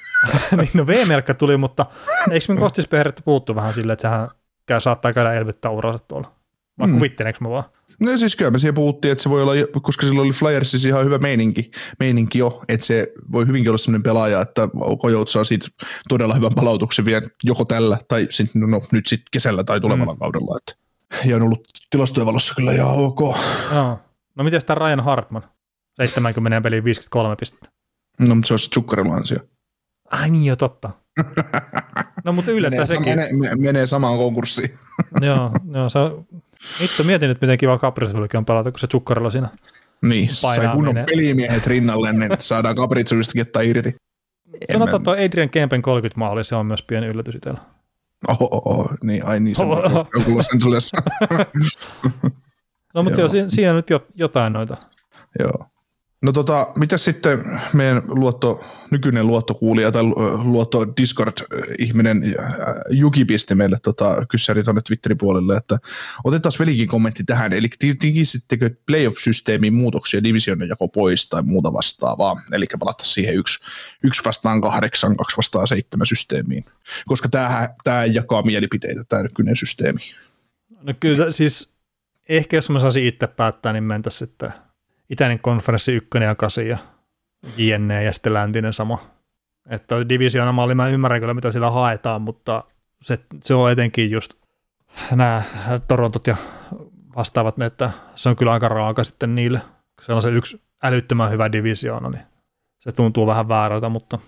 niin, 0.60 0.70
no 0.74 0.86
V-merkkä 0.86 1.34
tuli, 1.34 1.56
mutta 1.56 1.86
eikö 2.30 2.54
me 2.54 2.60
Kostispeherettä 2.60 3.22
puuttu 3.22 3.54
vähän 3.54 3.74
silleen, 3.74 3.92
että 3.92 4.02
sehän 4.08 4.28
käy, 4.66 4.80
saattaa 4.80 5.12
käydä 5.12 5.32
elvyttää 5.32 5.70
uransa 5.70 6.04
tuolla? 6.08 6.32
Vai 6.78 6.88
Mm. 6.88 6.94
kuvitteleeko 6.94 7.38
mä 7.40 7.50
vaan? 7.50 7.64
No 8.00 8.18
siis 8.18 8.36
kyllä 8.36 8.50
me 8.50 8.58
siihen 8.58 8.74
puhuttiin, 8.74 9.12
että 9.12 9.22
se 9.22 9.30
voi 9.30 9.42
olla, 9.42 9.52
koska 9.82 10.06
sillä 10.06 10.20
oli 10.20 10.32
Flyersissa 10.32 10.88
ihan 10.88 11.04
hyvä 11.04 11.18
meininki, 11.18 11.70
meininki 11.98 12.38
jo, 12.38 12.62
että 12.68 12.86
se 12.86 13.12
voi 13.32 13.46
hyvinkin 13.46 13.70
olla 13.70 13.78
sellainen 13.78 14.02
pelaaja, 14.02 14.40
että 14.40 14.68
Kojot 14.98 15.28
saa 15.28 15.44
siitä 15.44 15.68
todella 16.08 16.34
hyvän 16.34 16.54
palautuksen 16.54 17.04
vielä 17.04 17.26
joko 17.44 17.64
tällä 17.64 17.98
tai 18.08 18.26
sit, 18.30 18.54
no, 18.54 18.82
nyt 18.92 19.06
sitten 19.06 19.26
kesällä 19.30 19.64
tai 19.64 19.80
tulevalla 19.80 20.12
mm. 20.12 20.18
kaudella. 20.18 20.58
Että. 20.58 20.80
Ja 21.24 21.36
on 21.36 21.42
ollut 21.42 21.68
tilastojen 21.90 22.26
valossa 22.26 22.54
kyllä 22.54 22.72
ihan 22.72 22.90
ok. 22.90 23.20
Joo. 23.74 23.98
No 24.34 24.44
miten 24.44 24.60
tämä 24.66 24.78
Ryan 24.86 25.00
Hartman? 25.00 25.42
70 26.06 26.60
peliin 26.60 26.84
53 26.84 27.36
pistettä. 27.36 27.68
No 28.18 28.34
mutta 28.34 28.48
se 28.48 28.52
olisi 28.54 28.70
Tsukkarilla 28.70 29.14
ansio. 29.14 29.38
Ai 30.10 30.30
niin 30.30 30.44
jo, 30.44 30.56
totta. 30.56 30.90
No 32.24 32.32
mutta 32.32 32.50
yllättää 32.50 32.76
Menee, 32.76 32.86
sekin. 32.86 33.04
menee, 33.04 33.56
menee 33.56 33.86
samaan 33.86 34.16
konkurssiin. 34.18 34.78
joo, 35.20 35.50
joo, 35.72 35.88
se 35.88 35.98
on 35.98 36.26
Itse 36.80 37.02
mietin 37.02 37.28
nyt, 37.28 37.40
miten 37.40 37.58
kiva 37.58 37.78
Caprizullekin 37.78 38.38
on 38.38 38.44
pelata, 38.44 38.70
kun 38.70 38.78
se 38.78 38.86
tsukkarilla 38.86 39.30
siinä. 39.30 39.48
Niin, 40.02 40.34
sai 40.34 40.68
kunnon 40.74 40.94
menee. 40.94 41.04
pelimiehet 41.04 41.66
rinnalle, 41.66 42.12
niin 42.12 42.30
saadaan 42.40 42.76
Caprizulistakin 42.76 43.42
ottaa 43.42 43.62
irti. 43.62 43.94
Sanotaan, 44.72 44.96
että 44.96 45.04
tuo 45.04 45.12
Adrian 45.26 45.50
Kempen 45.50 45.82
30 45.82 46.18
maali, 46.18 46.44
se 46.44 46.56
on 46.56 46.66
myös 46.66 46.82
pieni 46.82 47.06
yllätys 47.06 47.34
itsellä. 47.34 47.60
Oho, 48.28 48.48
oho, 48.64 48.88
niin, 49.02 49.26
ai 49.26 49.40
niin, 49.40 49.56
se 49.56 49.62
on 49.62 50.06
joku 50.18 50.36
Los 50.36 50.48
Angeles. 50.54 50.92
No 52.94 53.02
mutta 53.02 53.20
Joo. 53.20 53.24
joo, 53.24 53.28
siinä, 53.28 53.48
siinä 53.48 53.72
nyt 53.72 53.90
jo, 53.90 54.06
jotain 54.14 54.52
noita. 54.52 54.76
Joo. 55.38 55.66
No 56.22 56.32
tota, 56.32 56.72
mitä 56.76 56.98
sitten 56.98 57.44
meidän 57.72 58.02
luotto, 58.06 58.64
nykyinen 58.90 59.26
luottokuulija 59.26 59.92
tai 59.92 60.02
lu- 60.02 60.44
luotto 60.44 60.86
Discord-ihminen 60.96 62.36
Juki 62.90 63.24
pisti 63.24 63.54
meille 63.54 63.76
tota, 63.82 64.26
kyssäri 64.30 64.62
tuonne 64.62 64.82
Twitterin 64.82 65.18
puolelle, 65.18 65.56
että 65.56 65.78
otetaan 66.24 66.52
velikin 66.58 66.88
kommentti 66.88 67.24
tähän, 67.24 67.52
eli 67.52 67.68
te- 67.68 67.94
tekisittekö 68.00 68.70
playoff-systeemiin 68.86 69.74
muutoksia 69.74 70.24
divisionen 70.24 70.68
jako 70.68 70.88
pois 70.88 71.28
tai 71.28 71.42
muuta 71.42 71.72
vastaavaa, 71.72 72.42
eli 72.52 72.66
palattaisiin 72.78 73.14
siihen 73.14 73.34
yksi, 73.34 73.60
yksi 74.04 74.22
vastaan 74.24 74.60
kahdeksan, 74.60 75.16
kaksi 75.16 75.36
vastaan 75.36 75.66
seitsemän 75.66 76.06
systeemiin, 76.06 76.64
koska 77.06 77.28
tämä 77.84 78.04
jakaa 78.04 78.42
mielipiteitä, 78.42 79.04
tämä 79.04 79.22
nykyinen 79.22 79.56
systeemi. 79.56 80.00
No 80.82 80.94
kyllä 81.00 81.30
siis 81.30 81.72
ehkä 82.28 82.56
jos 82.56 82.70
mä 82.70 82.80
saisin 82.80 83.04
itse 83.04 83.26
päättää, 83.26 83.72
niin 83.72 83.84
mentäisiin 83.84 84.28
sitten 84.28 84.52
itäinen 85.10 85.38
konferenssi 85.38 85.92
ykkönen 85.92 86.26
ja 86.26 86.34
kasi 86.34 86.68
ja 86.68 86.78
JNE 87.56 88.04
ja 88.04 88.12
sitten 88.12 88.34
läntinen 88.34 88.72
sama. 88.72 88.98
Että 89.70 90.08
divisioona 90.08 90.52
malli, 90.52 90.74
mä 90.74 90.88
ymmärrän 90.88 91.20
kyllä 91.20 91.34
mitä 91.34 91.50
sillä 91.50 91.70
haetaan, 91.70 92.22
mutta 92.22 92.64
se, 93.00 93.18
se 93.42 93.54
on 93.54 93.70
etenkin 93.70 94.10
just 94.10 94.34
nämä 95.10 95.42
Torontot 95.88 96.26
ja 96.26 96.36
vastaavat, 97.16 97.56
ne, 97.56 97.66
että 97.66 97.90
se 98.14 98.28
on 98.28 98.36
kyllä 98.36 98.52
aika 98.52 98.68
raaka 98.68 99.04
sitten 99.04 99.34
niille. 99.34 99.60
Se 100.02 100.12
on 100.12 100.22
se 100.22 100.28
yksi 100.28 100.62
älyttömän 100.82 101.30
hyvä 101.30 101.52
divisioona, 101.52 102.10
niin 102.10 102.22
se 102.80 102.92
tuntuu 102.92 103.26
vähän 103.26 103.48
väärältä, 103.48 103.88
mutta 103.88 104.18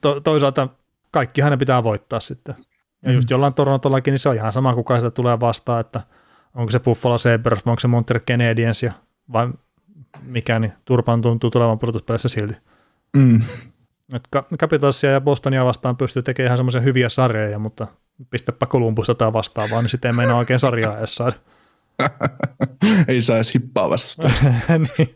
to, 0.00 0.20
toisaalta 0.20 0.68
kaikkihan 1.10 1.50
ne 1.50 1.56
pitää 1.56 1.82
voittaa 1.82 2.20
sitten. 2.20 2.54
Ja 3.02 3.12
just 3.12 3.30
jollain 3.30 3.54
Torontollakin, 3.54 4.12
niin 4.12 4.18
se 4.18 4.28
on 4.28 4.34
ihan 4.34 4.52
sama, 4.52 4.74
kuka 4.74 4.96
sitä 4.96 5.10
tulee 5.10 5.40
vastaan, 5.40 5.80
että 5.80 6.00
onko 6.54 6.70
se 6.70 6.80
Buffalo 6.80 7.18
Sabres, 7.18 7.66
vai 7.66 7.72
onko 7.72 7.80
se 7.80 7.88
Montreal 7.88 8.20
Canadiens, 8.20 8.82
ja 8.82 8.92
vai 9.32 9.48
mikä, 10.22 10.58
niin 10.58 10.72
turpaan 10.84 11.22
tuntuu 11.22 11.50
tulevan 11.50 11.78
pudotuspeleissä 11.78 12.28
silti. 12.28 12.54
Mm. 13.16 13.40
Et 14.14 14.28
Capitalsia 14.58 15.10
ja 15.10 15.20
Bostonia 15.20 15.64
vastaan 15.64 15.96
pystyy 15.96 16.22
tekemään 16.22 16.46
ihan 16.46 16.58
semmoisia 16.58 16.80
hyviä 16.80 17.08
sarjoja, 17.08 17.58
mutta 17.58 17.86
pistäpä 18.30 18.66
Columbusta 18.66 19.14
tai 19.14 19.32
vastaavaa, 19.32 19.82
niin 19.82 19.90
sitten 19.90 20.08
ei 20.08 20.16
meinaa 20.16 20.36
oikein 20.36 20.60
sarjaa 20.60 20.98
edes 20.98 21.14
saada. 21.14 21.36
Ei 23.08 23.22
saa 23.22 23.36
edes 23.36 23.54
hippaa 23.54 23.90
vastata. 23.90 24.32
niin. 24.98 25.14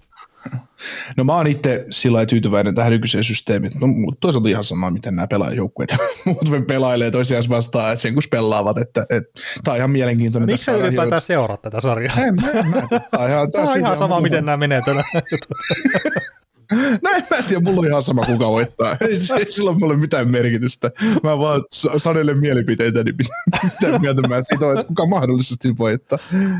No 1.16 1.24
mä 1.24 1.34
oon 1.34 1.46
itse 1.46 1.86
sillä 1.90 2.26
tyytyväinen 2.26 2.74
tähän 2.74 2.92
nykyiseen 2.92 3.24
systeemiin. 3.24 3.72
No, 3.80 3.86
mutta 3.86 4.18
toisaalta 4.20 4.48
ihan 4.48 4.64
sama, 4.64 4.90
miten 4.90 5.16
nämä 5.16 5.26
pelaajoukkueet 5.26 5.96
muut 6.24 6.66
pelailee 6.66 7.10
toisiaan 7.10 7.44
vastaan, 7.48 7.92
että 7.92 8.02
sen 8.02 8.14
kun 8.14 8.22
pelaavat, 8.30 8.78
että, 8.78 9.06
että 9.10 9.40
tämä 9.64 9.72
on 9.72 9.78
ihan 9.78 9.90
mielenkiintoinen. 9.90 10.46
Miksi 10.46 10.64
sä 10.64 10.72
ylipäätään 10.72 11.22
seuraat 11.22 11.62
tätä 11.62 11.80
sarjaa? 11.80 12.16
En 12.16 12.34
mä, 12.34 12.46
mä. 12.52 13.00
Tää 13.10 13.20
on 13.20 13.30
ihan, 13.30 13.50
Tämä 13.50 13.70
on 13.70 13.78
ihan 13.78 13.98
sama, 13.98 14.20
miten 14.20 14.44
nämä 14.44 14.56
menee 14.56 14.80
tällä. 14.84 15.04
No 17.02 17.10
en 17.10 17.26
mä 17.30 17.42
tiedä, 17.42 17.60
mulla 17.62 17.80
on 17.80 17.86
ihan 17.86 18.02
sama 18.02 18.24
kuka 18.24 18.48
voittaa. 18.48 18.96
Ei, 19.00 19.38
ei 19.38 19.52
sillä 19.52 19.70
ole 19.70 19.96
mitään 19.96 20.30
merkitystä. 20.30 20.90
Mä 21.22 21.38
vaan 21.38 21.64
sa- 21.70 21.98
sanelen 21.98 22.38
mielipiteitä, 22.38 23.04
niin 23.04 23.16
mitä, 23.62 23.98
mieltä 23.98 24.28
mä 24.28 24.42
siitä 24.42 24.66
on, 24.66 24.72
että 24.72 24.86
kuka 24.86 25.06
mahdollisesti 25.06 25.78
voittaa. 25.78 26.18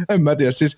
En 0.09 0.23
mä 0.23 0.37
tiedä, 0.37 0.53
siis 0.53 0.77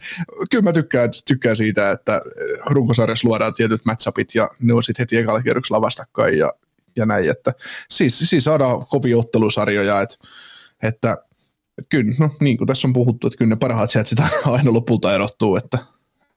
kyllä 0.51 0.65
mä 0.65 0.73
tykkään, 0.73 1.11
tykkään 1.27 1.57
siitä, 1.57 1.91
että 1.91 2.23
runkosarjassa 2.67 3.29
luodaan 3.29 3.55
tietyt 3.55 3.85
matchupit 3.85 4.35
ja 4.35 4.51
ne 4.63 4.73
on 4.73 4.83
sitten 4.83 5.03
heti 5.03 5.17
ekalla 5.17 5.43
kierroksella 5.43 5.81
vastakkain 5.81 6.39
ja, 6.39 6.53
ja 6.97 7.07
näin, 7.07 7.31
että 7.31 7.55
siis, 7.91 8.19
siis 8.19 8.45
saadaan 8.45 8.87
kovia 8.87 9.19
ottelusarjoja, 9.19 10.01
että, 10.01 10.17
että 10.83 11.17
että 11.79 11.89
kyllä, 11.89 12.15
no 12.19 12.31
niin 12.41 12.59
kuin 12.59 12.69
tässä 12.69 12.89
on 12.89 12.93
puhuttu, 12.93 13.27
että 13.27 13.37
kyllä 13.37 13.49
ne 13.49 13.57
parhaat 13.57 13.91
sieltä 13.91 14.09
sitä 14.09 14.29
aina 14.45 14.73
lopulta 14.73 15.15
erottuu, 15.15 15.57
että, 15.57 15.79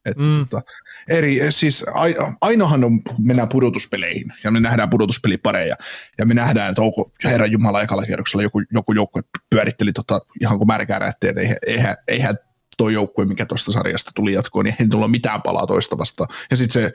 että 0.05 0.23
Mm. 0.23 0.47
tota, 0.47 0.61
eri, 1.09 1.39
siis 1.49 1.85
ai- 1.93 2.15
ainoahan 2.41 2.83
on, 2.83 2.99
mennään 3.17 3.49
pudotuspeleihin 3.49 4.33
ja 4.43 4.51
me 4.51 4.59
nähdään 4.59 4.89
pudotuspelipareja 4.89 5.75
ja 6.17 6.25
me 6.25 6.33
nähdään, 6.33 6.69
että 6.69 6.81
onko 6.81 7.11
Herran 7.23 7.51
Jumala 7.51 7.81
ekalla 7.81 8.05
kierroksella 8.05 8.43
joku, 8.43 8.61
joku 8.73 8.93
joukkue 8.93 9.21
pyöritteli 9.49 9.93
tota, 9.93 10.21
ihan 10.41 10.57
kuin 10.57 10.67
märkää 10.67 10.99
rättiä, 10.99 11.29
että 11.29 11.41
eihän, 11.41 11.57
eihän, 11.67 11.97
eihän 12.07 12.37
toi 12.77 12.93
joukkue, 12.93 13.25
mikä 13.25 13.45
tuosta 13.45 13.71
sarjasta 13.71 14.11
tuli 14.15 14.33
jatkoon, 14.33 14.65
niin 14.65 14.75
ei 14.79 14.87
tulla 14.87 15.07
mitään 15.07 15.41
palaa 15.41 15.67
toista 15.67 15.97
vastaan. 15.97 16.29
Ja 16.51 16.57
sitten 16.57 16.81
se 16.83 16.93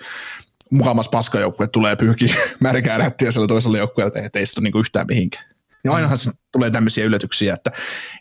mukamas 0.71 1.09
paskajoukkue 1.09 1.67
tulee 1.67 1.97
pyyhki 1.97 2.35
märkää 2.61 2.99
rättiä 2.99 3.31
siellä 3.31 3.49
toisella 3.49 3.79
joukkueella, 3.79 4.21
että 4.21 4.39
ei 4.39 4.47
sitä 4.47 4.61
ole 4.61 4.65
niinku 4.65 4.79
yhtään 4.79 5.07
mihinkään. 5.07 5.45
Ja 5.85 5.93
ainahan 5.93 6.19
se 6.19 6.31
tulee 6.53 6.71
tämmöisiä 6.71 7.05
yllätyksiä, 7.05 7.55
että, 7.55 7.73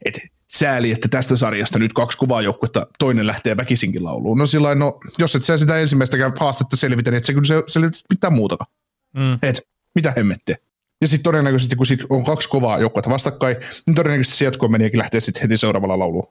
että 0.06 0.22
sääli, 0.56 0.91
että 0.91 1.08
tästä 1.08 1.38
sarjasta 1.38 1.80
nyt 1.80 1.93
kaksi 1.93 2.18
kuvaa 2.18 2.41
joukkuetta, 2.41 2.88
toinen 2.99 3.28
lähtee 3.28 3.58
väkisinkin 3.58 4.03
lauluun. 4.03 4.38
No 4.38 4.45
sillä 4.45 4.76
no, 4.76 4.99
jos 5.18 5.36
et 5.36 5.43
sä 5.43 5.58
sitä 5.58 5.80
ensimmäistäkään 5.80 6.34
haastetta 6.39 6.76
selvitä, 6.76 7.12
niin 7.12 7.18
et 7.18 7.26
sä 7.26 7.34
kyllä 7.34 7.45
se, 7.45 7.64
selvitä 7.68 7.97
mitään 8.10 8.34
muutakaan. 8.34 8.72
Mm. 9.14 9.39
Et 9.41 9.68
mitä 9.95 10.14
hemmettiä. 10.18 10.58
Ja 11.01 11.08
sitten 11.08 11.24
todennäköisesti, 11.24 11.76
kun 11.76 11.86
sit 11.86 12.03
on 12.10 12.24
kaksi 12.24 12.49
kovaa 12.49 12.80
joukkuetta 12.80 13.10
vastakkain, 13.10 13.58
niin 13.88 13.95
todennäköisesti 13.95 14.38
se 14.38 14.45
jatkoon 14.45 14.72
lähtee 14.93 15.20
sitten 15.20 15.41
heti 15.41 15.58
seuraavalla 15.58 15.99
lauluun. 15.99 16.28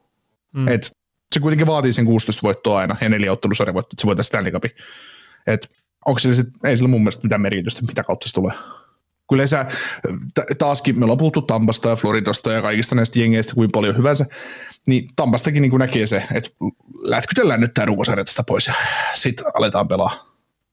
Mm. 0.53 0.69
Et 0.69 0.93
se 1.35 1.41
kuitenkin 1.41 1.67
vaatii 1.67 1.93
sen 1.93 2.05
16 2.05 2.43
voittoa 2.43 2.79
aina 2.79 2.97
ja 3.01 3.09
neljä 3.09 3.33
ottelusarja 3.33 3.75
voittoa, 3.75 3.91
että 3.93 4.01
se 4.01 4.07
voitaisiin 4.07 4.29
Stanley 4.29 4.53
Cupin. 4.53 4.71
Et 5.47 5.71
onko 6.07 6.19
sillä 6.19 6.35
sit, 6.35 6.49
ei 6.65 6.77
sillä 6.77 6.89
mun 6.89 7.01
mielestä 7.01 7.23
mitään 7.23 7.41
merkitystä, 7.41 7.83
mitä 7.83 8.05
kautta 8.05 8.29
se 8.29 8.35
tulee. 8.35 8.55
Kyllä 9.29 9.47
sä, 9.47 9.67
taaskin, 10.59 10.99
me 10.99 11.05
ollaan 11.05 11.19
puhuttu 11.19 11.43
Tampasta 11.43 11.89
ja 11.89 11.97
Floridasta 11.97 12.53
ja 12.53 12.63
kaikista 12.63 12.95
näistä 12.95 13.21
jengeistä 13.21 13.55
kuin 13.55 13.71
paljon 13.73 13.97
hyvänsä, 13.97 14.27
niin 14.87 15.09
Tampastakin 15.17 15.63
niin 15.63 15.79
näkee 15.79 16.07
se, 16.07 16.25
että 16.35 16.51
lätkytellään 17.03 17.61
nyt 17.61 17.75
tämä 17.75 17.87
runkosarja 17.87 18.25
tästä 18.25 18.43
pois 18.43 18.67
ja 18.67 18.75
sitten 19.15 19.47
aletaan 19.59 19.89
pelaa, 19.89 20.11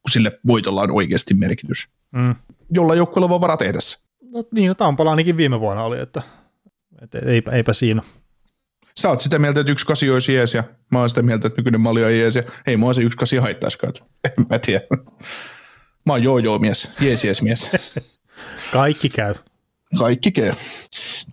kun 0.02 0.12
sille 0.12 0.40
voitolla 0.48 0.82
on 0.82 0.92
oikeasti 0.92 1.34
merkitys. 1.34 1.88
Mm. 2.12 2.36
Jolla 2.70 2.96
joukkueella 2.96 3.36
on 3.36 3.42
vara 3.42 3.58
tehdä 3.58 3.80
se. 3.80 3.98
No 4.22 4.44
niin, 4.52 4.68
no 4.68 4.76
Tampala 4.76 5.10
ainakin 5.10 5.38
viime 5.38 5.60
vuonna 5.60 5.84
oli, 5.84 6.00
että, 6.00 6.22
että 7.02 7.20
eipä, 7.20 7.52
eipä 7.52 7.74
siinä. 7.74 8.02
Sä 9.00 9.10
oot 9.10 9.22
sitä 9.22 9.40
mieltä, 9.40 9.60
että 9.60 9.72
yksi 9.72 9.86
kasi 9.86 10.10
olisi 10.10 10.34
jees 10.34 10.54
ja 10.54 10.64
mä 10.92 11.00
oon 11.00 11.10
sitä 11.10 11.22
mieltä, 11.22 11.48
että 11.48 11.60
nykyinen 11.60 11.82
malli 11.82 12.04
on 12.04 12.18
jees 12.18 12.36
ja 12.36 12.44
ei 12.68 12.78
mua 12.78 12.94
se 12.94 13.02
yksi 13.02 13.18
kasi 13.18 13.38
haittaisikaan. 13.38 13.94
En 14.26 14.46
mä 14.50 14.60
tiedä. 14.60 14.86
Mä 16.06 16.14
oon 16.14 16.24
joo 16.24 16.38
joo 16.38 16.60
mies, 16.60 16.92
jees 17.02 17.26
jees 17.26 17.42
mies. 17.42 17.72
Kaikki 18.72 19.10
käy. 19.10 19.36
Kaikki 20.00 20.32
käy. 20.32 20.52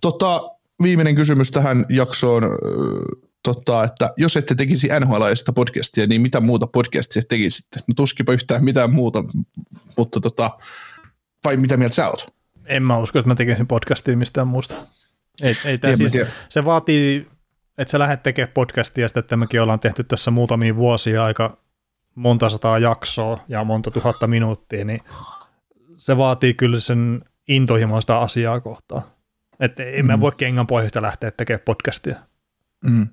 Tota, 0.01 0.41
viimeinen 0.83 1.15
kysymys 1.15 1.51
tähän 1.51 1.85
jaksoon. 1.89 2.43
Tota, 3.43 3.83
että 3.83 4.13
jos 4.17 4.37
ette 4.37 4.55
tekisi 4.55 4.87
nhl 4.99 5.23
podcastia, 5.55 6.07
niin 6.07 6.21
mitä 6.21 6.39
muuta 6.39 6.67
podcastia 6.67 7.21
tekisitte? 7.29 7.79
No 7.87 7.93
tuskipa 7.95 8.33
yhtään 8.33 8.63
mitään 8.63 8.93
muuta, 8.93 9.23
mutta 9.97 10.19
tota, 10.19 10.57
vai 11.45 11.57
mitä 11.57 11.77
mieltä 11.77 11.95
sä 11.95 12.09
oot? 12.09 12.33
En 12.65 12.83
mä 12.83 12.97
usko, 12.97 13.19
että 13.19 13.29
mä 13.29 13.35
tekisin 13.35 13.67
podcastia 13.67 14.17
mistään 14.17 14.47
muusta. 14.47 14.75
Ei, 15.41 15.57
ei 15.65 15.77
tää 15.77 15.95
siis, 15.95 16.13
se 16.49 16.65
vaatii, 16.65 17.27
että 17.77 17.91
sä 17.91 17.99
lähdet 17.99 18.23
tekemään 18.23 18.53
podcastia, 18.53 19.07
sitten 19.07 19.21
että 19.21 19.37
mekin 19.37 19.61
ollaan 19.61 19.79
tehty 19.79 20.03
tässä 20.03 20.31
muutamia 20.31 20.75
vuosia 20.75 21.25
aika 21.25 21.57
monta 22.15 22.49
sataa 22.49 22.79
jaksoa 22.79 23.39
ja 23.47 23.63
monta 23.63 23.91
tuhatta 23.91 24.27
minuuttia, 24.27 24.85
niin 24.85 25.01
se 25.97 26.17
vaatii 26.17 26.53
kyllä 26.53 26.79
sen 26.79 27.21
intohimoista 27.49 28.19
asiaa 28.19 28.59
kohtaan. 28.59 29.03
Että 29.59 29.83
en 29.83 30.05
mä 30.05 30.17
Mm. 30.17 30.21
voi 30.21 30.31
kengän 30.37 30.67
pohjasta 30.67 31.01
lähteä 31.01 31.31
tekemään 31.31 31.61
podcastia. 31.65 32.15
Mm. 32.85 33.07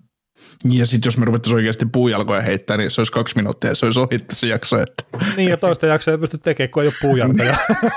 Ja 0.64 0.86
sitten 0.86 1.06
jos 1.08 1.18
me 1.18 1.24
ruvettaisiin 1.24 1.54
oikeasti 1.56 1.86
puujalkoja 1.86 2.40
heittää, 2.42 2.76
niin 2.76 2.90
se 2.90 3.00
olisi 3.00 3.12
kaksi 3.12 3.36
minuuttia 3.36 3.70
ja 3.70 3.76
se 3.76 3.86
olisi 3.86 4.00
ohi 4.00 4.18
se 4.32 4.46
jakso. 4.46 4.76
Että 4.82 5.04
Niin, 5.36 5.50
ja 5.50 5.56
toista 5.56 5.86
jaksoa 5.86 6.12
ei 6.12 6.18
pysty 6.18 6.38
tekemään, 6.38 6.70
kun 6.70 6.82
ei 6.82 6.88
ole 6.88 6.94
puujalkoja. 7.02 7.56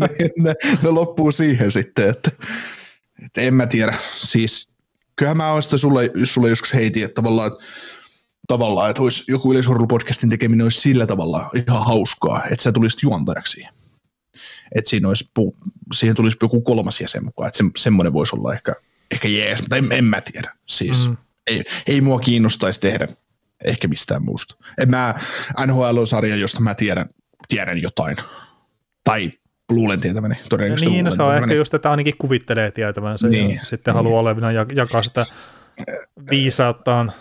ne, 0.00 0.08
ne, 0.38 0.54
ne, 0.82 0.88
loppuu 0.90 1.32
siihen 1.32 1.70
sitten, 1.70 2.08
että, 2.08 2.30
että 3.24 3.40
en 3.40 3.54
mä 3.54 3.66
tiedä. 3.66 3.94
Siis 4.16 4.68
kyllähän 5.16 5.36
mä 5.36 5.52
oon 5.52 5.62
sitä 5.62 5.78
sulle, 5.78 6.10
sulle 6.24 6.48
joskus 6.48 6.74
heitin, 6.74 7.04
että 7.04 7.14
tavallaan, 7.14 7.50
tavallaan 8.48 8.90
että 8.90 9.02
olisi 9.02 9.24
joku 9.28 9.52
yleisurheilupodcastin 9.52 10.30
tekeminen 10.30 10.64
olisi 10.64 10.80
sillä 10.80 11.06
tavalla 11.06 11.50
ihan 11.54 11.84
hauskaa, 11.86 12.44
että 12.44 12.62
sä 12.62 12.72
tulisit 12.72 13.02
juontajaksi. 13.02 13.66
Että 14.74 14.90
siinä 14.90 15.08
olisi, 15.08 15.32
pu- 15.40 15.70
siihen 15.94 16.16
tulisi 16.16 16.36
joku 16.42 16.60
kolmas 16.60 17.00
jäsen 17.00 17.24
mukaan, 17.24 17.48
että 17.48 17.58
se, 17.58 17.64
semmoinen 17.76 18.12
voisi 18.12 18.36
olla 18.36 18.52
ehkä, 18.54 18.74
ehkä 19.10 19.28
jees, 19.28 19.60
mutta 19.60 19.76
en, 19.76 19.92
en 19.92 20.04
mä 20.04 20.20
tiedä. 20.20 20.52
Siis 20.66 21.08
Mm. 21.08 21.10
mm. 21.10 21.16
ei, 21.46 21.64
ei 21.86 22.00
mua 22.00 22.20
kiinnostaisi 22.20 22.80
tehdä 22.80 23.08
ehkä 23.64 23.88
mistään 23.88 24.22
muusta. 24.24 24.56
En 24.78 24.90
mä, 24.90 25.14
NHL 25.66 25.96
on 25.96 26.06
sarja, 26.06 26.36
josta 26.36 26.60
mä 26.60 26.74
tiedän, 26.74 27.08
tiedän 27.48 27.82
jotain. 27.82 28.16
Tai 29.04 29.32
luulen 29.70 30.00
tietäväni, 30.00 30.34
todennäköisesti 30.48 30.90
niin, 30.90 31.04
no 31.04 31.10
se 31.10 31.22
on 31.22 31.28
ehkä 31.28 31.38
tietäväni. 31.40 31.58
just, 31.58 31.74
että 31.74 31.90
ainakin 31.90 32.14
kuvittelee 32.18 32.70
tietävänsä 32.70 33.28
niin. 33.28 33.46
Niin. 33.46 33.56
ja 33.58 33.64
sitten 33.64 33.94
haluaa 33.94 34.20
olevina 34.20 34.52
ja 34.52 34.66
jakaa 34.74 35.02
sitä 35.02 35.26
viisauttaan, 36.30 37.12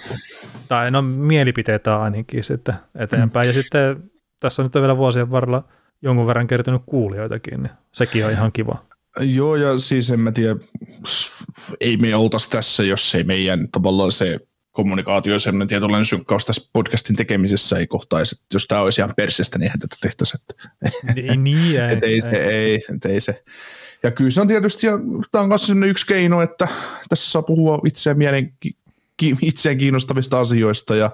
tai 0.68 0.92
no 0.92 1.02
mielipiteitä 1.02 2.02
ainakin 2.02 2.44
sitten 2.44 2.76
eteenpäin. 2.96 3.48
Ja 3.48 3.54
sitten 3.54 4.04
tässä 4.40 4.62
on 4.62 4.66
nyt 4.66 4.76
vielä 4.76 4.98
vuosien 4.98 5.32
varrella 5.32 5.68
jonkun 6.02 6.28
verran 6.28 6.48
kertynyt 6.48 6.82
kuulijoitakin, 6.86 7.64
niin 7.64 7.74
sekin 7.92 8.26
on 8.26 8.32
ihan 8.32 8.52
kiva. 8.52 8.86
Joo, 9.20 9.56
ja 9.56 9.78
siis 9.78 10.10
en 10.12 10.20
mä 10.20 10.32
tiedä, 10.32 10.56
ei 11.80 11.98
me 11.98 12.16
oltaisi 12.16 12.50
tässä, 12.50 12.84
jos 12.84 13.16
ei 13.16 13.24
meidän 13.24 13.70
tavallaan 13.72 14.12
se 14.12 14.40
kommunikaatio, 14.72 15.40
semmoinen 15.40 15.68
tietynlainen 15.68 16.06
synkkaus 16.06 16.46
tässä 16.46 16.70
podcastin 16.74 17.16
tekemisessä 17.16 17.78
ei 17.78 17.88
kohtaisi. 17.88 18.46
Jos 18.54 18.68
tämä 18.68 18.82
olisi 18.82 19.02
ihan 19.02 19.14
persestä, 19.18 19.58
niin 19.58 19.64
eihän 19.64 19.80
tätä 19.80 19.96
tehtäisi. 20.02 20.38
Niin, 21.16 21.44
niin 21.44 21.82
ei, 21.82 21.94
et 21.94 22.04
ei, 22.04 22.22
se, 22.22 22.30
ei, 22.30 22.76
et 22.96 23.06
ei 23.06 23.22
se. 23.22 23.44
Ja 24.04 24.12
kyllä 24.12 24.32
se 24.32 24.42
on 24.42 24.48
tietysti, 24.48 24.88
ja 24.88 24.94
tämä 25.32 25.42
on 25.42 25.48
myös 25.48 25.72
yksi 25.86 26.08
keino, 26.08 26.42
että 26.42 26.68
tässä 27.10 27.32
saa 27.32 27.42
puhua 27.42 27.82
itseään, 27.86 28.18
mielen, 28.18 28.54
itseään 29.42 29.78
kiinnostavista 29.78 30.40
asioista 30.40 30.96
ja 30.96 31.12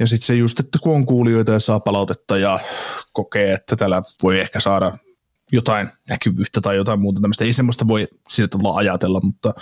ja 0.00 0.06
sitten 0.06 0.26
se 0.26 0.34
just, 0.34 0.60
että 0.60 0.78
kun 0.82 0.94
on 0.94 1.06
kuulijoita 1.06 1.52
ja 1.52 1.58
saa 1.58 1.80
palautetta 1.80 2.36
ja 2.36 2.60
kokee, 3.12 3.52
että 3.52 3.76
täällä 3.76 4.02
voi 4.22 4.40
ehkä 4.40 4.60
saada 4.60 4.98
jotain 5.52 5.88
näkyvyyttä 6.08 6.60
tai 6.60 6.76
jotain 6.76 7.00
muuta 7.00 7.20
tämmöistä. 7.20 7.44
Ei 7.44 7.52
semmoista 7.52 7.88
voi 7.88 8.08
sillä 8.28 8.48
tavalla 8.48 8.76
ajatella, 8.76 9.20
mutta 9.24 9.54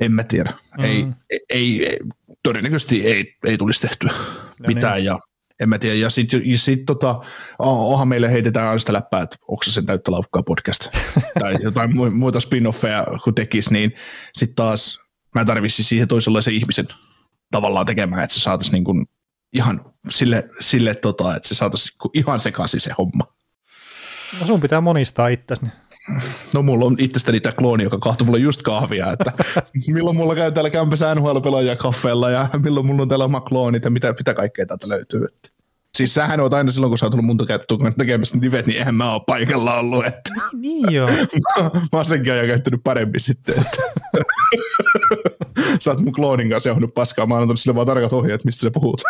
en 0.00 0.12
mä 0.12 0.24
tiedä. 0.24 0.52
Mm. 0.78 0.84
Ei, 0.84 1.06
ei, 1.30 1.86
ei, 1.86 1.98
todennäköisesti 2.42 3.06
ei, 3.06 3.36
ei 3.46 3.58
tulisi 3.58 3.80
tehtyä 3.80 4.12
no 4.60 4.66
mitään 4.66 4.96
niin. 4.96 5.04
ja 5.04 5.18
en 5.60 5.68
mä 5.68 5.78
tiedä. 5.78 5.96
Ja 5.96 6.10
sitten 6.10 6.42
sit, 6.56 6.84
tota, 6.86 7.20
onhan 7.58 8.08
meille 8.08 8.32
heitetään 8.32 8.66
aina 8.66 8.78
sitä 8.78 8.92
läppää, 8.92 9.22
että 9.22 9.36
onko 9.48 9.62
se 9.62 9.72
sen 9.72 9.86
täyttä 9.86 10.12
laukkaa 10.12 10.42
podcast 10.42 10.88
tai 11.40 11.56
jotain 11.62 11.90
muita 12.16 12.38
spin-offeja 12.38 13.20
kun 13.24 13.34
tekisi, 13.34 13.72
niin 13.72 13.92
sitten 14.34 14.56
taas 14.56 15.00
mä 15.34 15.44
tarvitsin 15.44 15.84
siihen 15.84 16.08
toisenlaisen 16.08 16.54
ihmisen 16.54 16.88
tavallaan 17.50 17.86
tekemään, 17.86 18.24
että 18.24 18.34
se 18.34 18.40
saataisiin 18.40 18.72
niin 18.72 18.84
kuin 18.84 19.06
ihan 19.52 19.80
sille, 20.10 20.50
sille 20.60 20.94
tota, 20.94 21.36
että 21.36 21.48
se 21.48 21.54
saataisiin 21.54 21.96
ihan 22.14 22.40
sekaisin 22.40 22.80
se 22.80 22.92
homma. 22.98 23.24
No 24.40 24.46
sun 24.46 24.60
pitää 24.60 24.80
monistaa 24.80 25.28
itsesi. 25.28 25.66
No 26.52 26.62
mulla 26.62 26.84
on 26.84 26.96
itsestäni 26.98 27.40
tämä 27.40 27.52
klooni, 27.52 27.84
joka 27.84 27.98
kahtoo 27.98 28.24
mulle 28.24 28.38
just 28.38 28.62
kahvia, 28.62 29.12
että 29.12 29.32
milloin 29.94 30.16
mulla 30.16 30.34
käy 30.34 30.52
täällä 30.52 30.70
kämpössä 30.70 31.14
NHL-pelaajia 31.14 31.76
kaffeella 31.76 32.30
ja 32.30 32.48
milloin 32.62 32.86
mulla 32.86 33.02
on 33.02 33.08
täällä 33.08 33.24
oma 33.24 33.40
kloonit 33.40 33.84
ja 33.84 33.90
mitä, 33.90 34.14
mitä 34.18 34.34
kaikkea 34.34 34.66
täältä 34.66 34.88
löytyy. 34.88 35.24
Että. 35.24 35.59
Siis 35.96 36.14
sähän 36.14 36.40
oot 36.40 36.54
aina 36.54 36.70
silloin, 36.70 36.90
kun 36.90 36.98
sä 36.98 37.06
oot 37.06 37.10
tullut 37.10 37.26
mun 37.26 37.94
tekemässä 37.98 38.38
nivet, 38.38 38.66
niin 38.66 38.78
eihän 38.78 38.94
mä 38.94 39.12
oo 39.12 39.20
paikalla 39.20 39.78
ollut. 39.78 40.06
Että. 40.06 40.30
Niin 40.52 40.92
joo. 40.92 41.08
mä 41.74 41.88
oon 41.92 42.04
senkin 42.04 42.32
ajan 42.32 42.46
käyttänyt 42.46 42.80
paremmin 42.84 43.20
sitten. 43.20 43.54
Että. 43.58 43.82
sä 45.80 45.90
oot 45.90 46.00
mun 46.00 46.12
kloonin 46.12 46.50
kanssa 46.50 46.68
johonut 46.68 46.94
paskaa, 46.94 47.26
mä 47.26 47.34
oon 47.34 47.42
antanut 47.42 47.60
sille 47.60 47.74
vaan 47.74 47.86
tarkat 47.86 48.12
ohjeet, 48.12 48.44
mistä 48.44 48.60
sä 48.60 48.70
puhut. 48.70 49.02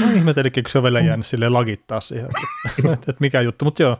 Mä 0.00 0.12
ihmetellinkin, 0.12 0.64
kun 0.64 0.70
se 0.70 0.78
on 0.78 0.84
vielä 0.84 1.00
jäänyt 1.00 1.26
silleen 1.26 1.52
lagittaa 1.52 2.00
siihen, 2.00 2.26
että, 2.26 2.92
että 3.10 3.20
mikä 3.20 3.40
juttu, 3.40 3.64
mutta 3.64 3.82
joo. 3.82 3.98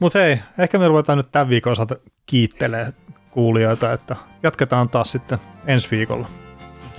Mutta 0.00 0.18
hei, 0.18 0.38
ehkä 0.58 0.78
me 0.78 0.88
ruvetaan 0.88 1.18
nyt 1.18 1.32
tämän 1.32 1.48
viikon 1.48 1.72
osalta 1.72 1.96
kiittelee 2.26 2.92
kuulijoita, 3.30 3.92
että 3.92 4.16
jatketaan 4.42 4.88
taas 4.88 5.12
sitten 5.12 5.38
ensi 5.66 5.88
viikolla. 5.90 6.28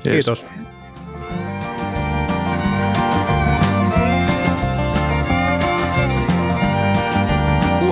Yes. 0.06 0.26
Kiitos. 0.26 0.46